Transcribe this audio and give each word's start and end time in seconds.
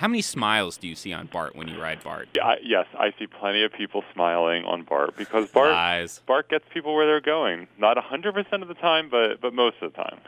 How 0.00 0.08
many 0.08 0.22
smiles 0.22 0.78
do 0.78 0.88
you 0.88 0.94
see 0.94 1.12
on 1.12 1.26
BART 1.26 1.54
when 1.54 1.68
you 1.68 1.78
ride 1.78 2.02
BART? 2.02 2.30
I, 2.42 2.54
yes, 2.62 2.86
I 2.98 3.12
see 3.18 3.26
plenty 3.26 3.62
of 3.64 3.70
people 3.70 4.02
smiling 4.14 4.64
on 4.64 4.82
BART 4.82 5.14
because 5.14 5.50
BART 5.50 5.72
Lies. 5.72 6.22
BART 6.26 6.48
gets 6.48 6.64
people 6.72 6.94
where 6.94 7.04
they're 7.04 7.20
going. 7.20 7.68
Not 7.76 7.98
100% 7.98 8.62
of 8.62 8.68
the 8.68 8.72
time, 8.72 9.10
but 9.10 9.42
but 9.42 9.52
most 9.52 9.76
of 9.82 9.92
the 9.92 10.02
time. 10.02 10.18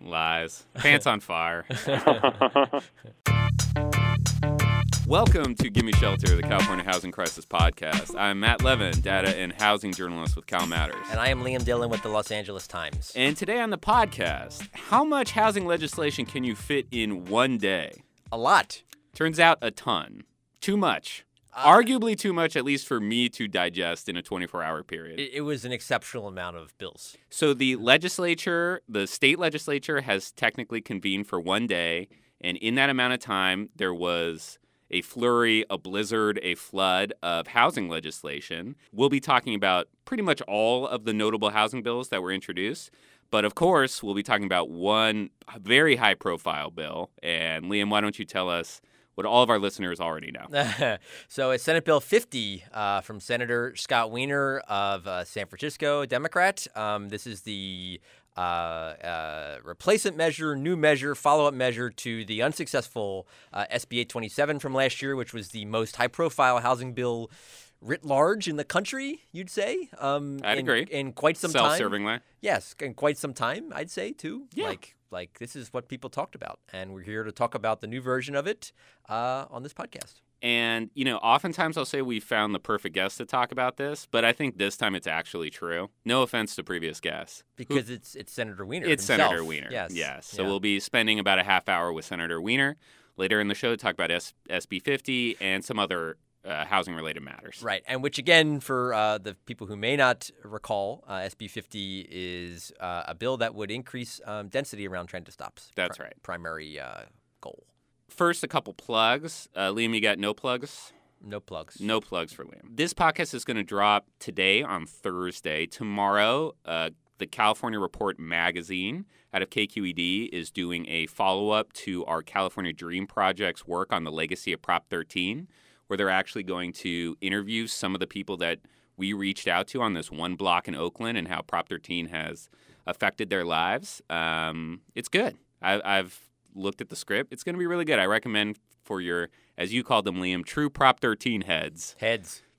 Lies. 0.00 0.62
Pants 0.74 1.08
on 1.08 1.18
fire. 1.18 1.66
Welcome 5.08 5.56
to 5.56 5.70
Gimme 5.70 5.90
Shelter, 5.94 6.36
the 6.36 6.42
California 6.42 6.84
Housing 6.84 7.10
Crisis 7.10 7.44
Podcast. 7.44 8.16
I'm 8.16 8.38
Matt 8.38 8.62
Levin, 8.62 9.00
data 9.00 9.36
and 9.36 9.52
housing 9.60 9.92
journalist 9.92 10.36
with 10.36 10.46
Cal 10.46 10.68
Matters. 10.68 11.04
And 11.10 11.18
I 11.18 11.30
am 11.30 11.42
Liam 11.42 11.64
Dillon 11.64 11.90
with 11.90 12.04
the 12.04 12.10
Los 12.10 12.30
Angeles 12.30 12.68
Times. 12.68 13.12
And 13.16 13.36
today 13.36 13.58
on 13.58 13.70
the 13.70 13.78
podcast, 13.78 14.68
how 14.72 15.02
much 15.02 15.32
housing 15.32 15.66
legislation 15.66 16.26
can 16.26 16.44
you 16.44 16.54
fit 16.54 16.86
in 16.92 17.24
one 17.24 17.58
day? 17.58 18.04
A 18.30 18.38
lot. 18.38 18.82
Turns 19.16 19.40
out 19.40 19.56
a 19.62 19.70
ton. 19.70 20.24
Too 20.60 20.76
much. 20.76 21.24
Uh, 21.50 21.66
Arguably 21.66 22.18
too 22.18 22.34
much, 22.34 22.54
at 22.54 22.66
least 22.66 22.86
for 22.86 23.00
me 23.00 23.30
to 23.30 23.48
digest 23.48 24.10
in 24.10 24.16
a 24.18 24.20
24 24.20 24.62
hour 24.62 24.82
period. 24.82 25.18
It, 25.18 25.30
it 25.32 25.40
was 25.40 25.64
an 25.64 25.72
exceptional 25.72 26.28
amount 26.28 26.58
of 26.58 26.76
bills. 26.76 27.16
So 27.30 27.54
the 27.54 27.76
legislature, 27.76 28.82
the 28.86 29.06
state 29.06 29.38
legislature, 29.38 30.02
has 30.02 30.32
technically 30.32 30.82
convened 30.82 31.28
for 31.28 31.40
one 31.40 31.66
day, 31.66 32.08
and 32.42 32.58
in 32.58 32.74
that 32.74 32.90
amount 32.90 33.14
of 33.14 33.20
time, 33.20 33.70
there 33.74 33.94
was 33.94 34.58
a 34.90 35.00
flurry, 35.00 35.64
a 35.70 35.78
blizzard, 35.78 36.38
a 36.42 36.54
flood 36.54 37.14
of 37.22 37.46
housing 37.46 37.88
legislation. 37.88 38.76
We'll 38.92 39.08
be 39.08 39.18
talking 39.18 39.54
about 39.54 39.88
pretty 40.04 40.24
much 40.24 40.42
all 40.42 40.86
of 40.86 41.06
the 41.06 41.14
notable 41.14 41.48
housing 41.48 41.82
bills 41.82 42.10
that 42.10 42.22
were 42.22 42.32
introduced. 42.32 42.90
But 43.30 43.46
of 43.46 43.54
course, 43.54 44.02
we'll 44.02 44.14
be 44.14 44.22
talking 44.22 44.44
about 44.44 44.68
one 44.68 45.30
very 45.58 45.96
high 45.96 46.14
profile 46.14 46.70
bill. 46.70 47.10
And 47.22 47.64
Liam, 47.64 47.88
why 47.88 48.02
don't 48.02 48.18
you 48.18 48.26
tell 48.26 48.50
us 48.50 48.82
what 49.16 49.26
all 49.26 49.42
of 49.42 49.50
our 49.50 49.58
listeners 49.58 49.98
already 49.98 50.30
know? 50.30 50.98
so 51.28 51.50
it's 51.50 51.64
Senate 51.64 51.84
Bill 51.84 52.00
50 52.00 52.64
uh, 52.72 53.00
from 53.00 53.18
Senator 53.18 53.74
Scott 53.74 54.10
Wiener 54.12 54.58
of 54.68 55.06
uh, 55.06 55.24
San 55.24 55.46
Francisco, 55.46 56.04
Democrat. 56.04 56.66
Um, 56.76 57.08
this 57.08 57.26
is 57.26 57.40
the 57.40 57.98
uh, 58.36 58.40
uh, 58.40 59.56
replacement 59.64 60.18
measure, 60.18 60.54
new 60.54 60.76
measure, 60.76 61.14
follow 61.14 61.46
up 61.46 61.54
measure 61.54 61.88
to 61.88 62.26
the 62.26 62.42
unsuccessful 62.42 63.26
uh, 63.54 63.64
SB 63.72 64.00
827 64.00 64.58
from 64.58 64.74
last 64.74 65.00
year, 65.00 65.16
which 65.16 65.32
was 65.32 65.48
the 65.48 65.64
most 65.64 65.96
high 65.96 66.08
profile 66.08 66.58
housing 66.58 66.92
bill 66.92 67.30
writ 67.80 68.04
large 68.04 68.48
in 68.48 68.56
the 68.56 68.64
country, 68.64 69.22
you'd 69.32 69.50
say. 69.50 69.88
Um, 69.98 70.40
I'd 70.42 70.58
in, 70.58 70.64
agree. 70.64 70.86
In 70.90 71.12
quite 71.12 71.36
some 71.36 71.52
time. 71.52 71.62
Self-serving 71.70 72.04
way. 72.04 72.20
Yes, 72.40 72.74
in 72.80 72.94
quite 72.94 73.18
some 73.18 73.34
time, 73.34 73.72
I'd 73.74 73.90
say 73.90 74.12
too. 74.12 74.46
Yeah. 74.54 74.66
Like, 74.68 74.96
like 75.10 75.38
this 75.38 75.54
is 75.56 75.72
what 75.72 75.88
people 75.88 76.10
talked 76.10 76.34
about, 76.34 76.58
and 76.72 76.92
we're 76.92 77.02
here 77.02 77.22
to 77.22 77.32
talk 77.32 77.54
about 77.54 77.80
the 77.80 77.86
new 77.86 78.00
version 78.00 78.34
of 78.34 78.46
it 78.46 78.72
uh, 79.08 79.46
on 79.50 79.62
this 79.62 79.72
podcast. 79.72 80.20
And, 80.42 80.90
you 80.94 81.04
know, 81.04 81.16
oftentimes 81.16 81.78
I'll 81.78 81.86
say 81.86 82.02
we 82.02 82.20
found 82.20 82.54
the 82.54 82.58
perfect 82.58 82.94
guest 82.94 83.16
to 83.18 83.24
talk 83.24 83.52
about 83.52 83.78
this, 83.78 84.06
but 84.10 84.22
I 84.24 84.32
think 84.32 84.58
this 84.58 84.76
time 84.76 84.94
it's 84.94 85.06
actually 85.06 85.48
true. 85.48 85.88
No 86.04 86.22
offense 86.22 86.54
to 86.56 86.62
previous 86.62 87.00
guests. 87.00 87.42
Because 87.56 87.88
it's 87.88 88.14
it's 88.14 88.32
Senator 88.32 88.66
Wiener. 88.66 88.86
It's 88.86 89.06
himself. 89.06 89.30
Senator 89.30 89.44
Wiener. 89.44 89.68
Yes. 89.70 89.92
Yes. 89.94 90.26
So 90.26 90.42
Yeah. 90.42 90.48
we'll 90.48 90.60
be 90.60 90.78
spending 90.78 91.18
about 91.18 91.38
a 91.38 91.42
half 91.42 91.68
hour 91.70 91.90
with 91.92 92.04
Senator 92.04 92.40
Wiener 92.40 92.76
later 93.16 93.40
in 93.40 93.48
the 93.48 93.54
show 93.54 93.70
to 93.70 93.76
talk 93.78 93.94
about 93.94 94.10
S- 94.10 94.34
SB 94.50 94.78
50 94.82 95.38
and 95.40 95.64
some 95.64 95.78
other 95.78 96.18
uh, 96.46 96.64
housing 96.64 96.94
related 96.94 97.22
matters. 97.22 97.62
Right, 97.62 97.82
and 97.86 98.02
which 98.02 98.18
again, 98.18 98.60
for 98.60 98.94
uh, 98.94 99.18
the 99.18 99.34
people 99.46 99.66
who 99.66 99.76
may 99.76 99.96
not 99.96 100.30
recall, 100.44 101.04
uh, 101.06 101.18
SB 101.18 101.50
50 101.50 102.08
is 102.10 102.72
uh, 102.80 103.04
a 103.06 103.14
bill 103.14 103.36
that 103.38 103.54
would 103.54 103.70
increase 103.70 104.20
um, 104.24 104.48
density 104.48 104.86
around 104.86 105.06
transit 105.06 105.34
stops. 105.34 105.70
That's 105.74 105.98
right. 105.98 106.14
Primary 106.22 106.78
uh, 106.78 107.02
goal. 107.40 107.64
First, 108.08 108.44
a 108.44 108.48
couple 108.48 108.72
plugs. 108.72 109.48
Uh, 109.54 109.70
Liam, 109.70 109.94
you 109.94 110.00
got 110.00 110.18
no 110.18 110.32
plugs? 110.32 110.92
No 111.22 111.40
plugs. 111.40 111.80
No 111.80 112.00
plugs 112.00 112.32
for 112.32 112.44
Liam. 112.44 112.76
This 112.76 112.94
podcast 112.94 113.34
is 113.34 113.44
going 113.44 113.56
to 113.56 113.64
drop 113.64 114.06
today 114.20 114.62
on 114.62 114.86
Thursday. 114.86 115.66
Tomorrow, 115.66 116.54
uh, 116.64 116.90
the 117.18 117.26
California 117.26 117.80
Report 117.80 118.18
magazine 118.18 119.06
out 119.32 119.42
of 119.42 119.50
KQED 119.50 120.28
is 120.32 120.50
doing 120.50 120.86
a 120.88 121.06
follow 121.06 121.50
up 121.50 121.72
to 121.72 122.04
our 122.04 122.22
California 122.22 122.72
Dream 122.72 123.06
Project's 123.06 123.66
work 123.66 123.92
on 123.92 124.04
the 124.04 124.12
legacy 124.12 124.52
of 124.52 124.62
Prop 124.62 124.88
13, 124.88 125.48
where 125.86 125.96
they're 125.96 126.10
actually 126.10 126.42
going 126.42 126.72
to 126.72 127.16
interview 127.20 127.66
some 127.66 127.94
of 127.94 128.00
the 128.00 128.06
people 128.06 128.36
that 128.38 128.58
we 128.96 129.12
reached 129.12 129.46
out 129.46 129.66
to 129.68 129.82
on 129.82 129.94
this 129.94 130.10
one 130.10 130.34
block 130.34 130.68
in 130.68 130.74
Oakland 130.74 131.18
and 131.18 131.28
how 131.28 131.42
Prop 131.42 131.68
13 131.68 132.08
has 132.08 132.48
affected 132.86 133.30
their 133.30 133.44
lives. 133.44 134.00
Um, 134.08 134.80
it's 134.94 135.08
good. 135.08 135.36
I, 135.60 135.80
I've 135.84 136.20
looked 136.54 136.80
at 136.80 136.88
the 136.88 136.96
script. 136.96 137.32
It's 137.32 137.42
going 137.42 137.54
to 137.54 137.58
be 137.58 137.66
really 137.66 137.84
good. 137.84 137.98
I 137.98 138.06
recommend 138.06 138.58
for 138.84 139.00
your, 139.00 139.28
as 139.58 139.72
you 139.72 139.84
called 139.84 140.04
them, 140.04 140.16
Liam, 140.16 140.44
true 140.44 140.70
Prop 140.70 141.00
13 141.00 141.42
heads. 141.42 141.96
Heads. 141.98 142.42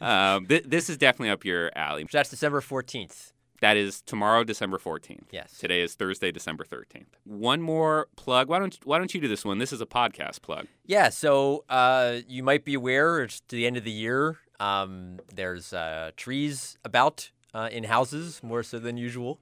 Um, 0.00 0.46
th- 0.46 0.64
this 0.66 0.90
is 0.90 0.98
definitely 0.98 1.30
up 1.30 1.44
your 1.44 1.70
alley. 1.76 2.02
So 2.02 2.18
that's 2.18 2.28
December 2.28 2.60
14th. 2.60 3.32
That 3.64 3.78
is 3.78 4.02
tomorrow, 4.02 4.44
December 4.44 4.76
14th. 4.76 5.22
Yes. 5.30 5.56
Today 5.56 5.80
is 5.80 5.94
Thursday, 5.94 6.30
December 6.30 6.64
13th. 6.66 7.06
One 7.24 7.62
more 7.62 8.08
plug. 8.14 8.50
Why 8.50 8.58
don't 8.58 8.78
Why 8.84 8.98
don't 8.98 9.14
you 9.14 9.22
do 9.22 9.26
this 9.26 9.42
one? 9.42 9.56
This 9.56 9.72
is 9.72 9.80
a 9.80 9.86
podcast 9.86 10.42
plug. 10.42 10.66
Yeah, 10.84 11.08
so 11.08 11.64
uh, 11.70 12.18
you 12.28 12.42
might 12.42 12.66
be 12.66 12.74
aware 12.74 13.22
it's 13.22 13.40
to 13.40 13.56
the 13.56 13.66
end 13.66 13.78
of 13.78 13.84
the 13.84 13.90
year. 13.90 14.36
Um, 14.60 15.18
there's 15.34 15.72
uh, 15.72 16.10
trees 16.14 16.76
about 16.84 17.30
uh, 17.54 17.70
in 17.72 17.84
houses 17.84 18.42
more 18.42 18.62
so 18.62 18.78
than 18.78 18.98
usual. 18.98 19.40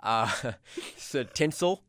Uh, 0.00 0.30
so 0.96 1.22
tinsel, 1.22 1.82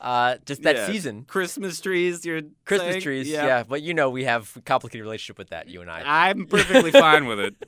uh, 0.00 0.38
just 0.44 0.62
that 0.62 0.74
Yeah. 0.74 0.86
season. 0.88 1.22
Christmas 1.22 1.80
trees. 1.80 2.26
You're 2.26 2.42
Christmas 2.64 2.94
saying? 2.94 3.02
trees, 3.02 3.28
yeah. 3.30 3.62
But 3.62 3.82
you 3.82 3.94
know 3.94 4.10
we 4.10 4.24
have 4.24 4.56
a 4.56 4.60
complicated 4.62 5.04
relationship 5.04 5.38
with 5.38 5.50
that, 5.50 5.68
you 5.68 5.82
and 5.82 5.88
I. 5.88 6.02
I'm 6.26 6.46
perfectly 6.46 6.90
fine 6.90 7.26
with 7.26 7.38
it. 7.38 7.54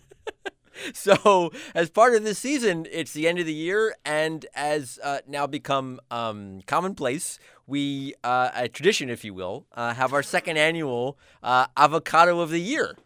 So 0.94 1.52
as 1.74 1.90
part 1.90 2.14
of 2.14 2.24
this 2.24 2.38
season, 2.38 2.86
it's 2.90 3.12
the 3.12 3.28
end 3.28 3.38
of 3.38 3.46
the 3.46 3.54
year, 3.54 3.94
and 4.04 4.46
as 4.54 4.98
uh, 5.02 5.18
now 5.26 5.46
become 5.46 6.00
um, 6.10 6.60
commonplace, 6.66 7.38
we 7.66 8.14
uh, 8.24 8.50
a 8.54 8.68
tradition, 8.68 9.10
if 9.10 9.24
you 9.24 9.34
will, 9.34 9.66
uh, 9.72 9.94
have 9.94 10.12
our 10.12 10.22
second 10.22 10.56
annual 10.56 11.18
uh, 11.42 11.66
avocado 11.76 12.40
of 12.40 12.50
the 12.50 12.60
year. 12.60 12.96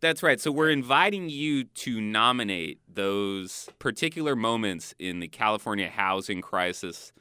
That's 0.00 0.22
right. 0.22 0.40
So 0.40 0.52
we're 0.52 0.70
inviting 0.70 1.28
you 1.28 1.64
to 1.64 2.00
nominate 2.00 2.78
those 2.88 3.68
particular 3.80 4.36
moments 4.36 4.94
in 4.98 5.18
the 5.18 5.28
California 5.28 5.88
housing 5.88 6.40
crisis 6.40 7.12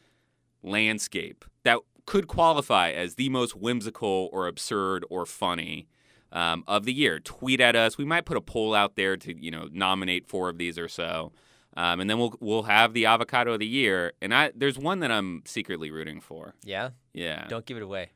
landscape 0.62 1.44
that 1.64 1.80
could 2.06 2.28
qualify 2.28 2.92
as 2.92 3.16
the 3.16 3.30
most 3.30 3.56
whimsical 3.56 4.30
or 4.32 4.48
absurd 4.48 5.06
or 5.10 5.26
funny 5.26 5.88
um, 6.32 6.64
of 6.68 6.86
the 6.86 6.94
year. 6.94 7.20
Tweet 7.20 7.60
at 7.62 7.76
us. 7.76 7.98
We 7.98 8.06
might 8.06 8.26
put 8.26 8.38
a 8.38 8.42
poll 8.42 8.74
out 8.74 8.96
there 8.96 9.18
to 9.18 9.38
you 9.38 9.52
know 9.52 9.68
nominate 9.72 10.28
four 10.28 10.50
of 10.50 10.58
these 10.58 10.78
or 10.78 10.88
so, 10.88 11.32
um, 11.76 12.00
and 12.00 12.10
then 12.10 12.18
we'll 12.20 12.36
we'll 12.40 12.64
have 12.64 12.94
the 12.94 13.06
avocado 13.06 13.54
of 13.54 13.60
the 13.60 13.68
year. 13.68 14.14
And 14.22 14.34
I 14.34 14.52
there's 14.56 14.78
one 14.78 15.00
that 15.02 15.12
I'm 15.12 15.44
secretly 15.46 15.92
rooting 15.92 16.20
for. 16.22 16.56
Yeah, 16.64 16.90
Yeah. 17.14 17.46
don't 17.48 17.66
give 17.66 17.78
it 17.78 17.84
away. 17.84 18.12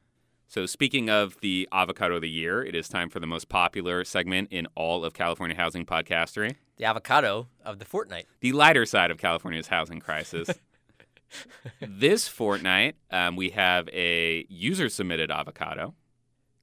So, 0.47 0.65
speaking 0.65 1.09
of 1.09 1.37
the 1.39 1.65
avocado 1.71 2.15
of 2.15 2.21
the 2.21 2.29
year, 2.29 2.61
it 2.61 2.75
is 2.75 2.89
time 2.89 3.09
for 3.09 3.21
the 3.21 3.25
most 3.27 3.47
popular 3.47 4.03
segment 4.03 4.49
in 4.51 4.67
all 4.75 5.05
of 5.05 5.13
California 5.13 5.55
housing 5.55 5.85
podcastery 5.85 6.55
The 6.75 6.83
avocado 6.83 7.47
of 7.63 7.79
the 7.79 7.85
fortnight. 7.85 8.25
the 8.41 8.51
lighter 8.51 8.85
side 8.85 9.11
of 9.11 9.17
California's 9.17 9.67
housing 9.67 10.01
crisis. 10.01 10.49
this 11.81 12.27
fortnight, 12.27 12.95
um, 13.11 13.37
we 13.37 13.51
have 13.51 13.87
a 13.93 14.45
user 14.49 14.89
submitted 14.89 15.31
avocado. 15.31 15.95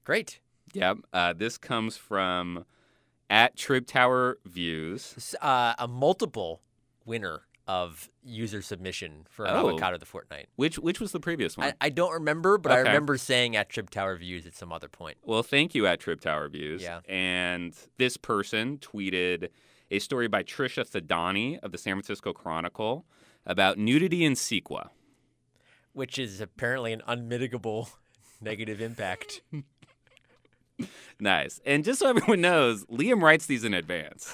Great. 0.05 0.41
Yep. 0.73 0.99
Uh, 1.13 1.33
this 1.33 1.59
comes 1.59 1.97
from 1.97 2.65
at 3.31 3.57
Trib 3.57 3.87
Tower 3.87 4.39
Views. 4.45 5.37
Uh, 5.41 5.75
a 5.79 5.87
multiple 5.89 6.63
winner 7.05 7.43
of 7.67 8.09
user 8.23 8.63
submission 8.63 9.27
for 9.29 9.47
Oh. 9.47 9.69
avocado 9.69 9.95
of 9.95 10.01
the 10.01 10.07
fortnight. 10.07 10.49
Which 10.57 10.79
which 10.79 11.01
was 11.01 11.13
the 11.13 11.21
previous 11.21 11.57
one? 11.57 11.69
I, 11.69 11.75
I 11.83 11.89
don't 11.91 12.13
remember, 12.15 12.57
but 12.57 12.73
I 12.73 12.79
remember 12.79 13.19
saying 13.19 13.57
at 13.57 13.69
Trib 13.69 13.91
Tower 13.91 14.17
Views 14.17 14.47
at 14.47 14.55
some 14.55 14.73
other 14.73 14.89
point. 14.89 15.19
Well, 15.23 15.43
thank 15.43 15.75
you 15.75 15.87
at 15.87 16.01
Trib 16.01 16.21
Tower 16.23 16.49
Views. 16.49 16.81
Yeah. 16.83 17.01
And 17.07 17.75
this 17.99 18.17
person 18.17 18.79
tweeted 18.79 19.51
a 19.91 19.99
story 19.99 20.29
by 20.29 20.43
Trisha 20.45 20.89
Thadani 20.89 21.59
of 21.63 21.73
the 21.73 21.79
San 21.79 21.95
Francisco 21.95 22.33
Chronicle 22.33 23.05
about 23.45 23.77
nudity 23.79 24.25
in 24.25 24.33
CEQA. 24.35 24.89
which 25.93 26.19
is 26.19 26.41
apparently 26.41 26.93
an 26.93 27.03
unmitigable 27.09 27.91
negative 28.41 28.81
impact. 28.81 29.43
Nice. 31.21 31.61
And 31.67 31.83
just 31.85 31.99
so 31.99 32.09
everyone 32.09 32.41
knows, 32.41 32.85
Liam 32.87 33.21
writes 33.21 33.47
these 33.47 33.65
in 33.65 33.75
advance. 33.75 34.33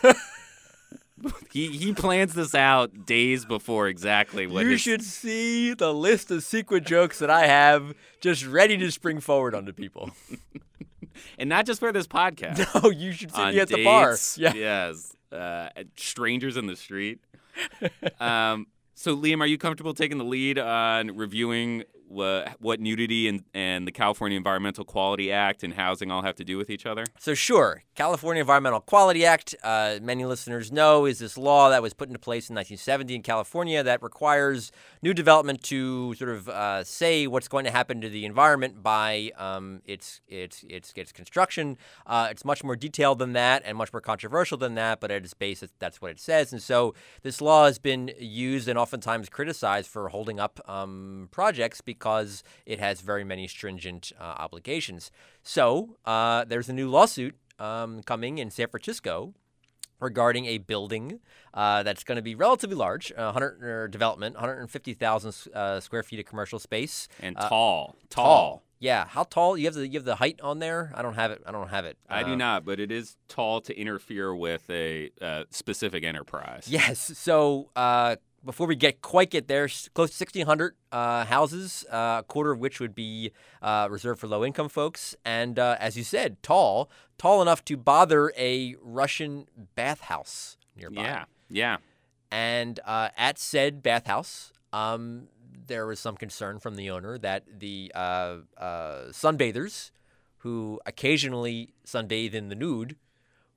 he 1.51 1.69
he 1.69 1.95
plans 1.95 2.35
this 2.35 2.55
out 2.55 3.07
days 3.07 3.45
before 3.47 3.89
exactly 3.89 4.47
what 4.47 4.65
you 4.65 4.73
his- 4.73 4.81
should 4.83 5.03
see 5.03 5.73
the 5.73 5.95
list 5.95 6.31
of 6.31 6.43
secret 6.43 6.85
jokes 6.85 7.19
that 7.21 7.31
I 7.31 7.47
have 7.47 7.95
just 8.21 8.47
ready 8.47 8.77
to 8.77 8.91
spring 8.91 9.21
forward 9.21 9.55
onto 9.55 9.73
people. 9.73 10.11
and 11.39 11.49
not 11.49 11.65
just 11.67 11.81
for 11.81 11.93
this 11.93 12.07
podcast. 12.07 12.83
No, 12.83 12.91
you 12.91 13.13
should 13.13 13.33
see 13.35 13.41
on 13.41 13.55
me 13.55 13.61
at 13.61 13.69
the 13.69 13.83
bar. 13.85 14.17
Yeah. 14.37 14.53
Yes. 14.55 15.17
Uh, 15.33 15.69
strangers 15.97 16.57
in 16.57 16.67
the 16.67 16.77
street. 16.77 17.21
um, 18.21 18.67
so 18.95 19.17
Liam, 19.17 19.41
are 19.41 19.47
you 19.47 19.57
comfortable 19.59 19.95
taking 19.95 20.19
the 20.19 20.25
lead 20.25 20.59
on 20.59 21.17
reviewing 21.17 21.85
what 22.15 22.81
nudity 22.81 23.29
and, 23.29 23.45
and 23.53 23.87
the 23.87 23.93
California 23.93 24.37
Environmental 24.37 24.85
Quality 24.85 25.33
Act 25.33 25.63
and 25.63 25.75
housing 25.75 26.11
all 26.11 26.23
have 26.23 26.37
to 26.37 26.45
do 26.45 26.57
with 26.57 26.71
each 26.71 26.87
other? 26.87 27.05
So, 27.19 27.35
sure, 27.35 27.83
California 27.95 28.41
Environmental 28.41 28.81
Quality 28.81 29.27
Act, 29.27 29.55
uh, 29.63 29.99
many 30.01 30.25
listeners 30.25 30.71
know, 30.73 31.07
is 31.07 31.19
this 31.19 31.37
law 31.37 31.71
that 31.71 31.83
was 31.83 31.95
put 31.95 32.09
into 32.09 32.19
place 32.19 32.49
in 32.49 32.55
1970 32.55 33.17
in 33.17 33.23
California 33.23 33.83
that 33.83 34.03
requires 34.03 34.73
new 35.03 35.13
development 35.13 35.63
to 35.65 36.15
sort 36.15 36.31
of 36.31 36.49
uh, 36.49 36.85
say 36.85 37.27
what's 37.27 37.49
going 37.49 37.65
to 37.65 37.71
happen 37.71 38.01
to 38.01 38.09
the 38.09 38.25
environment 38.25 38.83
by 38.83 39.31
um, 39.37 39.83
its, 39.85 40.21
its, 40.29 40.65
its, 40.69 40.93
its 40.97 41.13
construction. 41.13 41.77
Uh, 42.07 42.29
it's 42.31 42.45
much 42.45 42.65
more 42.65 42.77
detailed 42.77 43.19
than 43.19 43.33
that 43.33 43.63
and 43.65 43.77
much 43.77 43.93
more 43.93 44.01
controversial 44.01 44.57
than 44.57 44.75
that, 44.75 45.01
but 45.01 45.11
at 45.11 45.25
its 45.25 45.35
base, 45.35 45.63
that's 45.79 46.01
what 46.01 46.11
it 46.11 46.21
says. 46.21 46.53
And 46.53 46.63
so, 46.63 46.95
this 47.23 47.41
law 47.41 47.67
has 47.67 47.79
been 47.79 48.13
used 48.19 48.69
and 48.69 48.79
oftentimes 48.79 49.29
criticized 49.29 49.89
for 49.89 50.09
holding 50.09 50.39
up 50.39 50.61
um, 50.69 51.29
projects 51.31 51.81
because 51.81 52.04
it 52.67 52.79
has 52.81 53.01
very 53.01 53.25
many 53.25 53.49
stringent 53.49 54.13
uh, 54.21 54.23
obligations. 54.23 55.11
So, 55.43 55.97
uh, 56.05 56.45
there's 56.45 56.69
a 56.69 56.73
new 56.73 56.89
lawsuit 56.89 57.35
um, 57.59 58.03
coming 58.03 58.39
in 58.39 58.51
San 58.51 58.69
Francisco 58.69 59.35
regarding 60.01 60.47
a 60.47 60.59
building 60.59 61.21
uh, 61.55 61.83
that's 61.83 62.05
going 62.05 62.17
to 62.17 62.23
be 62.23 62.35
relatively 62.35 62.77
large, 62.77 63.13
uh, 63.13 63.33
100 63.33 63.63
er, 63.63 63.89
development, 63.89 64.35
150,000 64.35 65.53
uh, 65.55 65.81
square 65.81 66.03
feet 66.03 66.21
of 66.21 66.27
commercial 66.27 66.59
space, 66.59 67.09
And 67.21 67.37
Uh, 67.39 67.49
tall, 67.49 67.97
tall. 68.11 68.63
Yeah, 68.81 69.07
how 69.07 69.23
tall? 69.23 69.57
You 69.57 69.65
have 69.65 69.75
the 69.75 69.87
you 69.89 69.99
have 69.99 70.05
the 70.05 70.17
height 70.17 70.39
on 70.43 70.59
there. 70.59 70.93
I 70.95 71.01
don't 71.01 71.15
have 71.15 71.31
it. 71.31 71.43
I 71.47 71.53
don't 71.53 71.69
have 71.69 71.87
it. 71.87 71.97
I 72.09 72.23
do 72.23 72.33
Uh, 72.33 72.37
not, 72.37 72.67
but 72.67 72.79
it 72.79 72.93
is 72.93 73.17
tall 73.29 73.63
to 73.63 73.75
interfere 73.75 74.35
with 74.35 74.69
a 74.69 75.11
uh, 75.23 75.45
specific 75.51 76.05
enterprise. 76.05 76.67
Yes. 76.69 77.17
So 77.17 77.71
uh, 77.77 78.17
before 78.45 78.67
we 78.67 78.77
get 78.77 79.01
quite 79.01 79.31
get 79.31 79.49
there, 79.49 79.67
close 79.67 80.11
to 80.11 80.25
1,600 80.25 80.75
uh, 80.93 81.25
houses, 81.25 81.85
uh, 81.91 82.21
a 82.21 82.25
quarter 82.27 82.53
of 82.53 82.59
which 82.59 82.81
would 82.81 82.95
be 82.95 83.33
uh, 83.63 83.89
reserved 83.91 84.21
for 84.21 84.29
low 84.29 84.45
income 84.45 84.69
folks, 84.69 85.17
and 85.25 85.59
uh, 85.59 85.77
as 85.81 85.97
you 85.97 86.05
said, 86.05 86.43
tall, 86.43 86.91
tall 87.19 87.43
enough 87.43 87.65
to 87.65 87.77
bother 87.77 88.33
a 88.37 88.77
Russian 88.83 89.47
bathhouse 89.75 90.57
nearby. 90.77 91.03
Yeah. 91.03 91.25
Yeah. 91.49 91.77
And 92.31 92.81
uh, 92.85 93.11
at 93.17 93.39
said 93.39 93.83
bathhouse, 93.83 94.53
um, 94.73 95.29
there 95.67 95.87
was 95.87 96.01
some 96.01 96.17
concern 96.17 96.59
from 96.59 96.77
the 96.77 96.91
owner 96.91 97.17
that 97.19 97.45
the 97.61 97.93
uh, 97.95 98.39
uh, 98.59 99.05
sunbathers, 99.11 99.91
who 100.39 100.81
occasionally 100.85 101.71
sunbathe 101.87 102.35
in 102.35 102.49
the 102.49 102.55
nude, 102.55 102.97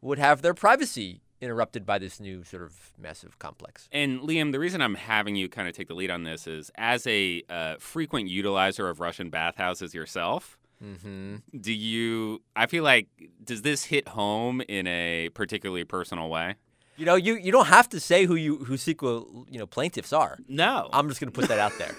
would 0.02 0.20
have 0.20 0.42
their 0.42 0.54
privacy 0.54 1.22
interrupted 1.42 1.86
by 1.86 1.98
this 2.00 2.20
new 2.20 2.44
sort 2.44 2.64
of 2.64 2.92
massive 2.98 3.38
complex. 3.40 3.88
And 3.92 4.22
Liam, 4.22 4.52
the 4.52 4.60
reason 4.60 4.82
I'm 4.82 4.96
having 4.96 5.36
you 5.36 5.50
kind 5.50 5.68
of 5.68 5.76
take 5.76 5.88
the 5.88 5.94
lead 5.94 6.10
on 6.12 6.24
this 6.24 6.48
is 6.48 6.72
as 6.76 7.06
a 7.08 7.44
uh, 7.50 7.76
frequent 7.80 8.30
utilizer 8.30 8.90
of 8.90 9.00
Russian 9.00 9.30
bathhouses 9.30 9.94
yourself, 9.94 10.58
Mm-hmm. 10.84 11.38
do 11.60 11.74
you, 11.74 12.44
I 12.56 12.68
feel 12.68 12.84
like, 12.84 13.08
does 13.44 13.64
this 13.64 13.86
hit 13.86 14.10
home 14.10 14.62
in 14.68 14.86
a 14.86 15.30
particularly 15.34 15.84
personal 15.86 16.30
way? 16.30 16.54
You 16.98 17.06
know, 17.06 17.16
you, 17.16 17.36
you 17.36 17.52
don't 17.52 17.66
have 17.66 17.90
to 17.90 18.00
say 18.00 18.26
who 18.26 18.36
you 18.36 18.58
who 18.66 18.76
CEQA 18.76 19.46
you 19.52 19.58
know 19.60 19.66
plaintiffs 19.68 20.14
are. 20.14 20.38
No. 20.48 20.90
I'm 20.94 21.08
just 21.10 21.20
going 21.20 21.32
to 21.32 21.40
put 21.40 21.48
that 21.50 21.60
out 21.60 21.72
there. 21.80 21.96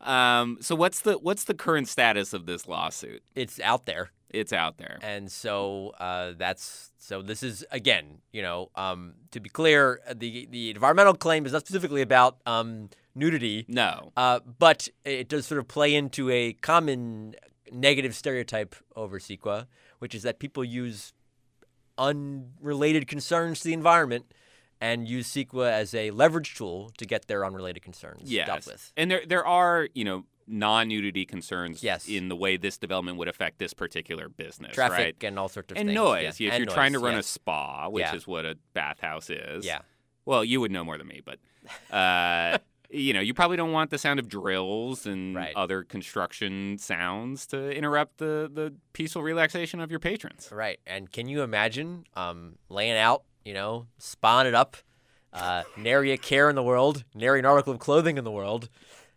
um, 0.00 0.58
so 0.60 0.74
what's 0.74 1.00
the 1.00 1.14
what's 1.14 1.44
the 1.44 1.54
current 1.54 1.88
status 1.88 2.32
of 2.32 2.46
this 2.46 2.66
lawsuit? 2.66 3.22
it's 3.34 3.60
out 3.60 3.86
there. 3.86 4.12
It's 4.30 4.52
out 4.52 4.76
there. 4.78 4.98
and 5.02 5.30
so 5.32 5.94
uh, 5.98 6.32
that's 6.36 6.90
so 6.98 7.22
this 7.22 7.42
is 7.42 7.64
again 7.70 8.18
you 8.32 8.42
know 8.42 8.70
um, 8.74 9.14
to 9.30 9.40
be 9.40 9.48
clear 9.48 10.00
uh, 10.08 10.14
the 10.16 10.46
the 10.50 10.70
environmental 10.70 11.14
claim 11.14 11.46
is 11.46 11.52
not 11.52 11.62
specifically 11.62 12.02
about 12.02 12.36
um, 12.46 12.90
nudity 13.14 13.64
No. 13.68 14.12
uh, 14.16 14.40
but 14.58 14.88
it 15.04 15.28
does 15.28 15.46
sort 15.46 15.58
of 15.60 15.66
play 15.68 15.94
into 15.94 16.28
a 16.30 16.52
common 16.54 17.34
negative 17.72 18.14
stereotype 18.14 18.74
over 18.96 19.18
CEQA 19.18 19.66
which 19.98 20.14
is 20.14 20.22
that 20.24 20.38
people 20.38 20.62
use 20.64 21.12
unrelated 21.96 23.06
concerns 23.08 23.60
to 23.60 23.68
the 23.68 23.74
environment 23.74 24.32
and 24.80 25.08
use 25.08 25.26
CEQA 25.28 25.70
as 25.72 25.94
a 25.94 26.10
leverage 26.12 26.54
tool 26.54 26.92
to 26.98 27.04
get 27.04 27.26
their 27.26 27.44
unrelated 27.44 27.82
concerns 27.82 28.30
Yes. 28.30 28.46
dealt 28.46 28.66
with 28.66 28.92
And 28.96 29.10
there 29.10 29.22
there 29.26 29.44
are, 29.46 29.88
you 29.94 30.04
know, 30.04 30.24
non-nudity 30.48 31.24
concerns 31.26 31.82
Yes. 31.82 32.08
in 32.08 32.28
the 32.28 32.36
way 32.36 32.56
this 32.56 32.78
development 32.78 33.18
would 33.18 33.28
affect 33.28 33.58
this 33.58 33.74
particular 33.74 34.28
business, 34.28 34.74
traffic 34.74 34.98
right? 35.20 35.24
and 35.24 35.38
all 35.38 35.48
sorts 35.48 35.70
of 35.72 35.78
And 35.78 35.88
things 35.88 35.94
noise. 35.96 36.40
yeah. 36.40 36.48
If 36.48 36.54
And 36.54 36.64
you're 36.64 36.74
trying 36.74 36.92
to 36.94 36.98
run 36.98 37.12
yeah. 37.14 37.18
a 37.20 37.22
spa, 37.22 37.88
which 37.88 38.02
Yeah. 38.02 38.14
is 38.14 38.26
what 38.26 38.44
a 38.44 38.56
bathhouse 38.74 39.30
is. 39.30 39.64
yeah 39.66 39.80
Well, 40.24 40.44
you 40.44 40.60
would 40.60 40.70
know 40.72 40.84
more 40.84 40.98
than 40.98 41.06
me, 41.08 41.20
but 41.24 41.38
uh, 41.94 42.58
you 42.90 43.12
know, 43.12 43.20
you 43.20 43.34
probably 43.34 43.56
don't 43.58 43.72
want 43.72 43.90
the 43.90 43.98
sound 43.98 44.18
of 44.18 44.28
drills 44.28 45.06
and 45.06 45.34
Right. 45.36 45.54
other 45.54 45.82
construction 45.84 46.78
sounds 46.78 47.46
to 47.48 47.70
interrupt 47.70 48.16
the 48.18 48.50
the 48.52 48.74
peaceful 48.94 49.22
relaxation 49.22 49.80
of 49.80 49.90
your 49.90 50.00
patrons. 50.00 50.48
Right. 50.50 50.80
And 50.86 51.12
can 51.12 51.28
you 51.28 51.42
imagine 51.42 52.04
um, 52.16 52.56
laying 52.70 52.96
out, 52.96 53.24
you 53.44 53.52
know, 53.54 53.86
spawn 53.98 54.46
it 54.46 54.54
up, 54.54 54.76
uh, 55.34 55.64
nary 55.76 56.12
a 56.12 56.16
care 56.16 56.48
in 56.48 56.56
the 56.56 56.62
world, 56.62 57.04
nary 57.14 57.38
an 57.40 57.44
article 57.44 57.72
of 57.74 57.78
clothing 57.78 58.16
in 58.16 58.24
the 58.24 58.30
world, 58.30 58.70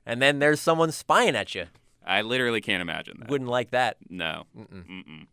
and 0.06 0.22
then 0.22 0.40
there's 0.40 0.60
someone 0.60 0.92
spying 0.92 1.36
at 1.36 1.56
you. 1.56 1.66
I 2.06 2.22
literally 2.22 2.62
can't 2.62 2.82
imagine 2.82 3.18
that. 3.20 3.30
Wouldn't 3.30 3.50
like 3.50 3.72
that. 3.72 3.98
No. 4.10 4.46
Mm-mm. 4.58 4.88
Mm-mm. 4.88 5.28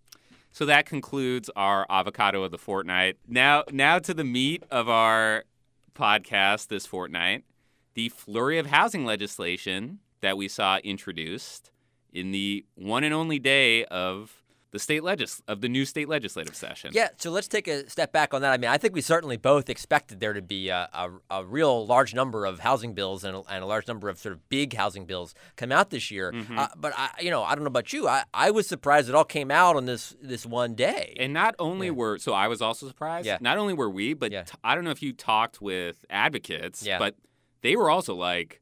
So 0.53 0.67
that 0.67 0.87
concludes 0.87 1.51
our 1.57 1.87
avocado 1.89 2.43
of 2.43 2.51
the 2.51 2.59
fortnight. 2.59 3.17
Now, 3.27 3.65
now 3.71 3.99
to 4.01 4.13
the 4.13 4.25
meat 4.25 4.65
of 4.71 4.89
our 4.89 5.45
podcast 5.95 6.69
this 6.69 6.87
fortnight: 6.87 7.45
the 7.95 8.09
flurry 8.09 8.59
of 8.59 8.67
housing 8.67 9.05
legislation 9.05 10.01
that 10.21 10.37
we 10.37 10.49
saw 10.49 10.79
introduced 10.79 11.71
in 12.13 12.33
the 12.33 12.65
one 12.75 13.05
and 13.05 13.15
only 13.15 13.39
day 13.39 13.85
of 13.87 14.43
the 14.71 14.79
state 14.79 15.03
legis 15.03 15.43
of 15.49 15.63
the 15.63 15.69
new 15.69 15.85
state 15.87 16.09
legislative 16.09 16.55
session. 16.55 16.91
Yeah, 16.93 17.09
so 17.17 17.31
let's 17.31 17.49
take 17.49 17.67
a 17.69 17.89
step 17.89 18.13
back 18.13 18.35
on 18.35 18.43
that. 18.43 18.53
I 18.53 18.59
mean, 18.59 18.71
I 18.71 18.77
think 18.77 18.93
we 18.95 19.01
certainly 19.01 19.39
both 19.39 19.71
expected 19.71 20.21
there 20.21 20.35
to 20.35 20.43
be 20.43 20.69
a, 20.69 20.89
a, 20.93 21.11
a 21.31 21.45
real 21.45 21.87
large 21.87 22.15
number 22.15 22.45
of 22.45 22.59
housing 22.61 22.93
bills 22.93 23.25
and 23.25 23.35
a, 23.37 23.43
and 23.51 23.65
a 23.65 23.67
large 23.67 23.89
number 23.89 24.11
of 24.11 24.19
sort 24.19 24.35
of 24.35 24.47
big 24.51 24.75
housing 24.75 25.07
bills 25.07 25.35
come 25.57 25.73
out 25.73 25.89
this 25.89 26.11
year. 26.11 26.33
Mhm. 26.33 26.59
Uh, 26.59 26.69
but 26.77 26.93
I, 26.97 27.09
you 27.21 27.31
know, 27.31 27.43
I 27.43 27.55
don't 27.55 27.65
know 27.65 27.69
about 27.69 27.93
you. 27.95 28.07
I, 28.09 28.25
I 28.35 28.51
was 28.51 28.67
surprised 28.67 29.09
it 29.09 29.15
all 29.15 29.25
came 29.25 29.51
out 29.51 29.77
on 29.77 29.87
this 29.87 30.15
this 30.21 30.45
one 30.45 30.75
day. 30.75 31.17
And 31.19 31.33
not 31.33 31.55
only 31.59 31.87
Yeah. 31.87 31.93
were 31.95 32.19
so 32.19 32.35
I 32.35 32.49
was 32.49 32.61
also 32.61 32.87
surprised. 32.87 33.27
Yeah. 33.27 33.39
Not 33.41 33.57
only 33.57 33.73
were 33.73 33.89
we, 33.91 34.13
but 34.13 34.33
Yeah. 34.33 34.43
t- 34.43 34.53
I 34.63 34.75
don't 34.75 34.85
know 34.85 34.91
if 34.91 35.03
you 35.03 35.13
talked 35.15 35.63
with 35.63 36.05
advocates, 36.11 36.83
Yeah. 36.83 36.99
but 36.99 37.15
they 37.63 37.75
were 37.75 37.89
also 37.91 38.15
like, 38.15 38.61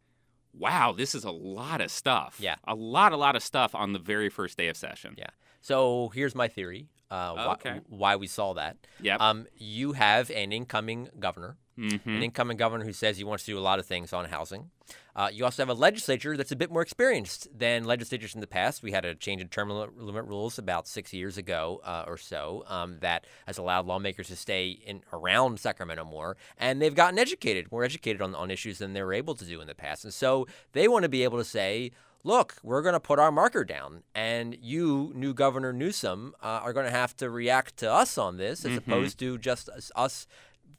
"Wow, 0.54 0.92
this 0.92 1.14
is 1.16 1.24
a 1.24 1.30
lot 1.32 1.80
of 1.80 1.90
stuff. 1.90 2.36
Yeah. 2.38 2.54
a 2.64 2.74
lot, 2.76 3.12
a 3.12 3.16
lot 3.16 3.34
of 3.36 3.42
stuff 3.42 3.74
on 3.74 3.92
the 3.92 3.98
very 3.98 4.28
first 4.30 4.56
day 4.56 4.68
of 4.68 4.76
session." 4.76 5.14
Yeah. 5.18 5.26
So 5.66 6.12
here's 6.14 6.36
my 6.36 6.46
theory. 6.46 6.86
Uh, 7.10 7.32
why, 7.34 7.52
Okay. 7.54 7.80
why 7.88 8.14
we 8.14 8.28
saw 8.28 8.52
that. 8.54 8.76
Yep. 9.00 9.20
Um, 9.20 9.46
you 9.56 9.92
have 9.94 10.30
an 10.30 10.52
incoming 10.52 11.08
governor, 11.18 11.56
Mhm. 11.76 12.06
an 12.06 12.22
incoming 12.22 12.56
governor 12.56 12.84
who 12.84 12.92
says 12.92 13.16
he 13.16 13.24
wants 13.24 13.44
to 13.46 13.52
do 13.52 13.58
a 13.58 13.60
lot 13.60 13.78
of 13.80 13.86
things 13.86 14.12
on 14.12 14.26
housing. 14.26 14.70
Uh, 15.16 15.28
you 15.32 15.44
also 15.44 15.62
have 15.62 15.68
a 15.68 15.74
legislature 15.74 16.36
that's 16.36 16.52
a 16.52 16.56
bit 16.56 16.70
more 16.70 16.82
experienced 16.82 17.48
than 17.56 17.84
legislatures 17.84 18.34
in 18.34 18.40
the 18.40 18.46
past. 18.46 18.82
We 18.82 18.92
had 18.92 19.04
a 19.04 19.14
change 19.14 19.40
in 19.40 19.48
term 19.48 19.70
limit 19.70 19.96
limit 19.98 20.24
rules 20.26 20.56
about 20.58 20.86
six 20.86 21.12
years 21.12 21.36
ago 21.36 21.80
uh, 21.84 22.04
or 22.06 22.16
so 22.16 22.62
um, 22.68 22.98
that 23.00 23.26
has 23.46 23.58
allowed 23.58 23.86
lawmakers 23.86 24.28
to 24.28 24.36
stay 24.36 24.68
in 24.68 25.02
around 25.12 25.58
Sacramento 25.58 26.04
more, 26.04 26.36
and 26.58 26.80
they've 26.80 26.94
gotten 26.94 27.18
educated, 27.18 27.72
more 27.72 27.82
educated 27.82 28.22
on, 28.22 28.34
on 28.36 28.50
issues 28.52 28.78
than 28.78 28.92
they 28.92 29.02
were 29.02 29.14
able 29.14 29.34
to 29.34 29.44
do 29.44 29.60
in 29.60 29.66
the 29.66 29.74
past. 29.74 30.04
And 30.04 30.14
so 30.14 30.46
they 30.72 30.86
want 30.86 31.02
to 31.04 31.08
be 31.08 31.24
able 31.24 31.38
to 31.38 31.44
say, 31.44 31.90
look, 32.26 32.56
we're 32.62 32.82
going 32.82 32.92
to 32.94 33.00
put 33.00 33.18
our 33.18 33.30
marker 33.30 33.64
down, 33.64 34.02
and 34.14 34.56
you, 34.60 35.12
new 35.14 35.32
Governor 35.32 35.72
Newsom, 35.72 36.34
uh, 36.42 36.46
are 36.64 36.72
going 36.72 36.84
to 36.86 36.90
have 36.90 37.16
to 37.18 37.30
react 37.30 37.76
to 37.78 37.90
us 37.92 38.18
on 38.18 38.36
this 38.36 38.64
as 38.64 38.72
Mhm. 38.72 38.78
opposed 38.78 39.18
to 39.20 39.38
just 39.38 39.68
us, 39.94 40.26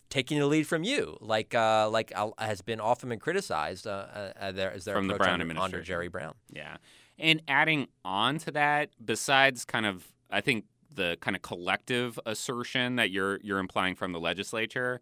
taking 0.10 0.40
the 0.40 0.46
lead 0.46 0.68
from 0.68 0.84
you, 0.84 1.18
like 1.22 1.56
uh, 1.56 1.90
like 1.90 2.12
uh, 2.16 2.32
has 2.38 2.62
been 2.62 2.80
often 2.80 3.10
been 3.10 3.20
criticized 3.20 3.88
uh, 3.88 3.92
uh, 4.14 4.34
uh, 4.40 4.52
there, 4.52 4.72
as 4.74 4.86
their 4.86 4.96
From 4.96 5.08
the 5.08 5.16
approach 5.16 5.28
Brown 5.28 5.42
under, 5.42 5.62
under. 5.62 5.82
Jerry 5.82 6.08
Brown. 6.10 6.34
Yeah. 6.52 6.78
And 7.18 7.42
adding 7.48 7.88
on 8.06 8.38
to 8.40 8.52
that, 8.52 8.90
besides 9.04 9.66
kind 9.66 9.86
of 9.86 10.12
I 10.30 10.42
think 10.42 10.66
the 10.94 11.18
kind 11.22 11.36
of 11.36 11.42
collective 11.42 12.20
assertion 12.26 12.96
that 12.98 13.10
you're 13.12 13.40
you're 13.42 13.60
implying 13.60 13.96
from 13.96 14.12
the 14.12 14.20
legislature 14.20 15.00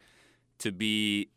to 0.59 0.71
be 0.71 1.29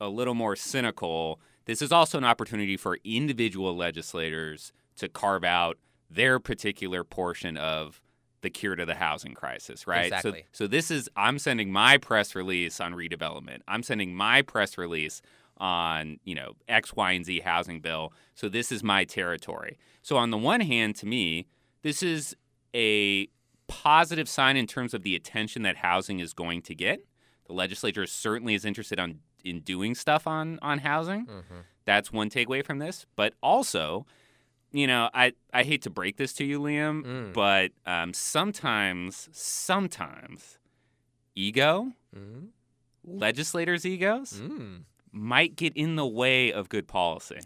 a 0.00 0.08
little 0.08 0.34
more 0.34 0.56
cynical, 0.56 1.40
this 1.64 1.82
is 1.82 1.92
also 1.92 2.18
an 2.18 2.24
opportunity 2.24 2.76
for 2.76 2.98
individual 3.04 3.76
legislators 3.76 4.72
to 4.96 5.08
carve 5.08 5.44
out 5.44 5.78
their 6.10 6.38
particular 6.38 7.04
portion 7.04 7.56
of 7.56 8.00
the 8.42 8.50
cure 8.50 8.74
to 8.74 8.86
the 8.86 8.94
housing 8.94 9.34
crisis, 9.34 9.86
right? 9.86 10.06
Exactly. 10.06 10.46
So 10.52 10.64
so 10.64 10.66
this 10.66 10.90
is 10.90 11.08
I'm 11.16 11.38
sending 11.38 11.72
my 11.72 11.98
press 11.98 12.34
release 12.34 12.80
on 12.80 12.94
redevelopment. 12.94 13.58
I'm 13.68 13.82
sending 13.82 14.14
my 14.14 14.42
press 14.42 14.78
release 14.78 15.20
on, 15.58 16.18
you 16.24 16.34
know, 16.34 16.54
X, 16.68 16.96
Y, 16.96 17.12
and 17.12 17.24
Z 17.24 17.40
housing 17.40 17.80
bill. 17.80 18.12
So 18.34 18.48
this 18.48 18.72
is 18.72 18.82
my 18.82 19.04
territory. 19.04 19.78
So 20.02 20.16
on 20.16 20.30
the 20.30 20.38
one 20.38 20.62
hand, 20.62 20.96
to 20.96 21.06
me, 21.06 21.46
this 21.82 22.02
is 22.02 22.34
a 22.74 23.28
positive 23.68 24.28
sign 24.28 24.56
in 24.56 24.66
terms 24.66 24.94
of 24.94 25.02
the 25.02 25.14
attention 25.14 25.62
that 25.62 25.76
housing 25.76 26.18
is 26.18 26.32
going 26.32 26.62
to 26.62 26.74
get. 26.74 27.04
The 27.46 27.52
legislature 27.52 28.06
certainly 28.06 28.54
is 28.54 28.64
interested 28.64 28.98
on 28.98 29.20
in 29.44 29.60
doing 29.60 29.94
stuff 29.94 30.26
on 30.26 30.58
on 30.62 30.78
housing. 30.78 31.26
Mhm. 31.26 31.64
That's 31.84 32.12
one 32.12 32.30
takeaway 32.30 32.64
from 32.64 32.78
this. 32.78 33.06
But 33.16 33.34
also, 33.42 34.06
you 34.72 34.86
know, 34.86 35.10
I 35.14 35.32
I 35.52 35.62
hate 35.64 35.82
to 35.82 35.90
break 35.90 36.16
this 36.16 36.32
to 36.34 36.44
you, 36.44 36.60
Liam, 36.60 37.02
Mm. 37.04 37.32
but 37.32 37.72
um, 37.86 38.12
sometimes 38.14 39.28
sometimes 39.32 40.58
ego, 41.34 41.92
Mm. 42.16 42.48
legislators' 43.04 43.84
egos, 43.86 44.34
Mm. 44.40 44.84
might 45.12 45.56
get 45.56 45.76
in 45.76 45.96
the 45.96 46.06
way 46.06 46.52
of 46.52 46.68
good 46.68 46.86
policy. 46.86 47.40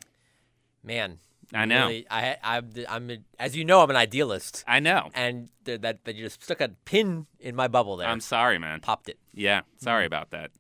Man, 0.83 1.19
I 1.53 1.65
know. 1.65 1.87
really, 1.87 2.07
I, 2.11 2.37
I, 2.43 2.63
I'm, 2.89 3.11
a, 3.11 3.19
as 3.39 3.57
you 3.57 3.65
know, 3.65 3.83
I'm 3.83 3.91
an 3.91 3.97
idealist, 3.97 4.65
I 4.67 4.81
know. 4.81 5.11
and 5.15 5.49
th- 5.65 5.81
that 5.83 6.05
that 6.05 6.15
you 6.17 6.25
just 6.25 6.43
stuck 6.43 6.61
a 6.61 6.69
pin 6.85 7.27
in 7.39 7.55
my 7.55 7.69
bubble 7.69 7.97
there. 7.97 8.09
I'm 8.09 8.21
sorry, 8.21 8.59
man. 8.59 8.81
popped 8.81 9.09
it. 9.09 9.19
Yeah, 9.33 9.63
sorry 9.79 10.03
Mm-hmm. 10.03 10.07
about 10.09 10.31
that. 10.31 10.51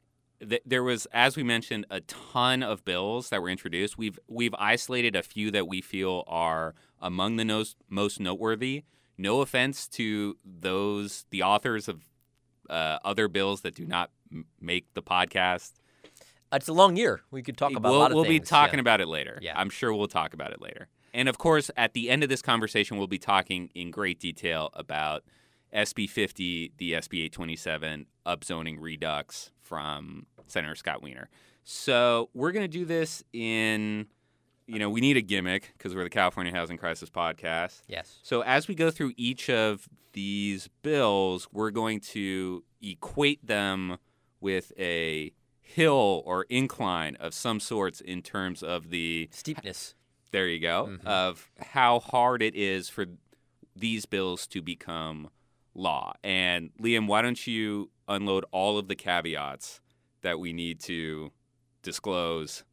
Th- 0.40 0.62
There 0.64 0.82
was, 0.82 1.06
as 1.12 1.36
we 1.36 1.42
mentioned, 1.42 1.86
a 1.90 2.00
ton 2.02 2.62
of 2.62 2.84
bills 2.84 3.30
that 3.30 3.40
were 3.40 3.48
introduced. 3.48 3.96
We've 3.96 4.18
we've 4.28 4.54
isolated 4.58 5.16
a 5.16 5.22
few 5.22 5.50
that 5.52 5.68
we 5.68 5.80
feel 5.80 6.24
are 6.26 6.74
among 7.00 7.36
the 7.36 7.44
nos- 7.44 7.76
most 7.88 8.20
noteworthy. 8.20 8.84
No 9.16 9.40
offense 9.40 9.86
to 9.88 10.36
those 10.44 11.26
the 11.30 11.42
authors 11.42 11.88
of 11.88 12.02
uh, 12.68 12.98
other 13.04 13.28
bills 13.28 13.60
that 13.60 13.74
do 13.74 13.86
not 13.86 14.10
m- 14.32 14.46
make 14.60 14.92
the 14.94 15.02
podcast. 15.02 15.72
It's 16.52 16.68
a 16.68 16.72
long 16.72 16.96
year. 16.96 17.20
We 17.30 17.42
could 17.42 17.56
talk 17.56 17.72
about 17.72 17.90
we'll 17.90 17.98
a 17.98 18.02
lot 18.02 18.10
of 18.10 18.14
we'll 18.14 18.24
be 18.24 18.40
talking 18.40 18.78
yeah. 18.78 18.82
about 18.82 19.00
it 19.00 19.08
later. 19.08 19.38
Yeah. 19.40 19.58
I'm 19.58 19.70
sure 19.70 19.92
we'll 19.92 20.06
talk 20.06 20.34
about 20.34 20.52
it 20.52 20.60
later. 20.60 20.88
And 21.12 21.28
of 21.28 21.38
course, 21.38 21.70
at 21.76 21.94
the 21.94 22.10
end 22.10 22.22
of 22.22 22.28
this 22.28 22.42
conversation, 22.42 22.96
we'll 22.96 23.06
be 23.06 23.18
talking 23.18 23.70
in 23.74 23.90
great 23.90 24.18
detail 24.18 24.70
about 24.74 25.24
SB 25.72 26.08
50, 26.08 26.72
the 26.78 26.92
SB 26.92 27.24
827 27.24 28.06
upzoning 28.26 28.76
redux 28.80 29.50
from 29.60 30.26
Senator 30.46 30.74
Scott 30.74 31.02
Wiener. 31.02 31.28
So 31.62 32.28
we're 32.34 32.52
going 32.52 32.64
to 32.64 32.68
do 32.78 32.84
this 32.84 33.24
in, 33.32 34.06
you 34.66 34.78
know, 34.78 34.90
we 34.90 35.00
need 35.00 35.16
a 35.16 35.22
gimmick 35.22 35.72
because 35.76 35.94
we're 35.94 36.04
the 36.04 36.10
California 36.10 36.52
Housing 36.52 36.76
Crisis 36.76 37.08
podcast. 37.10 37.80
Yes. 37.88 38.18
So 38.22 38.42
as 38.42 38.68
we 38.68 38.74
go 38.74 38.90
through 38.90 39.12
each 39.16 39.48
of 39.48 39.88
these 40.12 40.68
bills, 40.82 41.48
we're 41.52 41.70
going 41.70 42.00
to 42.00 42.64
equate 42.82 43.46
them 43.46 43.96
with 44.40 44.72
a 44.78 45.32
hill 45.60 46.22
or 46.26 46.44
incline 46.50 47.16
of 47.16 47.32
some 47.32 47.58
sorts 47.58 48.00
in 48.02 48.20
terms 48.20 48.62
of 48.62 48.90
the 48.90 49.28
Steepness. 49.32 49.94
there 50.30 50.46
you 50.46 50.60
go 50.60 50.88
Mhm. 50.88 51.06
of 51.06 51.50
how 51.72 51.98
hard 52.00 52.42
it 52.42 52.54
is 52.54 52.90
for 52.90 53.06
these 53.74 54.04
bills 54.04 54.46
to 54.48 54.60
become 54.60 55.30
law. 55.74 56.12
And 56.22 56.70
Liam, 56.80 57.06
why 57.06 57.22
don't 57.22 57.46
you 57.46 57.90
unload 58.08 58.44
all 58.50 58.78
of 58.78 58.88
the 58.88 58.94
caveats 58.94 59.80
that 60.22 60.38
we 60.38 60.52
need 60.52 60.80
to 60.80 61.32
disclose 61.82 62.64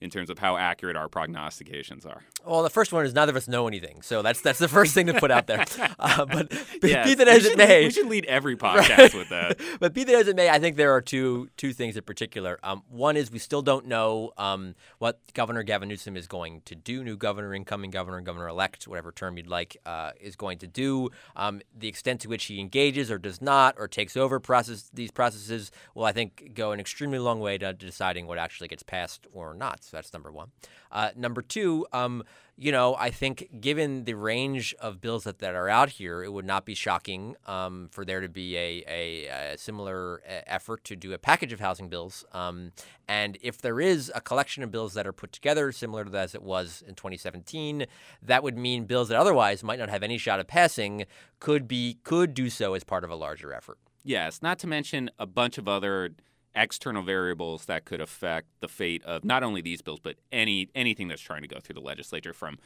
in 0.00 0.08
terms 0.08 0.30
of 0.30 0.38
how 0.38 0.56
accurate 0.56 0.96
our 0.96 1.08
prognostications 1.08 2.06
are? 2.06 2.24
Well, 2.46 2.62
the 2.62 2.70
first 2.70 2.92
one 2.92 3.04
is 3.04 3.12
neither 3.12 3.30
of 3.30 3.36
us 3.36 3.48
know 3.48 3.68
anything, 3.68 4.02
so 4.02 4.22
that's 4.22 4.40
that's 4.40 4.58
the 4.58 4.68
first 4.68 4.94
thing 4.94 5.06
to 5.06 5.14
put 5.14 5.30
out 5.30 5.46
there. 5.46 5.64
Uh, 6.10 6.24
but 6.24 6.48
be, 6.80 6.88
Yes, 6.88 7.06
be 7.06 7.14
that 7.14 7.28
as 7.28 7.44
it 7.44 7.58
may, 7.58 7.84
we 7.84 7.90
should 7.90 8.06
lead 8.06 8.24
every 8.24 8.56
podcast 8.66 8.98
Right. 8.98 9.14
with 9.14 9.28
that. 9.28 9.60
but 9.80 9.92
be 9.92 10.02
that 10.04 10.14
as 10.14 10.28
it 10.28 10.34
may, 10.36 10.48
I 10.48 10.58
think 10.58 10.76
there 10.76 10.92
are 10.94 11.00
two 11.02 11.50
two 11.58 11.72
things 11.74 11.96
in 11.96 12.02
particular. 12.04 12.58
Um, 12.62 12.82
one 12.88 13.16
is 13.18 13.30
we 13.30 13.38
still 13.38 13.60
don't 13.62 13.86
know 13.86 14.32
um, 14.38 14.74
what 14.98 15.20
Governor 15.34 15.62
Gavin 15.62 15.88
Newsom 15.88 16.16
is 16.16 16.26
going 16.26 16.62
to 16.64 16.74
do. 16.74 17.04
New 17.04 17.16
governor, 17.18 17.52
incoming 17.54 17.90
governor, 17.90 18.20
governor 18.22 18.48
elect, 18.48 18.88
whatever 18.88 19.12
term 19.12 19.36
you'd 19.36 19.46
like, 19.46 19.76
uh, 19.84 20.12
is 20.20 20.36
going 20.36 20.58
to 20.58 20.66
do. 20.66 21.10
Um, 21.36 21.60
the 21.78 21.88
extent 21.88 22.22
to 22.22 22.28
which 22.28 22.44
he 22.46 22.60
engages 22.60 23.10
or 23.10 23.18
does 23.18 23.42
not 23.42 23.74
or 23.78 23.86
takes 23.86 24.16
over 24.16 24.40
process 24.40 24.90
these 24.94 25.10
processes 25.10 25.70
will, 25.94 26.04
I 26.04 26.12
think, 26.12 26.52
go 26.54 26.72
an 26.72 26.80
extremely 26.80 27.18
long 27.18 27.40
way 27.40 27.58
to 27.58 27.72
deciding 27.74 28.26
what 28.26 28.38
actually 28.38 28.68
gets 28.68 28.82
passed 28.82 29.26
or 29.32 29.52
not. 29.54 29.84
So 29.84 29.96
that's 29.98 30.12
number 30.14 30.32
one. 30.32 30.50
Uh, 30.90 31.10
number 31.14 31.42
two, 31.42 31.86
um, 31.92 32.24
you 32.60 32.72
know, 32.72 32.94
I 32.94 33.10
think 33.10 33.48
given 33.58 34.04
the 34.04 34.12
range 34.12 34.74
of 34.82 35.00
bills 35.00 35.24
that, 35.24 35.38
that 35.38 35.54
are 35.54 35.70
out 35.70 35.88
here, 35.88 36.22
it 36.22 36.30
would 36.30 36.44
not 36.44 36.66
be 36.66 36.74
shocking 36.74 37.34
um, 37.46 37.88
for 37.90 38.04
there 38.04 38.20
to 38.20 38.28
be 38.28 38.54
a, 38.54 38.84
a, 38.86 39.52
a 39.54 39.56
similar 39.56 40.20
effort 40.46 40.84
to 40.84 40.94
do 40.94 41.14
a 41.14 41.18
package 41.18 41.54
of 41.54 41.60
housing 41.60 41.88
bills. 41.88 42.22
Um, 42.34 42.72
and 43.08 43.38
if 43.40 43.62
there 43.62 43.80
is 43.80 44.12
a 44.14 44.20
collection 44.20 44.62
of 44.62 44.70
bills 44.70 44.92
that 44.92 45.06
are 45.06 45.12
put 45.12 45.32
together, 45.32 45.72
similar 45.72 46.04
to 46.04 46.18
as 46.18 46.34
it 46.34 46.42
was 46.42 46.84
in 46.86 46.94
2017, 46.96 47.86
that 48.20 48.42
would 48.42 48.58
mean 48.58 48.84
bills 48.84 49.08
that 49.08 49.16
otherwise 49.16 49.64
might 49.64 49.78
not 49.78 49.88
have 49.88 50.02
any 50.02 50.18
shot 50.18 50.38
of 50.38 50.46
passing 50.46 51.06
could 51.38 51.66
be 51.66 51.96
could 52.04 52.34
do 52.34 52.50
so 52.50 52.74
as 52.74 52.84
part 52.84 53.04
of 53.04 53.10
a 53.10 53.16
larger 53.16 53.54
effort. 53.54 53.78
Yes, 54.04 54.42
not 54.42 54.58
to 54.58 54.66
mention 54.66 55.10
a 55.18 55.26
bunch 55.26 55.56
of 55.56 55.66
other 55.66 56.10
external 56.54 57.02
variables 57.02 57.66
that 57.66 57.84
could 57.84 58.00
affect 58.00 58.48
the 58.60 58.68
fate 58.68 59.04
of 59.04 59.24
not 59.24 59.42
only 59.42 59.60
these 59.60 59.82
bills 59.82 60.00
but 60.00 60.16
any 60.32 60.68
anything 60.74 61.06
that's 61.08 61.22
trying 61.22 61.42
to 61.42 61.48
go 61.48 61.60
through 61.60 61.74
the 61.74 61.80
legislature 61.80 62.32
from 62.32 62.58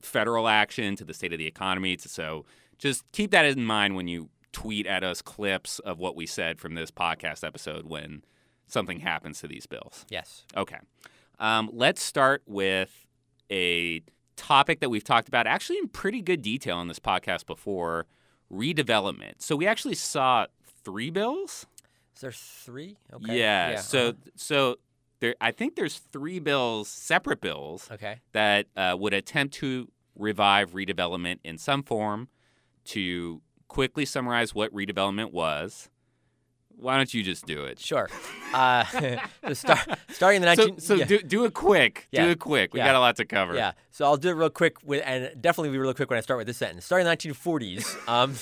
federal 0.00 0.48
action 0.48 0.96
to 0.96 1.04
the 1.04 1.12
state 1.12 1.32
of 1.32 1.38
the 1.38 1.46
economy 1.46 1.96
to, 1.96 2.08
so 2.08 2.44
just 2.78 3.04
keep 3.12 3.30
that 3.30 3.44
in 3.44 3.64
mind 3.64 3.96
when 3.96 4.08
you 4.08 4.30
tweet 4.52 4.86
at 4.86 5.04
us 5.04 5.20
clips 5.20 5.78
of 5.80 5.98
what 5.98 6.16
we 6.16 6.26
said 6.26 6.58
from 6.58 6.74
this 6.74 6.90
podcast 6.90 7.46
episode 7.46 7.86
when 7.86 8.22
something 8.66 9.00
happens 9.00 9.40
to 9.40 9.46
these 9.46 9.66
bills. 9.66 10.04
Yes. 10.08 10.44
Okay. 10.56 10.78
Um, 11.38 11.70
let's 11.72 12.02
start 12.02 12.42
with 12.46 13.06
a 13.50 14.02
topic 14.36 14.80
that 14.80 14.88
we've 14.88 15.04
talked 15.04 15.28
about 15.28 15.46
actually 15.46 15.78
in 15.78 15.88
pretty 15.88 16.22
good 16.22 16.42
detail 16.42 16.76
on 16.76 16.88
this 16.88 16.98
podcast 16.98 17.46
before 17.46 18.06
redevelopment. 18.52 19.34
So 19.38 19.56
we 19.56 19.66
actually 19.66 19.94
saw 19.94 20.46
three 20.84 21.10
bills. 21.10 21.66
Is 22.18 22.22
there 22.22 22.32
three? 22.32 22.96
Okay. 23.14 23.38
Yeah. 23.38 23.76
So 23.76 24.08
uh-huh. 24.08 24.30
so 24.34 24.76
there, 25.20 25.36
I 25.40 25.52
think 25.52 25.76
there's 25.76 25.98
three 25.98 26.40
bills, 26.40 26.88
separate 26.88 27.40
bills, 27.40 27.88
Okay. 27.92 28.18
that 28.32 28.66
uh, 28.76 28.96
would 28.98 29.14
attempt 29.14 29.54
to 29.54 29.88
revive 30.16 30.72
redevelopment 30.72 31.38
in 31.44 31.58
some 31.58 31.84
form. 31.84 32.26
To 32.86 33.40
quickly 33.68 34.04
summarize 34.04 34.52
what 34.52 34.74
redevelopment 34.74 35.30
was, 35.30 35.90
why 36.74 36.96
don't 36.96 37.14
you 37.14 37.22
just 37.22 37.46
do 37.46 37.62
it? 37.64 37.78
Sure. 37.78 38.08
Uh, 38.52 38.84
so 39.44 39.52
start, 39.52 39.88
starting 40.10 40.42
in 40.42 40.42
the 40.42 40.56
19... 40.56 40.80
So, 40.80 40.86
so 40.86 40.94
yeah. 40.94 41.04
do, 41.04 41.18
do 41.20 41.44
it 41.44 41.54
quick. 41.54 42.08
Yeah. 42.10 42.24
Do 42.24 42.30
it 42.30 42.40
quick. 42.40 42.74
We 42.74 42.80
Yeah. 42.80 42.86
got 42.86 42.96
a 42.96 43.00
lot 43.00 43.14
to 43.16 43.26
cover. 43.26 43.54
Yeah, 43.54 43.72
so 43.98 44.04
I'll 44.04 44.16
do 44.16 44.28
it 44.28 44.34
real 44.34 44.48
quick, 44.48 44.76
with, 44.84 45.02
and 45.04 45.42
definitely 45.42 45.70
be 45.70 45.78
real 45.78 45.92
quick 45.92 46.08
when 46.08 46.18
I 46.18 46.20
start 46.20 46.38
with 46.38 46.46
this 46.46 46.58
sentence. 46.58 46.84
Starting 46.84 47.04
in 47.04 47.10
the 47.10 47.16
1940s, 47.16 48.08
um, 48.08 48.36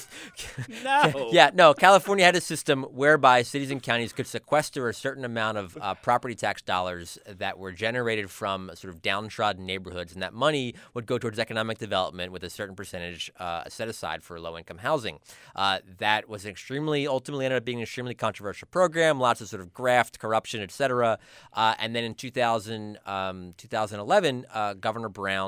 No. 0.84 1.30
yeah, 1.32 1.50
no, 1.54 1.72
California 1.72 2.26
had 2.26 2.36
a 2.36 2.42
system 2.42 2.82
whereby 2.82 3.40
cities 3.40 3.70
and 3.70 3.82
counties 3.82 4.12
could 4.12 4.26
sequester 4.26 4.86
a 4.86 4.92
certain 4.92 5.24
amount 5.24 5.56
of 5.56 5.78
uh, 5.80 5.94
property 5.94 6.34
tax 6.34 6.60
dollars 6.60 7.18
that 7.26 7.58
were 7.58 7.72
generated 7.72 8.28
from 8.30 8.70
sort 8.74 8.92
of 8.92 9.00
downtrodden 9.00 9.64
neighborhoods, 9.64 10.12
and 10.12 10.20
that 10.20 10.34
money 10.34 10.74
would 10.92 11.06
go 11.06 11.16
towards 11.16 11.38
economic 11.38 11.78
development 11.78 12.32
with 12.32 12.44
a 12.44 12.50
certain 12.50 12.76
percentage 12.76 13.32
uh, 13.38 13.64
set 13.66 13.88
aside 13.88 14.22
for 14.22 14.38
low-income 14.38 14.76
housing. 14.76 15.20
Uh, 15.54 15.78
that 15.96 16.28
was 16.28 16.44
an 16.44 16.50
extremely, 16.50 17.06
ultimately 17.06 17.46
ended 17.46 17.56
up 17.56 17.64
being 17.64 17.78
an 17.78 17.84
extremely 17.84 18.14
controversial 18.14 18.68
program, 18.70 19.18
lots 19.18 19.40
of 19.40 19.48
sort 19.48 19.62
of 19.62 19.72
graft, 19.72 20.18
corruption, 20.18 20.60
et 20.60 20.70
cetera. 20.70 21.18
Uh, 21.54 21.74
and 21.78 21.96
then 21.96 22.04
in 22.04 22.14
2000, 22.14 22.98
um, 23.06 23.54
2011, 23.56 24.44
uh, 24.52 24.74
Governor 24.74 25.08
Brown 25.08 25.45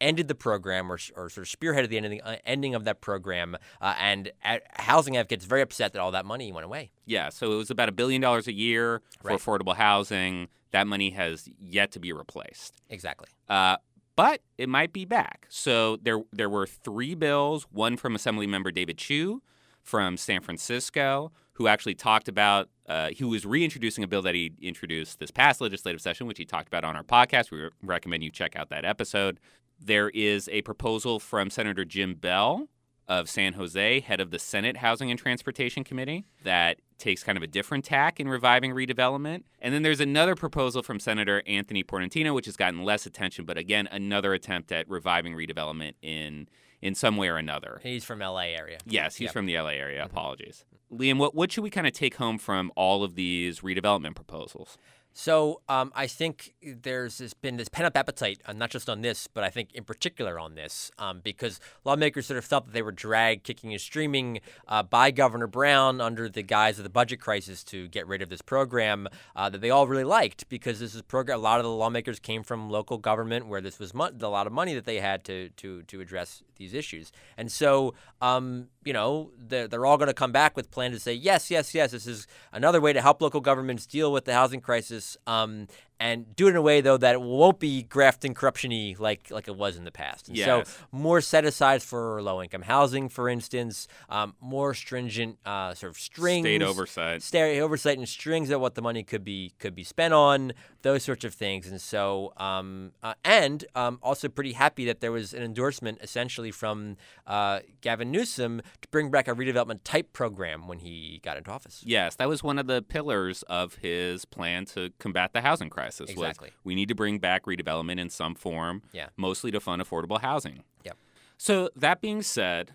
ended 0.00 0.28
the 0.28 0.34
program 0.34 0.90
or, 0.90 0.98
or 1.14 1.28
sort 1.28 1.46
of 1.46 1.58
spearheaded 1.60 1.88
the 1.88 1.96
ending, 1.98 2.20
uh, 2.22 2.36
ending 2.46 2.74
of 2.74 2.84
that 2.84 3.00
program. 3.00 3.56
Uh, 3.80 3.94
and 3.98 4.32
uh, 4.44 4.58
housing 4.72 5.16
advocates 5.16 5.44
very 5.44 5.60
upset 5.60 5.92
that 5.92 6.00
all 6.00 6.10
that 6.12 6.24
money 6.24 6.50
went 6.52 6.64
away. 6.64 6.90
Yeah, 7.04 7.28
so 7.28 7.52
it 7.52 7.56
was 7.56 7.70
about 7.70 7.88
a 7.88 7.92
billion 7.92 8.20
dollars 8.22 8.46
a 8.48 8.52
year 8.52 9.02
for 9.20 9.28
Right. 9.28 9.38
affordable 9.38 9.76
housing. 9.76 10.48
That 10.72 10.86
money 10.86 11.10
has 11.10 11.48
yet 11.58 11.90
to 11.92 12.00
be 12.00 12.12
replaced. 12.12 12.80
Exactly. 12.88 13.28
Uh, 13.48 13.76
but 14.16 14.40
it 14.58 14.68
might 14.68 14.92
be 14.92 15.04
back. 15.04 15.46
So 15.50 15.96
there 15.96 16.22
there 16.32 16.48
were 16.48 16.66
three 16.66 17.14
bills, 17.14 17.66
one 17.70 17.96
from 17.96 18.14
Assemblymember 18.14 18.72
David 18.74 18.96
Chiu 18.98 19.42
from 19.82 20.16
San 20.16 20.40
Francisco, 20.42 21.32
who 21.54 21.66
actually 21.66 21.94
talked 21.94 22.28
about 22.28 22.68
uh, 22.90 23.10
he 23.10 23.22
was 23.22 23.46
reintroducing 23.46 24.02
a 24.02 24.08
bill 24.08 24.20
that 24.22 24.34
he 24.34 24.52
introduced 24.60 25.20
this 25.20 25.30
past 25.30 25.60
legislative 25.60 26.00
session, 26.00 26.26
which 26.26 26.38
he 26.38 26.44
talked 26.44 26.66
about 26.66 26.82
on 26.82 26.96
our 26.96 27.04
podcast. 27.04 27.52
We 27.52 27.60
re- 27.60 27.70
recommend 27.84 28.24
you 28.24 28.30
check 28.30 28.56
out 28.56 28.68
that 28.70 28.84
episode. 28.84 29.38
There 29.80 30.10
is 30.10 30.48
a 30.48 30.62
proposal 30.62 31.20
from 31.20 31.50
Senator 31.50 31.84
Jim 31.84 32.14
Beall 32.14 32.66
of 33.06 33.30
San 33.30 33.52
Jose, 33.52 34.00
head 34.00 34.20
of 34.20 34.32
the 34.32 34.40
Senate 34.40 34.78
Housing 34.78 35.08
and 35.08 35.18
Transportation 35.18 35.84
Committee, 35.84 36.24
that 36.42 36.78
takes 36.98 37.22
kind 37.22 37.38
of 37.38 37.44
a 37.44 37.46
different 37.46 37.84
tack 37.84 38.18
in 38.18 38.28
reviving 38.28 38.72
redevelopment. 38.72 39.44
And 39.60 39.72
then 39.72 39.82
there's 39.82 40.00
another 40.00 40.34
proposal 40.34 40.82
from 40.82 40.98
Senator 40.98 41.44
Anthony 41.46 41.84
Portantino, 41.84 42.34
which 42.34 42.46
has 42.46 42.56
gotten 42.56 42.84
less 42.84 43.06
attention, 43.06 43.44
but 43.44 43.56
again, 43.56 43.88
another 43.92 44.34
attempt 44.34 44.72
at 44.72 44.90
reviving 44.90 45.34
redevelopment 45.34 45.94
in 46.02 46.48
in 46.82 46.94
some 46.94 47.16
way 47.16 47.28
or 47.28 47.36
another. 47.36 47.80
He's 47.82 48.04
from 48.04 48.20
LA 48.20 48.48
area. 48.56 48.78
Yes, 48.86 49.16
he's 49.16 49.26
Yep. 49.26 49.32
from 49.32 49.46
the 49.46 49.56
LA 49.58 49.70
area. 49.70 50.02
Mm-hmm. 50.02 50.10
Apologies. 50.16 50.64
Liam, 50.92 51.18
what, 51.18 51.34
what 51.34 51.52
should 51.52 51.62
we 51.62 51.70
kind 51.70 51.86
of 51.86 51.92
take 51.92 52.16
home 52.16 52.36
from 52.38 52.72
all 52.74 53.04
of 53.04 53.14
these 53.14 53.60
redevelopment 53.60 54.14
proposals? 54.16 54.76
So 55.12 55.60
um, 55.68 55.92
I 55.94 56.06
think 56.06 56.54
there's 56.62 57.18
this, 57.18 57.34
been 57.34 57.56
this 57.56 57.68
pent 57.68 57.86
up 57.86 57.96
appetite, 57.96 58.40
uh, 58.46 58.52
not 58.52 58.70
just 58.70 58.88
on 58.88 59.02
this, 59.02 59.26
but 59.26 59.44
I 59.44 59.50
think 59.50 59.74
in 59.74 59.84
particular 59.84 60.38
on 60.38 60.54
this, 60.54 60.90
um, 60.98 61.20
because 61.22 61.60
lawmakers 61.84 62.26
sort 62.26 62.38
of 62.38 62.44
felt 62.44 62.66
that 62.66 62.72
they 62.72 62.80
were 62.80 62.92
dragged 62.92 63.44
kicking 63.44 63.72
and 63.72 63.80
streaming 63.80 64.40
uh, 64.68 64.82
by 64.82 65.10
Governor 65.10 65.48
Brown 65.48 66.00
under 66.00 66.28
the 66.28 66.42
guise 66.42 66.78
of 66.78 66.84
the 66.84 66.90
budget 66.90 67.20
crisis 67.20 67.64
to 67.64 67.88
get 67.88 68.06
rid 68.06 68.22
of 68.22 68.28
this 68.28 68.40
program 68.40 69.08
uh, 69.34 69.50
that 69.50 69.60
they 69.60 69.70
all 69.70 69.86
really 69.88 70.04
liked, 70.04 70.48
because 70.48 70.78
this 70.78 70.94
is 70.94 71.02
program. 71.02 71.38
A 71.38 71.42
lot 71.42 71.58
of 71.58 71.64
the 71.64 71.70
lawmakers 71.70 72.20
came 72.20 72.42
from 72.42 72.70
local 72.70 72.96
government 72.96 73.46
where 73.46 73.60
this 73.60 73.78
was 73.78 73.92
mo- 73.92 74.10
a 74.20 74.28
lot 74.28 74.46
of 74.46 74.52
money 74.52 74.74
that 74.74 74.84
they 74.84 75.00
had 75.00 75.24
to 75.24 75.48
to 75.56 75.82
to 75.82 76.00
address 76.00 76.42
these 76.56 76.72
issues, 76.72 77.10
and 77.36 77.50
so 77.50 77.94
um, 78.22 78.68
you 78.84 78.92
know 78.92 79.30
they're, 79.38 79.68
they're 79.68 79.86
all 79.86 79.96
going 79.96 80.08
to 80.08 80.14
come 80.14 80.32
back 80.32 80.56
with 80.56 80.70
plans 80.70 80.94
to 80.94 81.00
say 81.00 81.12
yes, 81.12 81.50
yes, 81.50 81.74
yes. 81.74 81.92
This 81.92 82.06
is 82.06 82.26
another 82.52 82.80
way 82.80 82.92
to 82.92 83.02
help 83.02 83.20
local 83.20 83.40
governments 83.40 83.86
deal 83.86 84.12
with 84.12 84.24
the 84.24 84.32
housing 84.32 84.60
crisis 84.60 85.16
um, 85.26 85.66
and 86.00 86.34
do 86.34 86.46
it 86.46 86.50
in 86.50 86.56
a 86.56 86.62
way 86.62 86.80
though 86.80 86.96
that 86.96 87.14
it 87.14 87.20
won't 87.20 87.60
be 87.60 87.82
graft 87.82 88.24
and 88.24 88.34
corruptiony 88.34 88.98
like 88.98 89.30
like 89.30 89.46
it 89.46 89.56
was 89.56 89.76
in 89.76 89.84
the 89.84 89.92
past. 89.92 90.28
And 90.28 90.36
Yes. 90.36 90.46
So 90.46 90.86
more 90.90 91.20
set 91.20 91.44
aside 91.44 91.82
for 91.82 92.22
low 92.22 92.42
income 92.42 92.62
housing, 92.62 93.08
for 93.10 93.28
instance, 93.28 93.86
um, 94.08 94.34
more 94.40 94.72
stringent 94.72 95.38
uh, 95.44 95.74
sort 95.74 95.90
of 95.90 95.98
strings, 95.98 96.44
State 96.44 96.62
oversight. 96.62 97.22
state 97.22 97.60
oversight 97.60 97.98
and 97.98 98.08
strings 98.08 98.50
at 98.50 98.60
what 98.60 98.74
the 98.74 98.82
money 98.82 99.02
could 99.02 99.22
be 99.24 99.52
could 99.58 99.74
be 99.74 99.84
spent 99.84 100.14
on, 100.14 100.52
those 100.82 101.02
sorts 101.02 101.24
of 101.24 101.34
things. 101.34 101.68
And 101.68 101.80
so, 101.80 102.32
um, 102.38 102.92
uh, 103.02 103.14
and 103.22 103.64
um, 103.74 103.98
also 104.02 104.28
pretty 104.28 104.52
happy 104.52 104.86
that 104.86 105.00
there 105.00 105.12
was 105.12 105.34
an 105.34 105.42
endorsement 105.42 105.98
essentially 106.02 106.50
from 106.50 106.96
uh, 107.26 107.60
Gavin 107.82 108.10
Newsom 108.10 108.62
to 108.80 108.88
bring 108.88 109.10
back 109.10 109.28
a 109.28 109.34
redevelopment 109.34 109.80
type 109.84 110.14
program 110.14 110.66
when 110.66 110.78
he 110.78 111.20
got 111.22 111.36
into 111.36 111.50
office. 111.50 111.82
Yes, 111.84 112.16
that 112.16 112.28
was 112.28 112.42
one 112.42 112.58
of 112.58 112.66
the 112.66 112.80
pillars 112.80 113.42
of 113.42 113.74
his 113.76 114.24
plan 114.24 114.64
to 114.66 114.90
combat 114.98 115.32
the 115.34 115.42
housing 115.42 115.68
crisis. 115.68 115.89
Was 115.98 116.10
Exactly. 116.10 116.50
we 116.62 116.74
need 116.74 116.88
to 116.88 116.94
bring 116.94 117.18
back 117.18 117.46
redevelopment 117.46 117.98
in 117.98 118.10
some 118.10 118.34
form, 118.34 118.82
Yeah. 118.92 119.08
mostly 119.16 119.50
to 119.50 119.58
fund 119.60 119.82
affordable 119.82 120.20
housing. 120.20 120.62
Yep. 120.84 120.96
So 121.38 121.70
that 121.74 122.00
being 122.00 122.20
said, 122.22 122.74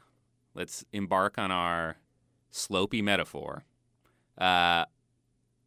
let's 0.56 0.84
embark 0.92 1.38
on 1.38 1.52
our 1.52 1.98
slopey 2.52 3.04
metaphor. 3.04 3.64
Uh, 4.38 4.86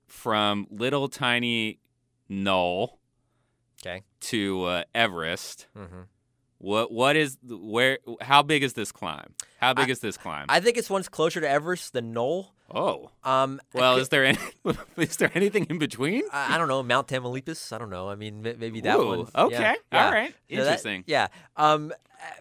from 0.07 0.67
little 0.71 1.09
tiny 1.09 1.79
Knoll 2.29 2.99
Okay. 3.81 4.03
to 4.21 4.65
uh, 4.65 4.85
Everest, 4.95 5.67
Mm-hmm. 5.77 6.01
what 6.59 6.91
what 6.93 7.17
is 7.17 7.39
where? 7.43 7.99
How 8.21 8.43
big 8.43 8.63
is 8.63 8.73
this 8.75 8.91
climb? 8.93 9.35
How 9.61 9.73
big 9.75 9.89
is 9.91 10.01
this 10.01 10.17
climb? 10.17 10.47
I 10.49 10.61
think 10.61 10.77
it's 10.77 10.91
one's 10.91 11.09
closer 11.09 11.41
to 11.41 11.49
Everest 11.49 11.93
than 11.93 12.13
Knoll. 12.13 12.55
Oh, 12.75 13.11
Um, 13.25 13.61
well, 13.73 13.97
is 13.97 14.11
there 14.11 14.25
any, 14.27 14.39
is 14.97 15.17
there 15.17 15.31
anything 15.35 15.67
in 15.71 15.79
between? 15.79 16.23
I, 16.33 16.55
I 16.55 16.59
don't 16.59 16.69
know 16.69 16.83
Mount 16.83 17.09
Tamalpais. 17.09 17.73
I 17.73 17.79
don't 17.79 17.91
know. 17.91 18.09
I 18.11 18.15
mean, 18.15 18.43
ma- 18.43 18.53
maybe 18.59 18.81
that 18.83 18.99
Ooh, 18.99 19.07
one. 19.09 19.19
Okay. 19.35 19.55
Yeah, 19.63 19.69
All 19.71 19.75
yeah. 19.93 20.11
right. 20.13 20.31
So 20.51 20.57
that- 20.57 20.61
Interesting. 20.67 21.05
yeah. 21.07 21.29
Um, 21.57 21.93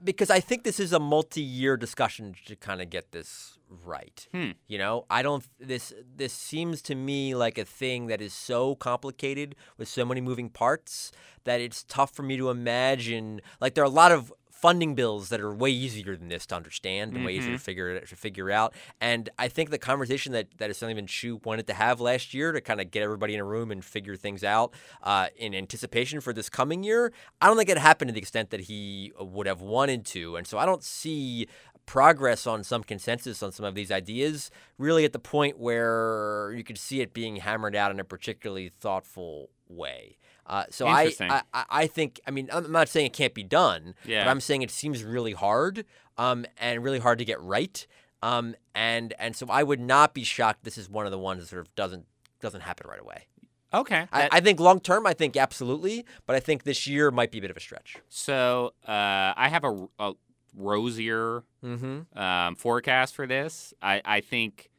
because 0.03 0.29
I 0.29 0.39
think 0.39 0.63
this 0.63 0.79
is 0.79 0.91
a 0.91 0.99
multi-year 0.99 1.77
discussion 1.77 2.35
to 2.47 2.55
kind 2.55 2.81
of 2.81 2.89
get 2.89 3.11
this 3.11 3.57
right. 3.85 4.27
Hmm. 4.33 4.51
You 4.67 4.79
know, 4.79 5.05
I 5.09 5.21
don't. 5.21 5.45
This 5.59 5.93
this 6.15 6.33
seems 6.33 6.81
to 6.83 6.95
me 6.95 7.35
like 7.35 7.57
a 7.59 7.63
thing 7.65 8.07
that 8.07 8.19
is 8.19 8.33
so 8.33 8.73
complicated 8.75 9.55
with 9.77 9.87
so 9.87 10.03
many 10.03 10.19
moving 10.19 10.49
parts 10.49 11.11
that 11.43 11.61
it's 11.61 11.83
tough 11.83 12.11
for 12.11 12.23
me 12.23 12.37
to 12.37 12.49
imagine. 12.49 13.39
Like 13.61 13.75
there 13.75 13.83
are 13.83 13.87
a 13.87 13.89
lot 13.89 14.11
of 14.11 14.33
funding 14.61 14.95
bills 14.95 15.29
that 15.29 15.39
are 15.39 15.53
way 15.53 15.69
easier 15.69 16.15
than 16.15 16.29
this 16.29 16.45
to 16.47 16.55
understand 16.55 17.15
and 17.15 17.23
way 17.25 17.33
easier 17.33 17.47
Mm-hmm. 17.47 17.57
to 17.57 17.63
figure 17.63 17.89
it 17.89 18.07
to 18.09 18.15
figure 18.15 18.49
out. 18.51 18.73
And 18.99 19.29
I 19.37 19.47
think 19.47 19.69
the 19.69 19.77
conversation 19.77 20.31
that 20.33 20.47
that 20.57 20.69
Assembly 20.69 20.93
Even 20.93 21.07
Chiu 21.07 21.39
wanted 21.43 21.67
to 21.67 21.73
have 21.73 22.01
last 22.01 22.33
year 22.33 22.51
to 22.51 22.59
kind 22.59 22.81
of 22.81 22.89
get 22.91 23.03
everybody 23.03 23.33
in 23.35 23.39
a 23.39 23.43
room 23.45 23.71
and 23.71 23.85
figure 23.85 24.15
things 24.15 24.43
out 24.43 24.73
uh, 25.03 25.27
in 25.37 25.53
anticipation 25.53 26.19
for 26.19 26.33
this 26.33 26.49
coming 26.49 26.83
year, 26.83 27.13
I 27.41 27.47
don't 27.47 27.57
think 27.57 27.69
it 27.69 27.77
happened 27.77 28.09
to 28.09 28.13
the 28.13 28.19
extent 28.19 28.49
that 28.49 28.61
he 28.61 29.11
would 29.19 29.47
have 29.47 29.61
wanted 29.61 30.05
to. 30.07 30.35
And 30.35 30.47
so 30.47 30.57
I 30.57 30.65
don't 30.65 30.83
see 30.83 31.47
progress 31.85 32.45
on 32.45 32.63
some 32.65 32.83
consensus 32.83 33.41
on 33.41 33.51
some 33.53 33.65
of 33.65 33.73
these 33.73 33.91
ideas 33.91 34.51
really 34.77 35.05
at 35.05 35.13
the 35.13 35.19
point 35.19 35.57
where 35.57 36.51
you 36.55 36.63
could 36.63 36.77
see 36.77 36.99
it 36.99 37.13
being 37.13 37.37
hammered 37.37 37.75
out 37.75 37.91
in 37.91 37.99
a 37.99 38.03
particularly 38.03 38.69
thoughtful 38.69 39.49
way. 39.69 40.17
Uh, 40.47 40.63
so 40.69 40.87
I, 40.87 41.11
I, 41.19 41.41
I 41.69 41.87
think 41.87 42.19
I 42.25 42.31
mean 42.31 42.49
I'm 42.53 42.71
not 42.71 42.87
saying 42.87 43.07
it 43.07 43.13
can't 43.13 43.33
be 43.33 43.43
done, 43.43 43.93
Yeah. 44.05 44.23
but 44.23 44.31
I'm 44.31 44.39
saying 44.41 44.61
it 44.61 44.71
seems 44.71 45.03
really 45.03 45.33
hard 45.33 45.83
um, 46.17 46.45
and 46.57 46.81
really 46.83 46.99
hard 46.99 47.19
to 47.19 47.25
get 47.25 47.39
right. 47.41 47.85
Um, 48.23 48.55
and 48.73 49.13
and 49.19 49.35
so 49.35 49.45
I 49.49 49.61
would 49.63 49.79
not 49.81 50.13
be 50.13 50.23
shocked. 50.23 50.63
This 50.63 50.77
is 50.77 50.89
one 50.89 51.05
of 51.05 51.11
the 51.11 51.19
ones 51.19 51.41
that 51.41 51.47
sort 51.49 51.59
of 51.61 51.75
doesn't 51.75 52.05
doesn't 52.39 52.61
happen 52.61 52.87
right 52.89 52.99
away. 53.01 53.27
Okay. 53.73 54.07
I, 54.11 54.21
That- 54.21 54.33
I 54.33 54.39
think 54.39 54.59
long 54.61 54.79
term, 54.79 55.05
I 55.05 55.13
think 55.13 55.35
absolutely, 55.35 56.05
but 56.25 56.35
I 56.35 56.39
think 56.39 56.63
this 56.63 56.87
year 56.87 57.11
might 57.11 57.29
be 57.31 57.39
a 57.39 57.41
bit 57.41 57.51
of 57.51 57.57
a 57.57 57.59
stretch. 57.59 57.97
so 58.07 58.73
uh, 58.87 59.33
I 59.35 59.49
have 59.49 59.63
a, 59.65 59.87
a 59.99 60.13
rosier 60.55 61.43
Mm-hmm. 61.63 62.17
um, 62.17 62.55
forecast 62.55 63.13
for 63.15 63.27
this. 63.27 63.73
I, 63.81 64.01
I 64.05 64.21
think 64.21 64.69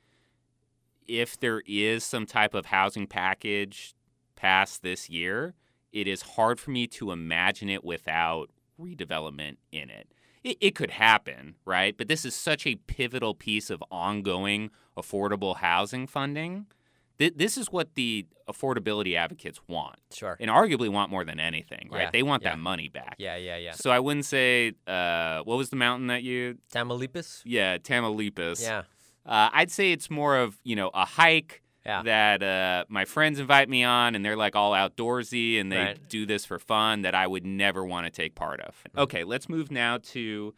if 1.06 1.38
there 1.38 1.62
is 1.66 2.04
some 2.04 2.24
type 2.26 2.54
of 2.54 2.66
housing 2.66 3.06
package 3.06 3.94
passed 4.38 4.82
this 4.82 5.10
year, 5.10 5.54
it 5.92 6.06
is 6.06 6.22
hard 6.22 6.60
for 6.60 6.70
me 6.70 6.86
to 6.86 7.10
imagine 7.10 7.68
it 7.68 7.82
without 7.84 8.50
redevelopment 8.80 9.56
in 9.72 9.90
it. 9.90 10.06
It, 10.44 10.56
it 10.60 10.74
could 10.74 10.90
happen, 10.90 11.56
right? 11.64 11.96
But 11.96 12.06
this 12.08 12.24
is 12.24 12.34
such 12.34 12.66
a 12.66 12.76
pivotal 12.76 13.34
piece 13.34 13.70
of 13.70 13.82
ongoing 13.90 14.70
affordable 14.96 15.56
housing 15.56 16.06
funding. 16.06 16.66
Th- 17.18 17.34
this 17.34 17.58
is 17.58 17.72
what 17.72 17.96
the 17.96 18.26
affordability 18.48 19.16
advocates 19.16 19.60
want, 19.66 19.96
Sure. 20.12 20.36
and 20.38 20.48
arguably 20.50 20.88
want 20.88 21.10
more 21.10 21.24
than 21.24 21.40
anything, 21.40 21.88
right? 21.90 22.02
Yeah, 22.02 22.10
They 22.12 22.22
want 22.22 22.44
yeah. 22.44 22.50
that 22.50 22.58
money 22.58 22.88
back. 22.88 23.16
Yeah, 23.18 23.34
yeah, 23.36 23.56
yeah. 23.56 23.72
So 23.72 23.90
I 23.90 23.98
wouldn't 23.98 24.24
say 24.24 24.72
uh, 24.86 25.40
what 25.42 25.56
was 25.58 25.70
the 25.70 25.76
mountain 25.76 26.06
that 26.06 26.22
you 26.22 26.58
Tamalpais. 26.72 27.42
yeah, 27.44 27.78
Tamalpais. 27.78 28.62
Yeah. 28.62 28.82
Uh, 29.26 29.50
I'd 29.52 29.70
say 29.72 29.90
it's 29.92 30.08
more 30.08 30.36
of 30.38 30.58
you 30.62 30.76
know 30.76 30.90
a 30.94 31.04
hike 31.04 31.60
Yeah. 31.86 32.02
that 32.02 32.42
uh, 32.42 32.84
my 32.88 33.04
friends 33.06 33.38
invite 33.38 33.68
me 33.68 33.82
on, 33.84 34.14
and 34.14 34.24
they're 34.24 34.36
like 34.36 34.54
all 34.56 34.72
outdoorsy, 34.72 35.58
and 35.60 35.72
they 35.72 35.76
Right. 35.78 36.08
do 36.08 36.26
this 36.26 36.44
for 36.44 36.58
fun 36.58 37.02
that 37.02 37.14
I 37.14 37.26
would 37.26 37.46
never 37.46 37.84
want 37.84 38.04
to 38.06 38.10
take 38.10 38.34
part 38.34 38.60
of. 38.60 38.74
Okay, 38.96 39.24
let's 39.24 39.48
move 39.48 39.70
now 39.70 39.98
to 40.12 40.54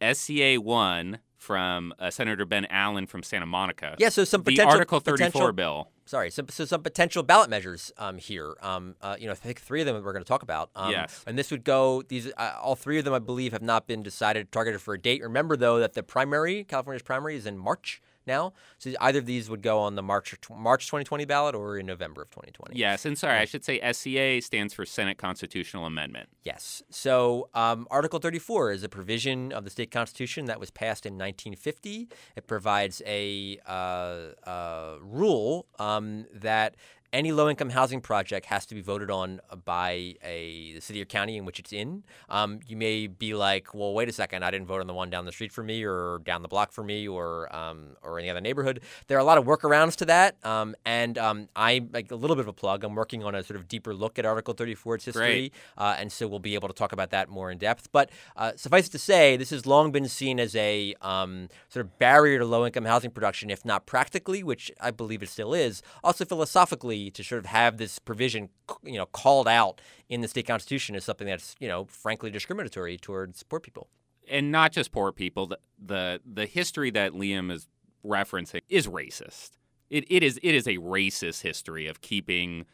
SCA 0.00 0.56
one 0.60 1.18
from 1.36 1.92
uh, 1.98 2.10
Senator 2.10 2.44
Ben 2.46 2.66
Allen 2.70 3.06
from 3.06 3.22
Santa 3.22 3.46
Monica. 3.46 3.96
Yeah. 3.98 4.08
So 4.08 4.24
some 4.24 4.42
the 4.42 4.52
potential 4.52 4.72
Article 4.72 5.00
thirty 5.00 5.24
four 5.24 5.30
potential- 5.30 5.52
bill. 5.52 5.88
Sorry. 6.04 6.30
So, 6.30 6.42
so 6.50 6.64
some 6.64 6.82
potential 6.82 7.22
ballot 7.22 7.48
measures 7.48 7.90
um, 7.96 8.18
here. 8.18 8.54
Um, 8.60 8.96
uh, 9.00 9.16
you 9.18 9.26
know, 9.26 9.32
I 9.32 9.36
think 9.36 9.60
three 9.60 9.80
of 9.80 9.86
them 9.86 10.02
we're 10.04 10.12
going 10.12 10.24
to 10.24 10.28
talk 10.28 10.42
about. 10.42 10.68
Um, 10.76 10.90
Yes. 10.90 11.22
And 11.26 11.38
this 11.38 11.50
would 11.50 11.64
go. 11.64 12.02
These 12.02 12.30
uh, 12.36 12.54
all 12.60 12.74
three 12.74 12.98
of 12.98 13.04
them, 13.04 13.14
I 13.14 13.18
believe, 13.20 13.52
have 13.52 13.62
not 13.62 13.86
been 13.86 14.02
decided 14.02 14.50
targeted 14.52 14.80
for 14.80 14.94
a 14.94 14.98
date. 15.00 15.22
Remember 15.22 15.56
though 15.56 15.78
that 15.78 15.94
the 15.94 16.02
primary, 16.02 16.64
California's 16.64 17.02
primary, 17.02 17.36
is 17.36 17.46
in 17.46 17.56
March 17.56 18.02
now. 18.26 18.52
So 18.78 18.92
either 19.00 19.18
of 19.18 19.26
these 19.26 19.48
would 19.50 19.62
go 19.62 19.78
on 19.78 19.94
the 19.94 20.02
March 20.02 20.34
March 20.50 20.86
2020 20.86 21.24
ballot 21.24 21.54
or 21.54 21.78
in 21.78 21.86
November 21.86 22.22
of 22.22 22.30
2020. 22.30 22.78
Yes, 22.78 23.04
and 23.04 23.16
sorry, 23.16 23.38
I 23.38 23.44
should 23.44 23.64
say 23.64 23.80
SCA 23.92 24.40
stands 24.40 24.74
for 24.74 24.84
Senate 24.84 25.18
Constitutional 25.18 25.86
Amendment. 25.86 26.28
Yes. 26.42 26.82
So, 26.90 27.48
um, 27.54 27.86
Article 27.90 28.18
34 28.18 28.72
is 28.72 28.82
a 28.82 28.88
provision 28.88 29.52
of 29.52 29.64
the 29.64 29.70
state 29.70 29.90
constitution 29.90 30.46
that 30.46 30.58
was 30.58 30.70
passed 30.70 31.06
in 31.06 31.14
1950. 31.14 32.08
It 32.36 32.46
provides 32.46 33.02
a 33.06 33.58
uh, 33.66 34.48
uh, 34.48 34.96
rule 35.00 35.66
um, 35.78 36.26
that 36.32 36.76
any 37.12 37.30
low-income 37.30 37.70
housing 37.70 38.00
project 38.00 38.46
has 38.46 38.64
to 38.66 38.74
be 38.74 38.80
voted 38.80 39.10
on 39.10 39.40
by 39.64 40.14
a 40.22 40.72
the 40.74 40.80
city 40.80 41.02
or 41.02 41.04
county 41.04 41.36
in 41.36 41.44
which 41.44 41.58
it's 41.58 41.72
in. 41.72 42.04
Um, 42.28 42.60
you 42.66 42.76
may 42.76 43.06
be 43.06 43.34
like, 43.34 43.74
well, 43.74 43.92
wait 43.92 44.08
a 44.08 44.12
second, 44.12 44.44
I 44.44 44.50
didn't 44.50 44.66
vote 44.66 44.80
on 44.80 44.86
the 44.86 44.94
one 44.94 45.10
down 45.10 45.26
the 45.26 45.32
street 45.32 45.52
for 45.52 45.62
me, 45.62 45.84
or 45.84 46.20
down 46.24 46.42
the 46.42 46.48
block 46.48 46.72
for 46.72 46.82
me, 46.82 47.06
or 47.06 47.54
um, 47.54 47.96
or 48.02 48.18
any 48.18 48.30
other 48.30 48.40
neighborhood. 48.40 48.80
There 49.08 49.16
are 49.18 49.20
a 49.20 49.24
lot 49.24 49.38
of 49.38 49.44
workarounds 49.44 49.96
to 49.96 50.04
that, 50.06 50.36
um, 50.44 50.74
and 50.86 51.18
um, 51.18 51.48
I 51.54 51.86
like 51.92 52.10
a 52.10 52.16
little 52.16 52.36
bit 52.36 52.42
of 52.42 52.48
a 52.48 52.52
plug. 52.52 52.84
I'm 52.84 52.94
working 52.94 53.22
on 53.24 53.34
a 53.34 53.42
sort 53.42 53.58
of 53.58 53.68
deeper 53.68 53.94
look 53.94 54.18
at 54.18 54.24
Article 54.24 54.54
34, 54.54 54.94
its 54.94 55.04
history, 55.04 55.52
uh, 55.76 55.96
and 55.98 56.10
so 56.10 56.26
we'll 56.26 56.38
be 56.38 56.54
able 56.54 56.68
to 56.68 56.74
talk 56.74 56.92
about 56.92 57.10
that 57.10 57.28
more 57.28 57.50
in 57.50 57.58
depth. 57.58 57.90
But 57.92 58.10
uh, 58.36 58.52
suffice 58.56 58.86
it 58.86 58.92
to 58.92 58.98
say, 58.98 59.36
this 59.36 59.50
has 59.50 59.66
long 59.66 59.92
been 59.92 60.08
seen 60.08 60.40
as 60.40 60.56
a 60.56 60.94
um, 61.02 61.48
sort 61.68 61.84
of 61.84 61.98
barrier 61.98 62.38
to 62.38 62.44
low-income 62.44 62.86
housing 62.86 63.10
production, 63.10 63.50
if 63.50 63.64
not 63.64 63.84
practically, 63.84 64.42
which 64.42 64.70
I 64.80 64.90
believe 64.90 65.22
it 65.22 65.28
still 65.28 65.52
is. 65.52 65.82
Also 66.02 66.24
philosophically, 66.24 67.01
to 67.10 67.24
sort 67.24 67.38
of 67.40 67.46
have 67.46 67.76
this 67.78 67.98
provision, 67.98 68.48
you 68.82 68.94
know, 68.98 69.06
called 69.06 69.48
out 69.48 69.80
in 70.08 70.20
the 70.20 70.28
state 70.28 70.46
constitution 70.46 70.94
is 70.94 71.04
something 71.04 71.26
that's 71.26 71.54
you 71.60 71.68
know 71.68 71.84
frankly 71.86 72.30
discriminatory 72.30 72.96
towards 72.98 73.42
poor 73.42 73.60
people. 73.60 73.88
and 74.28 74.52
not 74.52 74.72
just 74.72 74.92
poor 74.92 75.12
people. 75.12 75.46
The 75.46 75.58
the, 75.84 76.20
the 76.24 76.46
history 76.46 76.90
that 76.90 77.12
Liam 77.12 77.50
is 77.50 77.68
referencing 78.04 78.60
is 78.68 78.86
racist. 78.86 79.52
It, 79.90 80.04
it 80.10 80.22
is 80.22 80.38
it 80.42 80.54
is 80.54 80.66
a 80.66 80.76
racist 80.78 81.42
history 81.42 81.86
of 81.86 82.00
keeping 82.00 82.66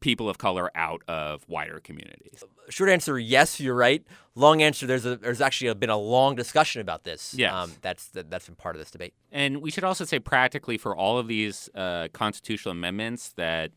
people 0.00 0.28
of 0.28 0.38
color 0.38 0.70
out 0.74 1.02
of 1.06 1.44
wider 1.48 1.80
communities. 1.80 2.42
Short 2.68 2.90
answer, 2.90 3.18
yes, 3.18 3.60
you're 3.60 3.74
right. 3.74 4.04
Long 4.34 4.62
answer, 4.62 4.86
there's 4.86 5.06
a 5.06 5.16
there's 5.16 5.40
actually 5.40 5.68
a, 5.68 5.74
been 5.74 5.90
a 5.90 5.96
long 5.96 6.34
discussion 6.34 6.80
about 6.80 7.04
this. 7.04 7.34
Yes. 7.34 7.52
um, 7.52 7.72
that's 7.82 8.08
that, 8.08 8.30
that's 8.30 8.46
been 8.46 8.56
part 8.56 8.74
of 8.74 8.80
this 8.80 8.90
debate. 8.90 9.14
And 9.30 9.60
we 9.60 9.70
should 9.70 9.84
also 9.84 10.04
say 10.04 10.18
practically 10.18 10.78
for 10.78 10.96
all 10.96 11.18
of 11.18 11.28
these 11.28 11.68
uh, 11.74 12.08
constitutional 12.12 12.72
amendments 12.72 13.32
that 13.36 13.72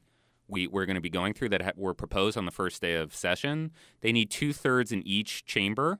we, 0.47 0.67
we're 0.67 0.86
going 0.86 0.95
to 0.95 1.01
be 1.01 1.09
going 1.09 1.33
through 1.33 1.49
that 1.49 1.62
ha- 1.62 1.71
were 1.75 1.93
proposed 1.93 2.38
on 2.38 2.45
the 2.45 2.51
first 2.51 2.81
day 2.81 2.95
of 2.95 3.15
session, 3.15 3.71
they 4.01 4.12
need 4.12 4.29
two 4.29 4.53
thirds 4.53 4.91
in 4.91 5.05
each 5.07 5.45
chamber 5.45 5.99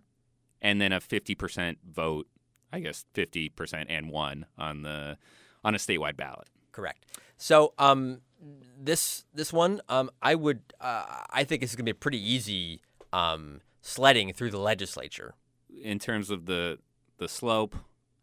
and 0.62 0.80
then 0.80 0.92
a 0.92 1.00
50% 1.00 1.78
vote, 1.90 2.28
I 2.72 2.80
guess 2.80 3.06
50% 3.14 3.86
and 3.90 4.10
one 4.10 4.46
on 4.58 4.82
the 4.84 5.18
on 5.64 5.76
a 5.76 5.78
statewide 5.78 6.18
ballot. 6.18 6.50
Correct. 6.72 7.06
So 7.38 7.74
um, 7.78 8.22
this 8.80 9.26
this 9.34 9.54
one, 9.54 9.82
um, 9.90 10.10
I 10.22 10.36
would 10.36 10.62
uh, 10.82 11.06
I 11.30 11.44
think 11.44 11.62
this 11.62 11.72
is 11.72 11.76
going 11.76 11.86
to 11.86 11.94
be 11.94 11.98
a 11.98 12.00
pretty 12.00 12.20
easy 12.22 12.82
um, 13.12 13.62
sledding 13.82 14.34
through 14.34 14.52
the 14.52 14.60
legislature. 14.60 15.36
In 15.82 16.00
terms 16.00 16.30
of 16.30 16.46
the 16.46 16.80
the 17.18 17.28
slope, 17.28 17.76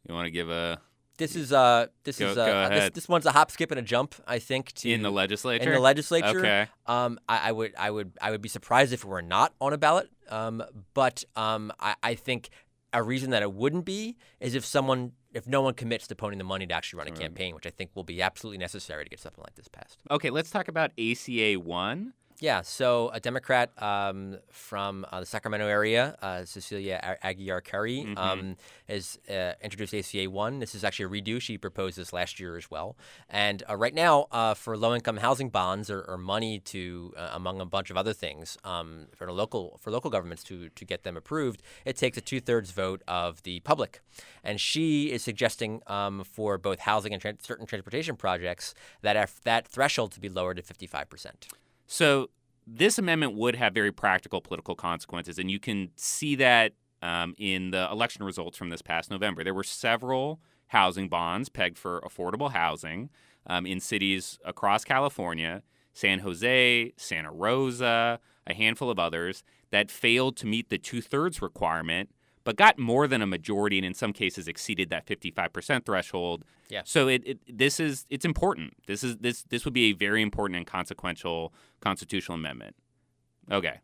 you 0.06 0.14
want 0.14 0.26
to 0.26 0.30
give 0.30 0.50
a 0.50 0.80
This 1.18 1.36
is 1.36 1.52
uh 1.52 1.86
this 2.04 2.18
Go- 2.18 2.28
is 2.30 2.34
go 2.34 2.42
uh, 2.44 2.68
this, 2.68 2.90
this 2.90 3.08
one's 3.08 3.26
a 3.26 3.32
hop, 3.32 3.50
skip, 3.50 3.70
and 3.70 3.78
a 3.78 3.82
jump. 3.82 4.14
I 4.26 4.38
think 4.38 4.72
to 4.72 4.90
in 4.90 5.02
the 5.02 5.10
legislature. 5.10 5.64
in 5.64 5.74
the 5.74 5.80
legislature. 5.80 6.38
Okay. 6.38 6.66
Um, 6.86 7.18
I, 7.28 7.48
I 7.48 7.52
would, 7.52 7.74
I 7.78 7.90
would, 7.90 8.12
I 8.20 8.30
would 8.30 8.42
be 8.42 8.48
surprised 8.48 8.92
if 8.92 9.04
it 9.04 9.08
were 9.08 9.22
not 9.22 9.54
on 9.60 9.72
a 9.72 9.78
ballot. 9.78 10.10
Um, 10.28 10.62
but 10.94 11.24
um, 11.36 11.72
I, 11.80 11.94
I 12.02 12.14
think 12.14 12.50
a 12.92 13.02
reason 13.02 13.30
that 13.30 13.42
it 13.42 13.52
wouldn't 13.52 13.84
be 13.84 14.16
is 14.40 14.54
if 14.54 14.64
someone, 14.64 15.12
if 15.32 15.46
no 15.46 15.62
one 15.62 15.74
commits 15.74 16.06
to 16.08 16.14
putting 16.14 16.38
the 16.38 16.44
money 16.44 16.66
to 16.66 16.74
actually 16.74 16.98
run 16.98 17.08
a 17.08 17.12
campaign, 17.12 17.54
which 17.54 17.66
I 17.66 17.70
think 17.70 17.90
will 17.94 18.04
be 18.04 18.20
absolutely 18.20 18.58
necessary 18.58 19.04
to 19.04 19.10
get 19.10 19.20
something 19.20 19.42
like 19.42 19.54
this 19.54 19.68
passed. 19.68 19.98
Okay, 20.10 20.30
let's 20.30 20.50
talk 20.50 20.68
about 20.68 20.90
ACA 20.98 21.54
one. 21.54 22.14
Yeah. 22.40 22.62
So 22.62 23.10
a 23.12 23.20
Democrat 23.20 23.70
um, 23.82 24.38
from 24.50 25.04
uh, 25.12 25.20
the 25.20 25.26
Sacramento 25.26 25.66
area, 25.66 26.16
uh, 26.22 26.46
Cecilia 26.46 27.18
A- 27.22 27.34
Aguiar 27.34 27.62
Curry, 27.62 28.00
um, 28.16 28.56
has 28.88 29.18
uh, 29.28 29.52
introduced 29.62 29.92
ACA 29.92 30.30
one. 30.30 30.58
This 30.58 30.74
is 30.74 30.82
actually 30.82 31.04
a 31.04 31.22
redo. 31.22 31.38
She 31.40 31.58
proposed 31.58 31.98
this 31.98 32.14
last 32.14 32.40
year 32.40 32.56
as 32.56 32.70
well. 32.70 32.96
And 33.28 33.62
uh, 33.68 33.76
right 33.76 33.92
now, 33.92 34.26
uh, 34.32 34.54
for 34.54 34.74
low-income 34.76 35.18
housing 35.18 35.50
bonds 35.50 35.90
or, 35.90 36.00
or 36.00 36.16
money 36.16 36.58
to, 36.60 37.12
uh, 37.16 37.28
among 37.34 37.60
a 37.60 37.66
bunch 37.66 37.90
of 37.90 37.98
other 37.98 38.14
things, 38.14 38.56
um, 38.64 39.08
for 39.14 39.30
local 39.30 39.78
for 39.82 39.90
local 39.90 40.10
governments 40.10 40.42
to 40.44 40.70
to 40.70 40.84
get 40.86 41.02
them 41.02 41.16
approved, 41.18 41.62
it 41.84 41.96
takes 41.96 42.16
a 42.16 42.22
two-thirds 42.22 42.70
vote 42.70 43.02
of 43.06 43.42
the 43.42 43.60
public. 43.60 44.00
And 44.42 44.58
she 44.58 45.12
is 45.12 45.22
suggesting 45.22 45.82
um, 45.86 46.24
for 46.24 46.56
both 46.56 46.80
housing 46.80 47.12
and 47.12 47.22
tran 47.22 47.42
certain 47.42 47.66
transportation 47.66 48.16
projects 48.16 48.74
that 49.02 49.30
that 49.44 49.68
threshold 49.68 50.12
to 50.12 50.20
be 50.20 50.30
lowered 50.30 50.56
to 50.56 50.62
55 50.62 51.10
percent. 51.10 51.48
So 51.92 52.30
this 52.68 53.00
amendment 53.00 53.34
would 53.34 53.56
have 53.56 53.74
very 53.74 53.90
practical 53.90 54.40
political 54.40 54.76
consequences, 54.76 55.40
and 55.40 55.50
you 55.50 55.58
can 55.58 55.90
see 55.96 56.36
that 56.36 56.74
um, 57.02 57.34
in 57.36 57.72
the 57.72 57.90
election 57.90 58.24
results 58.24 58.56
from 58.56 58.68
this 58.68 58.80
past 58.80 59.10
November. 59.10 59.42
There 59.42 59.54
were 59.54 59.64
several 59.64 60.40
housing 60.68 61.08
bonds 61.08 61.48
pegged 61.48 61.76
for 61.76 62.00
affordable 62.02 62.52
housing 62.52 63.10
um, 63.48 63.66
in 63.66 63.80
cities 63.80 64.38
across 64.44 64.84
California, 64.84 65.64
San 65.92 66.20
Jose, 66.20 66.92
Santa 66.96 67.32
Rosa, 67.32 68.20
a 68.46 68.54
handful 68.54 68.88
of 68.88 69.00
others 69.00 69.42
that 69.72 69.90
failed 69.90 70.36
to 70.36 70.46
meet 70.46 70.68
the 70.68 70.78
two 70.78 71.00
thirds 71.00 71.42
requirement. 71.42 72.10
But 72.50 72.56
got 72.56 72.80
more 72.80 73.06
than 73.06 73.22
a 73.22 73.28
majority, 73.28 73.78
and 73.78 73.86
in 73.86 73.94
some 73.94 74.12
cases 74.12 74.48
exceeded 74.48 74.90
that 74.90 75.06
55% 75.06 75.84
threshold. 75.86 76.44
Yeah. 76.68 76.82
So 76.84 77.06
it, 77.06 77.22
it 77.24 77.38
this 77.46 77.78
is 77.78 78.06
it's 78.10 78.24
important. 78.24 78.72
This 78.88 79.04
is 79.04 79.18
this 79.18 79.44
this 79.50 79.64
would 79.64 79.72
be 79.72 79.90
a 79.90 79.92
very 79.92 80.20
important 80.20 80.56
and 80.56 80.66
consequential 80.66 81.52
constitutional 81.78 82.34
amendment. 82.34 82.74
Okay. 83.52 83.78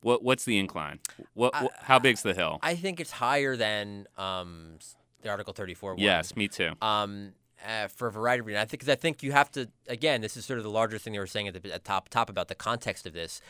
What 0.00 0.22
what's 0.22 0.46
the 0.46 0.56
incline? 0.56 1.00
What, 1.34 1.54
I- 1.54 1.64
what 1.64 1.72
how 1.78 1.98
big's 1.98 2.22
the 2.22 2.32
hill? 2.32 2.58
I 2.62 2.74
think 2.74 3.00
it's 3.00 3.10
higher 3.10 3.54
than 3.54 4.06
um, 4.16 4.78
the 5.20 5.28
Article 5.28 5.52
34 5.52 5.90
one. 5.90 6.02
yes, 6.02 6.34
me 6.36 6.48
too. 6.48 6.72
Um, 6.80 7.34
uh, 7.66 7.88
for 7.88 8.08
a 8.08 8.12
variety 8.12 8.40
of 8.40 8.46
reasons. 8.46 8.62
I 8.62 8.64
think 8.64 8.80
because 8.80 8.92
I 8.92 8.96
think 8.96 9.22
you 9.22 9.32
have 9.32 9.50
to 9.52 9.68
again. 9.88 10.22
This 10.22 10.38
is 10.38 10.46
sort 10.46 10.58
of 10.58 10.64
the 10.64 10.70
larger 10.70 10.96
thing 10.96 11.12
they 11.12 11.18
were 11.18 11.26
saying 11.26 11.48
at 11.48 11.62
the 11.62 11.70
at 11.74 11.84
top 11.84 12.08
top 12.08 12.30
about 12.30 12.48
the 12.48 12.54
context 12.54 13.06
of 13.06 13.12
this. 13.12 13.42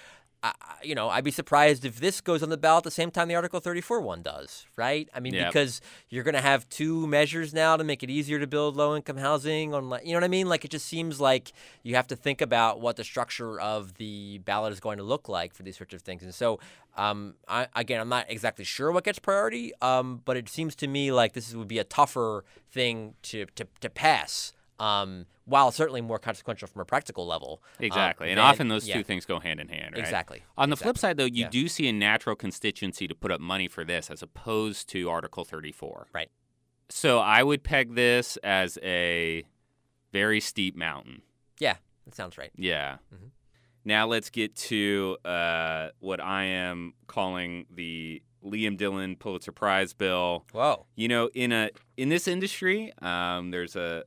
I, 0.42 0.52
you 0.82 0.94
know, 0.94 1.08
I'd 1.08 1.24
be 1.24 1.30
surprised 1.30 1.84
if 1.84 1.98
this 1.98 2.20
goes 2.20 2.42
on 2.42 2.50
the 2.50 2.56
ballot 2.56 2.82
at 2.82 2.84
the 2.84 2.90
same 2.92 3.10
time 3.10 3.26
the 3.28 3.34
Article 3.34 3.58
34 3.58 4.00
one 4.00 4.22
does, 4.22 4.66
right? 4.76 5.08
I 5.14 5.20
mean, 5.20 5.34
Yep. 5.34 5.48
because 5.48 5.80
you're 6.08 6.22
going 6.24 6.34
to 6.34 6.40
have 6.40 6.68
two 6.68 7.06
measures 7.06 7.52
now 7.54 7.76
to 7.76 7.82
make 7.82 8.02
it 8.02 8.10
easier 8.10 8.38
to 8.38 8.46
build 8.46 8.76
low 8.76 8.94
income 8.94 9.16
housing. 9.16 9.74
On, 9.74 9.88
like- 9.88 10.04
you 10.04 10.12
know 10.12 10.18
what 10.18 10.24
I 10.24 10.28
mean? 10.28 10.48
Like, 10.48 10.64
it 10.64 10.70
just 10.70 10.86
seems 10.86 11.20
like 11.20 11.52
you 11.82 11.94
have 11.96 12.06
to 12.08 12.16
think 12.16 12.40
about 12.40 12.80
what 12.80 12.96
the 12.96 13.04
structure 13.04 13.58
of 13.60 13.94
the 13.94 14.38
ballot 14.44 14.72
is 14.72 14.80
going 14.80 14.98
to 14.98 15.04
look 15.04 15.28
like 15.28 15.54
for 15.54 15.62
these 15.62 15.76
sorts 15.76 15.94
of 15.94 16.02
things. 16.02 16.22
And 16.22 16.34
so, 16.34 16.60
um, 16.96 17.34
I, 17.48 17.66
again, 17.74 18.00
I'm 18.00 18.08
not 18.08 18.26
exactly 18.28 18.64
sure 18.64 18.92
what 18.92 19.04
gets 19.04 19.18
priority, 19.18 19.72
um, 19.82 20.22
but 20.24 20.36
it 20.36 20.48
seems 20.48 20.74
to 20.76 20.86
me 20.86 21.12
like 21.12 21.32
this 21.32 21.54
would 21.54 21.68
be 21.68 21.78
a 21.78 21.84
tougher 21.84 22.44
thing 22.70 23.14
to, 23.22 23.46
to, 23.56 23.66
to 23.80 23.90
pass. 23.90 24.52
Um, 24.78 25.26
while 25.46 25.70
certainly 25.70 26.00
more 26.00 26.18
consequential 26.18 26.66
from 26.68 26.82
a 26.82 26.84
practical 26.84 27.26
level. 27.26 27.62
um, 27.78 27.84
Exactly. 27.84 28.28
and 28.30 28.38
than- 28.38 28.44
often 28.44 28.68
those 28.68 28.86
yeah, 28.88 28.96
two 28.96 29.04
things 29.04 29.24
go 29.24 29.38
hand 29.40 29.60
in 29.60 29.68
hand, 29.68 29.94
right? 29.94 30.00
Exactly. 30.00 30.42
On 30.58 30.70
the 30.70 30.76
flip 30.76 30.98
side 30.98 31.16
though, 31.16 31.24
you 31.24 31.44
Yeah. 31.44 31.48
do 31.50 31.68
see 31.68 31.88
a 31.88 31.92
natural 31.92 32.34
constituency 32.36 33.06
to 33.06 33.14
put 33.14 33.30
up 33.30 33.40
money 33.40 33.68
for 33.68 33.84
this 33.84 34.10
as 34.10 34.22
opposed 34.22 34.88
to 34.90 35.08
Article 35.08 35.44
34. 35.44 36.08
Right. 36.12 36.30
So 36.88 37.20
I 37.20 37.42
would 37.42 37.62
peg 37.62 37.94
this 37.94 38.36
as 38.38 38.76
a 38.82 39.44
very 40.12 40.40
steep 40.40 40.76
mountain. 40.76 41.22
Yeah, 41.58 41.76
that 42.04 42.14
sounds 42.14 42.36
right. 42.36 42.50
Yeah. 42.56 42.98
Mhm. 43.14 43.30
Now 43.84 44.06
let's 44.08 44.30
get 44.30 44.56
to 44.56 45.16
uh, 45.24 45.90
what 46.00 46.20
I 46.20 46.42
am 46.44 46.94
calling 47.06 47.66
the 47.70 48.20
Liam 48.44 48.76
Dillon 48.76 49.16
Pulitzer 49.16 49.52
Prize 49.52 49.92
bill. 49.94 50.44
Whoa. 50.52 50.86
You 50.96 51.08
know, 51.08 51.30
in 51.34 51.52
a 51.52 51.70
in 51.96 52.08
this 52.08 52.26
industry, 52.28 52.92
um, 53.00 53.50
there's 53.52 53.76
a 53.76 54.04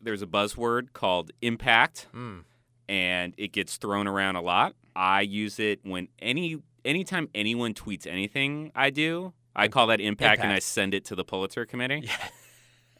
there's 0.00 0.22
a 0.22 0.26
buzzword 0.26 0.92
called 0.92 1.30
impact, 1.42 2.06
Mm. 2.14 2.44
and 2.88 3.34
it 3.36 3.52
gets 3.52 3.76
thrown 3.76 4.06
around 4.06 4.36
a 4.36 4.40
lot. 4.42 4.74
I 4.94 5.22
use 5.22 5.58
it 5.58 5.80
when 5.84 6.08
any 6.18 6.58
anytime 6.84 7.28
anyone 7.34 7.74
tweets 7.74 8.06
anything 8.06 8.72
I 8.74 8.90
do, 8.90 9.32
I 9.54 9.68
call 9.68 9.86
that 9.86 10.00
impact, 10.00 10.42
and 10.42 10.52
I 10.52 10.58
send 10.58 10.94
it 10.94 11.04
to 11.06 11.14
the 11.14 11.24
Pulitzer 11.24 11.64
Committee. 11.66 12.02
Yeah. 12.04 12.16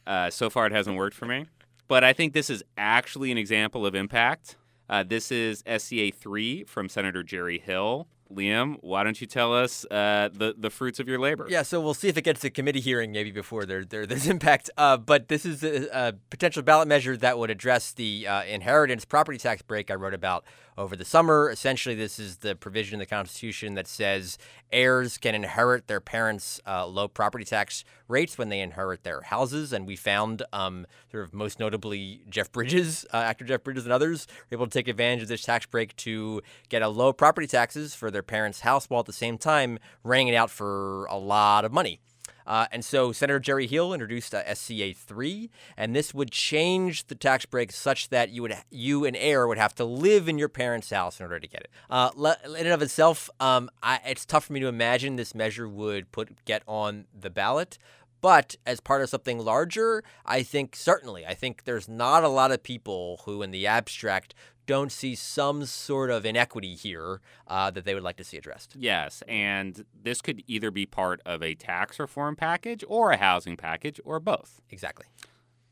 Uh, 0.05 0.29
so 0.29 0.51
far, 0.51 0.66
it 0.66 0.73
hasn't 0.73 0.97
worked 0.97 1.14
for 1.14 1.27
me. 1.27 1.47
But 1.87 2.03
I 2.03 2.12
think 2.12 2.33
this 2.33 2.51
is 2.51 2.64
actually 2.77 3.31
an 3.31 3.38
example 3.38 3.87
of 3.87 3.95
impact. 3.95 4.57
Uh, 4.90 5.05
this 5.05 5.31
is 5.31 5.62
SCA 5.64 6.11
3 6.11 6.64
from 6.64 6.88
Senator 6.88 7.23
Jerry 7.23 7.61
Hill. 7.61 8.09
Liam, 8.35 8.77
why 8.81 9.05
don't 9.05 9.21
you 9.21 9.27
tell 9.27 9.55
us 9.55 9.85
uh, 9.90 10.29
the, 10.33 10.55
the 10.57 10.71
fruits 10.71 10.99
of 11.01 11.09
your 11.09 11.18
labor? 11.18 11.47
Yeah, 11.49 11.62
so 11.62 11.81
we'll 11.81 11.95
see 11.95 12.09
if 12.09 12.16
it 12.16 12.23
gets 12.23 12.40
to 12.40 12.51
committee 12.51 12.81
hearing 12.81 13.12
maybe 13.12 13.31
before 13.31 13.64
there, 13.64 13.85
there 13.85 14.07
there's 14.07 14.27
impact. 14.29 14.71
Uh, 14.77 14.97
but 14.97 15.29
this 15.29 15.45
is 15.45 15.62
a, 15.62 15.88
a 15.92 16.12
potential 16.31 16.62
ballot 16.62 16.88
measure 16.88 17.16
that 17.16 17.38
would 17.38 17.51
address 17.51 17.92
the 17.92 18.27
uh, 18.27 18.45
inheritance 18.45 19.05
property 19.05 19.38
tax 19.38 19.62
break 19.62 19.90
I 19.90 19.95
wrote 19.95 20.14
about 20.14 20.45
over 20.77 20.97
the 20.97 21.05
summer. 21.05 21.51
Essentially, 21.51 21.95
this 21.95 22.18
is 22.18 22.38
the 22.38 22.55
provision 22.55 22.95
in 22.95 22.99
the 23.01 23.07
Constitution 23.07 23.75
that 23.75 23.87
says 23.87 24.38
heirs 24.71 25.18
can 25.18 25.35
inherit 25.35 25.87
their 25.87 26.01
parents' 26.01 26.61
uh, 26.66 26.87
low 26.87 27.09
property 27.09 27.45
tax 27.45 27.85
rates 28.12 28.38
when 28.38 28.48
they 28.48 28.61
inherit 28.61 29.03
their 29.03 29.22
houses. 29.22 29.72
And 29.72 29.87
we 29.87 29.96
found, 29.96 30.42
um, 30.53 30.87
sort 31.11 31.25
of 31.25 31.35
most 31.35 31.59
notably, 31.59 32.22
Jeff 32.29 32.53
Bridges, 32.53 33.05
uh, 33.12 33.16
actor 33.16 33.44
Jeff 33.44 33.64
Bridges, 33.64 33.85
and 33.85 33.92
others 33.92 34.27
were 34.51 34.57
able 34.57 34.66
to 34.66 34.72
take 34.72 34.87
advantage 34.87 35.22
of 35.22 35.29
this 35.29 35.42
tax 35.42 35.66
break 35.66 35.96
to 35.96 36.42
get 36.68 36.83
a 36.83 36.88
low 36.88 37.12
property 37.12 37.46
taxes 37.46 37.94
for 37.94 38.11
their 38.11 38.22
parents' 38.22 38.61
house 38.61 38.88
while 38.88 39.01
at 39.01 39.07
the 39.07 39.12
same 39.12 39.38
time 39.38 39.79
renting 40.05 40.29
it 40.29 40.35
out 40.35 40.51
for 40.51 41.07
a 41.07 41.16
lot 41.16 41.64
of 41.64 41.72
money. 41.72 42.01
Uh, 42.46 42.66
and 42.72 42.85
so 42.85 43.12
Senator 43.12 43.40
Jerry 43.40 43.66
Hill 43.66 43.92
introduced 43.92 44.35
uh, 44.35 44.55
SCA 44.55 44.92
3, 44.94 45.51
and 45.77 45.94
this 45.94 46.12
would 46.12 46.31
change 46.31 47.07
the 47.07 47.14
tax 47.14 47.46
break 47.46 47.72
such 47.72 48.09
that 48.09 48.31
you 48.31 48.42
would 48.42 48.57
you 48.70 49.05
and 49.05 49.16
heir 49.16 49.46
would 49.46 49.59
have 49.59 49.75
to 49.77 49.85
live 49.85 50.29
in 50.29 50.38
your 50.38 50.48
parents' 50.48 50.90
house 50.90 51.20
in 51.20 51.25
order 51.25 51.40
to 51.40 51.46
get 51.46 51.62
it. 51.62 51.70
Uh, 51.88 52.11
in 52.46 52.55
and 52.55 52.68
of 52.68 52.83
itself, 52.83 53.31
um, 53.40 53.70
I, 53.83 54.01
it's 54.07 54.25
tough 54.25 54.46
for 54.46 54.53
me 54.53 54.61
to 54.61 54.66
imagine 54.66 55.16
this 55.16 55.35
measure 55.35 55.68
would 55.68 56.11
put 56.12 56.44
get 56.44 56.62
on 56.66 57.07
the 57.18 57.31
ballot. 57.31 57.79
But 58.22 58.56
as 58.64 58.80
part 58.80 59.02
of 59.02 59.11
something 59.11 59.38
larger, 59.38 60.02
I 60.24 60.42
think 60.42 60.76
certainly, 60.76 61.26
I 61.26 61.35
think 61.35 61.64
there's 61.64 61.88
not 61.88 62.24
a 62.24 62.28
lot 62.28 62.52
of 62.52 62.62
people 62.62 63.20
who, 63.24 63.42
in 63.42 63.50
the 63.50 63.66
abstract, 63.66 64.35
don't 64.64 64.92
see 64.92 65.16
some 65.16 65.66
sort 65.66 66.08
of 66.08 66.24
inequity 66.24 66.76
here 66.76 67.20
uh, 67.48 67.70
that 67.72 67.85
they 67.85 67.94
would 67.94 68.04
like 68.04 68.16
to 68.16 68.24
see 68.24 68.37
addressed. 68.37 68.76
Yes, 68.78 69.22
and 69.26 69.85
this 69.92 70.22
could 70.22 70.42
either 70.46 70.70
be 70.70 70.87
part 70.87 71.20
of 71.26 71.42
a 71.42 71.56
tax 71.56 71.98
reform 71.98 72.37
package 72.37 72.85
or 72.87 73.11
a 73.11 73.16
housing 73.16 73.56
package 73.56 74.00
or 74.04 74.20
both. 74.20 74.61
Exactly. 74.70 75.06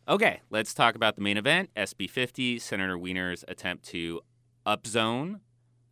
Okay, 0.09 0.41
let's 0.51 0.75
talk 0.75 0.97
about 0.97 1.15
the 1.15 1.23
main 1.23 1.37
event 1.37 1.71
SB 1.77 2.11
50, 2.11 2.59
Senator 2.59 2.99
Wiener's 2.99 3.45
attempt 3.47 3.85
to 3.87 4.21
upzone 4.67 5.39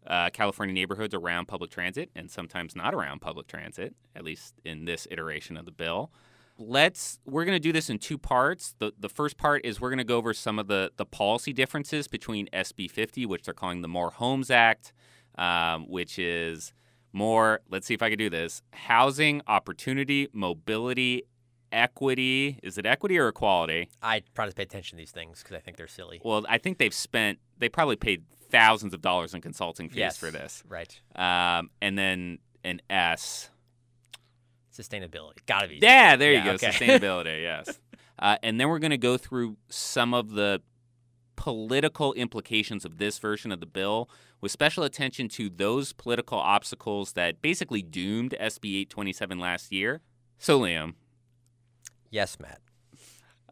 uh, 0.08 0.30
California 0.30 0.74
neighborhoods 0.74 1.14
around 1.14 1.46
public 1.46 1.70
transit 1.70 2.10
and 2.16 2.30
sometimes 2.30 2.74
not 2.74 2.94
around 2.94 3.20
public 3.20 3.46
transit, 3.46 3.94
at 4.16 4.24
least 4.24 4.54
in 4.64 4.86
this 4.86 5.06
iteration 5.10 5.56
of 5.56 5.66
the 5.66 5.70
bill. 5.70 6.10
Let's 6.58 7.20
we're 7.24 7.44
going 7.44 7.56
to 7.56 7.60
do 7.60 7.72
this 7.72 7.88
in 7.88 7.98
two 7.98 8.18
parts. 8.18 8.74
The 8.78 8.92
the 8.98 9.08
first 9.08 9.36
part 9.36 9.64
is 9.64 9.80
we're 9.80 9.90
going 9.90 9.98
to 9.98 10.04
go 10.04 10.16
over 10.16 10.34
some 10.34 10.58
of 10.58 10.66
the 10.66 10.90
the 10.96 11.06
policy 11.06 11.52
differences 11.52 12.08
between 12.08 12.48
SB 12.52 12.90
50, 12.90 13.26
which 13.26 13.44
they're 13.44 13.54
calling 13.54 13.82
the 13.82 13.88
More 13.88 14.10
Homes 14.10 14.50
Act, 14.50 14.92
um, 15.36 15.88
which 15.88 16.18
is 16.18 16.72
more, 17.12 17.60
let's 17.70 17.86
see 17.86 17.94
if 17.94 18.02
I 18.02 18.10
can 18.10 18.18
do 18.18 18.30
this, 18.30 18.62
housing 18.72 19.42
opportunity, 19.46 20.28
mobility, 20.32 21.22
equity. 21.72 22.58
Is 22.62 22.78
it 22.78 22.86
equity 22.86 23.18
or 23.18 23.28
equality? 23.28 23.90
I 24.02 24.20
to 24.20 24.52
pay 24.52 24.62
attention 24.62 24.96
to 24.96 25.02
these 25.02 25.10
things 25.10 25.42
because 25.42 25.56
I 25.56 25.60
think 25.60 25.76
they're 25.76 25.88
silly. 25.88 26.20
Well, 26.24 26.44
I 26.48 26.58
think 26.58 26.78
they've 26.78 26.94
spent, 26.94 27.38
they 27.58 27.68
probably 27.68 27.96
paid 27.96 28.24
thousands 28.50 28.94
of 28.94 29.02
dollars 29.02 29.34
in 29.34 29.40
consulting 29.40 29.88
fees 29.88 29.98
yes. 29.98 30.16
for 30.16 30.30
this. 30.30 30.62
Right. 30.68 31.00
Um, 31.14 31.70
and 31.80 31.98
then 31.98 32.38
an 32.64 32.80
S. 32.88 33.50
Sustainability. 34.78 35.44
Gotta 35.46 35.68
be. 35.68 35.78
Yeah, 35.82 36.16
there 36.16 36.32
Yeah, 36.32 36.38
you 36.38 36.44
go. 36.44 36.52
okay. 36.54 36.68
Sustainability, 36.68 37.42
yes. 37.42 37.78
Uh, 38.18 38.36
and 38.42 38.60
then 38.60 38.68
we're 38.68 38.78
going 38.78 38.90
to 38.90 38.98
go 38.98 39.16
through 39.16 39.56
some 39.68 40.12
of 40.14 40.30
the 40.30 40.60
political 41.36 42.12
implications 42.14 42.84
of 42.84 42.98
this 42.98 43.18
version 43.18 43.52
of 43.52 43.60
the 43.60 43.66
bill 43.66 44.08
with 44.40 44.50
special 44.52 44.82
attention 44.84 45.28
to 45.28 45.48
those 45.48 45.92
political 45.92 46.38
obstacles 46.38 47.12
that 47.12 47.40
basically 47.42 47.82
doomed 47.82 48.34
SB 48.40 48.80
827 48.82 49.38
last 49.38 49.72
year. 49.72 50.00
So, 50.38 50.60
Liam, 50.60 50.94
Yes, 52.10 52.38
Matt. 52.40 52.60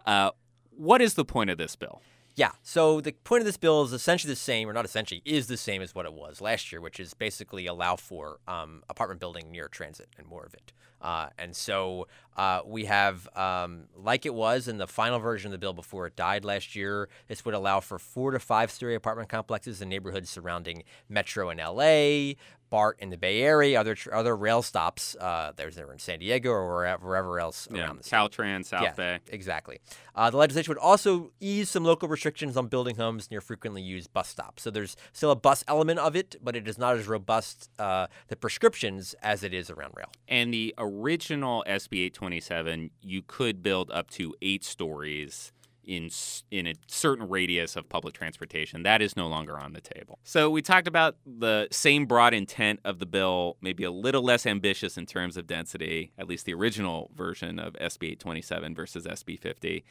uh, 0.04 0.30
what 0.70 1.00
is 1.02 1.14
the 1.14 1.24
point 1.24 1.50
of 1.50 1.58
this 1.58 1.76
bill? 1.76 2.00
Yeah. 2.34 2.52
So 2.62 3.00
the 3.00 3.12
point 3.12 3.40
of 3.40 3.46
this 3.46 3.56
bill 3.56 3.82
is 3.82 3.92
essentially 3.92 4.30
the 4.32 4.36
same, 4.36 4.68
or 4.68 4.72
not 4.74 4.84
essentially, 4.84 5.22
is 5.24 5.46
the 5.46 5.56
same 5.56 5.80
as 5.80 5.94
what 5.94 6.04
it 6.06 6.12
was 6.12 6.40
last 6.40 6.70
year, 6.70 6.80
which 6.82 7.00
is 7.00 7.14
basically 7.14 7.66
allow 7.66 7.96
for 7.96 8.40
um, 8.46 8.82
apartment 8.90 9.20
building 9.20 9.50
near 9.50 9.68
transit 9.68 10.08
and 10.18 10.26
more 10.26 10.44
of 10.44 10.52
it. 10.54 10.72
Uh, 11.00 11.28
and 11.38 11.54
so 11.54 12.06
uh, 12.36 12.60
we 12.66 12.84
have, 12.86 13.28
um, 13.36 13.84
like 13.96 14.26
it 14.26 14.34
was 14.34 14.68
in 14.68 14.78
the 14.78 14.86
final 14.86 15.18
version 15.18 15.48
of 15.48 15.52
the 15.52 15.58
bill 15.58 15.72
before 15.72 16.06
it 16.06 16.16
died 16.16 16.44
last 16.44 16.74
year, 16.74 17.08
this 17.28 17.44
would 17.44 17.54
allow 17.54 17.80
for 17.80 17.98
four 17.98 18.30
to 18.30 18.38
five 18.38 18.70
story 18.70 18.94
apartment 18.94 19.28
complexes 19.28 19.80
in 19.80 19.88
neighborhoods 19.88 20.28
surrounding 20.30 20.82
Metro 21.08 21.50
in 21.50 21.58
LA, 21.58 22.34
BART 22.68 22.96
in 22.98 23.10
the 23.10 23.16
Bay 23.16 23.42
Area, 23.42 23.78
other 23.78 23.94
tr- 23.94 24.12
other 24.12 24.36
rail 24.36 24.60
stops. 24.60 25.14
Uh, 25.14 25.52
there's 25.54 25.76
there 25.76 25.92
in 25.92 26.00
San 26.00 26.18
Diego 26.18 26.50
or 26.50 26.66
wherever, 26.66 27.06
wherever 27.06 27.38
else 27.38 27.68
Yeah, 27.70 27.84
around 27.84 27.98
the 27.98 28.02
state. 28.02 28.16
Caltrain, 28.16 28.64
South 28.66 28.82
yeah, 28.82 28.92
Bay. 28.92 29.18
Exactly. 29.28 29.78
Uh, 30.16 30.30
the 30.30 30.36
legislation 30.36 30.70
would 30.72 30.78
also 30.78 31.30
ease 31.38 31.70
some 31.70 31.84
local 31.84 32.08
restrictions 32.08 32.56
on 32.56 32.66
building 32.66 32.96
homes 32.96 33.30
near 33.30 33.40
frequently 33.40 33.82
used 33.82 34.12
bus 34.12 34.26
stops. 34.28 34.64
So 34.64 34.70
there's 34.72 34.96
still 35.12 35.30
a 35.30 35.36
bus 35.36 35.62
element 35.68 36.00
of 36.00 36.16
it, 36.16 36.34
but 36.42 36.56
it 36.56 36.66
is 36.66 36.76
not 36.76 36.96
as 36.96 37.06
robust, 37.06 37.70
uh, 37.78 38.08
the 38.26 38.34
prescriptions, 38.36 39.14
as 39.22 39.44
it 39.44 39.54
is 39.54 39.70
around 39.70 39.92
rail. 39.94 40.10
And 40.26 40.52
the 40.52 40.74
original 40.86 41.64
SB 41.66 42.06
827, 42.06 42.90
you 43.02 43.22
could 43.22 43.62
build 43.62 43.90
up 43.90 44.10
to 44.10 44.34
eight 44.42 44.64
stories 44.64 45.52
in 45.86 46.10
in 46.50 46.66
a 46.66 46.74
certain 46.88 47.28
radius 47.28 47.76
of 47.76 47.88
public 47.88 48.12
transportation. 48.12 48.82
That 48.82 49.00
is 49.00 49.16
no 49.16 49.28
longer 49.28 49.58
on 49.58 49.72
the 49.72 49.80
table. 49.80 50.18
So 50.24 50.50
we 50.50 50.60
talked 50.60 50.88
about 50.88 51.16
the 51.24 51.68
same 51.70 52.06
broad 52.06 52.34
intent 52.34 52.80
of 52.84 52.98
the 52.98 53.06
bill, 53.06 53.56
maybe 53.60 53.84
a 53.84 53.90
little 53.90 54.22
less 54.22 54.46
ambitious 54.46 54.98
in 54.98 55.06
terms 55.06 55.36
of 55.36 55.46
density, 55.46 56.12
at 56.18 56.28
least 56.28 56.44
the 56.44 56.54
original 56.54 57.10
version 57.14 57.58
of 57.58 57.74
SB 57.74 58.12
827 58.12 58.74
versus 58.74 59.06
SB 59.06 59.38
50. 59.38 59.84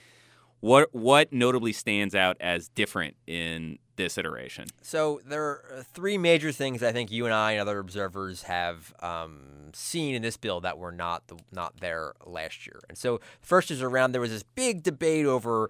What 0.59 0.93
what 0.93 1.31
notably 1.31 1.73
stands 1.73 2.13
out 2.13 2.37
as 2.39 2.67
different 2.69 3.15
in 3.25 3.79
this 3.95 4.17
iteration? 4.17 4.67
So 4.81 5.21
there 5.25 5.43
are 5.43 5.85
three 5.93 6.17
major 6.17 6.51
things 6.51 6.83
I 6.83 6.91
think 6.91 7.11
you 7.11 7.25
and 7.25 7.33
I 7.33 7.53
and 7.53 7.61
other 7.61 7.79
observers 7.79 8.43
have 8.43 8.93
um, 9.01 9.71
seen 9.73 10.15
in 10.15 10.21
this 10.21 10.37
bill 10.37 10.61
that 10.61 10.77
were 10.77 10.91
not 10.91 11.27
the, 11.27 11.37
not 11.51 11.77
there 11.79 12.13
last 12.25 12.65
year. 12.65 12.81
And 12.89 12.97
so 12.97 13.19
first 13.41 13.71
is 13.71 13.81
around 13.81 14.11
there 14.11 14.21
was 14.21 14.31
this 14.31 14.43
big 14.43 14.83
debate 14.83 15.25
over 15.25 15.69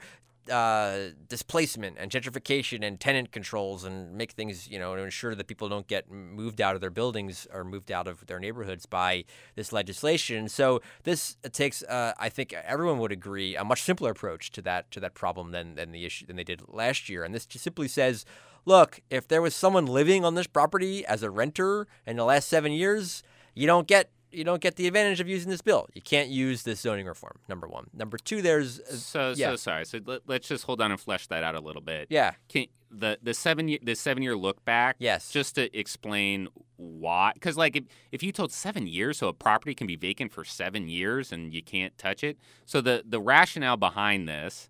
uh, 0.49 1.10
displacement 1.27 1.97
and 1.99 2.12
gentrification 2.12 2.86
and 2.86 2.99
tenant 2.99 3.31
controls 3.31 3.84
and 3.84 4.15
make 4.15 4.31
things 4.31 4.67
you 4.69 4.79
know 4.79 4.95
to 4.95 5.01
ensure 5.01 5.36
that 5.36 5.47
people 5.47 5.69
don't 5.69 5.88
get 5.88 6.10
moved 6.10 6.62
out 6.62 6.75
of 6.75 6.81
their 6.81 6.89
buildings 6.89 7.47
or 7.53 7.63
moved 7.63 7.91
out 7.91 8.08
of 8.08 8.25
their 8.27 8.39
neighborhoods 8.39 8.86
by 8.86 9.25
this 9.55 9.71
legislation. 9.73 10.47
So 10.49 10.81
this 11.03 11.38
takes, 11.51 11.84
uh, 11.84 12.13
I 12.17 12.29
think 12.29 12.53
everyone 12.53 12.99
would 12.99 13.12
agree, 13.12 13.55
a 13.55 13.63
much 13.63 13.84
simpler 13.84 14.12
approach 14.12 14.51
to 14.51 14.62
that 14.63 14.91
to 14.91 14.99
that 14.99 15.13
problem 15.13 15.51
than 15.51 15.75
than 15.75 15.91
the 15.91 16.05
issue 16.05 16.25
than 16.25 16.36
they 16.36 16.43
did 16.43 16.62
last 16.67 17.10
year. 17.10 17.23
And 17.23 17.34
this 17.34 17.45
just 17.45 17.63
simply 17.63 17.88
says 17.88 18.25
look, 18.65 18.99
if 19.10 19.27
there 19.27 19.41
was 19.41 19.55
someone 19.55 19.86
living 19.86 20.25
on 20.25 20.36
this 20.36 20.47
property 20.47 21.05
as 21.05 21.23
a 21.23 21.29
renter 21.29 21.88
in 22.05 22.17
the 22.17 22.25
last 22.25 22.49
seven 22.49 22.71
years, 22.71 23.23
you 23.53 23.67
don't 23.67 23.88
get 23.88 24.10
you 24.36 24.43
don't 24.43 24.62
get 24.62 24.76
the 24.76 24.88
advantage 24.88 25.19
of 25.19 25.28
using 25.28 25.50
this 25.50 25.62
bill. 25.62 25.88
You 25.93 26.02
can't 26.02 26.30
use 26.30 26.63
this 26.63 26.80
zoning 26.82 27.06
reform. 27.06 27.39
Number 27.48 27.67
one. 27.67 27.88
Number 27.93 28.17
two, 28.17 28.41
there's 28.41 28.80
uh, 28.80 28.93
So 28.95 29.34
yeah. 29.36 29.50
so 29.52 29.56
sorry. 29.56 29.86
So 29.86 30.00
let, 30.06 30.21
let's 30.28 30.48
just 30.48 30.63
hold 30.65 30.82
on 30.82 30.91
and 30.91 31.00
flesh 31.00 31.28
that 31.28 31.43
out 31.43 31.56
a 31.56 31.60
little 31.60 31.82
bit. 31.82 32.08
yeah, 32.10 32.34
Can 32.50 32.65
the 32.91 33.17
the 33.21 33.34
seven 33.34 33.67
year 33.67 33.80
the 33.82 33.95
seven 33.95 34.24
year 34.24 34.36
look 34.36 34.63
back? 34.65 34.95
Yes. 35.00 35.30
Just 35.32 35.56
to 35.56 35.76
explain 35.78 36.48
why, 36.78 37.32
because 37.34 37.58
like 37.58 37.76
if 37.76 37.84
if 38.12 38.24
you 38.24 38.32
told 38.32 38.52
seven 38.52 38.88
years, 38.88 39.17
so 39.17 39.28
a 39.28 39.34
property 39.34 39.74
can 39.76 39.88
be 39.88 39.95
vacant 39.95 40.32
for 40.32 40.43
seven 40.45 40.88
years 40.88 41.32
and 41.32 41.54
you 41.54 41.63
can't 41.63 41.98
touch 41.98 42.24
it. 42.24 42.38
So 42.65 42.82
the 42.82 43.04
the 43.06 43.19
rationale 43.19 43.78
behind 43.78 44.28
this 44.30 44.69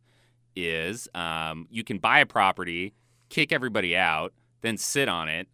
is 0.55 1.07
um, 1.13 1.67
you 1.69 1.83
can 1.83 1.97
buy 1.97 2.19
a 2.19 2.25
property, 2.25 2.93
kick 3.29 3.51
everybody 3.51 3.95
out, 3.95 4.33
then 4.61 4.77
sit 4.77 5.09
on 5.09 5.27
it. 5.29 5.47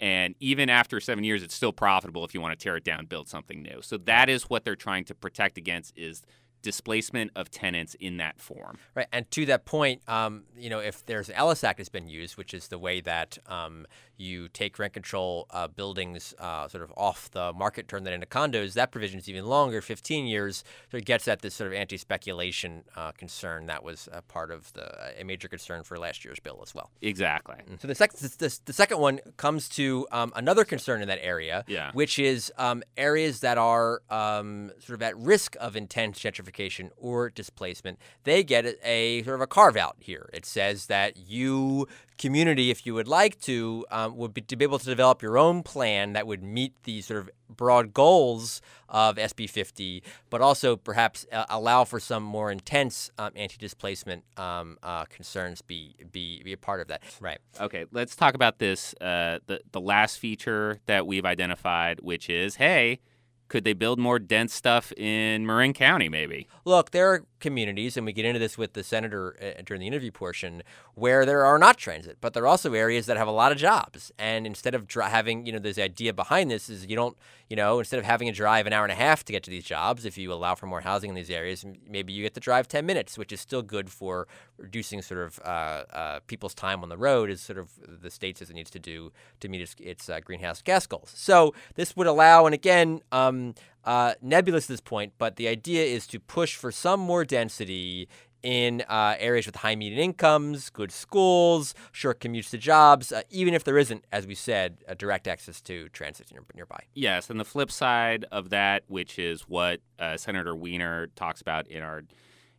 And 0.00 0.34
even 0.40 0.68
after 0.68 1.00
seven 1.00 1.24
years, 1.24 1.42
it's 1.42 1.54
still 1.54 1.72
profitable 1.72 2.24
if 2.24 2.34
you 2.34 2.40
want 2.40 2.58
to 2.58 2.62
tear 2.62 2.76
it 2.76 2.84
down, 2.84 3.06
build 3.06 3.28
something 3.28 3.62
new. 3.62 3.80
So 3.82 3.96
that 3.98 4.28
is 4.28 4.44
what 4.44 4.64
they're 4.64 4.76
trying 4.76 5.04
to 5.04 5.14
protect 5.14 5.56
against 5.58 5.96
is 5.96 6.22
displacement 6.62 7.30
of 7.36 7.50
tenants 7.50 7.94
in 8.00 8.16
that 8.16 8.40
form. 8.40 8.76
Right, 8.94 9.06
and 9.12 9.30
to 9.30 9.46
that 9.46 9.66
point, 9.66 10.02
um, 10.08 10.44
you 10.56 10.68
know, 10.68 10.80
if 10.80 11.06
there's 11.06 11.30
Ellis 11.30 11.62
Act 11.62 11.78
has 11.78 11.88
been 11.88 12.08
used, 12.08 12.36
which 12.36 12.52
is 12.52 12.68
the 12.68 12.78
way 12.78 13.00
that 13.02 13.38
um, 13.46 13.86
you 14.16 14.48
take 14.48 14.78
rent 14.78 14.92
control 14.92 15.46
uh, 15.50 15.68
buildings 15.68 16.34
uh, 16.38 16.68
sort 16.68 16.82
of 16.82 16.92
off 16.96 17.30
the 17.30 17.52
market, 17.52 17.88
turn 17.88 18.04
that 18.04 18.12
into 18.12 18.26
condos, 18.26 18.74
that 18.74 18.90
provision 18.90 19.18
is 19.18 19.28
even 19.28 19.44
longer, 19.46 19.80
15 19.80 20.26
years. 20.26 20.64
So 20.90 20.96
it 20.98 21.04
gets 21.04 21.28
at 21.28 21.42
this 21.42 21.54
sort 21.54 21.68
of 21.72 21.74
anti-speculation 21.78 22.84
uh, 22.96 23.12
concern 23.12 23.66
that 23.66 23.82
was 23.82 24.08
a 24.12 24.22
part 24.22 24.50
of 24.50 24.72
the 24.72 25.20
a 25.20 25.24
major 25.24 25.48
concern 25.48 25.82
for 25.82 25.98
last 25.98 26.24
year's 26.24 26.40
bill 26.40 26.60
as 26.62 26.74
well. 26.74 26.90
Exactly. 27.02 27.56
So 27.80 27.88
the 27.88 27.94
second 27.94 28.18
the, 28.38 28.58
the 28.64 28.72
second 28.72 28.98
one 28.98 29.20
comes 29.36 29.68
to 29.70 30.06
um, 30.12 30.32
another 30.36 30.64
concern 30.64 31.02
in 31.02 31.08
that 31.08 31.18
area, 31.22 31.64
Yeah. 31.66 31.90
which 31.92 32.18
is 32.18 32.52
um, 32.58 32.82
areas 32.96 33.40
that 33.40 33.58
are 33.58 34.02
um, 34.10 34.70
sort 34.78 34.94
of 34.96 35.02
at 35.02 35.16
risk 35.16 35.56
of 35.60 35.76
intense 35.76 36.18
gentrification 36.18 36.90
or 36.96 37.30
displacement. 37.30 37.98
They 38.24 38.42
get 38.44 38.64
a, 38.66 38.76
a 38.88 39.22
sort 39.24 39.36
of 39.36 39.40
a 39.40 39.46
carve 39.46 39.76
out 39.76 39.96
here. 39.98 40.28
It 40.32 40.46
says 40.46 40.86
that 40.86 41.16
you 41.16 41.86
community, 42.18 42.70
if 42.70 42.86
you 42.86 42.94
would 42.94 43.08
like 43.08 43.40
to, 43.42 43.84
um, 43.90 44.16
would 44.16 44.34
be 44.34 44.40
to 44.42 44.56
be 44.56 44.64
able 44.64 44.78
to 44.78 44.86
develop 44.86 45.22
your 45.22 45.38
own 45.38 45.62
plan 45.62 46.12
that 46.14 46.26
would 46.26 46.42
meet 46.42 46.72
the 46.84 47.00
sort 47.02 47.20
of 47.20 47.30
broad 47.48 47.92
goals 47.92 48.60
of 48.88 49.16
SB 49.16 49.48
50, 49.48 50.02
but 50.30 50.40
also 50.40 50.76
perhaps 50.76 51.26
uh, 51.32 51.44
allow 51.48 51.84
for 51.84 52.00
some 52.00 52.22
more 52.22 52.50
intense 52.50 53.10
um, 53.18 53.32
anti-displacement 53.36 54.24
um, 54.36 54.78
uh, 54.82 55.04
concerns 55.04 55.62
be 55.62 55.94
be 56.10 56.42
be 56.42 56.52
a 56.52 56.56
part 56.56 56.80
of 56.80 56.88
that. 56.88 57.02
Right. 57.20 57.38
Okay, 57.60 57.84
let's 57.92 58.16
talk 58.16 58.34
about 58.34 58.58
this. 58.58 58.94
Uh, 59.00 59.38
the 59.46 59.60
the 59.72 59.80
last 59.80 60.18
feature 60.18 60.80
that 60.86 61.06
we've 61.06 61.24
identified, 61.24 62.00
which 62.00 62.28
is, 62.30 62.56
hey, 62.56 63.00
could 63.48 63.64
they 63.64 63.72
build 63.72 63.98
more 63.98 64.18
dense 64.18 64.52
stuff 64.52 64.92
in 64.92 65.46
Marin 65.46 65.72
County? 65.72 66.08
Maybe. 66.08 66.48
Look, 66.64 66.90
there 66.90 67.12
are 67.12 67.24
communities, 67.38 67.96
and 67.96 68.04
we 68.04 68.12
get 68.12 68.24
into 68.24 68.38
this 68.38 68.58
with 68.58 68.72
the 68.72 68.82
senator 68.82 69.36
uh, 69.40 69.62
during 69.64 69.80
the 69.80 69.86
interview 69.86 70.10
portion, 70.10 70.62
where 70.94 71.24
there 71.24 71.44
are 71.44 71.58
not 71.58 71.76
transit, 71.76 72.18
but 72.20 72.32
there 72.32 72.42
are 72.42 72.48
also 72.48 72.72
areas 72.72 73.06
that 73.06 73.16
have 73.16 73.28
a 73.28 73.32
lot 73.32 73.52
of 73.52 73.58
jobs. 73.58 74.10
And 74.18 74.46
instead 74.46 74.74
of 74.74 74.86
dri- 74.86 75.04
having, 75.04 75.46
you 75.46 75.52
know, 75.52 75.58
this 75.58 75.78
idea 75.78 76.12
behind 76.12 76.50
this 76.50 76.68
is 76.68 76.86
you 76.86 76.96
don't, 76.96 77.16
you 77.48 77.56
know, 77.56 77.78
instead 77.78 77.98
of 77.98 78.04
having 78.04 78.26
to 78.26 78.32
drive 78.32 78.66
an 78.66 78.72
hour 78.72 78.84
and 78.84 78.92
a 78.92 78.96
half 78.96 79.24
to 79.24 79.32
get 79.32 79.42
to 79.44 79.50
these 79.50 79.64
jobs, 79.64 80.04
if 80.04 80.18
you 80.18 80.32
allow 80.32 80.54
for 80.54 80.66
more 80.66 80.80
housing 80.80 81.10
in 81.10 81.14
these 81.14 81.30
areas, 81.30 81.64
maybe 81.88 82.12
you 82.12 82.22
get 82.22 82.34
to 82.34 82.40
drive 82.40 82.66
10 82.66 82.84
minutes, 82.84 83.16
which 83.16 83.32
is 83.32 83.40
still 83.40 83.62
good 83.62 83.90
for 83.90 84.26
reducing 84.58 85.02
sort 85.02 85.20
of 85.20 85.38
uh, 85.44 85.84
uh, 85.92 86.20
people's 86.26 86.54
time 86.54 86.82
on 86.82 86.88
the 86.88 86.96
road, 86.96 87.30
is 87.30 87.40
sort 87.40 87.58
of 87.58 87.70
the 88.02 88.10
state 88.10 88.38
says 88.38 88.50
it 88.50 88.54
needs 88.54 88.70
to 88.70 88.80
do 88.80 89.12
to 89.40 89.48
meet 89.48 89.60
its, 89.60 89.76
its 89.78 90.08
uh, 90.08 90.18
greenhouse 90.20 90.62
gas 90.62 90.86
goals. 90.86 91.12
So 91.14 91.54
this 91.74 91.94
would 91.96 92.06
allow, 92.06 92.46
and 92.46 92.54
again, 92.54 93.00
um, 93.12 93.35
uh, 93.84 94.14
nebulous 94.20 94.64
at 94.66 94.68
this 94.68 94.80
point, 94.80 95.12
but 95.18 95.36
the 95.36 95.48
idea 95.48 95.84
is 95.84 96.06
to 96.08 96.18
push 96.20 96.56
for 96.56 96.70
some 96.72 97.00
more 97.00 97.24
density 97.24 98.08
in 98.42 98.82
uh, 98.88 99.16
areas 99.18 99.46
with 99.46 99.56
high 99.56 99.74
median 99.74 100.00
incomes, 100.00 100.70
good 100.70 100.92
schools, 100.92 101.74
short 101.90 102.20
commutes 102.20 102.50
to 102.50 102.58
jobs, 102.58 103.10
uh, 103.10 103.22
even 103.30 103.54
if 103.54 103.64
there 103.64 103.76
isn't, 103.76 104.04
as 104.12 104.26
we 104.26 104.34
said, 104.34 104.78
a 104.86 104.94
direct 104.94 105.26
access 105.26 105.60
to 105.60 105.88
transit 105.88 106.30
near- 106.30 106.44
nearby. 106.54 106.80
Yes, 106.94 107.28
and 107.28 107.40
the 107.40 107.44
flip 107.44 107.70
side 107.72 108.24
of 108.30 108.50
that, 108.50 108.84
which 108.86 109.18
is 109.18 109.42
what 109.42 109.80
uh, 109.98 110.16
Senator 110.16 110.54
Wiener 110.54 111.08
talks 111.16 111.40
about 111.40 111.66
in 111.66 111.82
our 111.82 112.02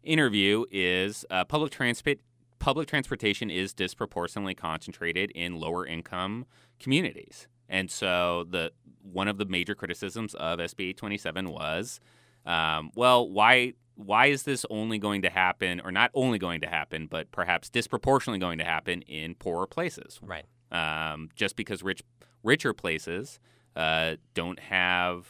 interview, 0.03 0.65
is 0.71 1.25
uh, 1.29 1.45
public 1.45 1.71
transport. 1.71 2.19
Public 2.59 2.87
transportation 2.87 3.49
is 3.49 3.73
disproportionately 3.73 4.55
concentrated 4.55 5.31
in 5.31 5.59
lower 5.59 5.85
income 5.85 6.45
communities, 6.79 7.47
and 7.69 7.89
so 7.91 8.45
the 8.49 8.71
one 9.01 9.27
of 9.27 9.37
the 9.37 9.45
major 9.45 9.73
criticisms 9.75 10.33
of 10.35 10.59
SB 10.59 10.95
27 10.97 11.49
was, 11.49 11.99
um, 12.45 12.91
well, 12.95 13.29
why 13.29 13.73
why 13.95 14.27
is 14.27 14.43
this 14.43 14.65
only 14.69 14.99
going 14.99 15.23
to 15.23 15.29
happen, 15.29 15.81
or 15.83 15.91
not 15.91 16.11
only 16.13 16.37
going 16.37 16.61
to 16.61 16.67
happen, 16.67 17.07
but 17.07 17.31
perhaps 17.31 17.69
disproportionately 17.69 18.39
going 18.39 18.59
to 18.59 18.63
happen 18.65 19.01
in 19.03 19.33
poorer 19.35 19.65
places? 19.67 20.19
Right. 20.21 20.45
um, 20.71 21.29
just 21.35 21.55
because 21.55 21.83
rich 21.83 22.01
richer 22.43 22.73
places 22.73 23.39
uh, 23.75 24.15
don't 24.33 24.59
have 24.59 25.27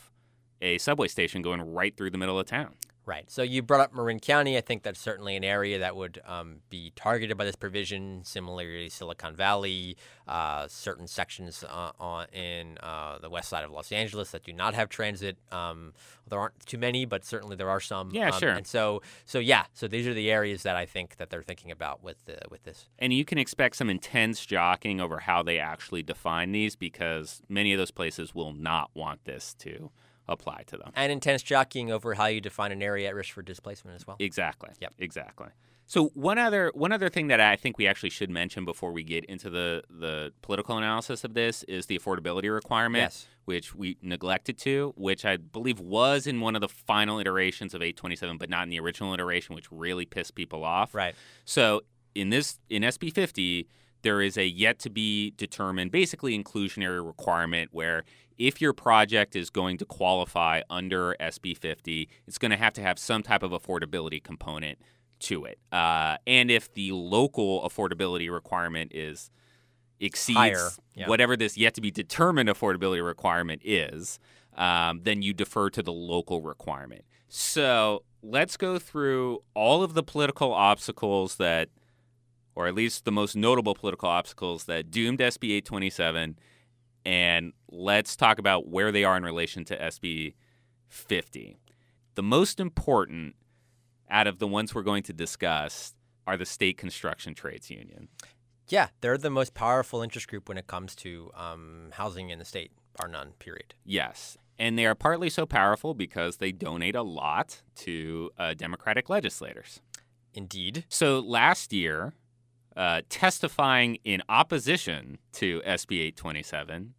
a 0.61 0.77
subway 0.79 1.07
station 1.07 1.41
going 1.41 1.61
right 1.61 1.95
through 1.95 2.09
the 2.09 2.17
middle 2.17 2.39
of 2.39 2.45
town. 2.45 2.73
Right. 3.07 3.31
So 3.31 3.41
you 3.41 3.61
brought 3.61 3.79
up 3.79 3.93
Marin 3.93 4.19
County. 4.19 4.57
I 4.57 4.61
think 4.61 4.83
that's 4.83 4.99
certainly 4.99 5.37
an 5.37 5.45
area 5.45 5.79
that 5.79 5.95
would 5.95 6.21
um, 6.27 6.57
be 6.69 6.91
targeted 6.93 7.37
by 7.37 7.45
this 7.45 7.55
provision. 7.55 8.19
Similarly, 8.25 8.89
Silicon 8.89 9.33
Valley, 9.33 9.95
uh, 10.27 10.67
certain 10.67 11.07
sections 11.07 11.63
uh, 11.63 11.91
on, 12.01 12.27
in 12.33 12.77
uh, 12.83 13.17
the 13.19 13.29
west 13.29 13.47
side 13.47 13.63
of 13.63 13.71
Los 13.71 13.93
Angeles 13.93 14.31
that 14.31 14.43
do 14.43 14.51
not 14.51 14.73
have 14.73 14.89
transit. 14.89 15.37
Um, 15.53 15.93
there 16.27 16.37
aren't 16.37 16.59
too 16.65 16.77
many, 16.77 17.05
but 17.05 17.23
certainly 17.23 17.55
there 17.55 17.69
are 17.69 17.79
some. 17.79 18.11
Yeah, 18.11 18.27
um, 18.27 18.39
sure. 18.41 18.49
And 18.49 18.67
so, 18.67 19.01
so 19.23 19.39
yeah. 19.39 19.67
So 19.73 19.87
these 19.87 20.05
are 20.05 20.13
the 20.13 20.29
areas 20.29 20.63
that 20.63 20.75
I 20.75 20.85
think 20.85 21.15
that 21.15 21.29
they're 21.29 21.41
thinking 21.41 21.71
about 21.71 22.03
with 22.03 22.25
the, 22.25 22.39
with 22.51 22.63
this. 22.63 22.89
And 22.99 23.13
you 23.13 23.23
can 23.23 23.37
expect 23.37 23.77
some 23.77 23.89
intense 23.89 24.45
jockeying 24.45 24.99
over 24.99 25.19
how 25.19 25.43
they 25.43 25.59
actually 25.59 26.03
define 26.03 26.51
these 26.51 26.75
because 26.75 27.41
many 27.47 27.71
of 27.71 27.77
those 27.77 27.91
places 27.91 28.35
will 28.35 28.51
not 28.51 28.91
want 28.93 29.23
this 29.23 29.53
to 29.59 29.91
apply 30.27 30.63
to 30.67 30.77
them. 30.77 30.91
And 30.95 31.11
intense 31.11 31.41
jockeying 31.43 31.91
over 31.91 32.13
how 32.15 32.25
you 32.25 32.41
define 32.41 32.71
an 32.71 32.81
area 32.81 33.07
at 33.09 33.15
risk 33.15 33.33
for 33.33 33.41
displacement 33.41 33.95
as 33.95 34.05
well. 34.07 34.17
Exactly. 34.19 34.69
Yep. 34.81 34.93
Exactly. 34.99 35.47
So 35.89 36.07
one 36.15 36.37
other 36.37 36.69
one 36.75 36.91
other 36.91 37.07
thing 37.07 37.27
that 37.27 37.39
I 37.39 37.55
think 37.55 37.77
we 37.77 37.87
actually 37.87 38.09
should 38.09 38.29
mention 38.29 38.65
before 38.65 38.91
we 38.91 39.03
get 39.03 39.23
into 39.25 39.49
the 39.49 39.83
the 39.89 40.33
political 40.41 40.77
analysis 40.77 41.23
of 41.23 41.33
this 41.33 41.63
is 41.63 41.85
the 41.85 41.97
affordability 41.97 42.53
requirement, 42.53 43.03
Yes. 43.03 43.27
which 43.45 43.73
we 43.73 43.97
neglected 44.01 44.57
to, 44.59 44.93
which 44.97 45.23
I 45.23 45.37
believe 45.37 45.79
was 45.79 46.27
in 46.27 46.41
one 46.41 46.55
of 46.55 46.61
the 46.61 46.67
final 46.67 47.19
iterations 47.19 47.73
of 47.73 47.81
827, 47.81 48.37
but 48.37 48.49
not 48.49 48.63
in 48.63 48.69
the 48.69 48.79
original 48.81 49.13
iteration, 49.13 49.55
which 49.55 49.71
really 49.71 50.05
pissed 50.05 50.35
people 50.35 50.65
off. 50.65 50.93
Right. 50.93 51.15
So 51.45 51.83
in 52.13 52.31
this 52.31 52.59
in 52.69 52.81
SB 52.83 53.13
50, 53.13 53.69
there 54.01 54.21
is 54.21 54.37
a 54.37 54.45
yet 54.45 54.79
to 54.79 54.89
be 54.89 55.31
determined, 55.31 55.91
basically 55.91 56.37
inclusionary 56.37 57.05
requirement 57.05 57.69
where 57.73 58.03
if 58.37 58.61
your 58.61 58.73
project 58.73 59.35
is 59.35 59.49
going 59.49 59.77
to 59.77 59.85
qualify 59.85 60.61
under 60.69 61.15
SB 61.19 61.57
50, 61.57 62.07
it's 62.27 62.37
going 62.37 62.51
to 62.51 62.57
have 62.57 62.73
to 62.73 62.81
have 62.81 62.99
some 62.99 63.23
type 63.23 63.43
of 63.43 63.51
affordability 63.51 64.23
component 64.23 64.77
to 65.19 65.45
it. 65.45 65.59
Uh, 65.71 66.17
and 66.27 66.51
if 66.51 66.71
the 66.73 66.91
local 66.91 67.67
affordability 67.67 68.31
requirement 68.31 68.91
is 68.93 69.31
exceeds 69.99 70.79
yeah. 70.93 71.07
whatever 71.07 71.35
this 71.35 71.57
yet 71.57 71.73
to 71.73 71.81
be 71.81 71.89
determined 71.89 72.49
affordability 72.49 73.03
requirement 73.03 73.61
is, 73.63 74.19
um, 74.55 75.01
then 75.03 75.21
you 75.21 75.33
defer 75.33 75.69
to 75.69 75.81
the 75.81 75.91
local 75.93 76.41
requirement. 76.41 77.03
So 77.29 78.03
let's 78.21 78.57
go 78.57 78.79
through 78.79 79.39
all 79.53 79.83
of 79.83 79.93
the 79.93 80.03
political 80.03 80.53
obstacles 80.53 81.35
that, 81.35 81.69
or 82.57 82.65
at 82.65 82.73
least 82.73 83.05
the 83.05 83.11
most 83.11 83.35
notable 83.35 83.75
political 83.75 84.09
obstacles 84.09 84.63
that 84.63 84.89
doomed 84.89 85.19
SB 85.19 85.57
827, 85.57 86.39
and 87.05 87.53
let's 87.69 88.15
talk 88.15 88.39
about 88.39 88.67
where 88.67 88.91
they 88.91 89.03
are 89.03 89.15
in 89.15 89.21
relation 89.21 89.63
to 89.65 89.77
SB 89.77 90.33
50. 90.87 91.59
The 92.15 92.23
most 92.23 92.59
important 92.59 93.35
out 94.09 94.25
of 94.25 94.39
the 94.39 94.47
ones 94.47 94.73
we're 94.73 94.81
going 94.81 95.03
to 95.03 95.13
discuss 95.13 95.93
are 96.25 96.35
the 96.35 96.47
state 96.47 96.79
construction 96.79 97.35
trades 97.35 97.69
union. 97.69 98.07
Yeah, 98.67 98.87
they're 99.01 99.19
the 99.19 99.29
most 99.29 99.53
powerful 99.53 100.01
interest 100.01 100.27
group 100.27 100.49
when 100.49 100.57
it 100.57 100.65
comes 100.65 100.95
to 100.95 101.29
um, 101.35 101.89
housing 101.91 102.31
in 102.31 102.39
the 102.39 102.45
state, 102.45 102.71
bar 102.97 103.07
none. 103.07 103.33
Period. 103.37 103.75
Yes. 103.85 104.35
And 104.57 104.79
they 104.79 104.87
are 104.87 104.95
partly 104.95 105.29
so 105.29 105.45
powerful 105.45 105.93
because 105.93 106.37
they 106.37 106.51
donate 106.51 106.95
a 106.95 107.03
lot 107.03 107.61
to 107.75 108.31
uh, 108.35 108.55
Democratic 108.55 109.11
legislators. 109.11 109.79
Indeed. 110.33 110.85
So 110.89 111.19
last 111.19 111.71
year, 111.71 112.13
uh, 112.77 113.01
testifying 113.09 113.97
in 114.05 114.21
opposition 114.29 115.17
to 115.33 115.61
SB 115.65 115.99
827 115.99 116.93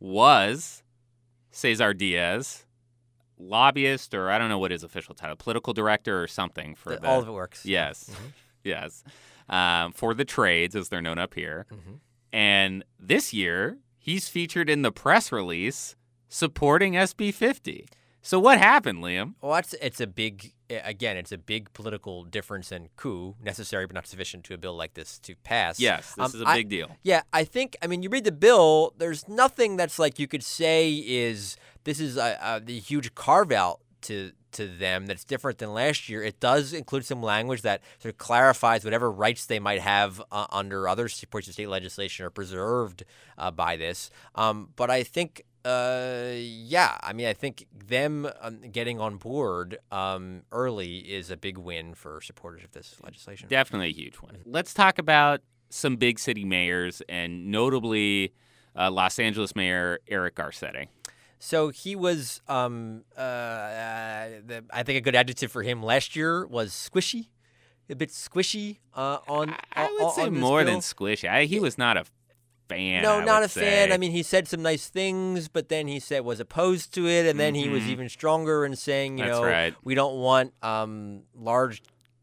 was 0.00 0.82
Cesar 1.50 1.94
Diaz, 1.94 2.66
lobbyist, 3.38 4.14
or 4.14 4.30
I 4.30 4.38
don't 4.38 4.48
know 4.48 4.58
what 4.58 4.70
his 4.70 4.82
official 4.82 5.14
title, 5.14 5.36
political 5.36 5.72
director 5.72 6.22
or 6.22 6.26
something 6.26 6.74
for 6.74 6.90
The- 6.94 7.00
the, 7.00 7.08
all 7.08 7.20
of 7.22 7.28
it 7.28 7.32
works. 7.32 7.64
Yes, 7.64 8.10
Mhm. 8.10 8.32
yes, 8.64 9.04
um, 9.48 9.92
for 9.92 10.12
the 10.14 10.24
trades 10.24 10.74
as 10.76 10.88
they're 10.88 11.02
known 11.02 11.18
up 11.18 11.34
here. 11.34 11.66
Mhm. 11.70 12.00
And 12.32 12.84
this 12.98 13.32
year, 13.32 13.78
he's 13.98 14.28
featured 14.28 14.68
in 14.68 14.82
the 14.82 14.92
press 14.92 15.30
release 15.32 15.96
supporting 16.28 16.96
SB 16.96 17.30
50. 17.32 17.86
So 18.20 18.40
what 18.40 18.58
happened, 18.58 18.98
Liam? 19.04 19.34
Well, 19.40 19.54
it's, 19.56 19.72
it's 19.74 20.00
a 20.00 20.06
big, 20.06 20.52
again, 20.70 21.16
it's 21.16 21.32
a 21.32 21.38
big 21.38 21.72
political 21.72 22.24
difference 22.24 22.72
and 22.72 22.94
coup, 22.96 23.34
necessary 23.42 23.86
but 23.86 23.94
not 23.94 24.06
sufficient 24.06 24.44
to 24.44 24.54
a 24.54 24.58
bill 24.58 24.74
like 24.74 24.94
this 24.94 25.18
to 25.20 25.34
pass. 25.36 25.78
Yes, 25.80 26.14
this 26.14 26.34
Um, 26.34 26.40
is 26.40 26.40
a 26.40 26.52
big 26.54 26.68
deal. 26.68 26.96
Yeah, 27.02 27.22
I 27.32 27.44
think, 27.44 27.76
I 27.82 27.86
mean, 27.86 28.02
you 28.02 28.08
read 28.08 28.24
the 28.24 28.32
bill, 28.32 28.94
there's 28.98 29.28
nothing 29.28 29.76
that's 29.76 29.98
like 29.98 30.18
you 30.18 30.26
could 30.26 30.42
say 30.42 30.92
is 30.92 31.56
this 31.84 32.00
is 32.00 32.16
a, 32.16 32.38
a, 32.42 32.60
the 32.60 32.78
huge 32.78 33.14
carve 33.14 33.52
out 33.52 33.80
to 34.02 34.32
to 34.52 34.66
them 34.66 35.04
that's 35.04 35.22
different 35.22 35.58
than 35.58 35.74
last 35.74 36.08
year. 36.08 36.22
It 36.22 36.40
does 36.40 36.72
include 36.72 37.04
some 37.04 37.22
language 37.22 37.60
that 37.60 37.82
sort 37.98 38.14
of 38.14 38.16
clarifies 38.16 38.84
whatever 38.84 39.10
rights 39.12 39.44
they 39.44 39.58
might 39.58 39.80
have 39.82 40.22
uh, 40.32 40.46
under 40.50 40.88
other 40.88 41.08
supports 41.08 41.46
of 41.46 41.52
state 41.52 41.68
legislation 41.68 42.24
are 42.24 42.30
preserved 42.30 43.04
uh, 43.36 43.50
by 43.50 43.76
this. 43.76 44.08
Um, 44.34 44.70
but 44.74 44.88
I 44.88 45.02
think, 45.02 45.42
uh, 45.66 46.32
yeah, 46.36 46.96
I 47.02 47.12
mean, 47.12 47.26
I 47.26 47.32
think 47.32 47.66
them 47.72 48.28
um, 48.40 48.60
getting 48.70 49.00
on 49.00 49.16
board 49.16 49.78
um, 49.90 50.42
early 50.52 50.98
is 50.98 51.30
a 51.30 51.36
big 51.36 51.58
win 51.58 51.94
for 51.94 52.20
supporters 52.20 52.62
of 52.62 52.70
this 52.70 52.94
legislation. 53.02 53.48
Definitely 53.48 53.88
a 53.88 53.92
huge 53.92 54.16
one. 54.16 54.36
Let's 54.44 54.72
talk 54.72 54.98
about 54.98 55.40
some 55.68 55.96
big 55.96 56.20
city 56.20 56.44
mayors 56.44 57.02
and 57.08 57.50
notably 57.50 58.32
uh, 58.78 58.90
Los 58.92 59.18
Angeles 59.18 59.56
Mayor 59.56 59.98
Eric 60.06 60.36
Garcetti. 60.36 60.86
So 61.38 61.70
he 61.70 61.96
was, 61.96 62.40
um, 62.48 63.02
uh, 63.16 63.20
uh, 63.20 64.28
the, 64.46 64.64
I 64.72 64.84
think 64.84 64.98
a 64.98 65.00
good 65.00 65.16
adjective 65.16 65.50
for 65.50 65.62
him 65.62 65.82
last 65.82 66.14
year 66.16 66.46
was 66.46 66.70
squishy, 66.70 67.28
a 67.90 67.96
bit 67.96 68.10
squishy 68.10 68.78
uh, 68.94 69.18
on. 69.28 69.54
I 69.74 69.86
on- 69.86 69.90
would 69.98 70.12
say 70.12 70.22
on 70.22 70.34
this 70.34 70.40
more 70.40 70.62
bill. 70.62 70.72
than 70.72 70.80
squishy. 70.80 71.28
I, 71.28 71.44
he 71.44 71.58
was 71.58 71.76
not 71.76 71.96
a 71.96 72.04
fan. 72.68 73.02
No, 73.02 73.18
I 73.20 73.24
not 73.24 73.42
a 73.42 73.48
fan. 73.48 73.92
I 73.92 73.96
mean, 73.98 74.12
he 74.12 74.22
said 74.22 74.48
some 74.48 74.62
nice 74.62 74.88
things, 74.88 75.48
but 75.48 75.68
then 75.68 75.86
he 75.88 76.00
said 76.00 76.24
was 76.24 76.40
opposed 76.40 76.92
to 76.94 77.06
it, 77.08 77.26
and 77.26 77.38
then 77.38 77.54
he 77.54 77.68
was 77.68 77.84
Mhm. 77.84 77.88
even 77.88 78.08
stronger 78.08 78.64
in 78.64 78.76
saying, 78.76 79.18
you 79.18 79.24
That's 79.24 79.38
know, 79.38 79.44
right. 79.44 79.74
we 79.84 79.94
don't 79.94 80.16
want 80.16 80.52
um, 80.62 81.22
large 81.34 81.82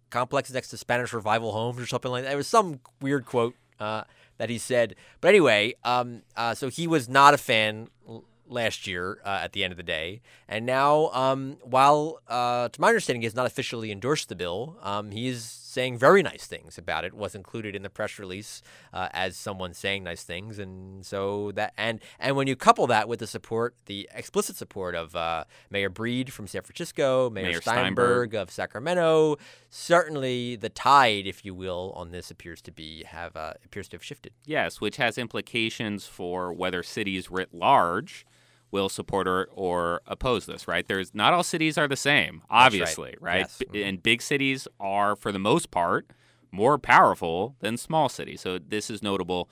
complexes 0.10 0.54
next 0.54 0.70
to 0.70 0.78
Spanish 0.78 1.12
revival 1.14 1.52
homes 1.54 1.80
or 1.80 1.88
something 1.88 2.12
like 2.12 2.24
that. 2.24 2.34
It 2.34 2.38
was 2.38 2.48
some 2.48 2.80
weird 3.02 3.26
quote 3.26 3.56
uh, 3.80 4.04
that 4.38 4.50
he 4.50 4.58
said. 4.58 4.96
But 5.22 5.30
anyway, 5.30 5.74
um, 5.84 6.22
uh, 6.36 6.54
so 6.54 6.70
he 6.70 6.88
was 6.88 7.10
not 7.10 7.34
a 7.34 7.38
fan 7.38 7.88
l- 8.08 8.24
last 8.48 8.86
year 8.86 9.20
uh, 9.26 9.40
at 9.42 9.54
the 9.54 9.64
end 9.64 9.72
of 9.72 9.78
the 9.78 9.84
day, 9.84 10.22
and 10.48 10.66
now, 10.66 11.10
um, 11.14 11.58
while 11.64 12.20
uh, 12.28 12.70
to 12.70 12.80
my 12.82 12.90
understanding, 12.90 13.22
he 13.22 13.26
has 13.26 13.34
not 13.36 13.46
officially 13.48 13.92
endorsed 13.92 14.30
the 14.30 14.36
bill, 14.36 14.78
um, 14.84 15.12
he 15.12 15.28
is 15.28 15.42
saying 15.74 15.98
very 15.98 16.22
nice 16.22 16.46
things 16.46 16.78
about 16.78 17.04
it. 17.04 17.14
Was 17.14 17.36
included 17.36 17.76
in 17.76 17.82
the 17.82 17.90
press 17.90 18.20
release 18.20 18.62
uh, 18.94 19.10
as 19.12 19.36
someone 19.36 19.74
saying 19.74 20.04
nice 20.04 20.24
things, 20.24 20.60
and 20.60 21.06
so 21.06 21.52
that 21.54 21.74
and 21.78 22.00
and 22.20 22.36
when 22.36 22.48
you 22.48 22.56
couple 22.56 22.88
that 22.88 23.10
with 23.10 23.20
the 23.20 23.28
support, 23.28 23.76
the 23.86 24.08
explicit 24.14 24.56
support 24.56 24.96
of 24.96 25.16
uh, 25.16 25.46
Mayor 25.70 25.90
Breed 25.90 26.32
from 26.32 26.48
San 26.48 26.62
Francisco, 26.62 27.30
Mayor, 27.30 27.46
Mayor 27.46 27.62
Steinberg, 27.62 28.32
Steinberg. 28.32 28.36
of 28.36 28.52
Sacramento, 28.52 29.38
certainly 29.70 30.56
the 30.56 30.70
tide, 30.70 31.26
if 31.28 31.44
you 31.44 31.54
will, 31.54 31.92
on 31.96 32.12
this 32.12 32.30
appears 32.32 32.62
to 32.62 32.72
be 32.72 33.04
have 33.04 33.36
uh, 33.36 33.54
appears 33.66 33.88
to 33.90 33.96
have 33.96 34.04
shifted. 34.04 34.34
Yes, 34.46 34.80
which 34.80 34.98
has 34.98 35.18
implications 35.18 36.06
for 36.06 36.54
whether 36.54 36.84
cities 36.84 37.32
writ 37.32 37.54
large 37.54 38.26
will 38.74 38.90
support 38.90 39.28
or, 39.28 39.48
or 39.54 40.02
oppose 40.08 40.46
this, 40.48 40.68
right? 40.68 40.86
There's 40.88 41.14
not 41.16 41.32
all 41.32 41.44
cities 41.44 41.78
are 41.78 41.88
the 41.88 41.96
same, 41.96 42.42
obviously, 42.50 43.16
right? 43.22 43.40
Yes. 43.42 43.58
B- 43.60 43.66
Mhm. 43.80 43.88
And 43.88 44.04
big 44.04 44.22
cities 44.22 44.68
are 44.80 45.16
for 45.16 45.32
the 45.32 45.40
most 45.40 45.72
part 45.72 46.08
more 46.52 46.78
powerful 46.78 47.56
than 47.60 47.78
small 47.78 48.10
cities. 48.10 48.42
So 48.42 48.58
this 48.60 48.90
is 48.90 49.02
notable. 49.02 49.50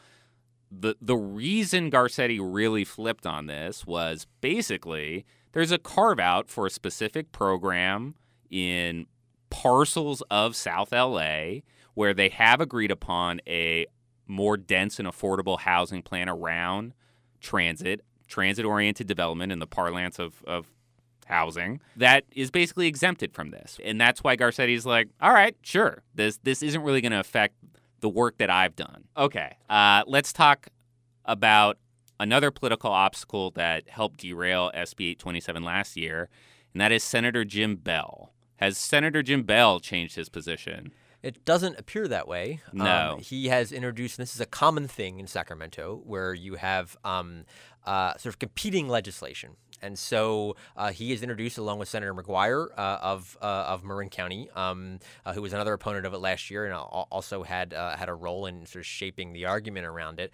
The 0.71 0.95
the 1.01 1.15
reason 1.15 1.89
Garcetti 1.91 2.39
really 2.41 2.83
flipped 2.83 3.25
on 3.25 3.45
this 3.45 3.85
was 3.85 4.25
basically 4.41 5.25
there's 5.53 5.71
a 5.71 5.77
carve 5.77 6.19
out 6.19 6.49
for 6.49 6.65
a 6.65 6.69
specific 6.69 7.31
program 7.31 8.15
in 8.49 9.05
parcels 9.49 10.21
of 10.31 10.55
South 10.55 10.91
LA 10.93 11.59
where 11.93 12.13
they 12.13 12.29
have 12.29 12.61
agreed 12.61 12.89
upon 12.91 13.41
a 13.47 13.85
more 14.27 14.55
dense 14.57 14.97
and 14.97 15.07
affordable 15.07 15.59
housing 15.59 16.01
plan 16.01 16.29
around 16.29 16.93
transit, 17.41 18.01
transit 18.31 18.65
oriented 18.65 19.05
development 19.05 19.51
in 19.51 19.59
the 19.59 19.67
parlance 19.67 20.17
of, 20.17 20.43
of 20.47 20.65
housing 21.27 21.79
that 21.95 22.23
is 22.31 22.49
basically 22.49 22.87
exempted 22.87 23.33
from 23.33 23.51
this. 23.51 23.79
And 23.83 23.99
that's 23.99 24.23
why 24.23 24.35
Garcetti's 24.35 24.85
like, 24.85 25.09
all 25.21 25.33
right, 25.33 25.55
sure, 25.61 26.03
this 26.15 26.39
this 26.43 26.63
isn't 26.63 26.81
really 26.81 27.01
going 27.01 27.11
to 27.11 27.19
affect 27.19 27.55
the 27.99 28.09
work 28.09 28.37
that 28.39 28.49
I've 28.49 28.75
done. 28.75 29.05
Okay, 29.15 29.57
uh, 29.69 30.03
let's 30.07 30.33
talk 30.33 30.69
about 31.25 31.77
another 32.19 32.51
political 32.51 32.91
obstacle 32.91 33.51
that 33.51 33.89
helped 33.89 34.17
derail 34.17 34.71
SB 34.73 35.11
827 35.11 35.63
last 35.63 35.97
year, 35.97 36.29
and 36.73 36.81
that 36.81 36.91
is 36.91 37.03
Senator 37.03 37.45
Jim 37.45 37.75
Beall. 37.75 38.33
Has 38.57 38.77
Senator 38.77 39.23
Jim 39.23 39.43
Beall 39.43 39.79
changed 39.79 40.15
his 40.15 40.29
position? 40.29 40.93
It 41.23 41.45
doesn't 41.45 41.77
appear 41.77 42.07
that 42.07 42.27
way. 42.27 42.61
Um, 42.71 42.77
No. 42.79 43.17
he 43.21 43.47
has 43.49 43.71
introduced, 43.71 44.17
and 44.17 44.23
this 44.23 44.33
is 44.35 44.41
a 44.41 44.45
common 44.45 44.87
thing 44.87 45.19
in 45.19 45.27
Sacramento, 45.27 46.01
where 46.03 46.33
you 46.33 46.55
have 46.55 46.97
um, 47.03 47.45
uh, 47.85 48.13
sort 48.17 48.33
of 48.33 48.39
competing 48.39 48.87
legislation. 48.87 49.51
and 49.83 49.97
so 49.97 50.55
uh, 50.77 50.91
he 50.91 51.11
is 51.11 51.23
introduced 51.23 51.57
along 51.57 51.79
with 51.79 51.89
Senator 51.89 52.13
McGuire 52.13 52.67
uh, 52.77 52.99
of 53.01 53.35
uh, 53.41 53.73
of 53.73 53.83
Marin 53.83 54.09
County, 54.09 54.47
um, 54.55 54.99
uh, 55.25 55.33
who 55.33 55.41
was 55.41 55.53
another 55.53 55.73
opponent 55.73 56.05
of 56.05 56.13
it 56.13 56.19
last 56.19 56.51
year, 56.51 56.65
and 56.67 56.75
also 56.75 57.41
had 57.41 57.73
uh, 57.73 57.95
had 57.97 58.07
a 58.07 58.13
role 58.13 58.45
in 58.45 58.67
sort 58.67 58.81
of 58.81 58.85
shaping 58.85 59.33
the 59.33 59.45
argument 59.47 59.87
around 59.87 60.19
it. 60.19 60.31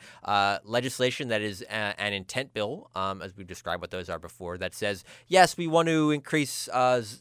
legislation 0.65 1.29
that 1.29 1.41
is 1.41 1.61
a, 1.61 1.73
an 1.97 2.11
intent 2.13 2.53
bill, 2.53 2.89
um, 2.95 3.21
as 3.21 3.37
we've 3.37 3.47
described 3.47 3.79
what 3.81 3.91
those 3.91 4.09
are 4.09 4.19
before, 4.19 4.57
that 4.57 4.73
says 4.75 5.05
yes, 5.27 5.55
we 5.55 5.65
want 5.67 5.87
to 5.87 6.11
increase 6.11 6.67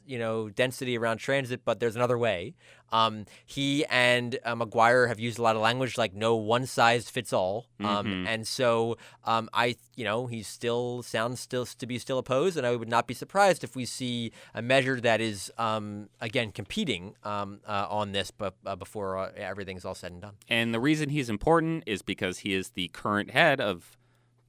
you 0.05 0.19
know 0.19 0.49
density 0.49 0.99
around 0.99 1.19
transit, 1.19 1.61
but 1.65 1.79
there's 1.79 1.95
another 1.97 2.19
way. 2.19 2.55
Um, 2.93 3.27
he 3.45 3.85
and 3.87 4.39
uh, 4.45 4.55
McGuire 4.55 5.09
have 5.09 5.21
used 5.21 5.39
a 5.39 5.43
lot 5.43 5.57
of 5.57 5.63
language 5.63 5.99
like 5.99 6.15
no 6.15 6.37
one 6.37 6.67
size 6.67 7.11
fits 7.11 7.33
all, 7.33 7.67
um, 7.81 8.07
mm-hmm. 8.07 8.27
and 8.27 8.47
so 8.47 8.97
um, 9.25 9.49
I, 9.53 9.77
you 9.97 10.05
know, 10.05 10.27
he 10.27 10.43
still 10.43 11.03
sounds 11.03 11.41
still 11.41 11.67
to 11.67 11.87
be 11.87 11.99
still 11.99 12.19
opposed, 12.19 12.57
and 12.57 12.67
I 12.67 12.77
would 12.77 12.89
not 12.89 13.07
be 13.07 13.15
surprised 13.15 13.65
if 13.65 13.77
we 13.77 13.85
see 13.85 14.33
a 14.55 14.63
measure 14.63 15.01
that 15.01 15.21
is 15.21 15.53
um, 15.59 16.09
again 16.21 16.53
competing 16.53 17.17
um, 17.25 17.61
uh, 17.67 17.87
on 17.89 18.13
this, 18.13 18.31
but 18.31 18.55
uh, 18.65 18.77
before 18.77 19.19
uh, 19.19 19.33
everything's 19.37 19.85
all 19.85 19.95
said 19.95 20.13
and 20.13 20.23
done. 20.23 20.35
And 20.49 20.73
the 20.73 20.81
reason 20.81 21.09
he's 21.09 21.29
important 21.29 21.85
is 21.87 22.03
because 22.03 22.39
he 22.39 22.55
is 22.55 22.71
the 22.71 22.89
current 22.89 23.31
head 23.31 23.61
of 23.61 23.97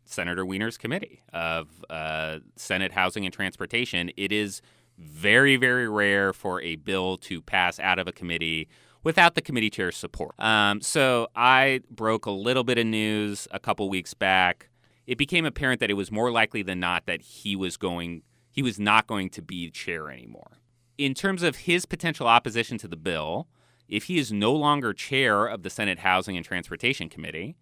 Senator 0.05 0.45
Wiener's 0.45 0.77
committee 0.77 1.21
of 1.33 1.83
uh, 1.89 2.39
Senate 2.55 2.93
Housing 2.93 3.25
and 3.25 3.33
Transportation. 3.33 4.11
It 4.15 4.31
is 4.31 4.61
very, 4.97 5.55
very 5.57 5.87
rare 5.87 6.33
for 6.33 6.61
a 6.61 6.75
bill 6.75 7.17
to 7.17 7.41
pass 7.41 7.79
out 7.79 7.99
of 7.99 8.07
a 8.07 8.11
committee 8.11 8.67
without 9.03 9.35
the 9.35 9.41
committee 9.41 9.69
chair's 9.69 9.95
support. 9.95 10.37
Um, 10.39 10.81
so 10.81 11.27
I 11.35 11.81
broke 11.89 12.25
a 12.25 12.31
little 12.31 12.63
bit 12.63 12.77
of 12.77 12.85
news 12.85 13.47
a 13.51 13.59
couple 13.59 13.89
weeks 13.89 14.13
back. 14.13 14.69
It 15.05 15.17
became 15.17 15.45
apparent 15.45 15.79
that 15.79 15.89
it 15.89 15.93
was 15.93 16.11
more 16.11 16.31
likely 16.31 16.61
than 16.63 16.79
not 16.79 17.05
that 17.05 17.21
he 17.21 17.55
was 17.55 17.77
going 17.77 18.23
he 18.51 18.63
was 18.63 18.79
not 18.79 19.05
going 19.05 19.29
to 19.29 19.41
be 19.43 19.69
chair 19.69 20.09
anymore. 20.09 20.57
In 20.97 21.13
terms 21.13 21.43
of 21.43 21.55
his 21.55 21.85
potential 21.85 22.25
opposition 22.25 22.79
to 22.79 22.87
the 22.87 22.97
bill, 22.97 23.47
if 23.87 24.05
he 24.05 24.17
is 24.17 24.31
no 24.31 24.51
longer 24.51 24.93
chair 24.93 25.45
of 25.45 25.61
the 25.61 25.69
Senate 25.69 25.99
Housing 25.99 26.35
and 26.35 26.43
Transportation 26.43 27.07
Committee, 27.07 27.55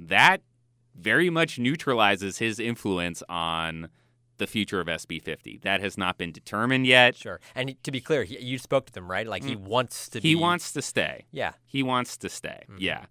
that 0.00 0.42
very 0.94 1.30
much 1.30 1.58
neutralizes 1.58 2.38
his 2.38 2.58
influence 2.58 3.22
on 3.28 3.88
the 4.38 4.46
future 4.46 4.80
of 4.80 4.86
SB 4.86 5.22
50. 5.22 5.60
That 5.62 5.80
has 5.80 5.98
not 5.98 6.18
been 6.18 6.32
determined 6.32 6.86
yet. 6.86 7.16
Sure. 7.16 7.40
And 7.54 7.76
to 7.82 7.90
be 7.90 8.00
clear, 8.00 8.24
he, 8.24 8.38
you 8.40 8.58
spoke 8.58 8.86
to 8.86 8.92
them, 8.92 9.10
right? 9.10 9.26
Like 9.26 9.44
he 9.44 9.56
mm. 9.56 9.60
wants 9.60 10.08
to 10.10 10.20
He 10.20 10.34
be... 10.34 10.40
wants 10.40 10.72
to 10.72 10.82
stay. 10.82 11.26
Yeah. 11.30 11.52
He 11.66 11.82
wants 11.82 12.16
to 12.18 12.28
stay. 12.28 12.62
Mm-hmm. 12.70 12.76
Yeah. 12.80 13.06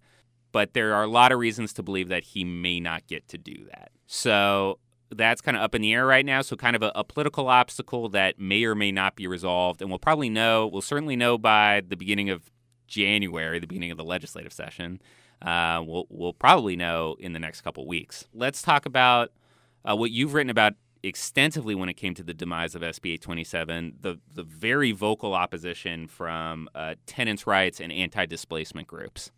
But 0.52 0.74
there 0.74 0.94
are 0.94 1.04
a 1.04 1.08
lot 1.08 1.30
of 1.30 1.38
reasons 1.38 1.72
to 1.74 1.82
believe 1.82 2.08
that 2.08 2.24
he 2.24 2.42
may 2.42 2.80
not 2.80 3.06
get 3.06 3.28
to 3.28 3.38
do 3.38 3.66
that. 3.70 3.90
So 4.06 4.78
that's 5.10 5.40
kind 5.40 5.56
of 5.56 5.62
up 5.62 5.74
in 5.74 5.82
the 5.82 5.92
air 5.92 6.06
right 6.06 6.24
now. 6.24 6.42
So, 6.42 6.56
kind 6.56 6.76
of 6.76 6.82
a, 6.82 6.92
a, 6.94 7.04
political 7.04 7.48
obstacle 7.48 8.08
that 8.10 8.38
may 8.38 8.64
or 8.64 8.74
may 8.74 8.92
not 8.92 9.16
be 9.16 9.26
resolved. 9.26 9.80
And 9.80 9.90
we'll 9.90 9.98
probably 9.98 10.28
know, 10.28 10.66
we'll 10.66 10.82
certainly 10.82 11.16
know 11.16 11.38
by 11.38 11.82
the 11.86 11.96
beginning 11.96 12.30
of 12.30 12.50
January, 12.86 13.58
the 13.58 13.66
beginning 13.66 13.90
of 13.90 13.96
the 13.96 14.04
legislative 14.04 14.52
session. 14.52 15.00
Uh, 15.40 15.82
we'll, 15.86 16.06
we'll 16.08 16.32
probably 16.32 16.76
know 16.76 17.16
in 17.20 17.32
the 17.32 17.38
next 17.38 17.60
couple 17.60 17.86
weeks. 17.86 18.26
Let's 18.34 18.60
talk 18.60 18.86
about 18.86 19.30
uh, 19.84 19.96
what 19.96 20.10
you've 20.10 20.34
written 20.34 20.50
about 20.50 20.74
extensively 21.02 21.74
when 21.74 21.88
it 21.88 21.94
came 21.94 22.14
to 22.14 22.22
the 22.22 22.34
demise 22.34 22.74
of 22.74 22.82
SB 22.82 23.14
827, 23.14 23.96
the, 24.00 24.18
the 24.32 24.42
very 24.42 24.92
vocal 24.92 25.34
opposition 25.34 26.06
from 26.06 26.68
uh, 26.74 26.94
tenants' 27.06 27.46
rights 27.46 27.80
and 27.80 27.92
anti 27.92 28.26
displacement 28.26 28.86
groups. 28.86 29.30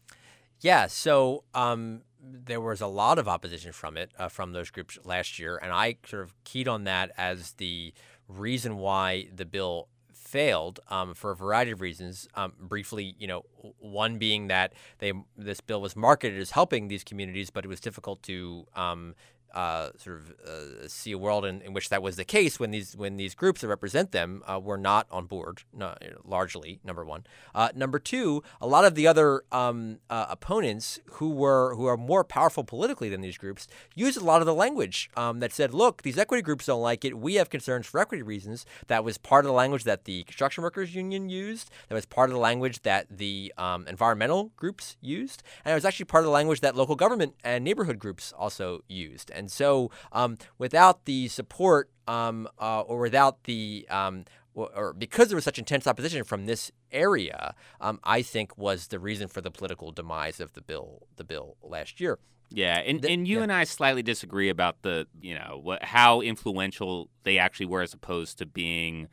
Yeah, 0.61 0.87
so 0.89 1.45
um, 1.55 2.03
there 2.23 2.61
was 2.61 2.81
a 2.81 2.87
lot 2.87 3.19
of 3.19 3.29
opposition 3.29 3.73
from 3.73 3.97
it, 3.97 4.13
uh, 4.19 4.29
from 4.29 4.53
those 4.53 4.71
groups 4.71 4.99
last 5.05 5.39
year, 5.39 5.59
and 5.63 5.73
I 5.73 5.97
sort 6.07 6.23
of 6.23 6.35
keyed 6.45 6.69
on 6.69 6.85
that 6.85 7.13
as 7.17 7.53
the 7.53 7.95
reason 8.29 8.77
why 8.77 9.29
the 9.35 9.45
bill 9.45 9.89
failed 10.13 10.79
um, 10.89 11.15
for 11.15 11.33
a 11.33 11.37
variety 11.37 11.73
of 11.73 11.81
reasons. 11.81 12.29
Um, 12.35 12.53
briefly, 12.59 13.17
you 13.19 13.27
know, 13.27 13.45
one 13.79 14.19
being 14.19 14.47
that 14.47 14.75
they 14.99 15.13
this 15.37 15.61
bill 15.61 15.81
was 15.81 15.97
marketed 15.97 16.41
as 16.41 16.53
helping 16.53 16.89
these 16.89 17.03
communities, 17.03 17.51
but 17.51 17.65
it 17.65 17.69
was 17.69 17.81
difficult 17.81 18.23
to 18.25 18.67
um, 18.77 19.15
uh, 19.55 19.91
sort 19.97 20.19
of 20.19 20.35
uh, 20.47 20.89
see 20.89 21.13
a 21.13 21.19
world 21.19 21.45
in, 21.45 21.61
in, 21.63 21.73
which 21.73 21.89
that 21.89 22.03
was 22.03 22.17
the 22.17 22.25
case 22.25 22.61
when 22.61 22.71
these 22.71 22.97
when 22.97 23.17
these 23.17 23.35
groups 23.35 23.61
that 23.61 23.69
represent 23.69 24.13
them 24.13 24.43
uh, 24.47 24.59
were 24.59 24.79
not 24.79 25.07
on 25.11 25.27
board, 25.27 25.63
Not 25.75 26.03
largely. 26.25 26.81
Number 26.85 27.05
one. 27.05 27.25
Uh, 27.55 27.71
number 27.75 27.99
two, 27.99 28.43
a 28.61 28.67
lot 28.67 28.85
of 28.85 28.95
the 28.95 29.07
other 29.07 29.43
um, 29.53 29.99
uh, 30.09 30.27
opponents 30.29 31.01
who 31.13 31.31
were 31.31 31.75
who 31.75 31.87
are 31.87 31.97
more 31.97 32.25
powerful 32.25 32.65
politically 32.65 33.09
than 33.09 33.21
these 33.21 33.39
groups 33.39 33.67
used 33.95 34.17
a 34.17 34.25
lot 34.25 34.41
of 34.41 34.47
the 34.47 34.55
language 34.55 35.11
um, 35.17 35.41
that 35.41 35.53
said, 35.53 35.75
"Look, 35.75 36.03
these 36.03 36.19
equity 36.19 36.43
groups 36.43 36.67
don't 36.67 36.83
like 36.83 37.05
it. 37.05 37.19
We 37.19 37.35
have 37.35 37.51
concerns 37.51 37.87
for 37.87 38.01
equity 38.01 38.23
reasons." 38.23 38.67
That 38.87 39.05
was 39.05 39.19
part 39.19 39.45
of 39.45 39.49
the 39.49 39.55
language 39.55 39.85
that 39.85 40.05
the 40.05 40.25
construction 40.25 40.63
workers 40.63 40.95
union 40.95 41.29
used. 41.29 41.71
That 41.89 41.95
was 41.95 42.07
part 42.07 42.31
of 42.31 42.35
the 42.35 42.41
language 42.41 42.83
that 42.83 43.07
the 43.11 43.53
um, 43.59 43.87
environmental 43.87 44.53
groups 44.57 44.97
used, 45.01 45.43
and 45.65 45.73
it 45.73 45.75
was 45.75 45.85
actually 45.85 46.07
part 46.07 46.23
of 46.23 46.27
the 46.27 46.33
language 46.33 46.61
that 46.61 46.77
local 46.77 46.97
government 46.97 47.35
and 47.45 47.65
neighborhood 47.65 47.99
groups 47.99 48.33
also 48.37 48.83
used. 48.89 49.31
So, 49.49 49.93
um, 50.11 50.37
without 50.59 51.05
the 51.05 51.29
support 51.29 51.89
um, 52.09 52.49
uh, 52.59 52.81
or 52.81 52.99
without 52.99 53.45
the 53.45 53.87
um, 53.89 54.25
or 54.55 54.93
because 54.93 55.29
there 55.29 55.37
was 55.37 55.45
such 55.45 55.59
intense 55.59 55.87
opposition 55.87 56.25
from 56.25 56.47
this 56.47 56.73
area, 56.91 57.55
um, 57.81 58.01
I 58.03 58.23
think 58.23 58.57
was 58.59 58.89
the 58.89 58.99
reason 58.99 59.29
for 59.29 59.41
the 59.41 59.51
political 59.51 59.93
demise 59.93 60.41
of 60.41 60.53
the 60.55 60.61
bill. 60.61 61.07
The 61.17 61.25
bill 61.25 61.57
last 61.63 62.01
year. 62.01 62.19
Yeah, 62.53 62.79
and, 62.79 63.01
the, 63.01 63.11
and 63.11 63.29
you 63.29 63.37
yeah. 63.37 63.43
and 63.45 63.53
I 63.53 63.63
slightly 63.63 64.03
disagree 64.03 64.49
about 64.49 64.83
the 64.83 65.07
you 65.21 65.35
know 65.35 65.61
what, 65.63 65.85
how 65.85 66.21
influential 66.21 67.09
they 67.23 67.39
actually 67.39 67.67
were 67.67 67.83
as 67.83 67.95
opposed 67.95 68.39
to 68.39 68.47
being, 68.47 69.09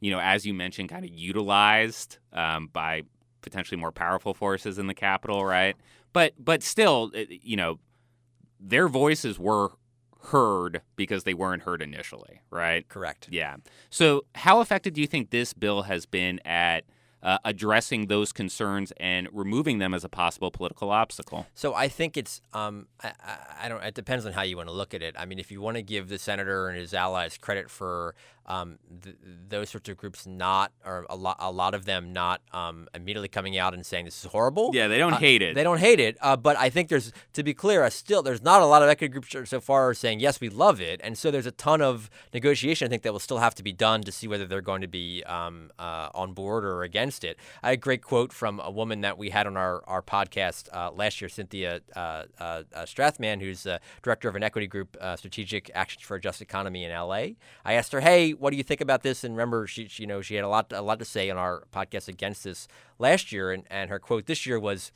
you 0.00 0.10
know, 0.10 0.18
as 0.18 0.44
you 0.44 0.52
mentioned, 0.54 0.88
kind 0.88 1.04
of 1.04 1.12
utilized 1.12 2.18
um, 2.32 2.68
by 2.72 3.02
potentially 3.42 3.80
more 3.80 3.92
powerful 3.92 4.34
forces 4.34 4.78
in 4.78 4.88
the 4.88 4.94
capital, 4.94 5.44
right? 5.44 5.76
But 6.12 6.32
but 6.38 6.64
still, 6.64 7.12
you 7.14 7.56
know, 7.56 7.78
their 8.64 8.88
voices 8.88 9.38
were 9.38 9.72
heard 10.28 10.80
because 10.96 11.24
they 11.24 11.34
weren't 11.34 11.62
heard 11.62 11.82
initially, 11.82 12.40
right? 12.50 12.88
Correct. 12.88 13.28
Yeah. 13.30 13.56
So, 13.90 14.24
how 14.34 14.60
effective 14.60 14.94
do 14.94 15.00
you 15.00 15.06
think 15.06 15.30
this 15.30 15.52
bill 15.52 15.82
has 15.82 16.06
been 16.06 16.40
at 16.46 16.84
uh, 17.22 17.38
addressing 17.44 18.06
those 18.06 18.32
concerns 18.32 18.92
and 18.98 19.28
removing 19.32 19.78
them 19.78 19.94
as 19.94 20.04
a 20.04 20.08
possible 20.08 20.50
political 20.50 20.90
obstacle? 20.90 21.46
So 21.54 21.74
I 21.74 21.88
think 21.88 22.16
it's 22.16 22.40
um, 22.52 22.86
I, 23.02 23.12
I, 23.62 23.68
don't. 23.68 23.82
It 23.82 23.94
depends 23.94 24.26
on 24.26 24.32
how 24.32 24.42
you 24.42 24.56
want 24.56 24.68
to 24.68 24.74
look 24.74 24.94
at 24.94 25.02
it. 25.02 25.14
I 25.18 25.24
mean, 25.24 25.38
if 25.38 25.50
you 25.50 25.60
want 25.60 25.76
to 25.76 25.82
give 25.82 26.08
the 26.08 26.18
senator 26.18 26.68
and 26.68 26.78
his 26.78 26.92
allies 26.92 27.38
credit 27.38 27.70
for 27.70 28.14
um, 28.46 28.78
th- 29.02 29.16
those 29.48 29.70
sorts 29.70 29.88
of 29.88 29.96
groups 29.96 30.26
not, 30.26 30.72
or 30.84 31.06
a 31.08 31.16
lot, 31.16 31.36
a 31.38 31.50
lot 31.50 31.74
of 31.74 31.84
them 31.84 32.12
not 32.12 32.42
um, 32.52 32.88
immediately 32.94 33.28
coming 33.28 33.56
out 33.56 33.74
and 33.74 33.84
saying 33.86 34.04
this 34.04 34.24
is 34.24 34.30
horrible. 34.30 34.70
Yeah, 34.74 34.88
they 34.88 34.98
don't 34.98 35.14
uh, 35.14 35.18
hate 35.18 35.42
it. 35.42 35.54
They 35.54 35.62
don't 35.62 35.78
hate 35.78 36.00
it. 36.00 36.18
Uh, 36.20 36.36
but 36.36 36.56
I 36.58 36.68
think 36.68 36.88
there's, 36.88 37.12
to 37.32 37.42
be 37.42 37.54
clear, 37.54 37.82
uh, 37.82 37.90
still 37.90 38.22
there's 38.22 38.42
not 38.42 38.60
a 38.60 38.66
lot 38.66 38.82
of 38.82 38.88
equity 38.88 39.12
groups 39.12 39.34
so 39.48 39.60
far 39.60 39.94
saying 39.94 40.20
yes, 40.20 40.40
we 40.40 40.48
love 40.48 40.80
it, 40.80 41.00
and 41.02 41.16
so 41.16 41.30
there's 41.30 41.46
a 41.46 41.52
ton 41.52 41.80
of 41.80 42.10
negotiation. 42.32 42.86
I 42.86 42.88
think 42.90 43.02
that 43.02 43.12
will 43.12 43.20
still 43.20 43.38
have 43.38 43.54
to 43.56 43.62
be 43.62 43.72
done 43.72 44.02
to 44.02 44.12
see 44.12 44.28
whether 44.28 44.46
they're 44.46 44.60
going 44.60 44.82
to 44.82 44.88
be 44.88 45.22
um, 45.24 45.70
uh, 45.78 46.10
on 46.14 46.32
board 46.32 46.64
or 46.64 46.82
against 46.82 47.24
it. 47.24 47.38
I 47.62 47.68
had 47.70 47.74
a 47.74 47.80
great 47.80 48.02
quote 48.02 48.32
from 48.32 48.60
a 48.60 48.70
woman 48.70 49.00
that 49.02 49.16
we 49.16 49.30
had 49.30 49.46
on 49.46 49.56
our 49.56 49.82
our 49.86 50.02
podcast 50.02 50.68
uh, 50.72 50.90
last 50.92 51.20
year, 51.20 51.28
Cynthia 51.28 51.80
uh, 51.96 52.24
Strathmann, 52.84 53.40
who's 53.40 53.66
director 54.02 54.28
of 54.28 54.36
an 54.36 54.42
equity 54.42 54.66
group, 54.66 54.96
Strategic 55.16 55.70
Actions 55.74 56.04
for 56.04 56.16
a 56.16 56.20
Just 56.20 56.42
Economy 56.42 56.84
in 56.84 56.92
LA. 56.92 57.34
I 57.64 57.74
asked 57.74 57.92
her, 57.92 58.00
hey 58.00 58.33
what 58.38 58.50
do 58.50 58.56
you 58.56 58.62
think 58.62 58.80
about 58.80 59.02
this? 59.02 59.24
And 59.24 59.34
remember, 59.34 59.66
she, 59.66 59.88
she, 59.88 60.02
you 60.04 60.06
know, 60.06 60.20
she 60.20 60.34
had 60.34 60.44
a 60.44 60.48
lot, 60.48 60.72
a 60.72 60.82
lot 60.82 60.98
to 60.98 61.04
say 61.04 61.30
on 61.30 61.36
our 61.36 61.64
podcast 61.72 62.08
against 62.08 62.44
this 62.44 62.68
last 62.98 63.32
year, 63.32 63.52
and, 63.52 63.64
and 63.70 63.90
her 63.90 63.98
quote 63.98 64.26
this 64.26 64.46
year 64.46 64.58
was, 64.58 64.92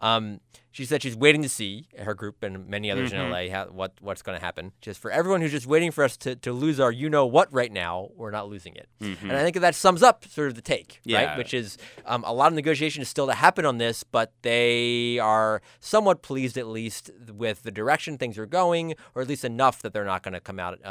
um, 0.00 0.40
she 0.72 0.86
said 0.86 1.02
she's 1.02 1.16
waiting 1.16 1.42
to 1.42 1.48
see 1.48 1.86
her 1.98 2.14
group 2.14 2.42
and 2.42 2.66
many 2.66 2.90
others 2.90 3.12
mm-hmm. 3.12 3.32
in 3.32 3.50
LA 3.50 3.54
how, 3.54 3.66
what 3.66 3.92
what's 4.00 4.22
going 4.22 4.38
to 4.38 4.44
happen. 4.44 4.72
Just 4.80 5.00
for 5.00 5.10
everyone 5.10 5.42
who's 5.42 5.52
just 5.52 5.66
waiting 5.66 5.90
for 5.90 6.02
us 6.02 6.16
to, 6.18 6.34
to 6.36 6.52
lose 6.52 6.80
our 6.80 6.90
you 6.90 7.10
know 7.10 7.26
what 7.26 7.52
right 7.52 7.70
now, 7.70 8.08
we're 8.16 8.30
not 8.30 8.48
losing 8.48 8.74
it. 8.74 8.88
Mm-hmm. 9.00 9.28
And 9.28 9.38
I 9.38 9.44
think 9.44 9.56
that 9.56 9.74
sums 9.74 10.02
up 10.02 10.24
sort 10.24 10.48
of 10.48 10.54
the 10.54 10.62
take, 10.62 11.00
yeah. 11.04 11.24
right? 11.24 11.38
Which 11.38 11.52
is 11.52 11.76
um, 12.06 12.24
a 12.26 12.32
lot 12.32 12.48
of 12.48 12.54
negotiation 12.54 13.02
is 13.02 13.08
still 13.08 13.26
to 13.26 13.34
happen 13.34 13.66
on 13.66 13.78
this, 13.78 14.02
but 14.02 14.32
they 14.40 15.18
are 15.18 15.60
somewhat 15.80 16.22
pleased 16.22 16.56
at 16.56 16.66
least 16.66 17.10
with 17.30 17.62
the 17.62 17.70
direction 17.70 18.16
things 18.16 18.38
are 18.38 18.46
going, 18.46 18.94
or 19.14 19.22
at 19.22 19.28
least 19.28 19.44
enough 19.44 19.82
that 19.82 19.92
they're 19.92 20.06
not 20.06 20.22
going 20.22 20.34
to 20.34 20.40
come 20.40 20.58
out 20.58 20.78
uh, 20.84 20.88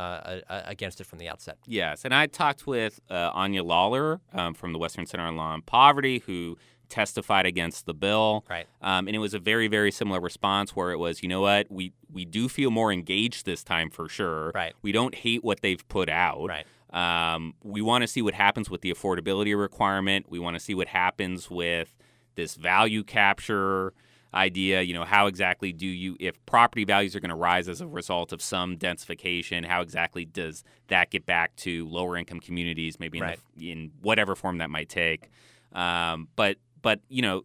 uh, 0.48 0.62
against 0.66 1.02
it 1.02 1.06
from 1.06 1.18
the 1.18 1.28
outset. 1.28 1.58
Yes, 1.66 2.06
and 2.06 2.14
I 2.14 2.28
talked 2.28 2.68
with 2.68 3.00
uh, 3.10 3.32
Anya 3.34 3.64
Lawler 3.64 4.22
um, 4.32 4.54
from 4.54 4.74
the 4.74 4.80
Western 4.80 5.08
Center 5.08 5.24
on 5.24 5.36
Law 5.36 5.56
and 5.56 5.66
Poverty, 5.66 6.20
who 6.20 6.58
testified 6.92 7.46
against 7.48 7.86
the 7.88 7.94
bill. 7.96 8.46
Right. 8.50 8.68
Um, 8.82 9.08
and 9.08 9.16
it 9.16 9.20
was 9.20 9.34
a 9.34 9.40
very, 9.40 9.68
very 9.68 9.92
similar 9.92 10.20
response 10.20 10.76
where 10.76 10.92
it 10.92 10.98
was, 10.98 11.24
you 11.24 11.30
know 11.30 11.42
what, 11.42 11.66
we 11.72 11.94
we 12.12 12.26
do 12.26 12.48
feel 12.48 12.70
more 12.70 12.92
engaged 12.94 13.46
this 13.48 13.64
time 13.64 13.90
for 13.90 14.08
sure. 14.08 14.52
Right. 14.54 14.74
We 14.84 14.92
don't 14.92 15.16
hate 15.16 15.44
what 15.44 15.62
they've 15.62 15.86
put 15.88 16.10
out. 16.10 16.48
Right. 16.48 16.66
Um, 16.94 17.54
we 17.64 17.82
want 17.82 18.02
to 18.04 18.08
see 18.08 18.22
what 18.22 18.34
happens 18.36 18.70
with 18.70 18.82
the 18.82 18.94
affordability 18.94 19.58
requirement. 19.60 20.28
We 20.30 20.40
want 20.40 20.56
to 20.58 20.60
see 20.60 20.76
what 20.76 20.90
happens 20.90 21.50
with 21.50 21.96
this 22.36 22.56
value 22.56 23.04
capture. 23.04 23.94
idea. 24.34 24.82
You 24.82 24.94
know, 24.94 25.04
how 25.04 25.28
exactly 25.28 25.74
do 25.74 25.86
you, 25.86 26.16
if 26.18 26.36
property 26.46 26.86
values 26.86 27.16
are 27.18 27.20
going 27.20 27.30
to 27.30 27.36
rise 27.36 27.68
as 27.68 27.82
a 27.82 27.88
result 27.88 28.32
of 28.32 28.42
some 28.42 28.78
densification, 28.78 29.66
how 29.66 29.82
exactly 29.82 30.24
does 30.24 30.64
that 30.88 31.12
get 31.12 31.26
back 31.26 31.54
to 31.58 31.86
lower 31.90 32.16
income 32.16 32.40
communities, 32.40 32.98
maybe 32.98 33.18
in, 33.18 33.24
Right. 33.26 33.40
the, 33.58 33.72
in 33.74 33.92
whatever 34.02 34.34
form 34.36 34.60
that 34.60 34.70
might 34.70 34.88
take? 34.88 35.30
Um, 35.74 36.30
but 36.38 36.56
but 36.82 37.02
you 37.10 37.22
know, 37.22 37.44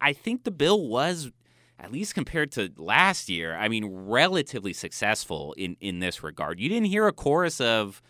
I 0.00 0.12
think 0.12 0.44
the 0.44 0.50
bill 0.50 0.88
was 0.88 1.30
at 1.78 1.90
least 1.90 2.14
compared 2.14 2.52
to 2.52 2.70
last 2.76 3.28
year, 3.28 3.56
I 3.56 3.68
mean, 3.68 3.84
relatively 3.86 4.72
successful 4.72 5.52
in, 5.58 5.76
in 5.80 5.98
this 5.98 6.22
regard. 6.22 6.60
You 6.60 6.68
didn't 6.68 6.86
hear 6.86 7.08
a 7.08 7.12
chorus 7.12 7.60
of 7.60 8.00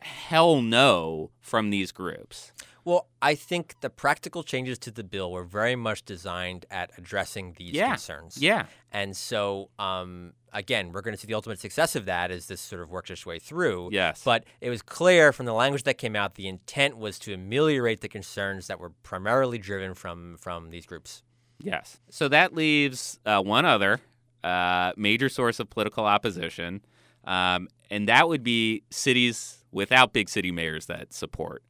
hell 0.00 0.60
no 0.60 1.30
from 1.40 1.70
these 1.70 1.92
groups. 1.92 2.52
Well, 2.88 3.06
I 3.20 3.34
think 3.34 3.74
the 3.82 3.90
practical 3.90 4.42
changes 4.42 4.78
to 4.78 4.90
the 4.90 5.04
bill 5.04 5.30
were 5.30 5.44
very 5.44 5.76
much 5.76 6.06
designed 6.06 6.64
at 6.70 6.90
addressing 6.96 7.52
these 7.58 7.72
Yeah. 7.72 7.88
concerns. 7.88 8.38
Yeah. 8.38 8.64
And 8.90 9.14
so, 9.14 9.68
um, 9.78 10.32
again, 10.54 10.92
we're 10.92 11.02
going 11.02 11.12
to 11.14 11.20
see 11.20 11.26
the 11.26 11.34
ultimate 11.34 11.60
success 11.60 11.94
of 11.96 12.06
that 12.06 12.30
as 12.30 12.46
this 12.46 12.62
sort 12.62 12.80
of 12.80 12.88
works 12.88 13.10
its 13.10 13.26
way 13.26 13.38
through. 13.38 13.90
Yes. 13.92 14.22
But 14.24 14.44
it 14.62 14.70
was 14.70 14.80
clear 14.80 15.34
from 15.34 15.44
the 15.44 15.52
language 15.52 15.82
that 15.82 15.98
came 15.98 16.16
out, 16.16 16.36
the 16.36 16.48
intent 16.48 16.96
was 16.96 17.18
to 17.18 17.34
ameliorate 17.34 18.00
the 18.00 18.08
concerns 18.08 18.68
that 18.68 18.80
were 18.80 18.92
primarily 19.02 19.58
driven 19.58 19.92
from 19.92 20.38
from 20.38 20.70
these 20.70 20.86
groups. 20.86 21.22
Yes. 21.58 22.00
So 22.08 22.26
that 22.28 22.54
leaves 22.54 23.20
uh, 23.26 23.42
one 23.42 23.66
other 23.66 24.00
uh, 24.42 24.92
major 24.96 25.28
source 25.28 25.60
of 25.60 25.68
political 25.68 26.06
opposition, 26.06 26.80
um, 27.24 27.68
and 27.90 28.08
that 28.08 28.28
would 28.30 28.42
be 28.42 28.82
cities 28.88 29.66
without 29.72 30.14
big 30.14 30.30
city 30.30 30.50
mayors 30.50 30.86
that 30.86 31.12
support 31.12 31.62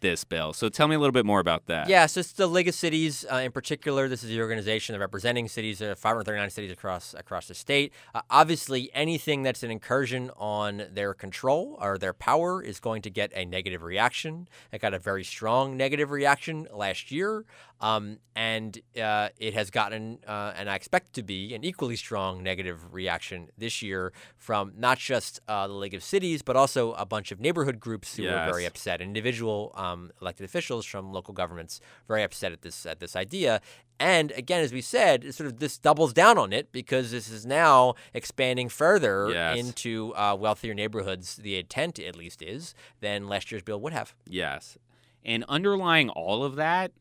this 0.00 0.24
bill. 0.24 0.52
So 0.52 0.68
tell 0.68 0.88
me 0.88 0.94
a 0.94 0.98
little 0.98 1.12
bit 1.12 1.26
more 1.26 1.40
about 1.40 1.66
that. 1.66 1.88
Yeah, 1.88 2.06
so 2.06 2.20
it's 2.20 2.32
the 2.32 2.46
League 2.46 2.68
of 2.68 2.74
Cities 2.74 3.24
uh, 3.30 3.36
in 3.36 3.52
particular. 3.52 4.08
This 4.08 4.22
is 4.22 4.30
the 4.30 4.40
organization 4.40 4.98
representing 4.98 5.48
cities, 5.48 5.80
uh, 5.80 5.94
539 5.96 6.50
cities 6.50 6.72
across 6.72 7.14
across 7.14 7.48
the 7.48 7.54
state. 7.54 7.92
Uh, 8.14 8.22
obviously, 8.30 8.90
anything 8.94 9.42
that's 9.42 9.62
an 9.62 9.70
incursion 9.70 10.30
on 10.36 10.84
their 10.92 11.14
control 11.14 11.78
or 11.80 11.98
their 11.98 12.12
power 12.12 12.62
is 12.62 12.80
going 12.80 13.02
to 13.02 13.10
get 13.10 13.32
a 13.34 13.44
negative 13.44 13.82
reaction. 13.82 14.48
It 14.72 14.80
got 14.80 14.94
a 14.94 14.98
very 14.98 15.24
strong 15.24 15.76
negative 15.76 16.10
reaction 16.10 16.66
last 16.72 17.10
year, 17.10 17.44
um, 17.80 18.18
and 18.34 18.78
uh, 19.02 19.30
it 19.38 19.54
has 19.54 19.70
gotten, 19.70 20.18
uh, 20.26 20.52
and 20.56 20.68
I 20.70 20.74
expect 20.74 21.14
to 21.14 21.22
be, 21.22 21.54
an 21.54 21.64
equally 21.64 21.96
strong 21.96 22.42
negative 22.42 22.92
reaction 22.92 23.48
this 23.56 23.82
year 23.82 24.12
from 24.36 24.72
not 24.76 24.98
just 24.98 25.40
uh, 25.48 25.66
the 25.66 25.74
League 25.74 25.94
of 25.94 26.02
Cities, 26.02 26.42
but 26.42 26.56
also 26.56 26.92
a 26.92 27.06
bunch 27.06 27.32
of 27.32 27.40
neighborhood 27.40 27.80
groups 27.80 28.16
who 28.16 28.26
are 28.28 28.46
very 28.46 28.66
upset, 28.66 29.00
individual 29.00 29.72
um, 29.74 29.89
elected 30.20 30.44
officials 30.44 30.84
from 30.86 31.12
local 31.12 31.34
governments 31.34 31.80
very 32.08 32.22
upset 32.22 32.52
at 32.52 32.62
this 32.62 32.86
at 32.86 33.00
this 33.00 33.14
idea. 33.16 33.60
And 33.98 34.30
again, 34.32 34.62
as 34.62 34.72
we 34.72 34.80
said, 34.80 35.34
sort 35.34 35.46
of 35.48 35.58
this 35.58 35.76
doubles 35.78 36.12
down 36.14 36.38
on 36.38 36.52
it 36.52 36.72
because 36.72 37.10
this 37.10 37.28
is 37.30 37.44
now 37.44 37.94
expanding 38.14 38.68
further 38.70 39.30
Yes. 39.30 39.58
into 39.58 40.14
uh, 40.14 40.34
wealthier 40.38 40.72
neighborhoods. 40.74 41.36
The 41.36 41.58
intent, 41.58 41.98
at 41.98 42.16
least, 42.16 42.40
is 42.42 42.74
than 43.00 43.28
last 43.28 43.50
year's 43.52 43.62
bill 43.62 43.80
would 43.82 43.92
have. 43.92 44.14
Yes. 44.26 44.78
And 45.22 45.44
underlying 45.48 46.08
all 46.08 46.42
of 46.44 46.56
that 46.56 46.92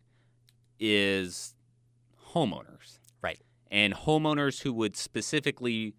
is 0.79 1.55
homeowners. 2.33 2.99
Right. 3.21 3.39
And 3.71 3.93
homeowners 3.93 4.61
who 4.63 4.73
would 4.73 4.95
specifically 4.95 5.93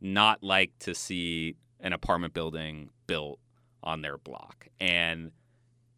not 0.00 0.42
like 0.42 0.72
to 0.80 0.94
see 0.94 1.56
an 1.80 1.92
apartment 1.92 2.34
building 2.34 2.90
built 3.06 3.38
on 3.82 4.02
their 4.02 4.18
block. 4.18 4.68
And 4.80 5.32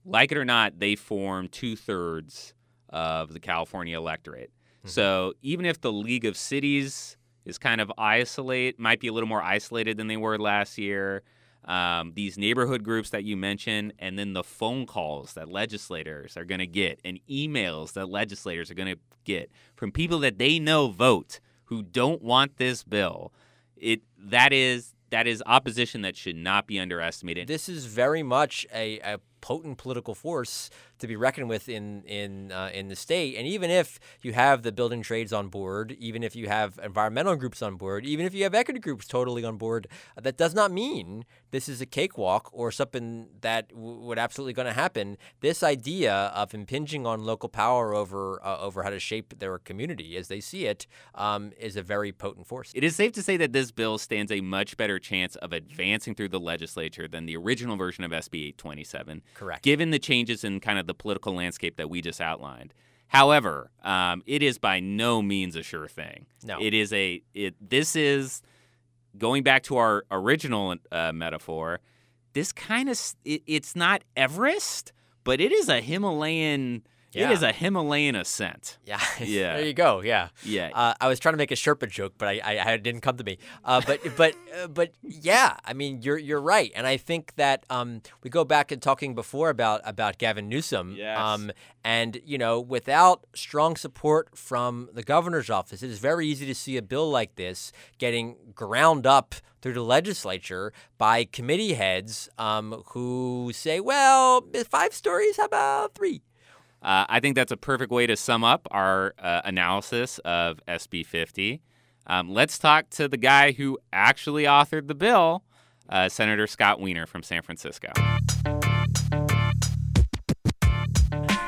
like 0.04 0.32
it 0.32 0.38
or 0.38 0.44
not, 0.44 0.78
they 0.78 0.96
form 0.96 1.48
two 1.48 1.76
thirds 1.76 2.54
of 2.88 3.32
the 3.32 3.40
California 3.40 3.96
electorate. 3.96 4.50
So 4.86 5.32
even 5.40 5.64
if 5.64 5.80
the 5.80 5.90
League 5.90 6.26
of 6.26 6.36
Cities 6.36 7.16
is 7.46 7.56
kind 7.56 7.80
of 7.80 7.90
isolate, 7.96 8.78
might 8.78 9.00
be 9.00 9.08
a 9.08 9.12
little 9.12 9.28
more 9.28 9.42
isolated 9.42 9.96
than 9.96 10.08
they 10.08 10.18
were 10.18 10.38
last 10.38 10.76
year, 10.76 11.22
um, 11.64 12.12
these 12.14 12.36
neighborhood 12.36 12.82
groups 12.82 13.10
that 13.10 13.24
you 13.24 13.36
mentioned, 13.36 13.94
and 13.98 14.18
then 14.18 14.34
the 14.34 14.44
phone 14.44 14.84
calls 14.84 15.32
that 15.34 15.48
legislators 15.48 16.36
are 16.36 16.44
going 16.44 16.58
to 16.58 16.66
get, 16.66 17.00
and 17.02 17.18
emails 17.30 17.94
that 17.94 18.10
legislators 18.10 18.70
are 18.70 18.74
going 18.74 18.94
to 18.94 19.00
get 19.24 19.50
from 19.74 19.90
people 19.90 20.18
that 20.18 20.36
they 20.36 20.58
know 20.58 20.88
vote 20.88 21.40
who 21.64 21.82
don't 21.82 22.20
want 22.20 22.58
this 22.58 22.84
bill. 22.84 23.32
It 23.76 24.02
that 24.18 24.52
is 24.52 24.94
that 25.10 25.26
is 25.26 25.42
opposition 25.46 26.02
that 26.02 26.16
should 26.16 26.36
not 26.36 26.66
be 26.66 26.78
underestimated. 26.78 27.48
This 27.48 27.68
is 27.68 27.86
very 27.86 28.22
much 28.22 28.66
a, 28.74 28.98
a 29.00 29.18
potent 29.44 29.76
political 29.76 30.14
force 30.14 30.70
to 30.98 31.06
be 31.06 31.16
reckoned 31.16 31.50
with 31.50 31.68
in 31.68 32.02
in 32.04 32.50
uh, 32.50 32.70
in 32.72 32.88
the 32.88 32.96
state. 32.96 33.36
And 33.36 33.46
even 33.46 33.70
if 33.70 34.00
you 34.22 34.32
have 34.32 34.62
the 34.62 34.72
building 34.72 35.02
trades 35.02 35.34
on 35.34 35.48
board, 35.48 35.94
even 35.98 36.22
if 36.22 36.34
you 36.34 36.48
have 36.48 36.80
environmental 36.82 37.36
groups 37.36 37.60
on 37.60 37.76
board, 37.76 38.06
even 38.06 38.24
if 38.24 38.32
you 38.32 38.42
have 38.44 38.54
equity 38.54 38.80
groups 38.80 39.06
totally 39.06 39.44
on 39.44 39.58
board, 39.58 39.86
that 40.20 40.38
does 40.38 40.54
not 40.54 40.72
mean 40.72 41.26
this 41.50 41.68
is 41.68 41.82
a 41.82 41.86
cakewalk 41.86 42.48
or 42.52 42.72
something 42.72 43.28
that 43.42 43.68
w- 43.68 44.00
would 44.00 44.18
absolutely 44.18 44.54
going 44.54 44.66
to 44.66 44.72
happen. 44.72 45.18
This 45.40 45.62
idea 45.62 46.14
of 46.34 46.54
impinging 46.54 47.06
on 47.06 47.22
local 47.24 47.50
power 47.50 47.94
over 47.94 48.40
uh, 48.42 48.58
over 48.58 48.82
how 48.82 48.90
to 48.90 48.98
shape 48.98 49.38
their 49.40 49.58
community 49.58 50.16
as 50.16 50.28
they 50.28 50.40
see 50.40 50.64
it 50.64 50.86
um, 51.14 51.52
is 51.60 51.76
a 51.76 51.82
very 51.82 52.12
potent 52.12 52.46
force. 52.46 52.72
It 52.74 52.82
is 52.82 52.96
safe 52.96 53.12
to 53.12 53.22
say 53.22 53.36
that 53.36 53.52
this 53.52 53.70
bill 53.72 53.98
stands 53.98 54.32
a 54.32 54.40
much 54.40 54.78
better 54.78 54.98
chance 54.98 55.36
of 55.36 55.52
advancing 55.52 56.14
through 56.14 56.30
the 56.30 56.40
legislature 56.40 57.06
than 57.06 57.26
the 57.26 57.36
original 57.36 57.76
version 57.76 58.04
of 58.04 58.10
SB 58.10 58.48
827, 58.48 59.22
Correct. 59.34 59.62
given 59.62 59.90
the 59.90 59.98
changes 59.98 60.44
in 60.44 60.60
kind 60.60 60.78
of 60.78 60.86
the 60.86 60.94
political 60.94 61.34
landscape 61.34 61.76
that 61.76 61.90
we 61.90 62.00
just 62.00 62.20
outlined. 62.20 62.72
However, 63.08 63.70
um, 63.82 64.22
it 64.26 64.42
is 64.42 64.58
by 64.58 64.80
no 64.80 65.22
means 65.22 65.56
a 65.56 65.62
sure 65.62 65.86
thing. 65.86 66.26
No. 66.42 66.60
It 66.60 66.74
is 66.74 66.92
a 66.92 67.22
it. 67.34 67.54
This 67.60 67.94
is 67.94 68.42
going 69.16 69.42
back 69.42 69.62
to 69.64 69.76
our 69.76 70.04
original 70.10 70.74
uh, 70.90 71.12
metaphor. 71.12 71.80
This 72.32 72.50
kind 72.52 72.88
of 72.88 73.00
it, 73.24 73.42
it's 73.46 73.76
not 73.76 74.02
Everest, 74.16 74.92
but 75.22 75.40
it 75.40 75.52
is 75.52 75.68
a 75.68 75.80
Himalayan. 75.80 76.82
Yeah. 77.14 77.30
It 77.30 77.34
is 77.34 77.42
a 77.42 77.52
Himalayan 77.52 78.16
ascent. 78.16 78.78
Yeah. 78.84 79.00
Yeah. 79.20 79.56
there 79.56 79.66
you 79.66 79.74
go. 79.74 80.02
Yeah. 80.02 80.28
Yeah. 80.42 80.70
Uh, 80.74 80.94
I 81.00 81.08
was 81.08 81.18
trying 81.18 81.34
to 81.34 81.38
make 81.38 81.50
a 81.50 81.54
Sherpa 81.54 81.88
joke, 81.88 82.14
but 82.18 82.28
I, 82.28 82.40
I, 82.44 82.72
I 82.72 82.76
didn't 82.76 83.00
come 83.00 83.16
to 83.16 83.24
me. 83.24 83.38
Uh, 83.64 83.80
but 83.86 84.00
but 84.16 84.34
uh, 84.62 84.66
but 84.68 84.92
yeah, 85.02 85.56
I 85.64 85.72
mean 85.72 86.02
you're 86.02 86.18
you're 86.18 86.40
right, 86.40 86.70
and 86.74 86.86
I 86.86 86.96
think 86.96 87.34
that 87.36 87.64
um, 87.70 88.02
we 88.22 88.30
go 88.30 88.44
back 88.44 88.70
and 88.72 88.82
talking 88.82 89.14
before 89.14 89.50
about 89.50 89.80
about 89.84 90.18
Gavin 90.18 90.48
Newsom. 90.48 90.94
Yes. 90.96 91.18
Um, 91.18 91.52
and 91.84 92.20
you 92.24 92.38
know, 92.38 92.60
without 92.60 93.24
strong 93.34 93.76
support 93.76 94.36
from 94.36 94.88
the 94.92 95.02
governor's 95.02 95.50
office, 95.50 95.82
it 95.82 95.90
is 95.90 95.98
very 95.98 96.26
easy 96.26 96.46
to 96.46 96.54
see 96.54 96.76
a 96.76 96.82
bill 96.82 97.10
like 97.10 97.36
this 97.36 97.72
getting 97.98 98.36
ground 98.54 99.06
up 99.06 99.34
through 99.60 99.74
the 99.74 99.82
legislature 99.82 100.72
by 100.98 101.24
committee 101.24 101.74
heads 101.74 102.28
um, 102.38 102.82
who 102.88 103.50
say, 103.54 103.80
"Well, 103.80 104.46
five 104.68 104.92
stories, 104.92 105.36
how 105.36 105.46
about 105.46 105.94
three? 105.94 106.22
Uh, 106.84 107.06
I 107.08 107.18
think 107.18 107.34
that's 107.34 107.50
a 107.50 107.56
perfect 107.56 107.90
way 107.90 108.06
to 108.06 108.14
sum 108.14 108.44
up 108.44 108.68
our 108.70 109.14
uh, 109.18 109.40
analysis 109.46 110.18
of 110.18 110.60
SB 110.68 111.06
50. 111.06 111.62
Um, 112.06 112.28
let's 112.28 112.58
talk 112.58 112.90
to 112.90 113.08
the 113.08 113.16
guy 113.16 113.52
who 113.52 113.78
actually 113.90 114.44
authored 114.44 114.86
the 114.86 114.94
bill, 114.94 115.42
uh, 115.88 116.10
Senator 116.10 116.46
Scott 116.46 116.80
Wiener 116.80 117.06
from 117.06 117.22
San 117.22 117.40
Francisco. 117.40 117.90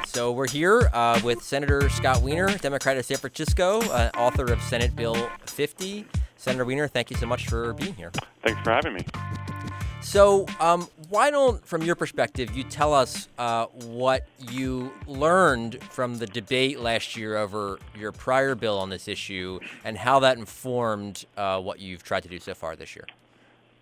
So 0.07 0.33
we're 0.33 0.49
here 0.49 0.89
uh, 0.95 1.21
with 1.23 1.43
Senator 1.43 1.91
Scott 1.91 2.23
Wiener, 2.23 2.57
Democrat 2.57 2.97
of 2.97 3.05
San 3.05 3.19
Francisco, 3.19 3.81
uh, 3.91 4.11
author 4.17 4.51
of 4.51 4.63
Senate 4.63 4.97
Bill 4.97 5.29
50. 5.45 6.07
Senator 6.37 6.65
Wiener, 6.65 6.89
thank 6.89 7.11
you 7.11 7.17
so 7.19 7.27
much 7.27 7.47
for 7.47 7.75
being 7.75 7.93
here. 7.93 8.11
Thanks 8.43 8.59
for 8.63 8.71
having 8.71 8.95
me. 8.95 9.05
So, 10.01 10.47
um, 10.61 10.89
why 11.09 11.31
don't, 11.31 11.65
from 11.67 11.83
your 11.83 11.95
perspective, 11.95 12.57
you 12.57 12.65
tell 12.65 12.93
us 12.93 13.29
uh, 13.39 13.67
what 13.67 14.27
you 14.51 14.93
learned 15.07 15.83
from 15.85 16.19
the 16.19 16.27
debate 16.27 16.81
last 16.81 17.17
year 17.17 17.37
over 17.37 17.79
your 17.95 18.13
prior 18.13 18.55
bill 18.55 18.79
on 18.79 18.91
this 18.91 19.09
issue 19.09 19.61
and 19.85 19.97
how 19.99 20.21
that 20.21 20.39
informed 20.39 21.27
uh, 21.37 21.61
what 21.61 21.81
you've 21.81 22.03
tried 22.03 22.23
to 22.23 22.29
do 22.29 22.39
so 22.39 22.55
far 22.55 22.77
this 22.77 22.97
year? 22.97 23.07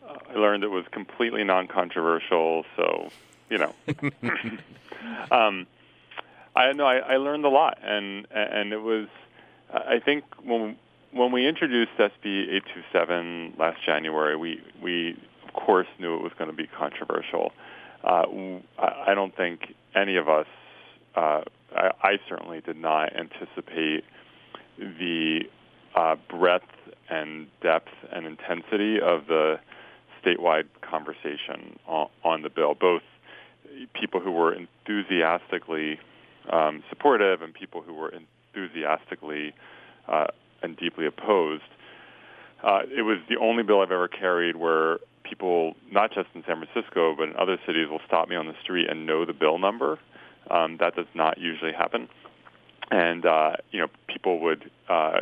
Uh, 0.07 0.17
I 0.31 0.35
learned 0.35 0.65
it 0.65 0.71
was 0.71 0.85
completely 0.91 1.45
non-controversial, 1.45 2.65
so 2.77 3.11
you 3.49 3.59
know. 3.59 3.75
um, 5.31 5.67
I 6.57 6.73
know 6.73 6.87
I, 6.87 6.99
I 6.99 7.17
learned 7.17 7.45
a 7.45 7.49
lot, 7.49 7.79
and 7.83 8.27
and 8.31 8.73
it 8.73 8.81
was. 8.81 9.09
I 9.73 9.99
think 9.99 10.25
when 10.45 10.77
when 11.13 11.33
we 11.33 11.49
introduced 11.49 11.93
SB 11.99 12.49
827 12.55 13.55
last 13.59 13.85
January, 13.85 14.37
we 14.37 14.63
we 14.81 15.17
course 15.55 15.87
knew 15.99 16.17
it 16.17 16.23
was 16.23 16.33
going 16.39 16.51
to 16.51 16.57
be 16.57 16.67
controversial. 16.67 17.53
Uh, 18.03 18.25
I 18.79 19.15
don't 19.15 19.35
think 19.35 19.75
any 19.95 20.17
of 20.17 20.29
us. 20.29 20.47
Uh, 21.17 21.43
I, 21.75 21.91
I 22.03 22.17
certainly 22.29 22.61
did 22.61 22.77
not 22.77 23.13
anticipate 23.17 24.05
the 24.79 25.41
uh, 25.95 26.17
breadth 26.29 26.65
and 27.09 27.47
depth 27.63 27.93
and 28.13 28.27
intensity 28.27 28.97
of 29.01 29.27
the 29.27 29.57
statewide 30.23 30.65
conversation 30.83 31.79
on, 31.87 32.09
on 32.25 32.43
the 32.43 32.51
bill, 32.51 32.75
both 32.75 33.03
people 33.99 34.21
who 34.21 34.33
were 34.33 34.55
enthusiastically 34.55 35.99
um, 36.51 36.83
supportive 36.89 37.43
and 37.43 37.55
people 37.55 37.83
who 37.83 37.95
were 37.95 38.13
enthusiastically 38.13 39.55
uh, 40.09 40.27
and 40.63 40.77
deeply 40.77 41.07
opposed. 41.07 41.63
Uh, 42.63 42.81
it 42.97 43.03
was 43.03 43.19
the 43.29 43.37
only 43.37 43.63
bill 43.63 43.81
I've 43.81 43.91
ever 43.91 44.09
carried 44.09 44.57
where 44.57 44.99
people, 45.35 45.75
not 45.91 46.13
just 46.13 46.29
in 46.35 46.45
San 46.47 46.65
Francisco, 46.65 47.15
but 47.17 47.29
in 47.29 47.37
other 47.37 47.59
cities, 47.67 47.89
will 47.89 48.01
stop 48.07 48.29
me 48.29 48.37
on 48.37 48.47
the 48.47 48.55
street 48.63 48.89
and 48.89 49.05
know 49.05 49.25
the 49.25 49.33
bill 49.33 49.59
number. 49.59 49.99
Um, 50.49 50.77
that 50.79 50.95
does 50.95 51.07
not 51.15 51.39
usually 51.39 51.73
happen. 51.73 52.09
And, 52.91 53.27
uh, 53.27 53.57
you 53.73 53.81
know, 53.81 53.89
people 54.07 54.39
would 54.41 54.71
uh, 54.89 55.21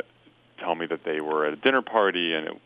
tell 0.59 0.75
me 0.75 0.85
that 0.85 1.03
they 1.03 1.19
were 1.19 1.47
at 1.47 1.53
a 1.53 1.55
dinner 1.55 1.81
party 1.81 2.33
and 2.33 2.47
it 2.47 2.61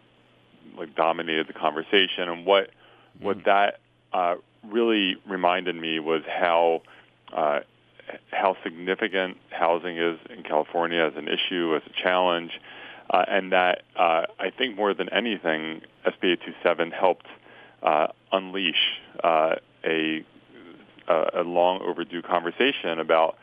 like 0.78 0.94
dominated 0.96 1.48
the 1.48 1.54
conversation. 1.54 2.28
And 2.28 2.46
what, 2.46 2.66
mm-hmm. 2.66 3.26
what 3.26 3.46
that 3.46 3.80
uh, 4.12 4.36
really 4.68 5.16
reminded 5.26 5.76
me 5.76 6.00
was 6.00 6.24
how 6.28 6.82
uh, 7.34 7.60
how 8.32 8.56
significant 8.64 9.38
housing 9.50 9.98
is 9.98 10.18
in 10.30 10.44
California 10.44 11.02
as 11.04 11.14
an 11.18 11.28
issue, 11.28 11.76
as 11.76 11.82
a 11.86 12.02
challenge, 12.02 12.52
uh, 13.10 13.26
and 13.28 13.52
that 13.52 13.84
uh, 13.96 14.24
I 14.40 14.50
think 14.50 14.76
more 14.76 14.94
than 14.94 15.10
anything, 15.10 15.82
SB 16.06 16.34
827 16.34 16.92
helped 16.92 17.28
uh, 17.82 18.08
unleash 18.32 19.00
uh, 19.24 19.56
a, 19.86 20.24
a 21.08 21.44
long 21.44 21.82
overdue 21.82 22.22
conversation 22.22 23.00
about 23.00 23.38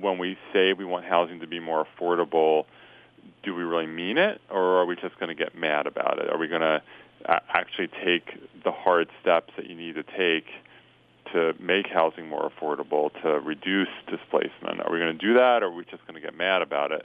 when 0.00 0.18
we 0.18 0.36
say 0.52 0.72
we 0.72 0.84
want 0.84 1.04
housing 1.04 1.40
to 1.40 1.46
be 1.46 1.60
more 1.60 1.86
affordable, 1.86 2.64
do 3.42 3.54
we 3.54 3.62
really 3.62 3.86
mean 3.86 4.18
it, 4.18 4.40
or 4.50 4.80
are 4.80 4.86
we 4.86 4.96
just 4.96 5.18
going 5.18 5.28
to 5.28 5.34
get 5.34 5.56
mad 5.56 5.86
about 5.86 6.18
it? 6.18 6.30
Are 6.30 6.38
we 6.38 6.48
going 6.48 6.62
to 6.62 6.82
actually 7.26 7.88
take 8.04 8.62
the 8.64 8.72
hard 8.72 9.08
steps 9.20 9.52
that 9.56 9.68
you 9.68 9.74
need 9.74 9.94
to 9.94 10.02
take 10.02 10.46
to 11.32 11.54
make 11.60 11.86
housing 11.88 12.28
more 12.28 12.50
affordable, 12.50 13.10
to 13.22 13.40
reduce 13.40 13.88
displacement? 14.08 14.80
Are 14.80 14.92
we 14.92 14.98
going 14.98 15.16
to 15.16 15.26
do 15.26 15.34
that, 15.34 15.62
or 15.62 15.66
are 15.66 15.72
we 15.72 15.84
just 15.84 16.06
going 16.06 16.14
to 16.14 16.20
get 16.20 16.36
mad 16.36 16.62
about 16.62 16.92
it? 16.92 17.04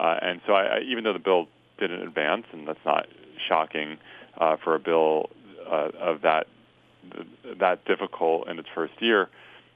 Uh, 0.00 0.18
and 0.22 0.40
so, 0.46 0.54
I, 0.54 0.62
I, 0.62 0.80
even 0.88 1.04
though 1.04 1.12
the 1.12 1.18
bill 1.18 1.46
didn't 1.78 2.00
advance, 2.02 2.46
and 2.52 2.66
that's 2.66 2.84
not 2.86 3.06
shocking 3.48 3.98
uh, 4.38 4.56
for 4.56 4.74
a 4.74 4.78
bill 4.78 5.28
uh, 5.70 5.90
of 5.98 6.22
that 6.22 6.46
that 7.58 7.84
difficult 7.84 8.48
in 8.48 8.58
its 8.58 8.68
first 8.74 8.92
year, 9.00 9.28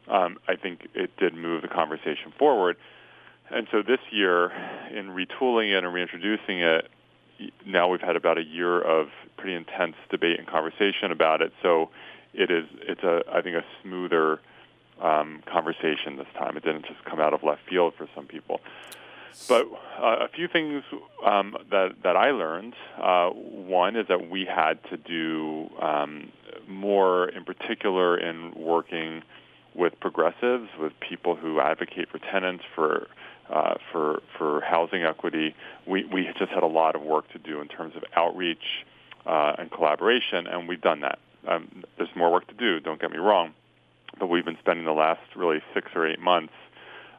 um, 0.08 0.38
I 0.48 0.56
think 0.56 0.88
it 0.94 1.10
did 1.18 1.34
move 1.34 1.62
the 1.62 1.68
conversation 1.68 2.32
forward. 2.38 2.76
And 3.50 3.66
so 3.70 3.82
this 3.82 4.00
year, 4.10 4.50
in 4.90 5.08
retooling 5.08 5.76
it 5.76 5.84
and 5.84 5.92
reintroducing 5.92 6.60
it, 6.60 6.88
now 7.66 7.88
we've 7.88 8.00
had 8.00 8.16
about 8.16 8.38
a 8.38 8.44
year 8.44 8.80
of 8.80 9.08
pretty 9.36 9.54
intense 9.54 9.96
debate 10.10 10.38
and 10.38 10.48
conversation 10.48 11.10
about 11.10 11.42
it. 11.42 11.52
So 11.62 11.90
it 12.32 12.50
is 12.50 12.64
it's 12.82 13.02
a 13.02 13.22
I 13.30 13.42
think 13.42 13.56
a 13.56 13.64
smoother 13.82 14.40
um, 15.02 15.42
conversation 15.46 16.16
this 16.16 16.26
time. 16.38 16.56
It 16.56 16.64
didn't 16.64 16.86
just 16.86 17.04
come 17.04 17.20
out 17.20 17.34
of 17.34 17.42
left 17.42 17.60
field 17.68 17.92
for 17.98 18.08
some 18.14 18.26
people. 18.26 18.60
But 19.49 19.66
uh, 20.01 20.24
a 20.24 20.28
few 20.28 20.49
things 20.49 20.82
um, 21.24 21.57
that 21.70 21.97
that 22.03 22.16
I 22.16 22.30
learned. 22.30 22.74
Uh, 23.01 23.30
one 23.30 23.97
is 23.97 24.07
that 24.09 24.30
we 24.30 24.45
had 24.45 24.78
to 24.91 24.97
do 24.97 25.68
um, 25.80 26.30
more, 26.68 27.28
in 27.28 27.45
particular, 27.45 28.18
in 28.18 28.53
working 28.57 29.22
with 29.74 29.99
progressives, 30.01 30.68
with 30.78 30.93
people 31.01 31.35
who 31.35 31.61
advocate 31.61 32.09
for 32.11 32.18
tenants, 32.18 32.64
for 32.74 33.09
uh, 33.51 33.74
for 33.93 34.22
for 34.39 34.61
housing 34.61 35.03
equity. 35.03 35.55
We 35.87 36.05
we 36.05 36.28
just 36.39 36.53
had 36.53 36.62
a 36.62 36.68
lot 36.68 36.95
of 36.95 37.03
work 37.03 37.30
to 37.32 37.39
do 37.39 37.61
in 37.61 37.68
terms 37.68 37.97
of 37.97 38.05
outreach 38.16 38.85
uh, 39.26 39.55
and 39.59 39.70
collaboration, 39.70 40.47
and 40.47 40.68
we've 40.68 40.80
done 40.80 41.01
that. 41.01 41.18
Um, 41.47 41.85
there's 41.99 42.14
more 42.16 42.32
work 42.32 42.47
to 42.49 42.55
do. 42.55 42.80
Don't 42.80 43.01
get 43.01 43.11
me 43.11 43.18
wrong, 43.18 43.53
but 44.18 44.28
we've 44.28 44.45
been 44.45 44.59
spending 44.61 44.87
the 44.87 44.93
last 44.93 45.20
really 45.37 45.61
six 45.74 45.91
or 45.95 46.07
eight 46.07 46.20
months 46.20 46.55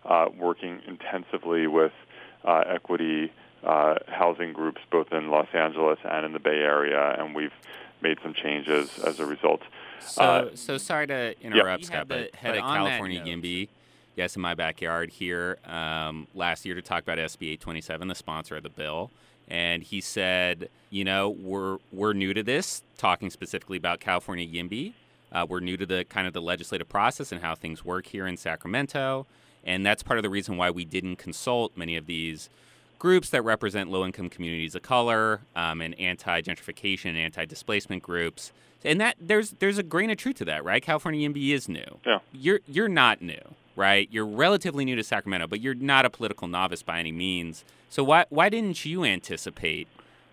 uh, 0.05 0.27
working 0.37 0.81
intensively 0.87 1.67
with 1.67 1.91
uh, 2.43 2.63
equity 2.67 3.31
uh, 3.63 3.95
housing 4.07 4.53
groups, 4.53 4.81
both 4.91 5.11
in 5.11 5.29
Los 5.29 5.47
Angeles 5.53 5.99
and 6.03 6.25
in 6.25 6.33
the 6.33 6.39
Bay 6.39 6.59
Area, 6.59 7.15
and 7.17 7.35
we've 7.35 7.53
made 8.01 8.17
some 8.21 8.33
changes 8.33 8.99
as 8.99 9.19
a 9.19 9.25
result. 9.25 9.61
So, 9.99 10.21
uh, 10.21 10.49
so 10.55 10.77
sorry 10.77 11.07
to 11.07 11.35
interrupt, 11.41 11.83
yeah. 11.83 11.87
Scott, 11.87 12.07
but 12.07 12.35
head 12.35 12.57
of 12.57 12.61
California 12.61 13.23
YIMBY, 13.23 13.69
yes, 14.15 14.35
in 14.35 14.41
my 14.41 14.53
backyard 14.53 15.09
here 15.09 15.57
um, 15.65 16.27
last 16.35 16.65
year 16.65 16.75
to 16.75 16.81
talk 16.81 17.01
about 17.01 17.17
SB 17.17 17.53
827, 17.53 18.07
the 18.07 18.15
sponsor 18.15 18.57
of 18.57 18.63
the 18.63 18.69
bill 18.69 19.09
and 19.47 19.83
he 19.83 20.01
said, 20.01 20.69
you 20.89 21.03
know, 21.03 21.29
we're 21.29 21.77
we're 21.91 22.13
new 22.13 22.33
to 22.33 22.43
this, 22.43 22.83
talking 22.97 23.29
specifically 23.29 23.77
about 23.77 23.99
California 23.99 24.45
YIMBY. 24.45 24.93
Uh, 25.31 25.45
we're 25.47 25.59
new 25.59 25.77
to 25.77 25.85
the 25.85 26.05
kind 26.05 26.27
of 26.27 26.33
the 26.33 26.41
legislative 26.41 26.87
process 26.87 27.31
and 27.31 27.41
how 27.41 27.55
things 27.55 27.83
work 27.83 28.07
here 28.07 28.25
in 28.25 28.37
Sacramento, 28.37 29.25
and 29.66 29.86
that's 29.86 30.03
part 30.03 30.18
of 30.20 30.24
the 30.24 30.30
reason 30.30 30.57
why 30.57 30.70
we 30.72 30.86
didn't 30.86 31.18
consult 31.18 31.76
many 31.76 31.95
of 31.95 32.05
these 32.05 32.49
groups 32.99 33.30
that 33.30 33.41
represent 33.43 33.91
low-income 33.91 34.30
communities 34.30 34.76
of 34.76 34.82
color 34.82 35.41
um, 35.55 35.82
and 35.82 35.99
anti-gentrification 35.99 37.09
and 37.09 37.18
anti-displacement 37.18 38.01
groups. 38.01 38.51
And 38.84 39.01
that 39.01 39.16
there's 39.20 39.51
there's 39.59 39.78
a 39.78 39.84
grain 39.84 40.09
of 40.11 40.18
truth 40.18 40.38
to 40.38 40.45
that, 40.45 40.63
right? 40.63 40.82
California 40.82 41.28
YIMBY 41.28 41.49
is 41.53 41.68
new. 41.68 41.99
Yeah. 42.05 42.20
You're 42.32 42.59
you're 42.68 42.89
not 42.89 43.22
new 43.22 43.55
right? 43.76 44.07
You're 44.11 44.26
relatively 44.26 44.86
new 44.86 44.95
to 44.95 45.03
Sacramento, 45.03 45.47
but 45.47 45.59
you're 45.59 45.76
not 45.76 46.05
a 46.05 46.09
political 46.09 46.47
novice 46.47 46.82
by 46.82 46.99
any 46.99 47.11
means. 47.11 47.66
So 47.89 48.03
why 48.03 48.26
why 48.30 48.49
didn't 48.49 48.86
you 48.86 49.03
anticipate 49.03 49.88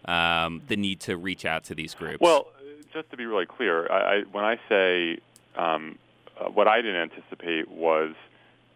um, 0.04 0.62
the 0.68 0.76
need 0.76 1.00
to 1.00 1.16
reach 1.16 1.44
out 1.44 1.64
to 1.64 1.74
these 1.74 1.94
groups? 1.94 2.18
Well, 2.20 2.48
just 2.92 3.10
to 3.10 3.16
be 3.16 3.26
really 3.26 3.46
clear, 3.46 3.90
I, 3.90 4.16
I, 4.16 4.22
when 4.32 4.44
I 4.44 4.60
say 4.68 5.18
um, 5.56 5.98
uh, 6.38 6.48
what 6.50 6.68
I 6.68 6.82
didn't 6.82 7.10
anticipate 7.10 7.70
was, 7.70 8.14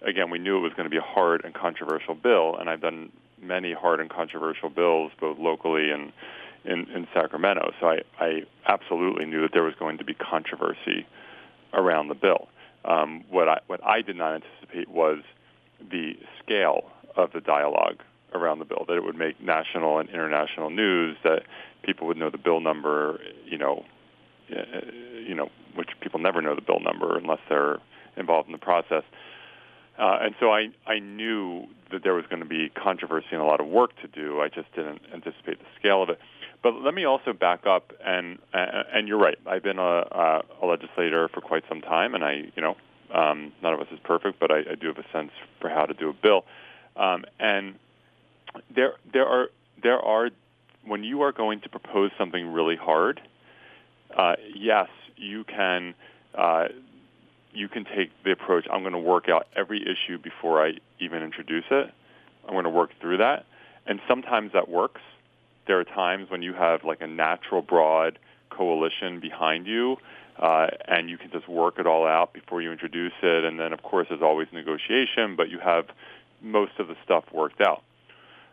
again, 0.07 0.31
we 0.31 0.39
knew 0.39 0.59
it 0.59 0.61
was 0.61 0.73
going 0.73 0.85
to 0.85 0.91
be 0.91 0.97
a 0.97 1.03
hard 1.03 1.45
and 1.45 1.53
controversial 1.53 2.15
bill, 2.15 2.57
and 2.59 2.71
I've 2.71 2.81
done 2.81 3.11
many 3.41 3.73
hard 3.73 4.01
and 4.01 4.09
controversial 4.09 4.71
bills, 4.71 5.13
both 5.21 5.39
locally 5.39 5.91
and 5.91 6.13
in, 6.65 6.89
in 6.91 7.07
Sacramento. 7.13 7.73
So 7.81 7.89
I, 7.89 7.99
I 8.19 8.43
absolutely 8.67 9.25
knew 9.25 9.43
that 9.43 9.51
there 9.53 9.63
was 9.63 9.75
going 9.79 9.99
to 9.99 10.05
be 10.05 10.15
controversy 10.15 11.07
around 11.73 12.09
the 12.09 12.15
bill. 12.15 12.49
Um, 12.85 13.25
what 13.31 13.49
I 13.49 13.59
what 13.67 13.85
I 13.85 14.01
did 14.03 14.17
not 14.17 14.35
anticipate 14.35 14.89
was 14.89 15.19
the 15.91 16.15
scale 16.43 16.91
of 17.17 17.33
the 17.33 17.41
dialogue 17.41 18.01
around 18.33 18.61
the 18.61 18.65
bill. 18.65 18.85
That 18.87 18.95
it 18.95 19.05
would 19.05 19.17
make 19.17 19.41
national 19.41 19.99
and 19.99 20.09
international 20.09 20.71
news. 20.71 21.17
That 21.25 21.43
people 21.83 22.07
would 22.07 22.17
know 22.17 22.31
the 22.31 22.39
bill 22.39 22.61
number. 22.61 23.21
You 23.45 23.59
know, 23.59 23.85
uh, 24.53 24.81
you 25.27 25.35
know, 25.35 25.49
which 25.75 25.91
people 26.01 26.21
never 26.21 26.41
know 26.41 26.55
the 26.55 26.61
bill 26.61 26.81
number 26.81 27.19
unless 27.19 27.41
they're 27.49 27.79
involved 28.17 28.47
in 28.49 28.53
the 28.53 28.59
process. 28.59 29.03
Uh, 29.99 30.19
and 30.21 30.35
so 30.39 30.51
I, 30.51 30.69
I 30.87 30.99
knew 30.99 31.67
that 31.91 32.03
there 32.03 32.15
was 32.15 32.25
going 32.27 32.43
to 32.43 32.49
be 32.49 32.69
controversy 32.69 33.29
and 33.33 33.41
a 33.41 33.45
lot 33.45 33.61
of 33.61 33.67
work 33.67 33.91
to 34.03 34.09
do. 34.09 34.41
I 34.41 34.49
just 34.49 34.73
didn't 34.75 35.01
anticipate 35.13 35.59
the 35.59 35.67
scale 35.79 36.03
of 36.03 36.11
it. 36.11 36.19
But 36.63 36.75
let 36.83 36.95
me 36.95 37.05
also 37.05 37.33
back 37.33 37.67
up, 37.67 37.93
and 38.05 38.39
and 38.53 39.07
you're 39.07 39.19
right. 39.19 39.39
I've 39.47 39.63
been 39.63 39.79
a, 39.79 40.43
a 40.63 40.67
legislator 40.67 41.29
for 41.29 41.41
quite 41.41 41.63
some 41.69 41.81
time, 41.81 42.15
and 42.15 42.25
I, 42.25 42.51
you 42.57 42.63
know, 42.63 42.77
um, 43.15 43.53
none 43.63 43.75
of 43.75 43.81
us 43.81 43.87
is 43.93 44.01
perfect, 44.03 44.41
but 44.41 44.51
I, 44.51 44.59
I 44.73 44.75
do 44.75 44.89
have 44.89 44.99
a 44.99 45.05
sense 45.13 45.31
for 45.61 45.69
how 45.69 45.85
to 45.85 45.95
do 45.95 46.11
a 46.11 46.13
bill. 46.13 46.45
Um, 46.97 47.25
and 47.39 47.77
there 48.75 48.95
there 49.13 49.27
are 49.27 49.49
there 49.83 49.99
are 49.99 50.31
when 50.85 51.05
you 51.05 51.23
are 51.23 51.33
going 51.33 51.61
to 51.61 51.69
propose 51.69 52.11
something 52.19 52.53
really 52.53 52.77
hard, 52.77 53.21
uh, 54.17 54.35
yes, 54.55 54.89
you 55.17 55.45
can 55.45 55.95
uh, 56.35 56.69
you 57.57 57.69
can 57.69 57.85
take 57.85 58.11
the 58.25 58.33
approach. 58.33 58.67
I'm 58.71 58.83
going 58.83 58.93
to 58.93 58.99
work 58.99 59.29
out 59.29 59.47
every 59.57 59.83
issue 59.83 60.19
before 60.19 60.65
I 60.65 60.75
even 61.01 61.23
introduce 61.23 61.65
it. 61.71 61.93
I'm 62.45 62.53
going 62.53 62.65
to 62.65 62.71
work 62.71 62.91
through 63.01 63.19
that, 63.19 63.47
and 63.87 64.01
sometimes 64.09 64.53
that 64.53 64.69
works 64.69 65.01
there 65.67 65.79
are 65.81 65.85
times 65.85 66.31
when 66.31 66.43
you 66.43 66.55
have 66.55 66.85
like 66.85 67.01
a 67.01 67.07
natural 67.07 67.63
broad 67.63 68.19
coalition 68.51 69.21
behind 69.21 69.67
you, 69.67 69.97
uh, 70.39 70.69
and 70.87 71.11
you 71.11 71.19
can 71.19 71.31
just 71.31 71.49
work 71.49 71.79
it 71.79 71.87
all 71.87 72.07
out 72.07 72.33
before 72.33 72.63
you 72.63 72.73
introduce 72.73 73.13
it. 73.23 73.45
And 73.45 73.59
then, 73.59 73.73
of 73.73 73.83
course, 73.83 74.07
there's 74.09 74.23
always 74.23 74.49
negotiation, 74.53 75.37
but 75.37 75.49
you 75.49 75.59
have 75.59 75.87
most 76.41 76.73
of 76.79 76.89
the 76.89 76.97
stuff 77.05 77.25
worked 77.33 77.61
out. 77.61 77.83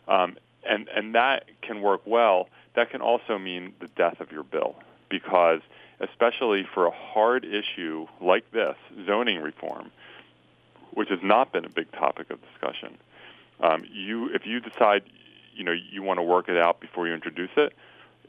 Um, 0.07 0.37
and 0.67 0.87
and 0.89 1.15
that 1.15 1.45
can 1.61 1.81
work 1.81 2.01
well. 2.05 2.47
That 2.75 2.89
can 2.89 3.01
also 3.01 3.37
mean 3.37 3.73
the 3.79 3.87
death 3.87 4.19
of 4.19 4.31
your 4.31 4.43
bill 4.43 4.75
because, 5.09 5.59
especially 5.99 6.65
for 6.73 6.85
a 6.85 6.91
hard 6.91 7.45
issue 7.45 8.07
like 8.21 8.49
this, 8.51 8.75
zoning 9.05 9.41
reform, 9.41 9.91
which 10.93 11.09
has 11.09 11.19
not 11.23 11.51
been 11.51 11.65
a 11.65 11.69
big 11.69 11.91
topic 11.91 12.29
of 12.29 12.39
discussion. 12.41 12.97
Um, 13.59 13.85
you, 13.91 14.29
if 14.33 14.45
you 14.45 14.59
decide 14.59 15.03
you 15.55 15.63
know 15.63 15.71
you 15.71 16.01
want 16.01 16.17
to 16.17 16.23
work 16.23 16.49
it 16.49 16.57
out 16.57 16.79
before 16.79 17.07
you 17.07 17.13
introduce 17.13 17.51
it, 17.57 17.73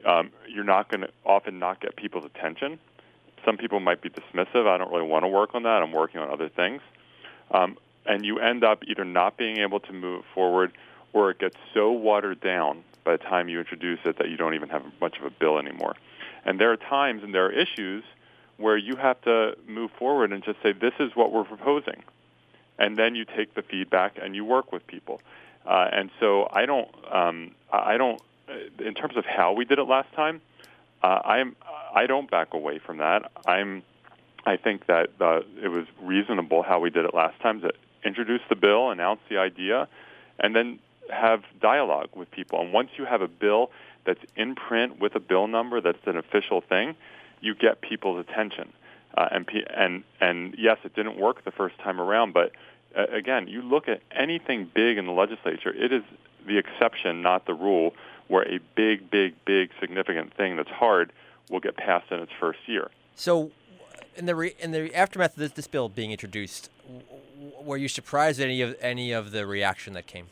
um, 0.05 0.31
you're 0.49 0.65
not 0.65 0.91
going 0.91 1.03
to 1.03 1.11
often 1.25 1.59
not 1.59 1.81
get 1.81 1.97
people's 1.97 2.25
attention. 2.25 2.79
Some 3.45 3.57
people 3.57 3.81
might 3.81 4.01
be 4.01 4.11
dismissive. 4.11 4.67
I 4.67 4.79
don't 4.79 4.91
really 4.91 5.07
want 5.07 5.25
to 5.25 5.29
work 5.29 5.55
on 5.55 5.65
that. 5.65 5.83
I'm 5.83 5.93
working 5.93 6.21
on 6.21 6.31
other 6.31 6.49
things, 6.49 6.83
um, 7.51 7.77
and 8.07 8.25
you 8.25 8.39
end 8.39 8.65
up 8.65 8.85
either 8.87 9.05
not 9.05 9.37
being 9.37 9.59
able 9.59 9.81
to 9.81 9.93
move 9.93 10.25
forward, 10.35 10.73
or 11.13 11.31
it 11.31 11.39
gets 11.39 11.57
so 11.73 11.91
watered 11.93 12.41
down 12.41 12.85
by 13.05 13.13
the 13.13 13.19
time 13.19 13.49
you 13.49 13.59
introduce 13.59 14.01
it 14.05 14.19
that 14.19 14.31
you 14.31 14.37
don't 14.37 14.55
even 14.55 14.69
have 14.71 14.83
much 15.01 15.19
of 15.19 15.25
a 15.25 15.31
bill 15.31 15.59
anymore. 15.59 15.95
And 16.45 16.61
there 16.61 16.71
are 16.73 16.77
times 16.77 17.23
and 17.23 17.35
there 17.35 17.47
are 17.47 17.53
issues 17.53 18.05
where 18.57 18.77
you 18.77 18.97
have 18.97 19.21
to 19.23 19.57
move 19.67 19.91
forward 19.99 20.33
and 20.33 20.45
just 20.45 20.63
say, 20.63 20.73
"This 20.73 20.95
is 21.01 21.17
what 21.17 21.33
we're 21.33 21.45
proposing," 21.45 22.03
and 22.79 22.97
then 22.97 23.15
you 23.15 23.25
take 23.25 23.55
the 23.55 23.63
feedback 23.63 24.19
and 24.21 24.35
you 24.37 24.45
work 24.45 24.73
with 24.73 24.87
people. 24.87 25.21
Uh, 25.67 25.89
and 25.93 26.11
so 26.21 26.49
I 26.53 26.67
don't, 26.67 26.89
um, 27.11 27.53
I 27.73 27.97
don't, 27.97 28.21
uh, 28.49 28.85
in 28.85 28.95
terms 28.95 29.17
of 29.17 29.25
how 29.25 29.53
we 29.53 29.65
did 29.65 29.79
it 29.79 29.85
last 29.85 30.13
time, 30.13 30.43
uh, 31.03 31.21
I'm, 31.25 31.57
I 31.95 32.07
don't 32.07 32.31
back 32.31 32.55
away 32.55 32.79
from 32.79 32.99
that. 32.99 33.31
I'm, 33.47 33.83
I 34.45 34.57
think 34.57 34.87
that 34.87 35.11
uh, 35.21 35.41
it 35.63 35.69
was 35.69 35.87
reasonable 36.03 36.63
how 36.63 36.81
we 36.81 36.91
did 36.91 37.05
it 37.07 37.15
last 37.15 37.41
time 37.41 37.63
to 37.63 37.73
introduce 38.05 38.43
the 38.49 38.57
bill, 38.57 38.91
announce 38.91 39.21
the 39.31 39.39
idea, 39.39 39.89
and 40.39 40.55
then 40.55 40.79
have 41.11 41.43
dialogue 41.61 42.11
with 42.15 42.31
people. 42.31 42.61
And 42.61 42.73
once 42.73 42.91
you 42.99 43.07
have 43.07 43.23
a 43.23 43.29
bill 43.29 43.71
that's 44.05 44.21
in 44.37 44.55
print 44.55 45.01
with 45.01 45.15
a 45.15 45.21
bill 45.21 45.47
number 45.47 45.81
that's 45.81 46.07
an 46.07 46.17
official 46.17 46.61
thing, 46.61 46.95
you 47.41 47.55
get 47.55 47.81
people's 47.81 48.25
attention. 48.29 48.73
Uh, 49.17 49.29
and 49.31 49.49
and 49.77 50.03
and 50.21 50.55
yes, 50.59 50.79
it 50.85 50.95
didn't 50.95 51.17
work 51.19 51.45
the 51.45 51.53
first 51.53 51.79
time 51.79 52.01
around, 52.01 52.33
but 52.33 52.53
uh, 52.97 53.05
again, 53.13 53.47
you 53.47 53.63
look 53.63 53.89
at 53.89 54.01
anything 54.11 54.71
big 54.75 54.99
in 54.99 55.07
the 55.07 55.13
legislature, 55.13 55.73
it 55.73 55.93
is 55.93 56.03
the 56.47 56.59
exception, 56.59 57.23
not 57.23 57.47
the 57.47 57.55
rule, 57.55 57.95
where 58.29 58.43
a 58.43 58.59
big, 58.75 59.11
big, 59.11 59.35
big, 59.45 59.71
significant 59.81 60.35
thing 60.35 60.57
that's 60.57 60.71
hard 60.71 61.13
will 61.51 61.61
get 61.61 61.77
passed 61.77 62.11
in 62.11 62.21
its 62.21 62.33
first 62.41 62.59
year. 62.67 62.91
So, 63.15 63.53
in 64.17 64.27
the 64.27 64.35
re- 64.35 64.55
in 64.59 64.73
the 64.73 64.95
aftermath 64.95 65.33
of 65.33 65.37
this, 65.37 65.53
this 65.53 65.67
bill 65.67 65.89
being 65.89 66.11
introduced, 66.11 66.71
were 67.63 67.77
you 67.77 67.89
surprised 67.89 68.41
at 68.41 68.47
any 68.47 68.63
of 68.63 68.77
any 68.81 69.13
of 69.13 69.31
the 69.31 69.47
reaction 69.47 69.93
that 69.95 70.07
came? 70.07 70.27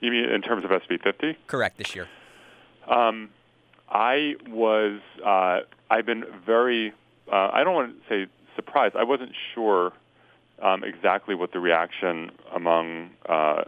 You 0.00 0.10
mean 0.10 0.24
in 0.24 0.42
terms 0.42 0.64
of 0.64 0.70
SB 0.70 1.02
50? 1.02 1.38
Correct. 1.46 1.78
This 1.78 1.94
year. 1.94 2.08
Um, 2.88 3.30
I 3.88 4.34
was. 4.48 5.00
Uh, 5.24 5.60
I've 5.90 6.06
been 6.06 6.24
very. 6.44 6.92
Uh, 7.30 7.50
I 7.52 7.64
don't 7.64 7.74
want 7.74 7.94
to 7.94 8.08
say 8.08 8.30
surprised. 8.56 8.96
I 8.96 9.04
wasn't 9.04 9.32
sure 9.54 9.92
um, 10.62 10.84
exactly 10.84 11.34
what 11.34 11.52
the 11.52 11.60
reaction 11.60 12.30
among 12.54 13.10
uh, 13.28 13.64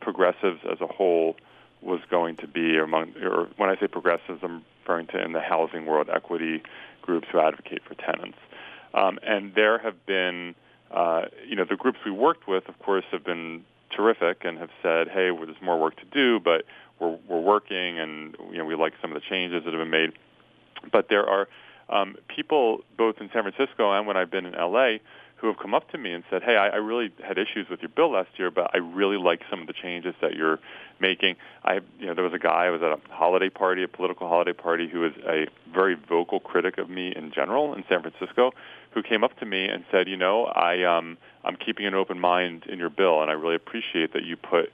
progressives 0.00 0.60
as 0.70 0.80
a 0.80 0.86
whole 0.86 1.36
was 1.80 2.00
going 2.10 2.36
to 2.36 2.46
be. 2.46 2.76
Among, 2.78 3.12
or 3.22 3.48
when 3.56 3.70
I 3.70 3.76
say 3.80 3.86
progressives, 3.86 4.40
I'm 4.42 4.64
referring 4.82 5.06
to 5.08 5.22
in 5.22 5.32
the 5.32 5.40
housing 5.40 5.86
world, 5.86 6.08
equity 6.14 6.62
groups 7.00 7.28
who 7.32 7.40
advocate 7.40 7.82
for 7.86 7.94
tenants. 7.94 8.38
Um, 8.94 9.18
and 9.22 9.54
there 9.54 9.78
have 9.78 10.04
been, 10.06 10.54
uh, 10.90 11.22
you 11.48 11.56
know, 11.56 11.64
the 11.68 11.76
groups 11.76 11.98
we 12.04 12.10
worked 12.10 12.46
with, 12.46 12.68
of 12.68 12.78
course, 12.78 13.04
have 13.10 13.24
been 13.24 13.64
terrific 13.94 14.44
and 14.44 14.58
have 14.58 14.70
said, 14.82 15.08
hey, 15.08 15.30
well, 15.30 15.46
there's 15.46 15.60
more 15.62 15.78
work 15.78 15.96
to 15.96 16.04
do, 16.12 16.40
but 16.40 16.64
we're, 17.02 17.18
we're 17.28 17.40
working 17.40 17.98
and, 17.98 18.36
you 18.50 18.58
know, 18.58 18.64
we 18.64 18.74
like 18.74 18.92
some 19.02 19.10
of 19.10 19.20
the 19.20 19.28
changes 19.28 19.64
that 19.64 19.72
have 19.72 19.80
been 19.80 19.90
made. 19.90 20.12
But 20.90 21.08
there 21.08 21.28
are 21.28 21.48
um, 21.88 22.16
people 22.34 22.80
both 22.96 23.16
in 23.20 23.28
San 23.32 23.42
Francisco 23.42 23.92
and 23.92 24.06
when 24.06 24.16
I've 24.16 24.30
been 24.30 24.46
in 24.46 24.54
LA 24.54 24.98
who 25.42 25.48
have 25.48 25.58
come 25.58 25.74
up 25.74 25.90
to 25.90 25.98
me 25.98 26.12
and 26.12 26.22
said, 26.30 26.40
"Hey, 26.44 26.56
I, 26.56 26.68
I 26.68 26.76
really 26.76 27.12
had 27.20 27.36
issues 27.36 27.68
with 27.68 27.82
your 27.82 27.88
bill 27.88 28.12
last 28.12 28.28
year, 28.36 28.52
but 28.52 28.70
I 28.74 28.78
really 28.78 29.16
like 29.16 29.40
some 29.50 29.60
of 29.60 29.66
the 29.66 29.72
changes 29.72 30.14
that 30.20 30.34
you're 30.34 30.60
making." 31.00 31.34
I, 31.64 31.80
you 31.98 32.06
know, 32.06 32.14
there 32.14 32.22
was 32.22 32.32
a 32.32 32.38
guy 32.38 32.66
I 32.66 32.70
was 32.70 32.80
at 32.80 32.92
a 32.92 33.00
holiday 33.12 33.50
party, 33.50 33.82
a 33.82 33.88
political 33.88 34.28
holiday 34.28 34.52
party, 34.52 34.88
who 34.88 35.00
was 35.00 35.12
a 35.26 35.48
very 35.74 35.96
vocal 35.96 36.38
critic 36.38 36.78
of 36.78 36.88
me 36.88 37.12
in 37.14 37.32
general 37.32 37.74
in 37.74 37.82
San 37.88 38.02
Francisco, 38.02 38.52
who 38.92 39.02
came 39.02 39.24
up 39.24 39.36
to 39.40 39.44
me 39.44 39.68
and 39.68 39.84
said, 39.90 40.06
"You 40.06 40.16
know, 40.16 40.44
I 40.44 40.84
um, 40.84 41.18
I'm 41.44 41.56
keeping 41.56 41.86
an 41.86 41.94
open 41.94 42.20
mind 42.20 42.66
in 42.68 42.78
your 42.78 42.90
bill, 42.90 43.20
and 43.20 43.28
I 43.28 43.34
really 43.34 43.56
appreciate 43.56 44.12
that 44.12 44.24
you 44.24 44.36
put 44.36 44.70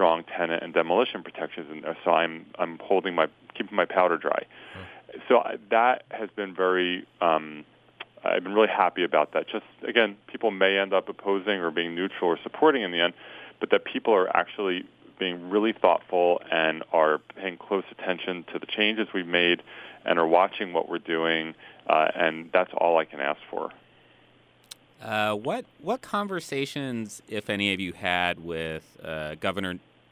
strong 0.00 0.24
tenant 0.24 0.62
and 0.62 0.72
demolition 0.72 1.22
protections 1.22 1.70
in 1.70 1.82
there. 1.82 1.96
So 2.04 2.12
I'm 2.12 2.46
I'm 2.58 2.78
holding 2.78 3.14
my 3.14 3.28
keeping 3.54 3.76
my 3.76 3.84
powder 3.84 4.16
dry." 4.16 4.46
Hmm. 4.72 5.18
So 5.28 5.38
I, 5.40 5.58
that 5.70 6.04
has 6.10 6.30
been 6.30 6.54
very 6.54 7.06
um, 7.20 7.66
I've 8.24 8.42
been 8.42 8.54
really 8.54 8.68
happy 8.68 9.04
about 9.04 9.32
that. 9.32 9.46
Just 9.46 9.66
again, 9.86 10.16
people 10.26 10.50
may 10.50 10.78
end 10.78 10.94
up 10.94 11.10
opposing 11.10 11.60
or 11.60 11.70
being 11.70 11.94
neutral 11.94 12.30
or 12.30 12.38
supporting 12.42 12.82
in 12.82 12.92
the 12.92 13.00
end, 13.00 13.12
but 13.60 13.70
that 13.70 13.84
people 13.84 14.14
are 14.14 14.34
actually 14.34 14.86
being 15.18 15.50
really 15.50 15.74
thoughtful 15.74 16.40
and 16.50 16.82
are 16.94 17.18
paying 17.36 17.58
close 17.58 17.84
attention 17.90 18.42
to 18.54 18.58
the 18.58 18.64
changes 18.64 19.08
we've 19.12 19.26
made 19.26 19.62
and 20.06 20.18
are 20.18 20.26
watching 20.26 20.72
what 20.72 20.88
we're 20.88 20.98
doing, 20.98 21.54
uh, 21.90 22.08
and 22.14 22.48
that's 22.54 22.72
all 22.74 22.96
I 22.96 23.04
can 23.04 23.20
ask 23.20 23.38
for. 23.50 23.70
Uh, 25.02 25.34
what 25.34 25.64
what 25.80 26.02
conversations, 26.02 27.22
if 27.28 27.48
any, 27.50 27.70
have 27.70 27.80
you 27.80 27.92
had 27.92 28.42
with 28.42 28.98
uh, 29.02 29.34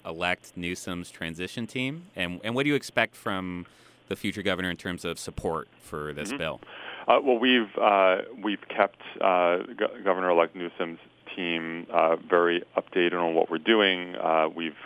Governor-elect 0.09 0.57
Newsom's 0.57 1.11
transition 1.11 1.67
team, 1.67 2.07
and 2.17 2.41
and 2.43 2.55
what 2.55 2.65
do 2.65 2.71
you 2.71 2.75
expect 2.75 3.15
from 3.15 3.67
the 4.09 4.17
future 4.17 4.43
governor 4.43 4.71
in 4.71 4.77
terms 4.77 5.05
of 5.05 5.19
support 5.19 5.69
for 5.81 6.15
this 6.15 6.31
mm-hmm. 6.31 6.39
bill? 6.39 6.61
Uh, 7.07 7.21
well, 7.23 7.39
we've 7.39 7.77
uh, 7.81 8.19
we've 8.43 8.67
kept 8.69 9.01
uh, 9.21 9.59
Go- 9.77 10.01
Governor-elect 10.03 10.57
Newsom's 10.57 10.99
team 11.37 11.87
uh, 11.93 12.17
very 12.17 12.65
updated 12.77 13.21
on 13.21 13.35
what 13.35 13.51
we're 13.51 13.59
doing. 13.59 14.17
Uh, 14.17 14.49
we've 14.55 14.77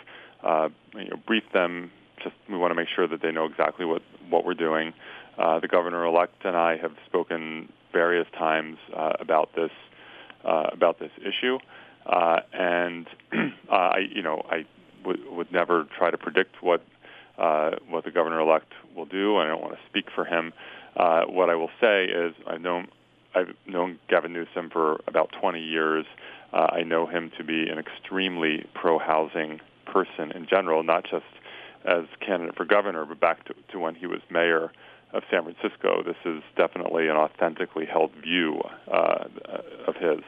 uh, 0.43 0.69
you 0.93 1.09
know, 1.09 1.17
briefed 1.25 1.53
them. 1.53 1.91
Just 2.21 2.35
we 2.49 2.57
want 2.57 2.71
to 2.71 2.75
make 2.75 2.89
sure 2.93 3.07
that 3.07 3.21
they 3.21 3.31
know 3.31 3.45
exactly 3.45 3.85
what 3.85 4.01
what 4.29 4.45
we're 4.45 4.53
doing. 4.53 4.93
the 5.37 5.67
governor-elect 5.69 6.43
and 6.43 6.55
I 6.55 6.77
have 6.77 6.95
spoken 7.05 7.71
various 7.93 8.27
times 8.37 8.77
about 8.93 9.55
this 9.55 9.71
about 10.43 10.99
this 10.99 11.11
issue, 11.21 11.59
and 12.05 13.07
I 13.71 13.99
you 14.13 14.21
know 14.21 14.45
I 14.49 14.65
would 15.05 15.19
would 15.31 15.51
never 15.51 15.85
try 15.97 16.11
to 16.11 16.17
predict 16.17 16.61
what 16.61 16.83
what 17.89 18.03
the 18.05 18.11
governor-elect 18.11 18.71
will 18.95 19.05
do. 19.05 19.37
I 19.37 19.47
don't 19.47 19.61
want 19.61 19.73
to 19.73 19.79
speak 19.89 20.05
for 20.13 20.25
him. 20.25 20.53
Uh, 20.95 21.23
what 21.25 21.49
I 21.49 21.55
will 21.55 21.71
say 21.81 22.05
is 22.05 22.33
I've 22.47 22.61
known 22.61 22.87
I've 23.35 23.55
known 23.65 23.99
Gavin 24.09 24.33
Newsom 24.33 24.69
for 24.69 25.01
about 25.07 25.31
20 25.39 25.59
years. 25.59 26.05
Uh, 26.51 26.67
I 26.71 26.83
know 26.83 27.07
him 27.07 27.31
to 27.37 27.43
be 27.43 27.67
an 27.67 27.79
extremely 27.79 28.65
pro-housing 28.75 29.59
person 29.87 30.31
in 30.31 30.45
general, 30.47 30.83
not 30.83 31.03
just 31.03 31.25
as 31.83 32.05
candidate 32.19 32.55
for 32.55 32.65
governor, 32.65 33.05
but 33.05 33.19
back 33.19 33.43
to, 33.45 33.55
to 33.71 33.79
when 33.79 33.95
he 33.95 34.05
was 34.05 34.19
mayor 34.29 34.71
of 35.13 35.23
San 35.31 35.43
Francisco. 35.43 36.03
This 36.03 36.15
is 36.25 36.43
definitely 36.55 37.07
an 37.07 37.15
authentically 37.15 37.85
held 37.85 38.11
view 38.21 38.61
uh, 38.91 39.25
of 39.87 39.95
his. 39.95 40.19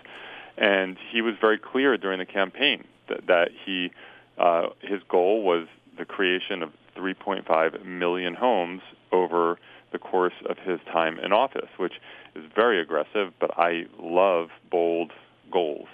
And 0.57 0.97
he 1.11 1.21
was 1.21 1.35
very 1.39 1.59
clear 1.59 1.97
during 1.97 2.19
the 2.19 2.25
campaign 2.25 2.85
that, 3.07 3.27
that 3.27 3.49
he 3.65 3.91
uh, 4.37 4.67
his 4.81 5.01
goal 5.07 5.43
was 5.43 5.67
the 5.97 6.05
creation 6.05 6.61
of 6.61 6.71
3.5 6.95 7.85
million 7.85 8.33
homes 8.33 8.81
over 9.11 9.57
the 9.91 9.99
course 9.99 10.33
of 10.49 10.57
his 10.57 10.79
time 10.91 11.19
in 11.19 11.31
office, 11.31 11.69
which 11.77 11.93
is 12.35 12.43
very 12.53 12.81
aggressive, 12.81 13.33
but 13.39 13.51
I 13.57 13.85
love 13.99 14.49
bold 14.69 15.11
goals. 15.51 15.87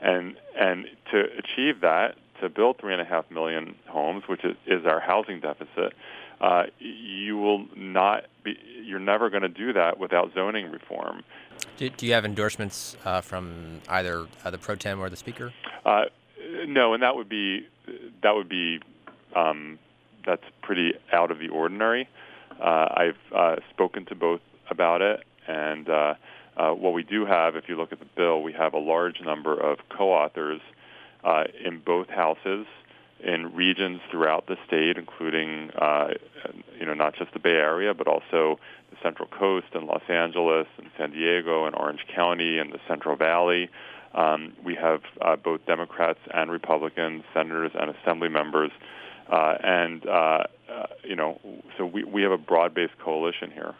And 0.00 0.36
and 0.58 0.86
to 1.12 1.24
achieve 1.38 1.80
that, 1.82 2.16
to 2.40 2.48
build 2.48 2.78
three 2.78 2.92
and 2.92 3.00
a 3.00 3.04
half 3.04 3.30
million 3.30 3.76
homes, 3.88 4.24
which 4.26 4.44
is, 4.44 4.56
is 4.66 4.84
our 4.84 5.00
housing 5.00 5.40
deficit, 5.40 5.94
uh, 6.40 6.64
you 6.78 7.36
will 7.36 7.66
not 7.76 8.24
be. 8.42 8.58
You're 8.82 8.98
never 8.98 9.30
going 9.30 9.42
to 9.42 9.48
do 9.48 9.72
that 9.74 9.98
without 9.98 10.34
zoning 10.34 10.70
reform. 10.70 11.22
Do, 11.76 11.88
do 11.88 12.06
you 12.06 12.14
have 12.14 12.24
endorsements 12.24 12.96
uh, 13.04 13.20
from 13.20 13.80
either 13.88 14.26
uh, 14.44 14.50
the 14.50 14.58
pro 14.58 14.74
tem 14.74 15.00
or 15.00 15.08
the 15.08 15.16
speaker? 15.16 15.52
Uh, 15.84 16.06
no, 16.66 16.94
and 16.94 17.02
that 17.02 17.14
would 17.14 17.28
be 17.28 17.68
that 18.22 18.34
would 18.34 18.48
be 18.48 18.80
um, 19.34 19.78
that's 20.26 20.44
pretty 20.62 20.92
out 21.12 21.30
of 21.30 21.38
the 21.38 21.48
ordinary. 21.48 22.08
Uh, 22.60 22.88
I've 22.94 23.34
uh, 23.34 23.56
spoken 23.70 24.04
to 24.06 24.14
both 24.14 24.40
about 24.70 25.02
it, 25.02 25.20
and 25.46 25.88
uh, 25.88 26.14
uh, 26.56 26.70
what 26.70 26.92
we 26.92 27.02
do 27.02 27.24
have, 27.24 27.56
if 27.56 27.68
you 27.68 27.76
look 27.76 27.92
at 27.92 27.98
the 27.98 28.08
bill, 28.16 28.42
we 28.42 28.52
have 28.52 28.74
a 28.74 28.78
large 28.78 29.20
number 29.20 29.58
of 29.58 29.78
co-authors 29.88 30.60
uh, 31.24 31.44
in 31.64 31.80
both 31.80 32.08
houses 32.08 32.66
in 33.22 33.54
regions 33.54 34.00
throughout 34.10 34.46
the 34.46 34.56
state, 34.66 34.98
including 34.98 35.70
uh, 35.80 36.08
you 36.78 36.84
know 36.84 36.94
not 36.94 37.14
just 37.14 37.32
the 37.32 37.38
Bay 37.38 37.50
Area, 37.50 37.94
but 37.94 38.08
also 38.08 38.58
the 38.90 38.96
Central 39.02 39.28
Coast 39.28 39.68
and 39.74 39.86
Los 39.86 40.02
Angeles 40.08 40.66
and 40.78 40.88
San 40.98 41.12
Diego 41.12 41.64
and 41.64 41.74
Orange 41.76 42.04
County 42.14 42.58
and 42.58 42.72
the 42.72 42.80
Central 42.88 43.16
Valley. 43.16 43.70
Um, 44.14 44.52
we 44.64 44.74
have 44.74 45.00
uh, 45.20 45.36
both 45.36 45.64
Democrats 45.66 46.18
and 46.34 46.50
Republicans, 46.50 47.24
senators 47.32 47.72
and 47.74 47.90
assembly 47.90 48.28
members 48.28 48.70
uh, 49.32 49.56
and 49.62 50.06
uh, 50.06 50.44
uh, 50.70 50.86
you 51.04 51.16
know, 51.16 51.40
so 51.76 51.86
we, 51.86 52.04
we 52.04 52.22
have 52.22 52.32
a 52.32 52.38
broad-based 52.38 52.98
coalition 52.98 53.50
here. 53.50 53.74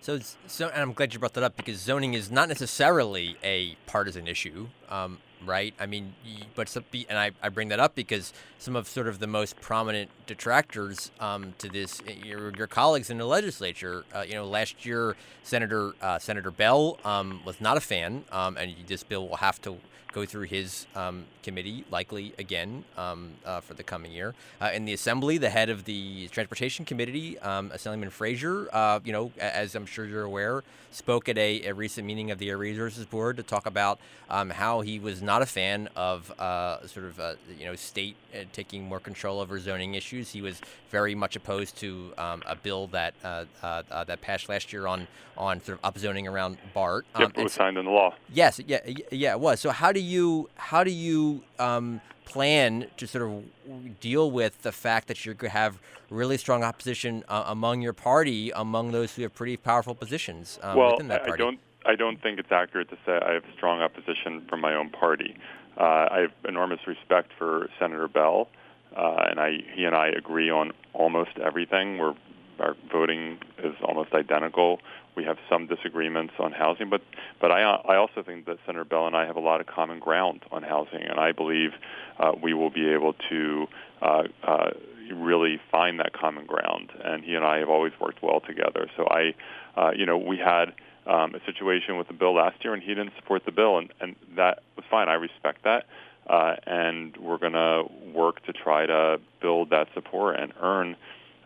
So, 0.00 0.20
so, 0.46 0.68
and 0.68 0.82
I'm 0.82 0.92
glad 0.92 1.12
you 1.12 1.18
brought 1.18 1.34
that 1.34 1.44
up 1.44 1.56
because 1.56 1.78
zoning 1.78 2.14
is 2.14 2.30
not 2.30 2.48
necessarily 2.48 3.36
a 3.42 3.76
partisan 3.86 4.26
issue, 4.26 4.68
um, 4.88 5.18
right? 5.44 5.74
I 5.78 5.86
mean, 5.86 6.14
but 6.54 6.68
some, 6.68 6.84
and 7.08 7.18
I, 7.18 7.32
I 7.42 7.48
bring 7.48 7.68
that 7.68 7.80
up 7.80 7.94
because 7.94 8.32
some 8.58 8.76
of 8.76 8.88
sort 8.88 9.08
of 9.08 9.18
the 9.18 9.26
most 9.26 9.60
prominent 9.60 10.10
detractors 10.26 11.10
um, 11.20 11.54
to 11.58 11.68
this, 11.68 12.00
eh, 12.06 12.14
your, 12.24 12.52
your 12.56 12.66
colleagues 12.66 13.10
in 13.10 13.18
the 13.18 13.26
legislature, 13.26 14.04
uh, 14.14 14.24
you 14.26 14.34
know, 14.34 14.46
last 14.46 14.84
year 14.84 15.16
Senator 15.42 15.94
uh, 16.02 16.18
Senator 16.18 16.50
Beall 16.50 16.98
um, 17.04 17.40
was 17.44 17.60
not 17.60 17.76
a 17.76 17.80
fan, 17.80 18.24
um, 18.32 18.56
and 18.56 18.74
this 18.86 19.02
bill 19.02 19.28
will 19.28 19.36
have 19.36 19.60
to 19.62 19.78
go 20.12 20.24
through 20.24 20.44
his 20.44 20.86
um, 20.94 21.24
committee, 21.42 21.84
likely 21.90 22.32
again 22.38 22.84
um, 22.96 23.32
uh, 23.44 23.60
for 23.60 23.74
the 23.74 23.82
coming 23.82 24.12
year. 24.12 24.34
Uh, 24.60 24.70
in 24.72 24.84
the 24.84 24.92
assembly, 24.92 25.38
the 25.38 25.50
head 25.50 25.68
of 25.68 25.84
the 25.84 26.28
transportation 26.28 26.84
committee, 26.84 27.38
um, 27.40 27.70
Assemblyman 27.72 28.10
Frazier, 28.10 28.68
uh, 28.72 29.00
you 29.04 29.12
know, 29.12 29.32
as 29.38 29.74
I'm 29.74 29.86
sure 29.86 30.04
you're 30.04 30.24
aware, 30.24 30.64
spoke 30.90 31.28
at 31.28 31.38
a, 31.38 31.66
a, 31.66 31.74
recent 31.74 32.06
meeting 32.06 32.30
of 32.30 32.38
the 32.38 32.48
Air 32.48 32.58
Resources 32.58 33.04
Board 33.04 33.36
to 33.36 33.42
talk 33.42 33.66
about 33.66 34.00
um, 34.30 34.50
how 34.50 34.80
he 34.80 34.98
was 34.98 35.20
not 35.28 35.42
a 35.42 35.46
fan 35.46 35.90
of 35.94 36.32
uh, 36.40 36.84
sort 36.86 37.04
of 37.04 37.20
uh, 37.20 37.34
you 37.58 37.66
know 37.66 37.74
state 37.74 38.16
uh, 38.34 38.44
taking 38.54 38.88
more 38.88 38.98
control 38.98 39.40
over 39.40 39.60
zoning 39.60 39.94
issues. 39.94 40.30
He 40.30 40.40
was 40.40 40.62
very 40.90 41.14
much 41.14 41.36
opposed 41.36 41.76
to 41.80 42.14
um, 42.16 42.42
a 42.46 42.56
bill 42.56 42.86
that 42.88 43.12
uh, 43.22 43.44
uh, 43.62 44.04
that 44.04 44.22
passed 44.22 44.48
last 44.48 44.72
year 44.72 44.86
on 44.86 45.06
on 45.36 45.60
sort 45.60 45.78
of 45.82 45.94
upzoning 45.94 46.26
around 46.26 46.56
BART. 46.72 47.04
Um, 47.14 47.22
yep, 47.22 47.32
it 47.36 47.42
was 47.42 47.52
signed 47.52 47.76
into 47.76 47.90
law. 47.90 48.14
Yes, 48.32 48.58
yeah, 48.66 48.80
yeah, 49.12 49.32
it 49.32 49.40
was. 49.40 49.60
So 49.60 49.70
how 49.70 49.92
do 49.92 50.00
you 50.00 50.48
how 50.56 50.82
do 50.82 50.90
you 50.90 51.42
um, 51.58 52.00
plan 52.24 52.86
to 52.96 53.06
sort 53.06 53.30
of 53.30 54.00
deal 54.00 54.30
with 54.30 54.62
the 54.62 54.72
fact 54.72 55.08
that 55.08 55.26
you're 55.26 55.34
going 55.34 55.50
to 55.50 55.58
have 55.58 55.78
really 56.08 56.38
strong 56.38 56.64
opposition 56.64 57.22
uh, 57.28 57.44
among 57.46 57.82
your 57.82 57.92
party, 57.92 58.50
among 58.50 58.92
those 58.92 59.14
who 59.14 59.22
have 59.22 59.34
pretty 59.34 59.58
powerful 59.58 59.94
positions 59.94 60.58
um, 60.62 60.78
well, 60.78 60.92
within 60.92 61.08
that 61.08 61.26
party? 61.26 61.42
I 61.42 61.44
don't, 61.44 61.60
I 61.86 61.94
don't 61.94 62.20
think 62.20 62.38
it's 62.38 62.52
accurate 62.52 62.90
to 62.90 62.96
say 63.06 63.12
I 63.12 63.32
have 63.34 63.44
strong 63.56 63.80
opposition 63.80 64.44
from 64.48 64.60
my 64.60 64.74
own 64.74 64.90
party. 64.90 65.36
Uh, 65.76 66.08
I 66.10 66.18
have 66.22 66.32
enormous 66.48 66.80
respect 66.86 67.30
for 67.38 67.68
Senator 67.78 68.08
Beall, 68.08 68.48
uh, 68.96 69.26
and 69.30 69.38
I, 69.38 69.58
he 69.74 69.84
and 69.84 69.94
I 69.94 70.08
agree 70.08 70.50
on 70.50 70.72
almost 70.92 71.38
everything. 71.42 71.98
We're, 71.98 72.14
our 72.58 72.74
voting 72.90 73.38
is 73.62 73.74
almost 73.84 74.12
identical. 74.12 74.80
We 75.14 75.24
have 75.24 75.38
some 75.48 75.66
disagreements 75.68 76.34
on 76.38 76.52
housing, 76.52 76.90
but 76.90 77.02
but 77.40 77.52
I 77.52 77.62
I 77.62 77.96
also 77.96 78.22
think 78.24 78.46
that 78.46 78.58
Senator 78.66 78.84
Beall 78.84 79.06
and 79.06 79.16
I 79.16 79.26
have 79.26 79.36
a 79.36 79.40
lot 79.40 79.60
of 79.60 79.66
common 79.66 80.00
ground 80.00 80.42
on 80.50 80.62
housing, 80.62 81.02
and 81.02 81.20
I 81.20 81.32
believe 81.32 81.70
uh, 82.18 82.32
we 82.40 82.54
will 82.54 82.70
be 82.70 82.88
able 82.88 83.14
to 83.28 83.66
uh, 84.02 84.22
uh, 84.42 84.70
really 85.14 85.60
find 85.70 85.98
that 86.00 86.12
common 86.12 86.46
ground. 86.46 86.90
And 87.02 87.24
he 87.24 87.34
and 87.34 87.44
I 87.44 87.58
have 87.58 87.68
always 87.68 87.92
worked 88.00 88.22
well 88.22 88.40
together. 88.40 88.88
So 88.96 89.06
I, 89.10 89.34
uh, 89.76 89.90
you 89.96 90.06
know, 90.06 90.18
we 90.18 90.36
had 90.38 90.72
um, 91.08 91.34
a 91.34 91.40
situation 91.44 91.96
with 91.96 92.06
the 92.06 92.14
bill 92.14 92.34
last 92.34 92.62
year, 92.62 92.74
and 92.74 92.82
he 92.82 92.90
didn't 92.90 93.12
support 93.16 93.44
the 93.44 93.52
bill, 93.52 93.78
and 93.78 93.92
and 94.00 94.14
that 94.36 94.62
was 94.76 94.84
fine. 94.90 95.08
I 95.08 95.14
respect 95.14 95.64
that. 95.64 95.86
Uh, 96.28 96.56
and 96.66 97.16
we're 97.16 97.38
going 97.38 97.54
to 97.54 97.84
work 98.12 98.44
to 98.44 98.52
try 98.52 98.84
to 98.84 99.18
build 99.40 99.70
that 99.70 99.88
support 99.94 100.38
and 100.38 100.52
earn 100.60 100.94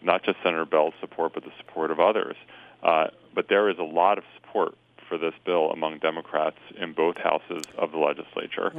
not 0.03 0.25
just 0.25 0.37
Senator 0.43 0.67
Beall's 0.67 0.95
support, 1.01 1.35
but 1.35 1.45
the 1.45 1.53
support 1.59 1.93
of 1.93 2.01
others. 2.01 2.35
Uh, 2.83 3.07
but 3.33 3.47
there 3.49 3.71
is 3.71 3.79
a 3.79 3.85
lot 3.85 4.19
of 4.19 4.25
support 4.35 4.75
for 5.09 5.19
this 5.19 5.35
bill 5.45 5.71
among 5.71 5.99
Democrats 5.99 6.57
in 6.81 6.95
both 6.95 7.17
houses 7.17 7.63
of 7.79 7.93
the 7.93 7.99
legislature, 7.99 8.73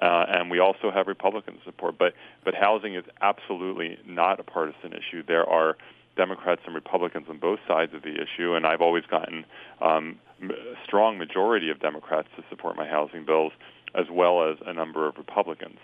uh, 0.00 0.24
and 0.28 0.50
we 0.50 0.58
also 0.60 0.90
have 0.90 1.06
Republican 1.08 1.58
support. 1.64 1.98
But 1.98 2.14
but 2.44 2.54
housing 2.54 2.94
is 2.94 3.04
absolutely 3.20 3.98
not 4.06 4.40
a 4.40 4.44
partisan 4.44 4.94
issue. 4.94 5.22
There 5.26 5.46
are 5.46 5.76
Democrats 6.20 6.60
and 6.66 6.74
Republicans 6.74 7.24
on 7.30 7.38
both 7.38 7.60
sides 7.66 7.94
of 7.94 8.02
the 8.02 8.12
issue, 8.12 8.54
and 8.54 8.66
I've 8.66 8.82
always 8.82 9.04
gotten 9.06 9.46
um, 9.80 10.18
a 10.42 10.52
strong 10.84 11.16
majority 11.16 11.70
of 11.70 11.80
Democrats 11.80 12.28
to 12.36 12.44
support 12.50 12.76
my 12.76 12.86
housing 12.86 13.24
bills, 13.24 13.52
as 13.94 14.04
well 14.12 14.46
as 14.46 14.58
a 14.66 14.74
number 14.74 15.08
of 15.08 15.16
Republicans. 15.16 15.78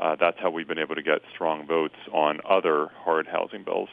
Uh, 0.00 0.16
that's 0.18 0.38
how 0.40 0.48
we've 0.48 0.66
been 0.66 0.78
able 0.78 0.94
to 0.94 1.02
get 1.02 1.20
strong 1.34 1.66
votes 1.66 1.96
on 2.10 2.40
other 2.48 2.88
hard 3.04 3.26
housing 3.26 3.64
bills 3.64 3.90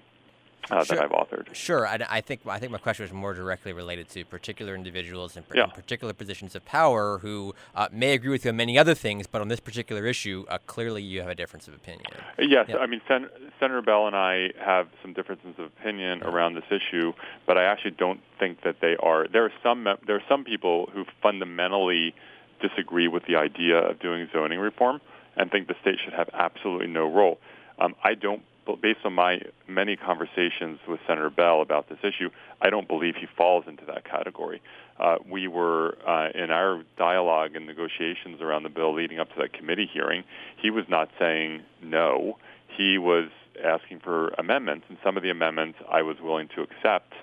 uh, 0.70 0.84
sure. 0.84 0.98
that 0.98 1.06
I've 1.06 1.12
authored. 1.12 1.54
Sure, 1.54 1.88
I, 1.88 2.00
I, 2.10 2.22
think 2.22 2.42
I 2.46 2.60
think 2.60 2.72
my 2.72 2.78
question 2.78 3.04
was 3.04 3.12
more 3.12 3.34
directly 3.34 3.74
related 3.74 4.10
to 4.10 4.26
particular 4.26 4.76
individuals 4.76 5.36
and, 5.36 5.46
yeah. 5.54 5.66
in 5.66 5.70
particular 5.72 6.14
positions 6.14 6.56
of 6.56 6.66
power 6.66 7.20
who 7.20 7.54
uh, 7.76 7.88
may 7.92 8.14
agree 8.14 8.30
with 8.30 8.46
you 8.46 8.50
on 8.50 8.58
many 8.58 8.78
other 8.78 8.94
things, 8.94 9.28
but 9.28 9.42
on 9.42 9.48
this 9.48 9.60
particular 9.60 10.06
issue, 10.06 10.46
uh, 10.50 10.58
clearly 10.68 11.02
you 11.02 11.22
have 11.22 11.30
a 11.30 11.36
difference 11.36 11.68
of 11.68 11.74
opinion. 11.74 12.06
Yes, 12.38 12.68
yeah. 12.70 12.78
I 12.78 12.88
mean 12.88 13.02
Sen- 13.08 13.30
Senator 13.60 13.82
Beall 13.82 14.08
and 14.08 14.16
I 14.16 14.50
have 14.64 14.88
some 15.02 15.14
differences 15.14 15.56
of 15.58 15.66
opinion 15.66 16.20
yeah. 16.20 16.30
around 16.30 16.56
this 16.56 16.66
issue, 16.70 17.14
but 17.46 17.58
I 17.58 17.64
actually 17.64 17.92
don't 17.92 18.22
think 18.40 18.62
that 18.64 18.78
they 18.82 18.96
are. 18.98 19.28
There 19.28 19.46
are 19.46 19.54
some 19.64 19.84
there 19.84 20.16
are 20.16 20.24
some 20.30 20.44
people 20.44 20.90
who 20.94 21.06
fundamentally 21.22 22.14
disagree 22.62 23.08
with 23.08 23.26
the 23.26 23.38
idea 23.38 23.78
of 23.78 24.00
doing 24.00 24.28
zoning 24.34 24.60
reform 24.60 25.02
and 25.36 25.50
think 25.50 25.68
the 25.68 25.76
state 25.82 25.96
should 26.04 26.14
have 26.14 26.30
absolutely 26.34 26.88
no 26.88 27.10
role. 27.10 27.40
Um, 27.80 27.96
I 28.04 28.14
don't 28.14 28.42
based 28.76 29.00
on 29.06 29.14
my 29.14 29.42
many 29.68 29.96
conversations 29.96 30.80
with 30.88 31.00
Senator 31.08 31.30
Beall 31.30 31.62
about 31.62 31.90
this 31.90 32.00
issue, 32.04 32.30
I 32.62 32.70
don't 32.70 32.88
believe 32.88 33.16
he 33.16 33.28
falls 33.38 33.66
into 33.68 33.86
that 33.86 34.06
category. 34.06 34.62
Uh, 35.00 35.18
we 35.30 35.48
were 35.48 35.98
uh, 36.06 36.30
in 36.36 36.52
our 36.52 36.84
dialogue 36.98 37.56
and 37.56 37.66
negotiations 37.66 38.42
around 38.42 38.64
the 38.64 38.70
bill 38.70 38.94
leading 38.94 39.20
up 39.20 39.30
to 39.30 39.36
that 39.40 39.54
committee 39.54 39.90
hearing. 39.92 40.24
He 40.62 40.70
was 40.70 40.86
not 40.90 41.10
saying 41.18 41.62
no. 41.82 42.38
He 42.78 42.98
was 42.98 43.30
asking 43.64 44.00
for 44.00 44.30
amendments, 44.38 44.86
and 44.90 44.98
some 45.04 45.18
of 45.18 45.24
the 45.24 45.30
amendments 45.30 45.80
I 45.90 46.02
was 46.02 46.18
willing 46.22 46.50
to 46.56 46.62
accept. 46.62 47.14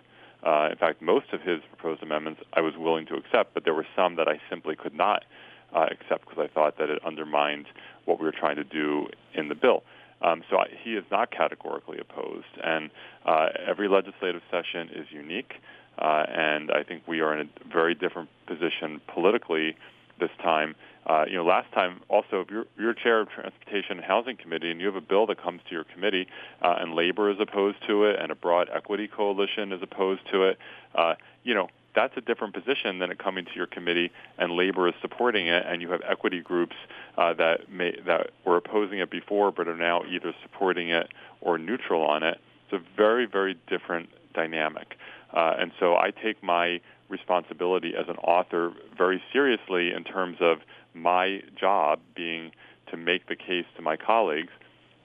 Uh, 0.43 0.69
in 0.71 0.77
fact, 0.77 1.03
most 1.03 1.33
of 1.33 1.41
his 1.43 1.61
proposed 1.71 2.03
amendments 2.03 2.41
I 2.53 2.61
was 2.61 2.75
willing 2.77 3.07
to 3.07 3.15
accept, 3.15 3.55
but 3.55 3.65
there 3.65 3.75
were 3.75 3.87
some 3.97 4.17
that 4.17 4.29
I 4.29 4.41
simply 4.49 4.77
could 4.77 4.95
not 4.95 5.25
uh, 5.75 5.87
accept 5.91 6.29
because 6.29 6.39
I 6.39 6.53
thought 6.53 6.79
that 6.79 6.89
it 6.91 7.05
undermined 7.05 7.67
what 8.05 8.21
we 8.21 8.27
were 8.27 8.33
trying 8.33 8.57
to 8.57 8.65
do 8.65 9.09
in 9.35 9.49
the 9.49 9.55
bill. 9.55 9.83
Um, 10.23 10.43
so 10.51 10.59
I, 10.59 10.67
he 10.83 10.95
is 10.95 11.05
not 11.11 11.31
categorically 11.31 11.99
opposed, 11.99 12.47
and 12.63 12.91
uh, 13.25 13.49
every 13.67 13.89
legislative 13.89 14.43
session 14.51 14.89
is 14.95 15.07
unique. 15.11 15.55
Uh, 15.99 16.25
and 16.29 16.71
I 16.71 16.83
think 16.83 17.03
we 17.07 17.21
are 17.21 17.39
in 17.39 17.49
a 17.49 17.69
very 17.73 17.95
different 17.95 18.29
position 18.47 19.01
politically 19.07 19.77
this 20.19 20.31
time. 20.43 20.75
Uh, 21.07 21.25
you 21.29 21.37
know, 21.37 21.45
last 21.45 21.73
time 21.73 22.01
also, 22.09 22.41
if 22.41 22.51
you're, 22.51 22.67
you're 22.79 22.93
chair 22.93 23.21
of 23.21 23.29
Transportation 23.29 23.99
and 23.99 24.05
Housing 24.05 24.37
Committee 24.37 24.71
and 24.71 24.81
you 24.81 24.87
have 24.87 24.97
a 24.97 25.01
bill 25.01 25.27
that 25.27 25.41
comes 25.41 25.61
to 25.69 25.73
your 25.73 25.85
committee 25.85 26.27
uh, 26.63 26.77
and 26.81 26.95
labor 26.95 27.31
is 27.31 27.37
opposed 27.41 27.79
to 27.87 28.05
it 28.05 28.17
and 28.21 28.33
a 28.33 28.35
broad 28.35 28.69
equity 28.75 29.07
coalition 29.07 29.73
is 29.73 29.81
opposed 29.83 30.23
to 30.33 30.43
it, 30.45 30.59
uh, 30.97 31.15
you 31.45 31.55
know, 31.55 31.69
that's 31.97 32.17
a 32.17 32.21
different 32.21 32.55
position 32.55 33.01
than 33.01 33.11
it 33.11 33.19
coming 33.19 33.45
to 33.47 33.51
your 33.57 33.67
committee 33.67 34.13
and 34.39 34.53
labor 34.53 34.87
is 34.87 34.95
supporting 35.01 35.49
it, 35.49 35.65
and 35.67 35.83
you 35.83 35.91
have 35.91 36.03
equity 36.09 36.41
groups 36.41 36.77
uh, 37.17 37.33
that 37.35 37.73
may 37.73 37.97
that 38.07 38.31
were 38.45 38.59
opposing 38.59 39.01
it 39.01 39.11
before 39.11 39.51
but 39.51 39.67
are 39.67 39.77
now 39.77 40.03
either 40.05 40.33
supporting 40.43 40.91
it 40.91 41.09
or 41.41 41.59
neutral 41.59 42.03
on 42.03 42.23
it. 42.23 42.39
It's 42.71 42.85
a 42.85 42.97
very 42.97 43.27
very 43.27 43.57
different 43.67 44.11
dynamic, 44.35 44.97
uh, 45.33 45.55
and 45.59 45.73
so 45.81 45.97
I 45.97 46.11
take 46.11 46.43
my 46.43 46.81
responsibility 47.09 47.95
as 47.99 48.09
an 48.09 48.17
author 48.17 48.73
very 48.97 49.23
seriously 49.33 49.93
in 49.93 50.05
terms 50.05 50.37
of 50.41 50.59
my 50.95 51.41
job 51.59 52.01
being 52.15 52.51
to 52.91 52.97
make 52.97 53.27
the 53.29 53.37
case 53.37 53.65
to 53.77 53.83
my 53.83 53.97
colleagues 53.97 54.53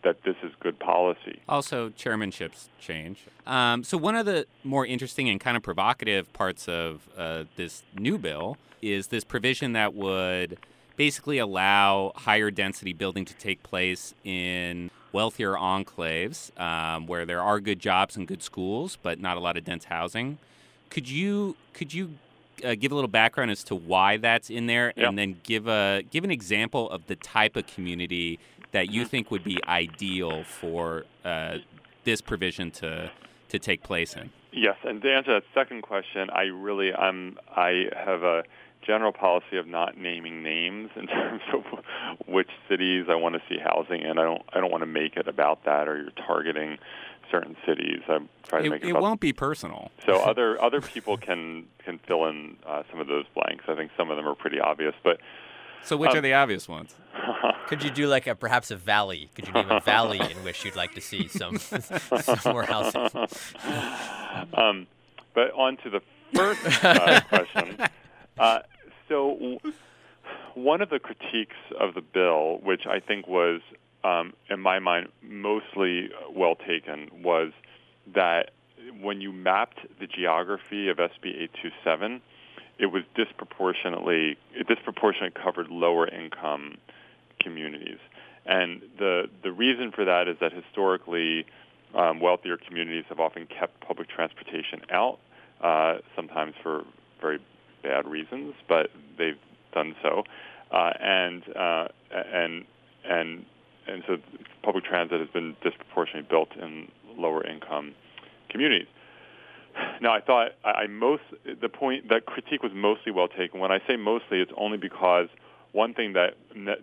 that 0.04 0.24
this 0.24 0.36
is 0.44 0.52
good 0.60 0.80
policy. 0.80 1.42
Also, 1.48 1.90
chairmanships 1.90 2.68
change. 2.80 3.26
Um, 3.46 3.84
so, 3.84 3.98
one 3.98 4.16
of 4.16 4.26
the 4.26 4.46
more 4.64 4.86
interesting 4.86 5.30
and 5.30 5.40
kind 5.40 5.58
of 5.58 5.64
provocative 5.64 6.32
parts 6.34 6.68
of 6.68 7.08
uh, 7.18 7.46
this 7.56 7.84
new 7.96 8.18
bill 8.18 8.58
is 8.82 9.08
this 9.08 9.24
provision 9.24 9.74
that 9.74 9.94
would 9.94 10.58
basically 10.96 11.38
allow 11.38 12.12
higher 12.16 12.52
density 12.52 12.94
building 12.94 13.26
to 13.26 13.34
take 13.36 13.64
place 13.64 14.14
in 14.24 14.92
wealthier 15.12 15.54
enclaves 15.54 16.58
um, 16.60 17.06
where 17.08 17.26
there 17.26 17.42
are 17.42 17.60
good 17.60 17.80
jobs 17.80 18.16
and 18.16 18.28
good 18.28 18.42
schools, 18.42 18.98
but 19.02 19.20
not 19.20 19.38
a 19.38 19.40
lot 19.40 19.58
of 19.58 19.64
dense 19.64 19.86
housing. 19.86 20.38
Could 20.90 21.10
you 21.10 21.56
could 21.74 21.94
you 21.94 22.16
uh, 22.64 22.76
give 22.76 22.92
a 22.92 22.96
little 22.96 23.08
background 23.08 23.52
as 23.52 23.64
to 23.66 23.76
why 23.76 24.18
that's 24.18 24.50
in 24.50 24.68
there, 24.68 24.94
and 24.98 25.18
then 25.18 25.40
give 25.44 25.68
a 25.68 26.04
give 26.12 26.24
an 26.24 26.32
example 26.32 26.90
of 26.90 27.08
the 27.08 27.16
type 27.16 27.56
of 27.56 27.66
community 27.68 28.40
that 28.72 28.92
you 28.92 29.06
think 29.06 29.32
would 29.32 29.44
be 29.44 29.58
ideal 29.68 30.44
for 30.44 31.06
uh, 31.24 31.58
this 32.04 32.22
provision 32.22 32.72
to 32.72 33.12
to 33.50 33.60
take 33.60 33.84
place 33.84 34.16
in? 34.16 34.32
Yes, 34.54 34.78
and 34.84 35.02
to 35.02 35.12
answer 35.12 35.34
that 35.34 35.44
second 35.54 35.82
question, 35.82 36.30
I 36.30 36.44
really 36.44 36.94
I'm 36.94 37.38
I 37.56 37.86
have 37.96 38.24
a 38.24 38.44
general 38.86 39.12
policy 39.12 39.58
of 39.58 39.68
not 39.68 39.98
naming 39.98 40.42
names 40.44 40.90
in 40.96 41.08
terms 41.08 41.42
of 41.54 41.64
which 42.26 42.50
cities 42.68 43.06
I 43.10 43.16
want 43.16 43.36
to 43.36 43.42
see 43.48 43.58
housing 43.64 44.02
in. 44.02 44.18
I 44.18 44.24
don't 44.24 44.44
I 44.54 44.60
don't 44.60 44.72
want 44.72 44.82
to 44.82 44.88
make 44.88 45.16
it 45.18 45.28
about 45.28 45.66
that 45.66 45.88
or 45.88 45.98
you're 46.02 46.26
targeting 46.26 46.78
certain 47.30 47.56
cities. 47.66 48.02
I 48.08 48.20
try 48.44 48.60
to 48.60 48.66
it, 48.66 48.70
make 48.70 48.84
it. 48.84 48.90
It 48.90 48.94
won't 48.94 49.22
be 49.22 49.34
personal. 49.34 49.92
So 50.06 50.16
other 50.26 50.62
other 50.62 50.82
people 50.82 51.18
can 51.18 51.66
can 51.84 52.00
fill 52.08 52.26
in 52.26 52.58
uh, 52.66 52.84
some 52.92 53.00
of 53.00 53.08
those 53.08 53.26
blanks. 53.34 53.66
I 53.68 53.76
think 53.76 53.92
some 53.98 54.12
of 54.12 54.18
them 54.18 54.28
are 54.28 54.36
pretty 54.36 54.60
obvious, 54.60 54.94
but 55.04 55.20
so 55.84 55.98
which 55.98 56.12
um, 56.12 56.18
are 56.18 56.22
the 56.22 56.34
obvious 56.34 56.68
ones? 56.68 56.96
Could 57.68 57.84
you 57.84 57.90
do 57.90 58.08
like 58.08 58.28
a 58.28 58.36
perhaps 58.36 58.72
a 58.72 58.76
valley? 58.76 59.30
Could 59.36 59.48
you 59.48 59.54
name 59.54 59.72
a 59.72 59.80
valley 59.80 60.20
in 60.20 60.44
which 60.44 60.66
you'd 60.66 60.76
like 60.76 60.94
to 60.96 61.02
see 61.02 61.28
some, 61.28 61.58
some 61.58 62.40
more 62.46 62.64
housing? 62.64 63.10
Um, 64.54 64.88
but 65.34 65.52
on 65.52 65.76
to 65.84 65.90
the 65.90 66.02
first 66.34 66.86
uh, 66.86 67.20
question. 67.28 67.78
Uh, 68.40 68.60
so 69.10 69.60
one 70.56 70.82
of 70.82 70.90
the 70.90 71.00
critiques 71.00 71.58
of 71.80 71.94
the 71.94 72.02
bill, 72.02 72.60
which 72.64 72.84
I 72.88 73.00
think 73.00 73.28
was, 73.28 73.62
um, 74.04 74.34
in 74.50 74.60
my 74.60 74.80
mind, 74.80 75.10
mostly 75.22 76.10
well 76.34 76.56
taken, 76.56 77.10
was 77.22 77.52
that 78.14 78.52
when 79.02 79.22
you 79.22 79.32
mapped 79.32 79.80
the 80.00 80.08
geography 80.08 80.90
of 80.90 80.98
SB 80.98 81.26
827, 81.26 82.22
it 82.82 82.88
was 82.88 83.04
disproportionately 83.16 84.38
it 84.54 84.68
disproportionately 84.68 85.40
covered 85.42 85.70
lower 85.70 86.08
income 86.08 86.78
communities. 87.40 88.00
And 88.46 88.82
the 88.98 89.30
the 89.44 89.52
reason 89.52 89.92
for 89.92 90.04
that 90.04 90.28
is 90.28 90.36
that 90.42 90.52
historically, 90.52 91.46
um, 91.94 92.20
wealthier 92.20 92.58
communities 92.58 93.06
have 93.10 93.20
often 93.20 93.46
kept 93.46 93.80
public 93.82 94.10
transportation 94.10 94.82
out, 94.90 95.20
uh, 95.62 96.00
sometimes 96.16 96.56
for 96.64 96.84
very 97.22 97.40
bad 97.84 98.08
reasons, 98.08 98.56
but 98.68 98.90
they've 99.18 99.40
done 99.74 99.96
so. 100.02 100.24
uh, 100.72 100.94
and 101.00 101.44
uh, 101.56 101.88
and 102.12 102.66
and 103.08 103.46
and 103.88 104.04
so 104.08 104.18
public 104.64 104.84
transit 104.86 105.20
has 105.20 105.30
been 105.30 105.56
disproportionately 105.62 106.28
built 106.30 106.50
in 106.60 106.88
lower 107.18 107.46
income 107.46 107.94
communities. 108.50 108.88
Now, 110.02 110.14
I 110.14 110.22
thought 110.22 110.52
I, 110.64 110.72
I 110.72 110.88
most 110.88 111.24
the 111.62 111.70
point 111.70 112.10
that 112.10 112.26
critique 112.26 112.64
was 112.64 112.72
mostly 112.74 113.12
well 113.12 113.28
taken. 113.28 113.60
When 113.60 113.72
I 113.72 113.80
say 113.88 113.96
mostly, 113.96 114.40
it's 114.40 114.52
only 114.58 114.78
because 114.78 115.28
one 115.72 115.94
thing 115.94 116.14
that 116.14 116.36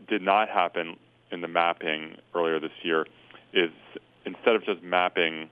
did 0.07 0.23
not 0.23 0.49
happen 0.49 0.97
in 1.31 1.41
the 1.41 1.49
mapping 1.49 2.17
earlier 2.35 2.59
this 2.61 2.73
year 2.83 3.07
is 3.53 3.71
instead 4.25 4.55
of 4.55 4.65
just 4.65 4.83
mapping 4.83 5.49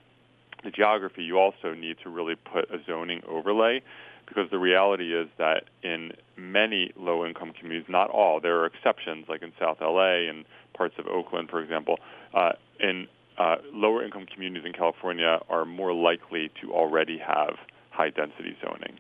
the 0.65 0.71
geography, 0.71 1.23
you 1.23 1.39
also 1.39 1.75
need 1.75 1.97
to 2.03 2.11
really 2.11 2.35
put 2.35 2.71
a 2.71 2.79
zoning 2.87 3.23
overlay 3.29 3.83
because 4.27 4.51
the 4.51 4.59
reality 4.59 5.15
is 5.15 5.29
that 5.39 5.65
in 5.83 6.13
many 6.37 6.93
low-income 6.97 7.53
communities, 7.53 7.89
not 7.89 8.11
all, 8.11 8.41
there 8.41 8.59
are 8.59 8.67
exceptions, 8.67 9.27
like 9.29 9.43
in 9.43 9.53
South 9.59 9.79
LA 9.81 10.29
and 10.29 10.45
parts 10.75 10.95
of 10.99 11.07
Oakland, 11.07 11.49
for 11.49 11.63
example, 11.63 11.99
uh, 12.35 12.53
in 12.81 13.07
uh, 13.39 13.57
lower-income 13.73 14.27
communities 14.33 14.65
in 14.67 14.73
California 14.73 15.41
are 15.49 15.65
more 15.65 15.93
likely 15.93 16.51
to 16.61 16.73
already 16.73 17.19
have 17.19 17.57
high-density 17.91 18.57
zoning. 18.63 18.99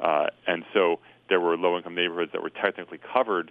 Uh, 0.00 0.26
and 0.46 0.64
so 0.72 0.98
there 1.28 1.40
were 1.40 1.56
low-income 1.56 1.94
neighborhoods 1.94 2.32
that 2.32 2.42
were 2.42 2.50
technically 2.50 2.98
covered 2.98 3.50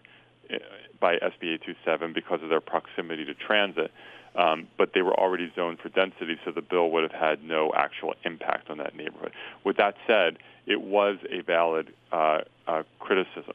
uh, 0.51 0.57
by 0.99 1.15
SB 1.15 1.55
827 1.55 2.13
because 2.13 2.41
of 2.43 2.49
their 2.49 2.61
proximity 2.61 3.25
to 3.25 3.33
transit, 3.33 3.91
um, 4.35 4.67
but 4.77 4.91
they 4.93 5.01
were 5.01 5.17
already 5.17 5.51
zoned 5.55 5.79
for 5.79 5.89
density, 5.89 6.37
so 6.43 6.51
the 6.51 6.61
bill 6.61 6.91
would 6.91 7.03
have 7.03 7.19
had 7.19 7.43
no 7.43 7.71
actual 7.75 8.13
impact 8.23 8.69
on 8.69 8.77
that 8.77 8.95
neighborhood. 8.95 9.31
With 9.63 9.77
that 9.77 9.95
said, 10.07 10.37
it 10.65 10.81
was 10.81 11.17
a 11.29 11.41
valid 11.41 11.93
uh, 12.11 12.39
uh, 12.67 12.83
criticism. 12.99 13.53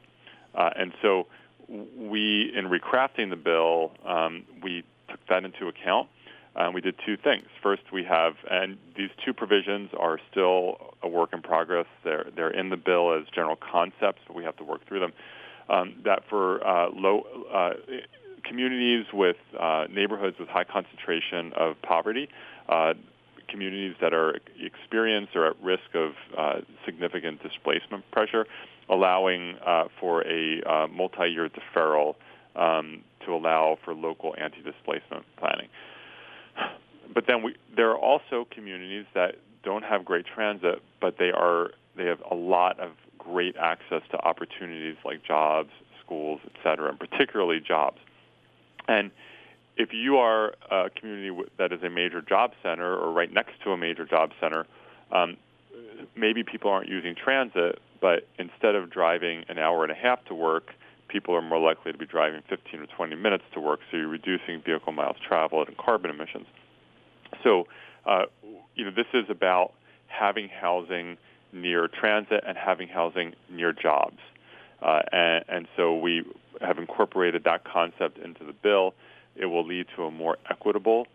Uh, 0.55 0.69
and 0.75 0.93
so 1.01 1.27
we, 1.97 2.51
in 2.55 2.65
recrafting 2.65 3.29
the 3.29 3.35
bill, 3.35 3.91
um, 4.05 4.43
we 4.61 4.83
took 5.09 5.19
that 5.27 5.45
into 5.45 5.67
account. 5.67 6.09
Um, 6.55 6.73
we 6.73 6.81
did 6.81 6.95
two 7.05 7.15
things. 7.15 7.45
First, 7.63 7.83
we 7.93 8.03
have, 8.03 8.33
and 8.49 8.77
these 8.97 9.09
two 9.23 9.33
provisions 9.33 9.89
are 9.97 10.19
still 10.29 10.95
a 11.01 11.07
work 11.07 11.29
in 11.33 11.41
progress. 11.41 11.85
They're, 12.03 12.27
they're 12.35 12.51
in 12.51 12.69
the 12.69 12.77
bill 12.77 13.13
as 13.13 13.23
general 13.33 13.55
concepts, 13.55 14.21
but 14.27 14.35
we 14.35 14.43
have 14.43 14.57
to 14.57 14.63
work 14.63 14.85
through 14.87 14.99
them. 14.99 15.13
Um, 15.69 15.95
that 16.03 16.23
for 16.29 16.65
uh, 16.67 16.89
low 16.89 17.25
uh, 17.53 17.73
communities 18.43 19.05
with 19.13 19.37
uh, 19.57 19.85
neighborhoods 19.89 20.37
with 20.39 20.49
high 20.49 20.65
concentration 20.65 21.53
of 21.53 21.81
poverty, 21.81 22.27
uh, 22.67 22.95
communities 23.47 23.95
that 24.01 24.13
are 24.13 24.37
experienced 24.59 25.35
or 25.35 25.47
at 25.47 25.61
risk 25.61 25.93
of 25.93 26.11
uh, 26.37 26.61
significant 26.85 27.41
displacement 27.41 28.09
pressure, 28.11 28.45
allowing 28.89 29.55
uh, 29.65 29.85
for 29.99 30.25
a 30.27 30.87
multi-year 30.89 31.49
deferral 31.49 32.15
um, 32.57 33.01
to 33.25 33.33
allow 33.33 33.77
for 33.85 33.93
local 33.93 34.35
anti-displacement 34.37 35.23
planning. 35.37 35.67
But 37.13 37.27
then 37.27 37.43
we, 37.43 37.55
there 37.75 37.89
are 37.91 37.97
also 37.97 38.47
communities 38.49 39.05
that 39.13 39.35
don't 39.63 39.83
have 39.83 40.05
great 40.05 40.25
transit, 40.25 40.81
but 40.99 41.17
they 41.17 41.31
are 41.31 41.71
they 41.95 42.05
have 42.05 42.21
a 42.29 42.35
lot 42.35 42.79
of 42.79 42.91
great 43.17 43.55
access 43.57 44.01
to 44.11 44.17
opportunities 44.17 44.95
like 45.03 45.23
jobs, 45.23 45.69
schools, 46.03 46.39
et 46.45 46.53
cetera, 46.63 46.89
and 46.89 46.99
particularly 46.99 47.59
jobs. 47.59 47.99
And 48.87 49.11
if 49.77 49.93
you 49.93 50.17
are 50.17 50.53
a 50.69 50.89
community 50.89 51.43
that 51.57 51.71
is 51.71 51.83
a 51.83 51.89
major 51.89 52.21
job 52.21 52.53
center 52.63 52.95
or 52.97 53.11
right 53.11 53.31
next 53.31 53.61
to 53.63 53.71
a 53.71 53.77
major 53.77 54.05
job 54.05 54.31
center, 54.39 54.65
um, 55.11 55.37
maybe 56.15 56.43
people 56.43 56.71
aren't 56.71 56.89
using 56.89 57.15
transit, 57.15 57.79
but 57.99 58.27
instead 58.39 58.75
of 58.75 58.89
driving 58.89 59.43
an 59.49 59.57
hour 59.57 59.83
and 59.83 59.91
a 59.91 59.95
half 59.95 60.23
to 60.25 60.33
work, 60.33 60.73
people 61.11 61.35
are 61.35 61.41
more 61.41 61.59
likely 61.59 61.91
to 61.91 61.97
be 61.97 62.05
driving 62.05 62.41
15 62.49 62.79
or 62.79 62.85
20 62.85 63.15
minutes 63.15 63.43
to 63.53 63.59
work, 63.59 63.79
so 63.89 63.97
you're 63.97 64.07
reducing 64.07 64.61
vehicle 64.65 64.91
miles 64.91 65.17
traveled 65.27 65.67
and 65.67 65.77
carbon 65.77 66.09
emissions. 66.09 66.45
So, 67.43 67.67
uh, 68.05 68.23
you 68.75 68.85
know, 68.85 68.91
this 68.91 69.07
is 69.13 69.25
about 69.29 69.73
having 70.07 70.49
housing 70.49 71.17
near 71.53 71.87
transit 71.87 72.43
and 72.47 72.57
having 72.57 72.87
housing 72.87 73.33
near 73.49 73.73
jobs. 73.73 74.19
Uh, 74.81 75.01
and, 75.11 75.45
and 75.47 75.67
so 75.75 75.95
we 75.95 76.23
have 76.61 76.77
incorporated 76.77 77.43
that 77.43 77.63
concept 77.63 78.17
into 78.17 78.43
the 78.43 78.53
bill. 78.53 78.93
It 79.35 79.45
will 79.45 79.65
lead 79.65 79.87
to 79.95 80.03
a 80.03 80.11
more 80.11 80.37
equitable 80.49 81.07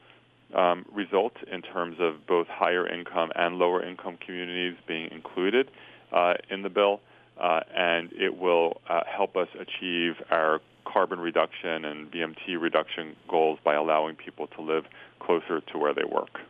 um, 0.54 0.84
result 0.92 1.34
in 1.50 1.62
terms 1.62 1.96
of 2.00 2.26
both 2.26 2.46
higher 2.46 2.86
income 2.86 3.30
and 3.34 3.56
lower 3.58 3.84
income 3.84 4.18
communities 4.24 4.78
being 4.86 5.10
included 5.10 5.70
uh, 6.12 6.34
in 6.50 6.62
the 6.62 6.70
bill, 6.70 7.00
uh, 7.40 7.60
and 7.74 8.12
it 8.12 8.38
will 8.38 8.80
uh, 8.88 9.00
help 9.06 9.36
us 9.36 9.48
achieve 9.58 10.14
our 10.30 10.60
carbon 10.84 11.20
reduction 11.20 11.84
and 11.84 12.10
VMT 12.10 12.60
reduction 12.60 13.16
goals 13.28 13.58
by 13.64 13.74
allowing 13.74 14.14
people 14.16 14.46
to 14.48 14.62
live 14.62 14.84
closer 15.20 15.60
to 15.60 15.78
where 15.78 15.92
they 15.92 16.04
work. 16.04 16.40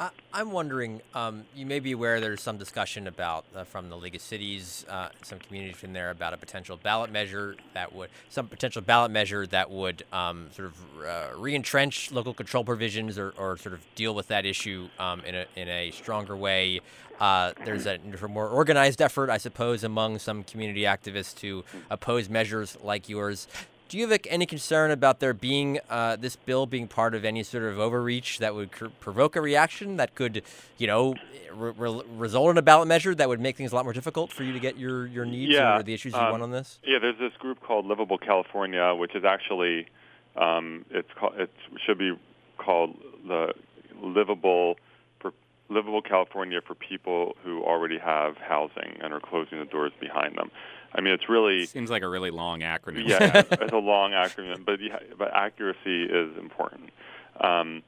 I, 0.00 0.40
am 0.40 0.50
wondering, 0.50 1.02
um, 1.14 1.44
you 1.54 1.66
may 1.66 1.78
be 1.78 1.92
aware 1.92 2.20
there's 2.20 2.40
some 2.40 2.56
discussion 2.56 3.06
about 3.06 3.44
uh, 3.54 3.64
from 3.64 3.90
the 3.90 3.98
League 3.98 4.14
of 4.14 4.22
Cities, 4.22 4.86
uh, 4.88 5.10
some 5.20 5.38
communities 5.38 5.84
in 5.84 5.92
there 5.92 6.08
about 6.08 6.32
a 6.32 6.38
potential 6.38 6.78
ballot 6.82 7.12
measure 7.12 7.54
that 7.74 7.94
would, 7.94 8.08
some 8.30 8.46
potential 8.46 8.80
ballot 8.80 9.10
measure 9.10 9.46
that 9.48 9.70
would 9.70 10.04
um, 10.10 10.48
sort 10.52 10.68
of 10.68 11.04
uh, 11.04 11.26
re-entrench 11.36 12.12
local 12.12 12.32
control 12.32 12.64
provisions 12.64 13.18
or, 13.18 13.34
or, 13.36 13.58
sort 13.58 13.74
of 13.74 13.86
deal 13.94 14.14
with 14.14 14.28
that 14.28 14.46
issue 14.46 14.88
um, 14.98 15.20
in, 15.26 15.34
a, 15.34 15.44
in 15.56 15.68
a 15.68 15.90
stronger 15.90 16.34
way. 16.34 16.80
Uh, 17.20 17.52
there's 17.64 17.86
a 17.86 17.98
more 18.28 18.48
organized 18.48 19.02
effort, 19.02 19.28
I 19.30 19.36
suppose, 19.36 19.84
among 19.84 20.18
some 20.18 20.42
community 20.42 20.82
activists 20.82 21.34
to 21.40 21.64
oppose 21.90 22.28
measures 22.28 22.78
like 22.82 23.08
yours. 23.08 23.46
Do 23.88 23.98
you 23.98 24.08
have 24.08 24.20
any 24.28 24.46
concern 24.46 24.92
about 24.92 25.18
there 25.18 25.34
being 25.34 25.80
uh, 25.90 26.14
this 26.16 26.36
bill 26.36 26.64
being 26.64 26.86
part 26.86 27.14
of 27.14 27.24
any 27.24 27.42
sort 27.42 27.64
of 27.64 27.78
overreach 27.78 28.38
that 28.38 28.54
would 28.54 28.70
cr- 28.70 28.86
provoke 29.00 29.34
a 29.34 29.40
reaction 29.40 29.96
that 29.96 30.14
could, 30.14 30.44
you 30.78 30.86
know, 30.86 31.16
re- 31.52 31.72
re- 31.76 32.02
result 32.16 32.50
in 32.50 32.58
a 32.58 32.62
ballot 32.62 32.86
measure 32.86 33.16
that 33.16 33.28
would 33.28 33.40
make 33.40 33.56
things 33.56 33.72
a 33.72 33.74
lot 33.74 33.84
more 33.84 33.92
difficult 33.92 34.32
for 34.32 34.44
you 34.44 34.52
to 34.52 34.60
get 34.60 34.78
your, 34.78 35.08
your 35.08 35.24
needs 35.24 35.52
yeah, 35.52 35.76
or 35.76 35.82
the 35.82 35.92
issues 35.92 36.12
you 36.12 36.20
um, 36.20 36.30
want 36.30 36.42
on 36.42 36.52
this? 36.52 36.78
Yeah, 36.84 37.00
there's 37.00 37.18
this 37.18 37.32
group 37.40 37.60
called 37.60 37.84
Livable 37.84 38.16
California, 38.16 38.94
which 38.94 39.16
is 39.16 39.24
actually 39.24 39.88
um, 40.36 40.84
it's 40.90 41.10
called, 41.18 41.34
it 41.36 41.50
should 41.84 41.98
be 41.98 42.12
called 42.58 42.96
the 43.26 43.52
Livable 44.00 44.76
Livable 45.70 46.02
California 46.02 46.60
for 46.66 46.74
people 46.74 47.36
who 47.42 47.62
already 47.62 47.98
have 47.98 48.36
housing 48.36 48.98
and 49.00 49.12
are 49.12 49.20
closing 49.20 49.58
the 49.58 49.64
doors 49.64 49.92
behind 50.00 50.36
them. 50.36 50.50
I 50.92 51.00
mean, 51.00 51.14
it's 51.14 51.28
really 51.28 51.66
seems 51.66 51.90
like 51.90 52.02
a 52.02 52.08
really 52.08 52.30
long 52.30 52.60
acronym. 52.60 53.06
Yeah, 53.06 53.42
it's 53.50 53.72
a 53.72 53.76
long 53.76 54.10
acronym, 54.10 54.64
but 54.64 54.80
yeah, 54.80 54.98
but 55.16 55.32
accuracy 55.32 56.04
is 56.04 56.36
important. 56.36 56.90
Um, 57.40 57.82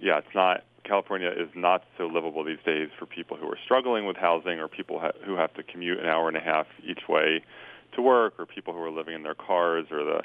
yeah, 0.00 0.18
it's 0.18 0.34
not. 0.34 0.64
California 0.84 1.28
is 1.30 1.48
not 1.54 1.82
so 1.98 2.06
livable 2.06 2.44
these 2.44 2.60
days 2.64 2.88
for 2.96 3.06
people 3.06 3.36
who 3.36 3.46
are 3.48 3.58
struggling 3.64 4.06
with 4.06 4.16
housing 4.16 4.60
or 4.60 4.68
people 4.68 5.00
ha- 5.00 5.18
who 5.24 5.34
have 5.34 5.52
to 5.54 5.62
commute 5.62 5.98
an 5.98 6.06
hour 6.06 6.28
and 6.28 6.36
a 6.36 6.40
half 6.40 6.66
each 6.82 7.08
way 7.08 7.42
to 7.94 8.02
work 8.02 8.34
or 8.38 8.46
people 8.46 8.72
who 8.72 8.80
are 8.80 8.90
living 8.90 9.14
in 9.14 9.24
their 9.24 9.34
cars 9.34 9.86
or 9.90 10.04
the 10.04 10.22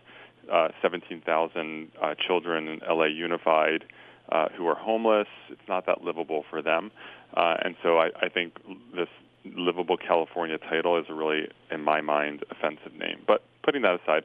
uh, 0.51 0.69
17,000 0.81 1.91
uh, 2.01 2.13
children 2.15 2.67
in 2.67 2.79
LA 2.87 3.05
Unified 3.05 3.85
uh, 4.31 4.47
who 4.55 4.67
are 4.67 4.75
homeless. 4.75 5.27
It's 5.49 5.67
not 5.67 5.85
that 5.85 6.03
livable 6.03 6.43
for 6.49 6.61
them. 6.61 6.91
Uh, 7.35 7.55
and 7.63 7.75
so 7.83 7.97
I, 7.97 8.09
I 8.21 8.29
think 8.29 8.53
this 8.95 9.09
livable 9.45 9.97
California 9.97 10.57
title 10.57 10.97
is 10.97 11.05
a 11.09 11.13
really, 11.13 11.47
in 11.71 11.83
my 11.83 12.01
mind, 12.01 12.43
offensive 12.51 12.93
name. 12.93 13.21
But 13.25 13.43
putting 13.63 13.81
that 13.83 13.99
aside, 14.01 14.23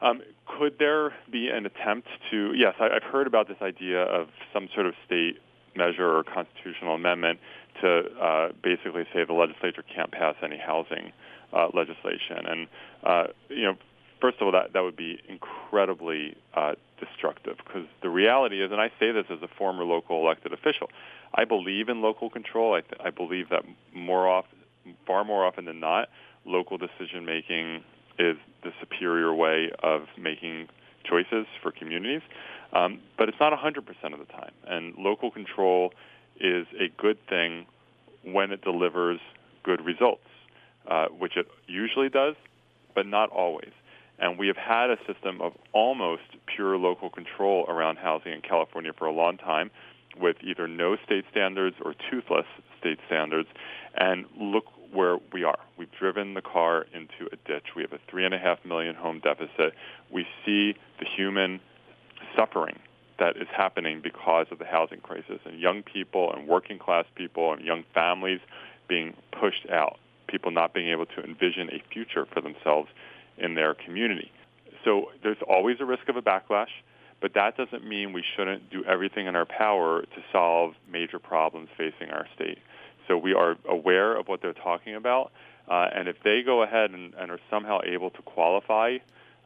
um, 0.00 0.22
could 0.46 0.78
there 0.78 1.14
be 1.30 1.48
an 1.48 1.66
attempt 1.66 2.08
to? 2.30 2.52
Yes, 2.54 2.74
I, 2.78 2.88
I've 2.96 3.02
heard 3.02 3.26
about 3.26 3.48
this 3.48 3.56
idea 3.62 4.02
of 4.02 4.28
some 4.52 4.68
sort 4.74 4.86
of 4.86 4.94
state 5.04 5.38
measure 5.74 6.16
or 6.16 6.24
constitutional 6.24 6.94
amendment 6.94 7.38
to 7.82 8.04
uh, 8.20 8.48
basically 8.62 9.04
say 9.12 9.24
the 9.24 9.34
legislature 9.34 9.84
can't 9.94 10.10
pass 10.10 10.34
any 10.42 10.58
housing 10.58 11.12
uh, 11.52 11.68
legislation. 11.74 12.46
And 12.46 12.68
uh, 13.04 13.24
you 13.48 13.64
know, 13.64 13.76
first 14.20 14.38
of 14.40 14.46
all, 14.46 14.52
that 14.52 14.72
that 14.72 14.80
would 14.80 14.96
be 14.96 15.20
incredibly 15.28 16.36
uh, 16.54 16.74
destructive 16.98 17.56
because 17.58 17.86
the 18.02 18.10
reality 18.10 18.62
is, 18.62 18.72
and 18.72 18.80
I 18.80 18.88
say 18.98 19.12
this 19.12 19.26
as 19.30 19.42
a 19.42 19.48
former 19.48 19.84
local 19.84 20.20
elected 20.20 20.52
official, 20.52 20.88
I 21.34 21.44
believe 21.44 21.88
in 21.88 22.00
local 22.02 22.30
control. 22.30 22.74
I, 22.74 22.80
th- 22.80 23.00
I 23.04 23.10
believe 23.10 23.48
that 23.50 23.64
more 23.94 24.28
often, 24.28 24.58
far 25.06 25.24
more 25.24 25.44
often 25.44 25.64
than 25.64 25.80
not, 25.80 26.08
local 26.44 26.78
decision 26.78 27.24
making 27.24 27.82
is 28.18 28.36
the 28.62 28.72
superior 28.80 29.34
way 29.34 29.70
of 29.82 30.02
making 30.16 30.68
choices 31.04 31.46
for 31.62 31.70
communities. 31.70 32.22
Um, 32.72 33.00
but 33.16 33.28
it's 33.28 33.38
not 33.40 33.52
100% 33.52 33.78
of 34.12 34.18
the 34.18 34.24
time. 34.32 34.52
And 34.66 34.94
local 34.98 35.30
control 35.30 35.92
is 36.40 36.66
a 36.78 36.88
good 37.00 37.18
thing 37.28 37.66
when 38.24 38.50
it 38.50 38.62
delivers 38.62 39.20
good 39.62 39.84
results, 39.84 40.26
uh, 40.88 41.06
which 41.06 41.36
it 41.36 41.46
usually 41.66 42.08
does, 42.08 42.34
but 42.94 43.06
not 43.06 43.30
always. 43.30 43.70
And 44.18 44.38
we 44.38 44.46
have 44.46 44.56
had 44.56 44.90
a 44.90 44.96
system 45.06 45.40
of 45.40 45.52
almost 45.72 46.22
pure 46.46 46.76
local 46.78 47.10
control 47.10 47.66
around 47.68 47.98
housing 47.98 48.32
in 48.32 48.40
California 48.40 48.92
for 48.96 49.06
a 49.06 49.12
long 49.12 49.36
time 49.36 49.70
with 50.18 50.36
either 50.42 50.66
no 50.66 50.96
state 51.04 51.24
standards 51.30 51.76
or 51.84 51.94
toothless 52.10 52.46
state 52.80 52.98
standards. 53.06 53.48
And 53.94 54.24
look 54.38 54.64
where 54.92 55.18
we 55.32 55.44
are. 55.44 55.58
We've 55.76 55.90
driven 55.98 56.34
the 56.34 56.42
car 56.42 56.86
into 56.94 57.30
a 57.32 57.36
ditch. 57.46 57.74
We 57.74 57.82
have 57.82 57.92
a 57.92 57.98
three 58.10 58.24
and 58.24 58.34
a 58.34 58.38
half 58.38 58.64
million 58.64 58.94
home 58.94 59.20
deficit. 59.22 59.74
We 60.10 60.26
see 60.44 60.74
the 60.98 61.06
human 61.16 61.60
suffering 62.34 62.78
that 63.18 63.36
is 63.36 63.48
happening 63.54 64.00
because 64.02 64.46
of 64.50 64.58
the 64.58 64.64
housing 64.64 65.00
crisis 65.00 65.40
and 65.44 65.58
young 65.58 65.82
people 65.82 66.32
and 66.32 66.46
working 66.46 66.78
class 66.78 67.04
people 67.14 67.52
and 67.52 67.62
young 67.62 67.84
families 67.94 68.40
being 68.88 69.14
pushed 69.38 69.68
out, 69.70 69.98
people 70.28 70.50
not 70.50 70.74
being 70.74 70.88
able 70.88 71.06
to 71.06 71.22
envision 71.22 71.68
a 71.70 71.82
future 71.92 72.26
for 72.26 72.40
themselves 72.40 72.88
in 73.38 73.54
their 73.54 73.74
community. 73.74 74.30
So 74.84 75.06
there's 75.22 75.38
always 75.48 75.76
a 75.80 75.84
risk 75.84 76.08
of 76.08 76.16
a 76.16 76.22
backlash, 76.22 76.70
but 77.20 77.34
that 77.34 77.56
doesn't 77.56 77.86
mean 77.86 78.12
we 78.12 78.24
shouldn't 78.36 78.70
do 78.70 78.84
everything 78.84 79.26
in 79.26 79.34
our 79.36 79.46
power 79.46 80.02
to 80.02 80.22
solve 80.32 80.74
major 80.90 81.18
problems 81.18 81.68
facing 81.76 82.10
our 82.10 82.26
state. 82.34 82.58
So 83.08 83.16
we 83.16 83.34
are 83.34 83.56
aware 83.68 84.16
of 84.16 84.28
what 84.28 84.42
they're 84.42 84.52
talking 84.52 84.94
about, 84.94 85.32
uh, 85.68 85.88
and 85.94 86.08
if 86.08 86.16
they 86.22 86.42
go 86.44 86.62
ahead 86.62 86.90
and, 86.90 87.14
and 87.14 87.30
are 87.30 87.40
somehow 87.50 87.80
able 87.84 88.10
to 88.10 88.22
qualify 88.22 88.98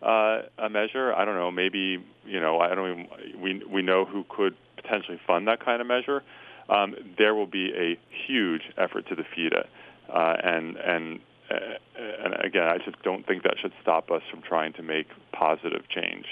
uh, 0.03 0.43
a 0.59 0.69
measure. 0.71 1.13
I 1.13 1.25
don't 1.25 1.37
know. 1.37 1.51
Maybe 1.51 2.03
you 2.25 2.41
know. 2.41 2.59
I 2.61 2.75
don't 2.75 2.91
even. 2.91 3.41
We 3.41 3.63
we 3.71 3.83
know 3.83 4.05
who 4.05 4.25
could 4.29 4.57
potentially 4.77 5.21
fund 5.27 5.47
that 5.49 5.65
kind 5.65 5.81
of 5.81 5.87
measure. 5.87 6.23
Um, 6.69 6.95
there 7.19 7.35
will 7.35 7.47
be 7.47 7.73
a 7.75 7.99
huge 8.27 8.63
effort 8.79 9.09
to 9.09 9.15
defeat 9.15 9.53
it, 9.53 9.69
uh, 10.09 10.37
and 10.43 10.77
and 10.77 11.21
and 11.51 12.35
again, 12.45 12.65
I 12.65 12.79
just 12.79 13.03
don't 13.03 13.27
think 13.27 13.43
that 13.43 13.55
should 13.61 13.73
stop 13.83 14.11
us 14.11 14.23
from 14.31 14.43
trying 14.43 14.73
to 14.75 14.83
make 14.83 15.07
positive 15.33 15.89
change. 15.89 16.27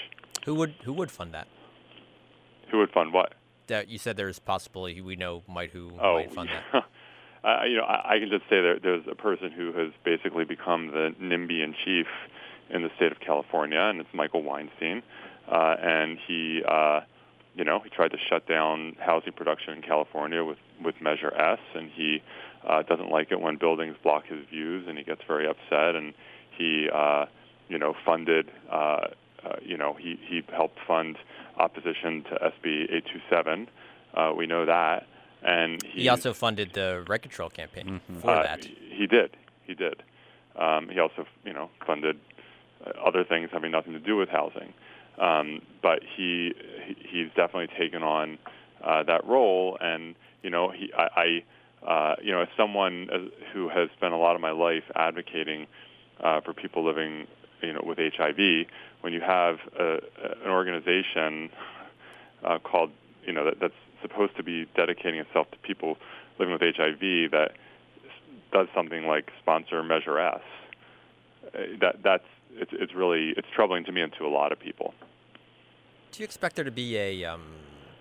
Who 0.45 0.55
would 0.55 0.75
who 0.83 0.93
would 0.93 1.11
fund 1.11 1.33
that? 1.33 1.47
Who 2.71 2.79
would 2.79 2.91
fund 2.91 3.13
what? 3.13 3.33
That 3.67 3.89
you 3.89 3.97
said 3.97 4.17
there's 4.17 4.39
possibly 4.39 5.01
we 5.01 5.15
know 5.15 5.43
might 5.47 5.71
who 5.71 5.91
oh, 5.99 6.15
might 6.15 6.33
fund 6.33 6.49
that. 6.49 6.83
uh, 7.43 7.63
you 7.65 7.77
know, 7.77 7.83
I, 7.83 8.15
I, 8.15 8.19
can 8.19 8.29
just 8.29 8.43
say 8.43 8.61
that 8.61 8.79
there's 8.81 9.03
a 9.09 9.15
person 9.15 9.51
who 9.51 9.73
has 9.73 9.91
basically 10.03 10.45
become 10.45 10.87
the 10.87 11.13
NIMBY 11.21 11.63
in 11.63 11.75
chief 11.85 12.07
in 12.69 12.83
the 12.83 12.89
state 12.95 13.11
of 13.11 13.19
California, 13.19 13.79
and 13.79 13.99
it's 13.99 14.09
Michael 14.13 14.43
Weinstein. 14.43 15.01
Uh, 15.51 15.75
and 15.81 16.17
he, 16.27 16.61
uh, 16.67 17.01
you 17.55 17.63
know, 17.63 17.79
he 17.79 17.89
tried 17.89 18.11
to 18.11 18.17
shut 18.29 18.47
down 18.47 18.95
housing 18.99 19.33
production 19.33 19.73
in 19.73 19.81
California 19.81 20.43
with 20.43 20.57
with 20.83 20.95
Measure 21.01 21.33
S, 21.35 21.59
and 21.75 21.89
he 21.91 22.21
uh, 22.67 22.83
doesn't 22.83 23.09
like 23.09 23.31
it 23.31 23.39
when 23.39 23.57
buildings 23.57 23.95
block 24.03 24.25
his 24.27 24.45
views, 24.49 24.85
and 24.87 24.97
he 24.97 25.03
gets 25.03 25.21
very 25.27 25.47
upset. 25.47 25.95
And 25.95 26.13
he, 26.57 26.87
uh, 26.93 27.25
you 27.67 27.77
know, 27.77 27.95
funded, 28.05 28.51
uh, 28.71 28.73
uh, 29.43 29.55
you 29.61 29.77
know, 29.77 29.93
he 29.93 30.19
he 30.27 30.43
helped 30.53 30.77
fund 30.87 31.17
opposition 31.57 32.23
to 32.23 32.35
SB 32.35 32.83
827. 32.83 33.67
Uh, 34.13 34.33
we 34.35 34.47
know 34.47 34.65
that, 34.65 35.05
and 35.43 35.81
he, 35.83 36.03
he 36.03 36.09
also 36.09 36.33
funded 36.33 36.73
the 36.73 37.03
rent 37.07 37.23
control 37.23 37.49
campaign 37.49 38.01
mm-hmm. 38.01 38.19
for 38.19 38.31
uh, 38.31 38.43
that. 38.43 38.65
He 38.65 39.07
did. 39.07 39.35
He 39.63 39.75
did. 39.75 40.03
Um, 40.55 40.89
he 40.89 40.99
also, 40.99 41.25
you 41.45 41.53
know, 41.53 41.69
funded 41.85 42.19
other 43.05 43.23
things 43.23 43.49
having 43.51 43.71
nothing 43.71 43.93
to 43.93 43.99
do 43.99 44.15
with 44.15 44.29
housing. 44.29 44.73
Um, 45.19 45.61
but 45.81 45.99
he 46.15 46.53
he's 46.97 47.27
definitely 47.35 47.69
taken 47.77 48.03
on 48.03 48.37
uh, 48.83 49.03
that 49.03 49.25
role, 49.25 49.77
and 49.79 50.15
you 50.43 50.49
know 50.49 50.71
he 50.71 50.91
I, 50.93 51.43
I 51.85 51.87
uh, 51.87 52.15
you 52.21 52.31
know 52.31 52.41
as 52.41 52.47
someone 52.57 53.09
who 53.53 53.69
has 53.69 53.89
spent 53.97 54.13
a 54.13 54.17
lot 54.17 54.35
of 54.35 54.41
my 54.41 54.51
life 54.51 54.83
advocating 54.95 55.67
uh, 56.23 56.41
for 56.41 56.53
people 56.53 56.85
living 56.85 57.27
you 57.61 57.73
know 57.73 57.81
with 57.83 57.97
HIV, 57.97 58.67
when 59.01 59.13
you 59.13 59.21
have 59.21 59.57
a, 59.77 59.99
an 60.43 60.49
organization 60.49 61.49
uh, 62.43 62.59
called 62.59 62.91
you 63.25 63.33
know 63.33 63.45
that, 63.45 63.59
that's 63.59 63.73
supposed 64.01 64.35
to 64.37 64.43
be 64.43 64.65
dedicating 64.75 65.19
itself 65.19 65.49
to 65.51 65.57
people 65.59 65.97
living 66.39 66.53
with 66.53 66.61
HIV 66.61 67.31
that 67.31 67.51
does 68.51 68.67
something 68.73 69.05
like 69.05 69.29
sponsor 69.41 69.83
Measure 69.83 70.19
S, 70.19 70.41
uh, 71.53 71.57
that 71.81 71.97
that's 72.03 72.23
it's 72.53 72.71
it's 72.73 72.93
really 72.93 73.33
it's 73.37 73.47
troubling 73.53 73.83
to 73.85 73.91
me 73.91 74.01
and 74.01 74.13
to 74.17 74.25
a 74.25 74.29
lot 74.29 74.51
of 74.51 74.59
people. 74.59 74.93
Do 76.11 76.23
you 76.23 76.25
expect 76.25 76.55
there 76.55 76.65
to 76.65 76.71
be 76.71 76.97
a 76.97 77.25
um, 77.25 77.41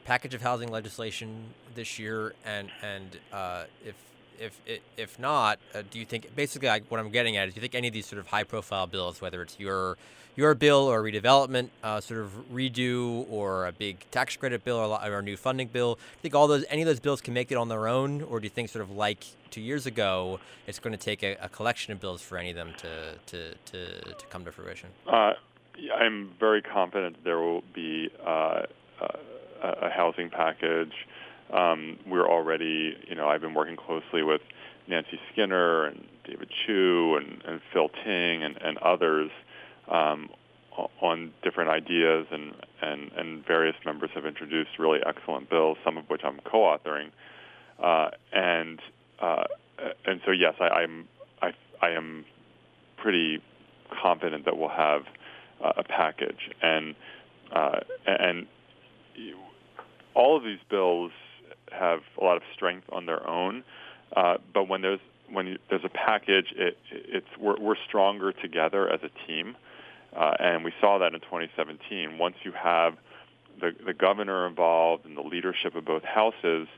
package 0.05 0.35
of 0.35 0.43
housing 0.43 0.71
legislation 0.71 1.45
this 1.75 1.99
year? 1.99 2.35
And 2.45 2.71
and 2.83 3.19
uh, 3.33 3.65
if 3.85 3.95
if 4.39 4.61
if 4.97 5.19
not, 5.19 5.59
uh, 5.75 5.83
do 5.91 5.99
you 5.99 6.05
think 6.05 6.35
basically 6.35 6.69
I, 6.69 6.81
what 6.89 7.01
I'm 7.01 7.11
getting 7.11 7.37
at 7.37 7.49
is, 7.49 7.55
do 7.55 7.59
you 7.59 7.63
think 7.63 7.75
any 7.75 7.89
of 7.89 7.95
these 7.95 8.07
sort 8.07 8.21
of 8.21 8.29
high-profile 8.29 8.87
bills, 8.87 9.21
whether 9.21 9.43
it's 9.43 9.59
your 9.61 9.97
your 10.37 10.55
bill 10.55 10.87
or 10.87 11.03
redevelopment 11.03 11.69
uh, 11.83 12.01
sort 12.01 12.21
of 12.21 12.31
redo 12.53 13.27
or 13.29 13.67
a 13.67 13.73
big 13.73 14.09
tax 14.13 14.37
credit 14.37 14.65
bill 14.65 14.77
or, 14.77 15.05
or 15.05 15.19
a 15.19 15.23
new 15.23 15.37
funding 15.37 15.67
bill, 15.67 15.97
do 15.97 16.01
you 16.01 16.23
think 16.23 16.35
all 16.35 16.47
those 16.47 16.65
any 16.71 16.83
of 16.83 16.87
those 16.87 17.01
bills 17.01 17.21
can 17.21 17.35
make 17.35 17.51
it 17.51 17.57
on 17.57 17.69
their 17.69 17.89
own, 17.89 18.23
or 18.23 18.41
do 18.41 18.45
you 18.45 18.51
think 18.51 18.69
sort 18.69 18.83
of 18.83 18.91
like 18.91 19.27
two 19.51 19.61
years 19.61 19.87
ago, 19.87 20.39
it's 20.67 20.79
going 20.79 20.93
to 20.97 21.03
take 21.03 21.23
a, 21.23 21.37
a 21.41 21.49
collection 21.49 21.93
of 21.93 22.01
bills 22.01 22.23
for 22.23 22.39
any 22.39 22.51
of 22.51 22.57
them 22.57 22.73
to 22.79 23.15
to 23.27 23.55
to, 23.73 24.01
to 24.15 24.27
come 24.31 24.45
to 24.45 24.53
fruition? 24.53 24.89
Uh, 25.07 25.33
I'm 25.95 26.31
very 26.39 26.63
confident 26.63 27.17
there 27.25 27.39
will 27.39 27.63
be 27.75 28.11
uh, 28.25 28.63
a 29.63 29.91
housing 29.91 30.31
package. 30.31 30.93
Um, 31.53 31.99
we're 32.07 32.29
already, 32.29 32.97
you 33.09 33.15
know, 33.15 33.29
I've 33.29 33.41
been 33.41 33.55
working 33.55 33.77
closely 33.77 34.23
with 34.23 34.41
Nancy 34.87 35.19
Skinner 35.33 35.87
and 35.87 36.05
David 36.27 36.51
Chiu 36.67 37.17
and, 37.17 37.43
and 37.47 37.61
Phil 37.73 37.89
Ting 37.89 38.43
and, 38.43 38.57
and 38.61 38.79
others 38.79 39.31
um, 39.91 40.29
on 41.01 41.33
different 41.43 41.71
ideas, 41.71 42.27
and, 42.31 42.55
and, 42.83 43.11
and 43.13 43.47
various 43.47 43.75
members 43.85 44.11
have 44.15 44.25
introduced 44.27 44.71
really 44.79 45.01
excellent 45.07 45.51
bills, 45.51 45.77
some 45.85 45.97
of 45.97 46.05
which 46.09 46.21
I'm 46.25 46.39
co-authoring. 46.45 47.11
Uh, 47.83 48.11
and 48.33 48.81
uh, 49.21 49.45
and 50.07 50.21
so 50.25 50.33
yes, 50.33 50.55
I, 50.61 50.69
I'm 50.69 51.09
I, 51.41 51.51
I 51.81 51.91
am 51.91 52.25
pretty 52.97 53.43
confident 54.03 54.45
that 54.45 54.57
we'll 54.57 54.69
have 54.69 55.03
uh, 55.63 55.73
a 55.77 55.85
package, 55.85 56.51
and 56.63 56.95
uh, 57.53 57.81
and 58.07 58.47
all 60.15 60.37
of 60.37 60.45
these 60.45 60.59
bills 60.69 61.13
have 61.73 62.01
a 62.21 62.25
lot 62.25 62.37
of 62.37 62.43
strength 62.55 62.87
on 62.91 63.07
their 63.07 63.27
own, 63.29 63.63
uh, 64.17 64.37
but 64.53 64.69
when 64.69 64.83
there's 64.83 65.01
when 65.31 65.47
you, 65.47 65.59
there's 65.69 65.85
a 65.85 65.91
package, 65.91 66.53
it, 66.57 66.79
it's 66.91 67.27
we're, 67.39 67.59
we're 67.61 67.77
stronger 67.87 68.33
together 68.33 68.91
as 68.91 69.01
a 69.03 69.11
team, 69.27 69.57
uh, 70.17 70.33
and 70.39 70.65
we 70.65 70.73
saw 70.81 70.99
that 70.99 71.15
in 71.15 71.21
2017. 71.21 72.19
Once 72.19 72.37
you 72.43 72.53
have 72.53 72.95
the, 73.61 73.73
the 73.85 73.93
governor 73.93 74.47
involved 74.47 75.05
and 75.05 75.17
the 75.17 75.23
leadership 75.23 75.75
of 75.75 75.85
both 75.85 76.05
houses, 76.05 76.69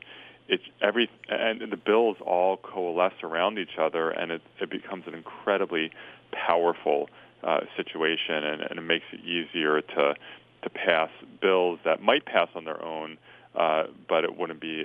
it's 0.49 0.64
every 0.83 1.09
and 1.28 1.61
the 1.70 1.76
bills 1.76 2.16
all 2.20 2.57
coalesce 2.57 3.22
around 3.22 3.59
each 3.59 3.78
other, 3.78 4.11
and 4.11 4.33
it, 4.33 4.43
it 4.61 4.70
becomes 4.70 5.05
an 5.07 5.14
incredibly 5.14 5.93
powerful 6.33 7.09
uh, 7.43 7.61
situation, 7.76 8.45
and, 8.45 8.62
and 8.62 8.78
it 8.78 8.82
makes 8.82 9.05
it 9.12 9.20
easier 9.20 9.80
to 9.80 10.14
to 10.62 10.70
pass 10.70 11.09
bills 11.41 11.78
that 11.84 12.03
might 12.03 12.26
pass 12.26 12.49
on 12.55 12.64
their 12.64 12.84
own, 12.84 13.16
uh, 13.55 13.84
but 14.09 14.24
it 14.24 14.36
wouldn't 14.36 14.61
be 14.61 14.84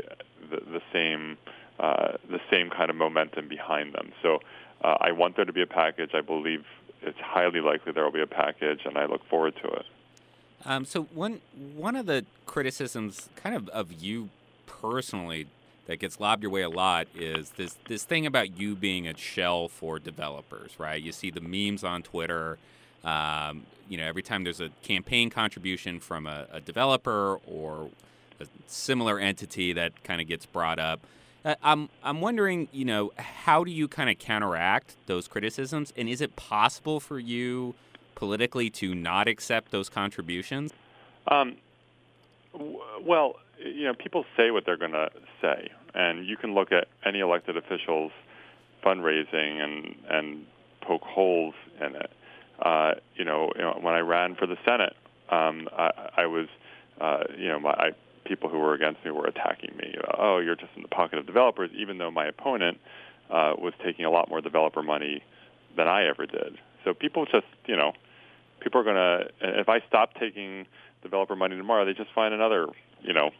the, 0.49 0.57
the 0.71 0.81
same 0.93 1.37
uh, 1.79 2.13
the 2.29 2.39
same 2.49 2.69
kind 2.69 2.89
of 2.89 2.95
momentum 2.95 3.49
behind 3.49 3.93
them. 3.93 4.11
So 4.21 4.39
uh, 4.83 4.95
I 5.01 5.11
want 5.11 5.35
there 5.35 5.45
to 5.45 5.53
be 5.53 5.61
a 5.61 5.67
package. 5.67 6.11
I 6.13 6.21
believe 6.21 6.63
it's 7.01 7.19
highly 7.19 7.59
likely 7.59 7.91
there 7.91 8.03
will 8.03 8.11
be 8.11 8.21
a 8.21 8.27
package, 8.27 8.81
and 8.85 8.97
I 8.97 9.05
look 9.05 9.27
forward 9.29 9.55
to 9.61 9.67
it. 9.69 9.85
Um, 10.63 10.85
so 10.85 11.03
one 11.13 11.41
one 11.75 11.95
of 11.95 12.05
the 12.05 12.25
criticisms, 12.45 13.29
kind 13.35 13.55
of 13.55 13.67
of 13.69 13.91
you 13.91 14.29
personally 14.65 15.47
that 15.87 15.99
gets 15.99 16.19
lobbed 16.19 16.43
your 16.43 16.51
way 16.51 16.61
a 16.61 16.69
lot 16.69 17.07
is 17.15 17.51
this 17.51 17.77
this 17.87 18.03
thing 18.03 18.25
about 18.25 18.57
you 18.57 18.75
being 18.75 19.07
a 19.07 19.15
shell 19.15 19.67
for 19.67 19.99
developers, 19.99 20.71
right? 20.79 21.01
You 21.01 21.11
see 21.11 21.31
the 21.31 21.41
memes 21.41 21.83
on 21.83 22.03
Twitter. 22.03 22.57
Um, 23.03 23.65
you 23.87 23.97
know, 23.97 24.05
every 24.05 24.23
time 24.23 24.43
there's 24.43 24.61
a 24.61 24.69
campaign 24.81 25.29
contribution 25.29 25.99
from 25.99 26.25
a, 26.25 26.47
a 26.51 26.59
developer 26.59 27.39
or 27.45 27.89
a 28.39 28.47
similar 28.67 29.19
entity 29.19 29.73
that 29.73 30.03
kind 30.03 30.21
of 30.21 30.27
gets 30.27 30.45
brought 30.45 30.79
up. 30.79 31.01
Uh, 31.43 31.55
I'm 31.61 31.89
I'm 32.03 32.21
wondering, 32.21 32.67
you 32.71 32.85
know, 32.85 33.11
how 33.17 33.63
do 33.63 33.71
you 33.71 33.87
kind 33.87 34.09
of 34.09 34.17
counteract 34.17 34.95
those 35.05 35.27
criticisms, 35.27 35.93
and 35.95 36.09
is 36.09 36.19
it 36.21 36.35
possible 36.35 36.99
for 36.99 37.19
you 37.19 37.75
politically 38.15 38.69
to 38.71 38.95
not 38.95 39.27
accept 39.27 39.71
those 39.71 39.89
contributions? 39.89 40.73
Um, 41.27 41.57
w- 42.53 42.79
well, 43.01 43.35
you 43.63 43.83
know, 43.83 43.93
people 43.93 44.25
say 44.35 44.51
what 44.51 44.65
they're 44.65 44.77
going 44.77 44.93
to 44.93 45.09
say, 45.41 45.69
and 45.95 46.27
you 46.27 46.37
can 46.37 46.53
look 46.53 46.71
at 46.71 46.87
any 47.05 47.19
elected 47.19 47.57
official's 47.57 48.11
fundraising 48.83 49.63
and 49.63 49.95
and 50.09 50.45
poke 50.81 51.01
holes 51.03 51.55
in 51.79 51.95
it. 51.95 52.11
Uh, 52.61 52.93
you, 53.15 53.25
know, 53.25 53.51
you 53.55 53.61
know, 53.61 53.77
when 53.81 53.93
I 53.93 53.99
ran 53.99 54.35
for 54.35 54.47
the 54.47 54.55
Senate, 54.63 54.95
um, 55.29 55.67
I, 55.77 55.89
I 56.17 56.25
was, 56.25 56.47
uh, 57.01 57.23
you 57.37 57.49
know, 57.49 57.59
my, 57.59 57.71
I, 57.71 57.89
people 58.23 58.49
who 58.49 58.59
were 58.59 58.73
against 58.73 59.03
me 59.03 59.11
were 59.11 59.25
attacking 59.25 59.75
me. 59.77 59.95
Oh, 60.17 60.39
you're 60.39 60.55
just 60.55 60.71
in 60.75 60.81
the 60.81 60.87
pocket 60.87 61.19
of 61.19 61.25
developers, 61.25 61.69
even 61.77 61.97
though 61.97 62.11
my 62.11 62.25
opponent 62.25 62.77
uh, 63.29 63.53
was 63.57 63.73
taking 63.83 64.05
a 64.05 64.09
lot 64.09 64.29
more 64.29 64.39
developer 64.39 64.83
money 64.83 65.21
than 65.75 65.87
I 65.87 66.07
ever 66.07 66.25
did. 66.25 66.57
So 66.85 66.93
people 66.93 67.25
just, 67.25 67.47
you 67.65 67.75
know, 67.75 67.91
people 68.61 68.79
are 68.79 68.83
going 68.83 68.95
to, 68.95 69.59
if 69.59 69.67
I 69.67 69.79
stop 69.87 70.13
taking 70.19 70.65
developer 71.03 71.35
money 71.35 71.57
tomorrow, 71.57 71.85
they 71.85 71.93
just 71.93 72.13
find 72.13 72.33
another, 72.33 72.67
you 73.01 73.13
know, 73.13 73.31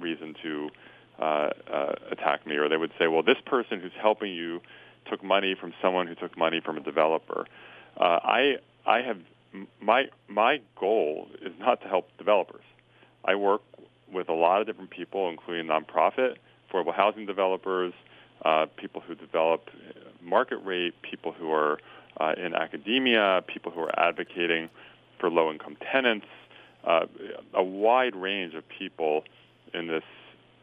reason 0.00 0.34
to 0.42 0.70
uh, 1.18 1.50
uh, 1.72 1.94
attack 2.10 2.46
me, 2.46 2.56
or 2.56 2.68
they 2.68 2.76
would 2.76 2.92
say, 2.98 3.06
well, 3.06 3.22
this 3.22 3.38
person 3.46 3.80
who's 3.80 3.92
helping 4.00 4.32
you 4.32 4.60
took 5.08 5.22
money 5.22 5.54
from 5.58 5.72
someone 5.80 6.06
who 6.06 6.14
took 6.14 6.36
money 6.36 6.60
from 6.60 6.76
a 6.76 6.80
developer. 6.80 7.46
Uh, 7.96 8.18
I 8.22 8.56
I 8.86 9.02
have 9.02 9.18
my 9.80 10.06
my 10.28 10.60
goal 10.78 11.28
is 11.42 11.52
not 11.58 11.80
to 11.82 11.88
help 11.88 12.08
developers. 12.18 12.64
I 13.24 13.34
work 13.36 13.62
with 14.12 14.28
a 14.28 14.32
lot 14.32 14.60
of 14.60 14.66
different 14.66 14.90
people, 14.90 15.28
including 15.28 15.66
nonprofit, 15.66 16.36
affordable 16.68 16.94
housing 16.94 17.26
developers, 17.26 17.92
uh, 18.44 18.66
people 18.76 19.00
who 19.00 19.14
develop 19.14 19.70
market 20.22 20.58
rate, 20.58 20.94
people 21.02 21.32
who 21.32 21.52
are 21.52 21.78
uh, 22.20 22.34
in 22.36 22.54
academia, 22.54 23.42
people 23.46 23.72
who 23.72 23.80
are 23.80 23.98
advocating 23.98 24.68
for 25.18 25.30
low-income 25.30 25.76
tenants, 25.92 26.26
uh, 26.84 27.06
a 27.54 27.62
wide 27.62 28.14
range 28.14 28.54
of 28.54 28.64
people 28.68 29.24
in 29.72 29.86
this 29.86 30.04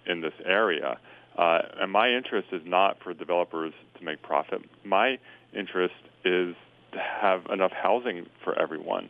in 0.06 0.22
this 0.22 0.34
area. 0.46 0.98
Uh, 1.38 1.62
and 1.80 1.92
my 1.92 2.10
interest 2.10 2.50
is 2.52 2.62
not 2.66 3.02
for 3.02 3.14
developers 3.14 3.74
to 3.98 4.04
make 4.04 4.22
profit. 4.22 4.62
My 4.84 5.18
interest 5.54 5.96
is 6.26 6.56
to 6.92 7.00
have 7.00 7.46
enough 7.48 7.72
housing 7.72 8.28
for 8.44 8.58
everyone. 8.60 9.10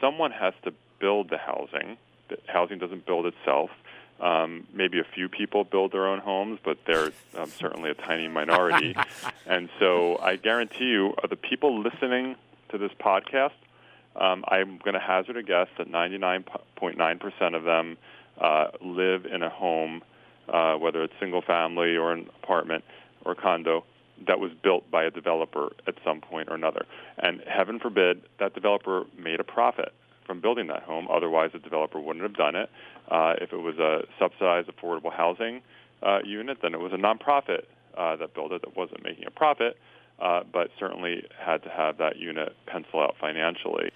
Someone 0.00 0.32
has 0.32 0.54
to 0.64 0.72
build 0.98 1.30
the 1.30 1.38
housing. 1.38 1.96
The 2.28 2.38
housing 2.48 2.78
doesn't 2.78 3.06
build 3.06 3.26
itself. 3.26 3.70
Um, 4.20 4.66
maybe 4.72 4.98
a 4.98 5.04
few 5.14 5.28
people 5.28 5.64
build 5.64 5.92
their 5.92 6.06
own 6.06 6.20
homes, 6.20 6.58
but 6.64 6.78
they're 6.86 7.12
um, 7.36 7.46
certainly 7.46 7.90
a 7.90 7.94
tiny 7.94 8.28
minority. 8.28 8.94
and 9.46 9.68
so 9.78 10.18
I 10.18 10.36
guarantee 10.36 10.86
you, 10.86 11.14
are 11.22 11.28
the 11.28 11.36
people 11.36 11.82
listening 11.82 12.36
to 12.70 12.78
this 12.78 12.92
podcast, 13.00 13.50
um, 14.14 14.44
I'm 14.46 14.78
going 14.78 14.94
to 14.94 15.00
hazard 15.00 15.36
a 15.36 15.42
guess 15.42 15.68
that 15.78 15.90
99.9% 15.90 17.56
of 17.56 17.64
them 17.64 17.96
uh, 18.40 18.68
live 18.80 19.26
in 19.26 19.42
a 19.42 19.48
home, 19.48 20.02
uh, 20.48 20.74
whether 20.74 21.02
it's 21.02 21.14
single 21.20 21.42
family 21.42 21.96
or 21.96 22.12
an 22.12 22.28
apartment 22.42 22.84
or 23.24 23.34
condo, 23.34 23.84
that 24.26 24.38
was 24.38 24.52
built 24.62 24.90
by 24.90 25.04
a 25.04 25.10
developer 25.10 25.72
at 25.86 25.94
some 26.04 26.20
point 26.20 26.48
or 26.48 26.54
another. 26.54 26.86
And 27.18 27.42
heaven 27.46 27.78
forbid 27.78 28.22
that 28.38 28.54
developer 28.54 29.04
made 29.18 29.40
a 29.40 29.44
profit 29.44 29.92
from 30.26 30.40
building 30.40 30.68
that 30.68 30.82
home. 30.82 31.08
Otherwise, 31.10 31.50
the 31.52 31.58
developer 31.58 32.00
wouldn't 32.00 32.22
have 32.22 32.34
done 32.34 32.54
it. 32.54 32.70
Uh, 33.10 33.34
if 33.40 33.52
it 33.52 33.56
was 33.56 33.78
a 33.78 34.02
subsidized 34.18 34.68
affordable 34.68 35.12
housing 35.12 35.60
uh, 36.02 36.18
unit, 36.24 36.58
then 36.62 36.74
it 36.74 36.80
was 36.80 36.92
a 36.92 36.96
nonprofit 36.96 37.64
uh, 37.96 38.16
that 38.16 38.34
built 38.34 38.52
it 38.52 38.62
that 38.62 38.76
wasn't 38.76 39.02
making 39.02 39.26
a 39.26 39.30
profit, 39.30 39.76
uh, 40.20 40.42
but 40.52 40.70
certainly 40.78 41.24
had 41.38 41.62
to 41.62 41.68
have 41.68 41.98
that 41.98 42.16
unit 42.16 42.54
pencil 42.66 43.00
out 43.00 43.16
financially. 43.20 43.90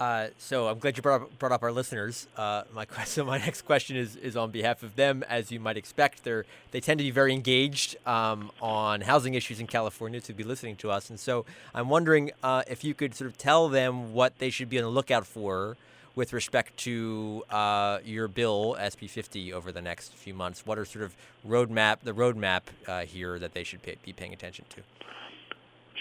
Uh, 0.00 0.28
so 0.38 0.66
I'm 0.66 0.78
glad 0.78 0.96
you 0.96 1.02
brought 1.02 1.20
up, 1.20 1.38
brought 1.38 1.52
up 1.52 1.62
our 1.62 1.70
listeners. 1.70 2.26
Uh, 2.34 2.62
my 2.72 2.84
question, 2.86 3.26
my 3.26 3.36
next 3.36 3.62
question 3.62 3.96
is 3.96 4.16
is 4.16 4.34
on 4.34 4.50
behalf 4.50 4.82
of 4.82 4.96
them. 4.96 5.22
As 5.28 5.52
you 5.52 5.60
might 5.60 5.76
expect, 5.76 6.24
they 6.24 6.42
they 6.70 6.80
tend 6.80 6.98
to 6.98 7.04
be 7.04 7.10
very 7.10 7.34
engaged 7.34 7.96
um, 8.06 8.50
on 8.62 9.02
housing 9.02 9.34
issues 9.34 9.60
in 9.60 9.66
California 9.66 10.20
to 10.22 10.32
be 10.32 10.42
listening 10.42 10.76
to 10.76 10.90
us, 10.90 11.10
and 11.10 11.20
so 11.20 11.44
I'm 11.74 11.90
wondering 11.90 12.30
uh, 12.42 12.62
if 12.66 12.82
you 12.82 12.94
could 12.94 13.14
sort 13.14 13.30
of 13.30 13.36
tell 13.36 13.68
them 13.68 14.14
what 14.14 14.38
they 14.38 14.48
should 14.48 14.70
be 14.70 14.78
on 14.78 14.84
the 14.84 14.90
lookout 14.90 15.26
for 15.26 15.76
with 16.16 16.32
respect 16.32 16.76
to 16.78 17.44
uh, 17.50 17.98
your 18.02 18.26
bill 18.26 18.76
SB 18.80 19.08
50 19.08 19.52
over 19.52 19.70
the 19.70 19.82
next 19.82 20.14
few 20.14 20.34
months. 20.34 20.66
What 20.66 20.78
are 20.78 20.84
sort 20.84 21.04
of 21.04 21.14
roadmap 21.46 21.98
the 22.02 22.12
roadmap 22.12 22.62
uh, 22.88 23.02
here 23.02 23.38
that 23.38 23.52
they 23.52 23.64
should 23.64 23.82
pay, 23.82 23.96
be 24.02 24.12
paying 24.12 24.32
attention 24.32 24.64
to? 24.70 24.82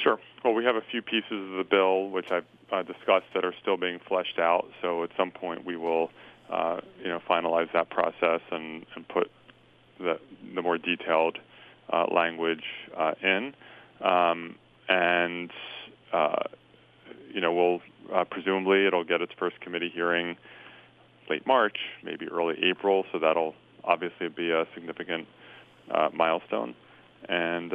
Sure. 0.01 0.17
Well, 0.43 0.53
we 0.53 0.63
have 0.63 0.77
a 0.77 0.81
few 0.81 1.01
pieces 1.01 1.51
of 1.51 1.57
the 1.57 1.65
bill 1.69 2.09
which 2.09 2.31
I've 2.31 2.45
uh, 2.71 2.83
discussed 2.83 3.25
that 3.33 3.45
are 3.45 3.53
still 3.61 3.77
being 3.77 3.99
fleshed 4.07 4.39
out. 4.39 4.65
So 4.81 5.03
at 5.03 5.09
some 5.17 5.31
point 5.31 5.65
we 5.65 5.75
will, 5.75 6.09
uh, 6.49 6.81
you 7.01 7.07
know, 7.09 7.19
finalize 7.29 7.71
that 7.73 7.89
process 7.89 8.41
and, 8.51 8.85
and 8.95 9.07
put 9.07 9.31
the, 9.99 10.19
the 10.55 10.61
more 10.61 10.77
detailed 10.77 11.37
uh, 11.91 12.05
language 12.13 12.63
uh, 12.97 13.13
in. 13.21 13.53
Um, 14.01 14.55
and, 14.87 15.51
uh, 16.13 16.43
you 17.33 17.41
know, 17.41 17.53
we'll 17.53 17.81
uh, 18.13 18.23
presumably 18.23 18.85
it'll 18.87 19.03
get 19.03 19.21
its 19.21 19.33
first 19.37 19.59
committee 19.61 19.91
hearing 19.93 20.37
late 21.29 21.45
March, 21.45 21.77
maybe 22.03 22.27
early 22.27 22.55
April. 22.63 23.05
So 23.11 23.19
that'll 23.19 23.53
obviously 23.83 24.29
be 24.29 24.51
a 24.51 24.65
significant 24.73 25.27
milestone. 26.13 26.75
And 27.27 27.71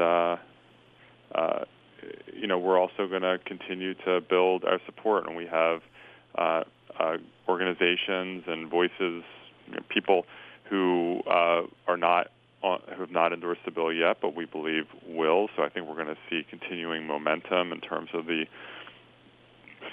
you 2.33 2.47
know, 2.47 2.59
we're 2.59 2.79
also 2.79 3.07
going 3.09 3.23
to 3.23 3.39
continue 3.45 3.95
to 4.07 4.21
build 4.21 4.65
our 4.65 4.81
support, 4.87 5.27
and 5.27 5.37
we 5.37 5.47
have 5.47 5.81
uh, 6.37 6.65
uh, 6.99 7.17
organizations 7.49 8.45
and 8.47 8.69
voices, 8.71 9.23
you 9.67 9.75
know, 9.75 9.81
people 9.89 10.27
who 10.71 11.21
uh, 11.27 11.63
are 11.87 11.97
not 11.97 12.29
who 12.63 13.01
have 13.03 13.11
not 13.11 13.35
endorsed 13.35 13.61
the 13.67 13.71
bill 13.71 13.93
yet, 13.93 14.17
but 14.23 14.35
we 14.35 14.47
believe 14.47 14.85
will. 15.07 15.49
So 15.55 15.63
I 15.63 15.69
think 15.69 15.87
we're 15.87 16.03
going 16.03 16.07
to 16.07 16.17
see 16.31 16.47
continuing 16.49 17.07
momentum 17.07 17.73
in 17.73 17.81
terms 17.81 18.09
of 18.15 18.25
the 18.25 18.47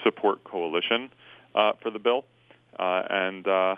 support 0.02 0.42
coalition 0.44 1.10
uh, 1.54 1.72
for 1.82 1.90
the 1.90 1.98
bill, 1.98 2.24
uh, 2.78 3.02
and 3.10 3.46
uh, 3.46 3.76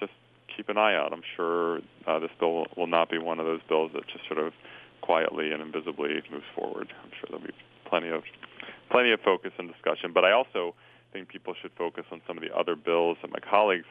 just 0.00 0.10
keep 0.56 0.68
an 0.68 0.76
eye 0.76 0.96
out. 0.96 1.12
I'm 1.12 1.22
sure 1.36 1.78
this 2.20 2.30
bill 2.40 2.66
will 2.76 2.88
not 2.88 3.08
be 3.08 3.18
one 3.18 3.38
of 3.38 3.46
those 3.46 3.60
bills 3.68 3.92
that 3.94 4.02
just 4.08 4.26
sort 4.26 4.44
of 4.44 4.52
quietly 5.04 5.52
and 5.52 5.60
invisibly 5.60 6.08
moves 6.30 6.48
forward. 6.54 6.88
I'm 7.02 7.10
sure 7.20 7.28
there'll 7.28 7.44
be 7.44 7.52
plenty 7.88 8.08
of 8.08 8.22
plenty 8.90 9.12
of 9.12 9.20
focus 9.20 9.52
and 9.58 9.70
discussion. 9.70 10.12
But 10.14 10.24
I 10.24 10.32
also 10.32 10.74
think 11.12 11.28
people 11.28 11.54
should 11.60 11.72
focus 11.76 12.04
on 12.10 12.22
some 12.26 12.38
of 12.38 12.42
the 12.42 12.56
other 12.56 12.74
bills 12.74 13.18
that 13.20 13.30
my 13.30 13.38
colleagues 13.38 13.86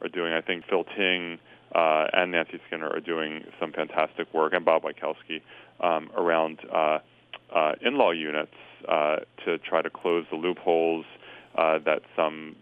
are 0.00 0.08
doing. 0.08 0.32
I 0.32 0.40
think 0.40 0.64
Phil 0.68 0.84
Ting 0.96 1.38
uh, 1.74 2.06
and 2.12 2.32
Nancy 2.32 2.60
Skinner 2.66 2.88
are 2.88 3.00
doing 3.00 3.44
some 3.60 3.72
fantastic 3.72 4.32
work, 4.32 4.54
and 4.54 4.64
Bob 4.64 4.82
Wieckowski 4.82 5.42
um, 5.80 6.10
around 6.16 6.60
uh, 6.72 6.98
uh, 7.54 7.72
in-law 7.82 8.12
units 8.12 8.54
uh, 8.88 9.16
to 9.44 9.58
try 9.58 9.82
to 9.82 9.90
close 9.90 10.24
the 10.30 10.36
loopholes 10.36 11.04
uh, 11.56 11.78
that 11.84 12.02
some 12.16 12.56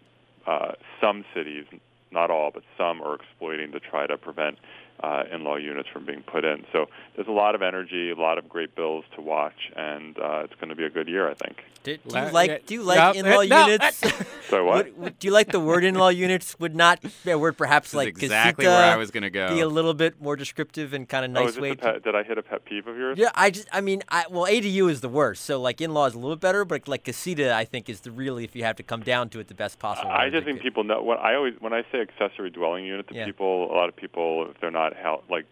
uh, 0.46 0.72
some 1.00 1.24
cities, 1.34 1.64
not 2.10 2.30
all, 2.30 2.50
but 2.52 2.64
some 2.76 3.00
are 3.00 3.14
exploiting 3.14 3.70
to 3.70 3.78
try 3.78 4.08
to 4.08 4.18
prevent 4.18 4.58
uh, 5.00 5.24
in-law 5.32 5.56
units 5.56 5.88
from 5.92 6.04
being 6.06 6.22
put 6.22 6.44
in. 6.44 6.64
So 6.72 6.86
there's 7.16 7.28
a 7.28 7.32
lot 7.32 7.54
of 7.54 7.62
energy, 7.62 8.10
a 8.10 8.14
lot 8.14 8.38
of 8.38 8.48
great 8.48 8.74
bills 8.74 9.04
to 9.16 9.20
watch, 9.20 9.70
and 9.76 10.16
uh, 10.18 10.44
it's 10.44 10.54
going 10.54 10.68
to 10.68 10.76
be 10.76 10.84
a 10.84 10.90
good 10.90 11.08
year, 11.08 11.28
I 11.28 11.34
think. 11.34 11.64
Do, 11.82 11.96
do 11.96 12.18
you 12.18 12.30
like 12.30 12.66
do 12.66 12.74
you 12.74 12.82
like 12.82 13.16
in-law 13.16 13.42
no, 13.48 13.66
units? 13.66 14.00
so 14.48 14.64
what? 14.64 14.86
Would, 14.86 14.98
would, 14.98 15.18
do 15.18 15.26
you 15.26 15.32
like 15.32 15.50
the 15.50 15.58
word 15.58 15.82
in-law 15.82 16.10
units? 16.10 16.56
Would 16.60 16.76
not 16.76 17.00
a 17.26 17.36
word 17.36 17.58
perhaps 17.58 17.92
like 17.92 18.08
exactly 18.08 18.66
where 18.66 18.92
I 18.92 18.96
was 18.96 19.10
going 19.10 19.24
to 19.24 19.30
go. 19.30 19.48
Be 19.48 19.60
a 19.60 19.68
little 19.68 19.94
bit 19.94 20.20
more 20.20 20.36
descriptive 20.36 20.92
and 20.92 21.08
kind 21.08 21.24
of 21.24 21.32
nice 21.32 21.56
oh, 21.56 21.60
way. 21.60 21.74
Pet, 21.74 22.04
did 22.04 22.14
I 22.14 22.22
hit 22.22 22.38
a 22.38 22.42
pet 22.42 22.64
peeve 22.64 22.86
of 22.86 22.96
yours? 22.96 23.18
Yeah, 23.18 23.30
I 23.34 23.50
just 23.50 23.68
I 23.72 23.80
mean 23.80 24.02
I 24.08 24.26
well 24.30 24.44
ADU 24.44 24.88
is 24.90 25.00
the 25.00 25.08
worst. 25.08 25.44
So 25.44 25.60
like 25.60 25.80
in-law 25.80 26.06
is 26.06 26.14
a 26.14 26.18
little 26.18 26.36
bit 26.36 26.40
better, 26.40 26.64
but 26.64 26.86
like 26.86 27.02
casita 27.02 27.52
I 27.52 27.64
think 27.64 27.88
is 27.88 28.00
the 28.00 28.12
really 28.12 28.44
if 28.44 28.54
you 28.54 28.62
have 28.62 28.76
to 28.76 28.84
come 28.84 29.02
down 29.02 29.28
to 29.30 29.40
it 29.40 29.48
the 29.48 29.54
best 29.54 29.80
possible. 29.80 30.10
I 30.10 30.30
just 30.30 30.44
think 30.44 30.62
people 30.62 30.84
know 30.84 31.02
what 31.02 31.18
I 31.18 31.34
always 31.34 31.54
when 31.58 31.72
I 31.72 31.82
say 31.90 32.00
accessory 32.00 32.50
dwelling 32.50 32.84
unit 32.84 33.08
to 33.08 33.14
yeah. 33.14 33.24
people, 33.24 33.72
a 33.72 33.74
lot 33.74 33.88
of 33.88 33.96
people 33.96 34.46
if 34.48 34.60
they're 34.60 34.70
not 34.70 34.91
how, 34.94 35.22
like 35.30 35.46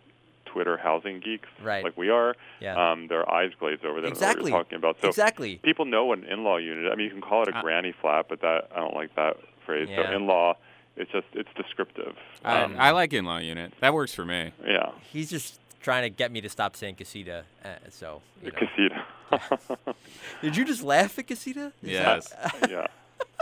Twitter 0.47 0.77
housing 0.77 1.21
geeks 1.21 1.49
right. 1.63 1.85
like 1.85 1.97
we 1.97 2.11
are, 2.11 2.35
yeah. 2.61 2.93
um, 2.93 3.09
their 3.09 3.31
eyes 3.33 3.53
glaze 3.59 3.79
over. 3.87 4.01
They 4.01 4.09
exactly. 4.09 4.51
know 4.51 4.59
what 4.59 4.71
you're 4.71 4.81
talking 4.81 4.91
about. 4.91 4.97
So 5.01 5.09
exactly. 5.09 5.61
people 5.63 5.85
know 5.85 6.13
an 6.13 6.25
in-law 6.25 6.59
unit. 6.59 6.91
I 6.93 6.97
mean, 6.97 7.07
you 7.07 7.13
can 7.13 7.21
call 7.21 7.43
it 7.43 7.49
a 7.49 7.59
uh, 7.59 7.63
granny 7.63 7.95
flat, 8.01 8.27
but 8.29 8.41
that 8.41 8.69
I 8.75 8.81
don't 8.81 8.95
like 8.95 9.15
that 9.17 9.37
phrase. 9.65 9.89
Yeah. 9.89 10.09
So 10.09 10.17
in-law, 10.17 10.57
it's 10.97 11.11
just 11.13 11.27
it's 11.35 11.49
descriptive. 11.57 12.17
Um, 12.45 12.77
I, 12.79 12.89
I 12.89 12.91
like 12.91 13.13
in-law 13.13 13.39
unit. 13.39 13.73
That 13.81 13.95
works 13.95 14.15
for 14.15 14.25
me. 14.25 14.53
Yeah. 14.67 14.91
He's 15.13 15.31
just 15.31 15.61
trying 15.81 16.03
to 16.03 16.11
get 16.11 16.31
me 16.31 16.41
to 16.41 16.49
stop 16.49 16.77
saying 16.77 16.97
casita. 16.97 17.45
Uh, 17.65 17.69
so 17.91 18.23
you 18.43 18.51
know. 18.51 18.59
casita. 18.59 19.95
Did 20.43 20.57
you 20.57 20.65
just 20.65 20.83
laugh 20.83 21.19
at 21.19 21.27
casita? 21.27 21.73
Is 21.83 21.91
yes. 21.91 22.29
That, 22.29 22.71
yeah. 22.71 22.87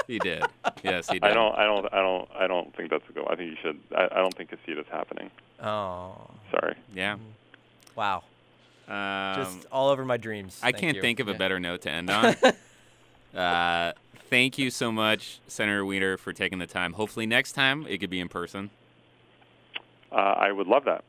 He 0.08 0.18
did. 0.18 0.42
Yes, 0.82 1.08
he 1.08 1.18
did. 1.20 1.24
I 1.30 1.34
don't. 1.34 1.54
I 1.56 1.64
don't. 1.64 1.86
I 1.92 2.00
don't. 2.00 2.28
I 2.40 2.46
don't 2.48 2.74
think 2.74 2.90
that's 2.90 3.04
a 3.08 3.12
go. 3.12 3.28
I 3.30 3.36
think 3.36 3.50
you 3.50 3.56
should. 3.62 3.78
I, 3.96 4.08
I 4.10 4.16
don't 4.16 4.34
think 4.36 4.50
casita's 4.50 4.86
happening. 4.90 5.30
Oh. 5.62 6.30
Sorry. 6.50 6.74
Yeah. 6.94 7.14
Mm-hmm. 7.14 7.24
Wow. 7.94 8.24
Um, 8.88 9.34
Just 9.44 9.66
all 9.70 9.90
over 9.90 10.04
my 10.04 10.16
dreams. 10.16 10.58
I 10.62 10.72
Thank 10.72 10.78
can't 10.80 10.96
you. 10.96 11.02
think 11.02 11.20
of 11.20 11.28
yeah. 11.28 11.34
a 11.34 11.38
better 11.38 11.60
note 11.60 11.82
to 11.82 11.90
end 11.90 12.08
on. 12.08 12.34
uh, 13.38 13.92
thank 14.30 14.56
you 14.56 14.70
so 14.70 14.90
much, 14.90 15.40
Senator 15.46 15.84
Wiener, 15.84 16.16
for 16.16 16.32
taking 16.32 16.58
the 16.58 16.66
time. 16.66 16.94
Hopefully, 16.94 17.26
next 17.26 17.52
time 17.52 17.86
it 17.86 17.98
could 17.98 18.08
be 18.10 18.18
in 18.18 18.28
person. 18.28 18.70
Uh, 20.10 20.14
I 20.14 20.52
would 20.52 20.66
love 20.66 20.86
that. 20.86 21.04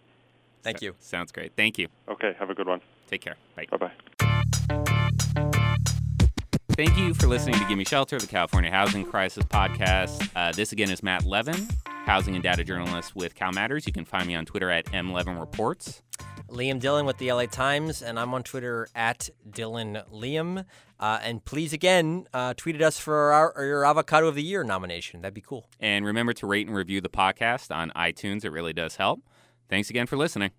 Thank 0.62 0.80
So- 0.80 0.88
you. 0.88 0.96
Sounds 1.00 1.32
great. 1.32 1.54
Thank 1.56 1.78
you. 1.78 1.88
Okay. 2.10 2.36
Have 2.38 2.50
a 2.50 2.54
good 2.54 2.68
one. 2.68 2.82
Take 3.08 3.22
care. 3.22 3.38
Bye. 3.56 3.68
Bye 3.72 3.92
bye. 5.38 5.46
Thank 6.80 6.98
you 6.98 7.14
for 7.14 7.28
listening 7.28 7.60
to 7.60 7.66
Gimme 7.66 7.84
Shelter, 7.84 8.18
the 8.20 8.26
California 8.26 8.72
Housing 8.72 9.04
Crisis 9.04 9.44
Podcast. 9.44 10.30
Uh, 10.34 10.54
this 10.54 10.72
again 10.72 10.90
is 10.90 11.04
Matt 11.04 11.26
Levin, 11.26 11.68
housing 12.06 12.36
and 12.36 12.42
data 12.42 12.64
journalist 12.64 13.18
with 13.18 13.36
Cal 13.36 13.52
Matters. 13.52 13.86
You 13.86 13.92
can 13.92 14.06
find 14.06 14.26
me 14.26 14.34
on 14.34 14.46
Twitter 14.46 14.72
at 14.72 14.86
MLevinReports. 14.86 16.00
Liam 16.48 16.80
Dillon 16.80 17.06
with 17.06 17.18
the 17.18 17.34
LA 17.34 17.48
Times, 17.48 18.02
and 18.02 18.18
I'm 18.18 18.34
on 18.34 18.44
Twitter 18.44 18.88
at 18.96 19.30
Dillon 19.52 20.04
Liam. 20.10 20.64
Uh, 20.98 21.20
and 21.22 21.44
please, 21.44 21.74
again, 21.74 22.28
uh, 22.34 22.54
tweet 22.56 22.76
at 22.76 22.82
us 22.82 22.98
for 22.98 23.34
our, 23.34 23.54
your 23.58 23.86
Avocado 23.86 24.30
of 24.30 24.36
the 24.36 24.44
Year 24.44 24.64
nomination. 24.64 25.20
That'd 25.20 25.34
be 25.34 25.42
cool. 25.42 25.68
And 25.82 26.06
remember 26.06 26.32
to 26.32 26.48
rate 26.48 26.66
and 26.66 26.74
review 26.78 27.02
the 27.02 27.10
podcast 27.10 27.76
on 27.76 27.92
iTunes. 27.94 28.46
It 28.46 28.52
really 28.52 28.72
does 28.72 28.96
help. 28.96 29.20
Thanks 29.68 29.90
again 29.90 30.08
for 30.08 30.16
listening. 30.16 30.52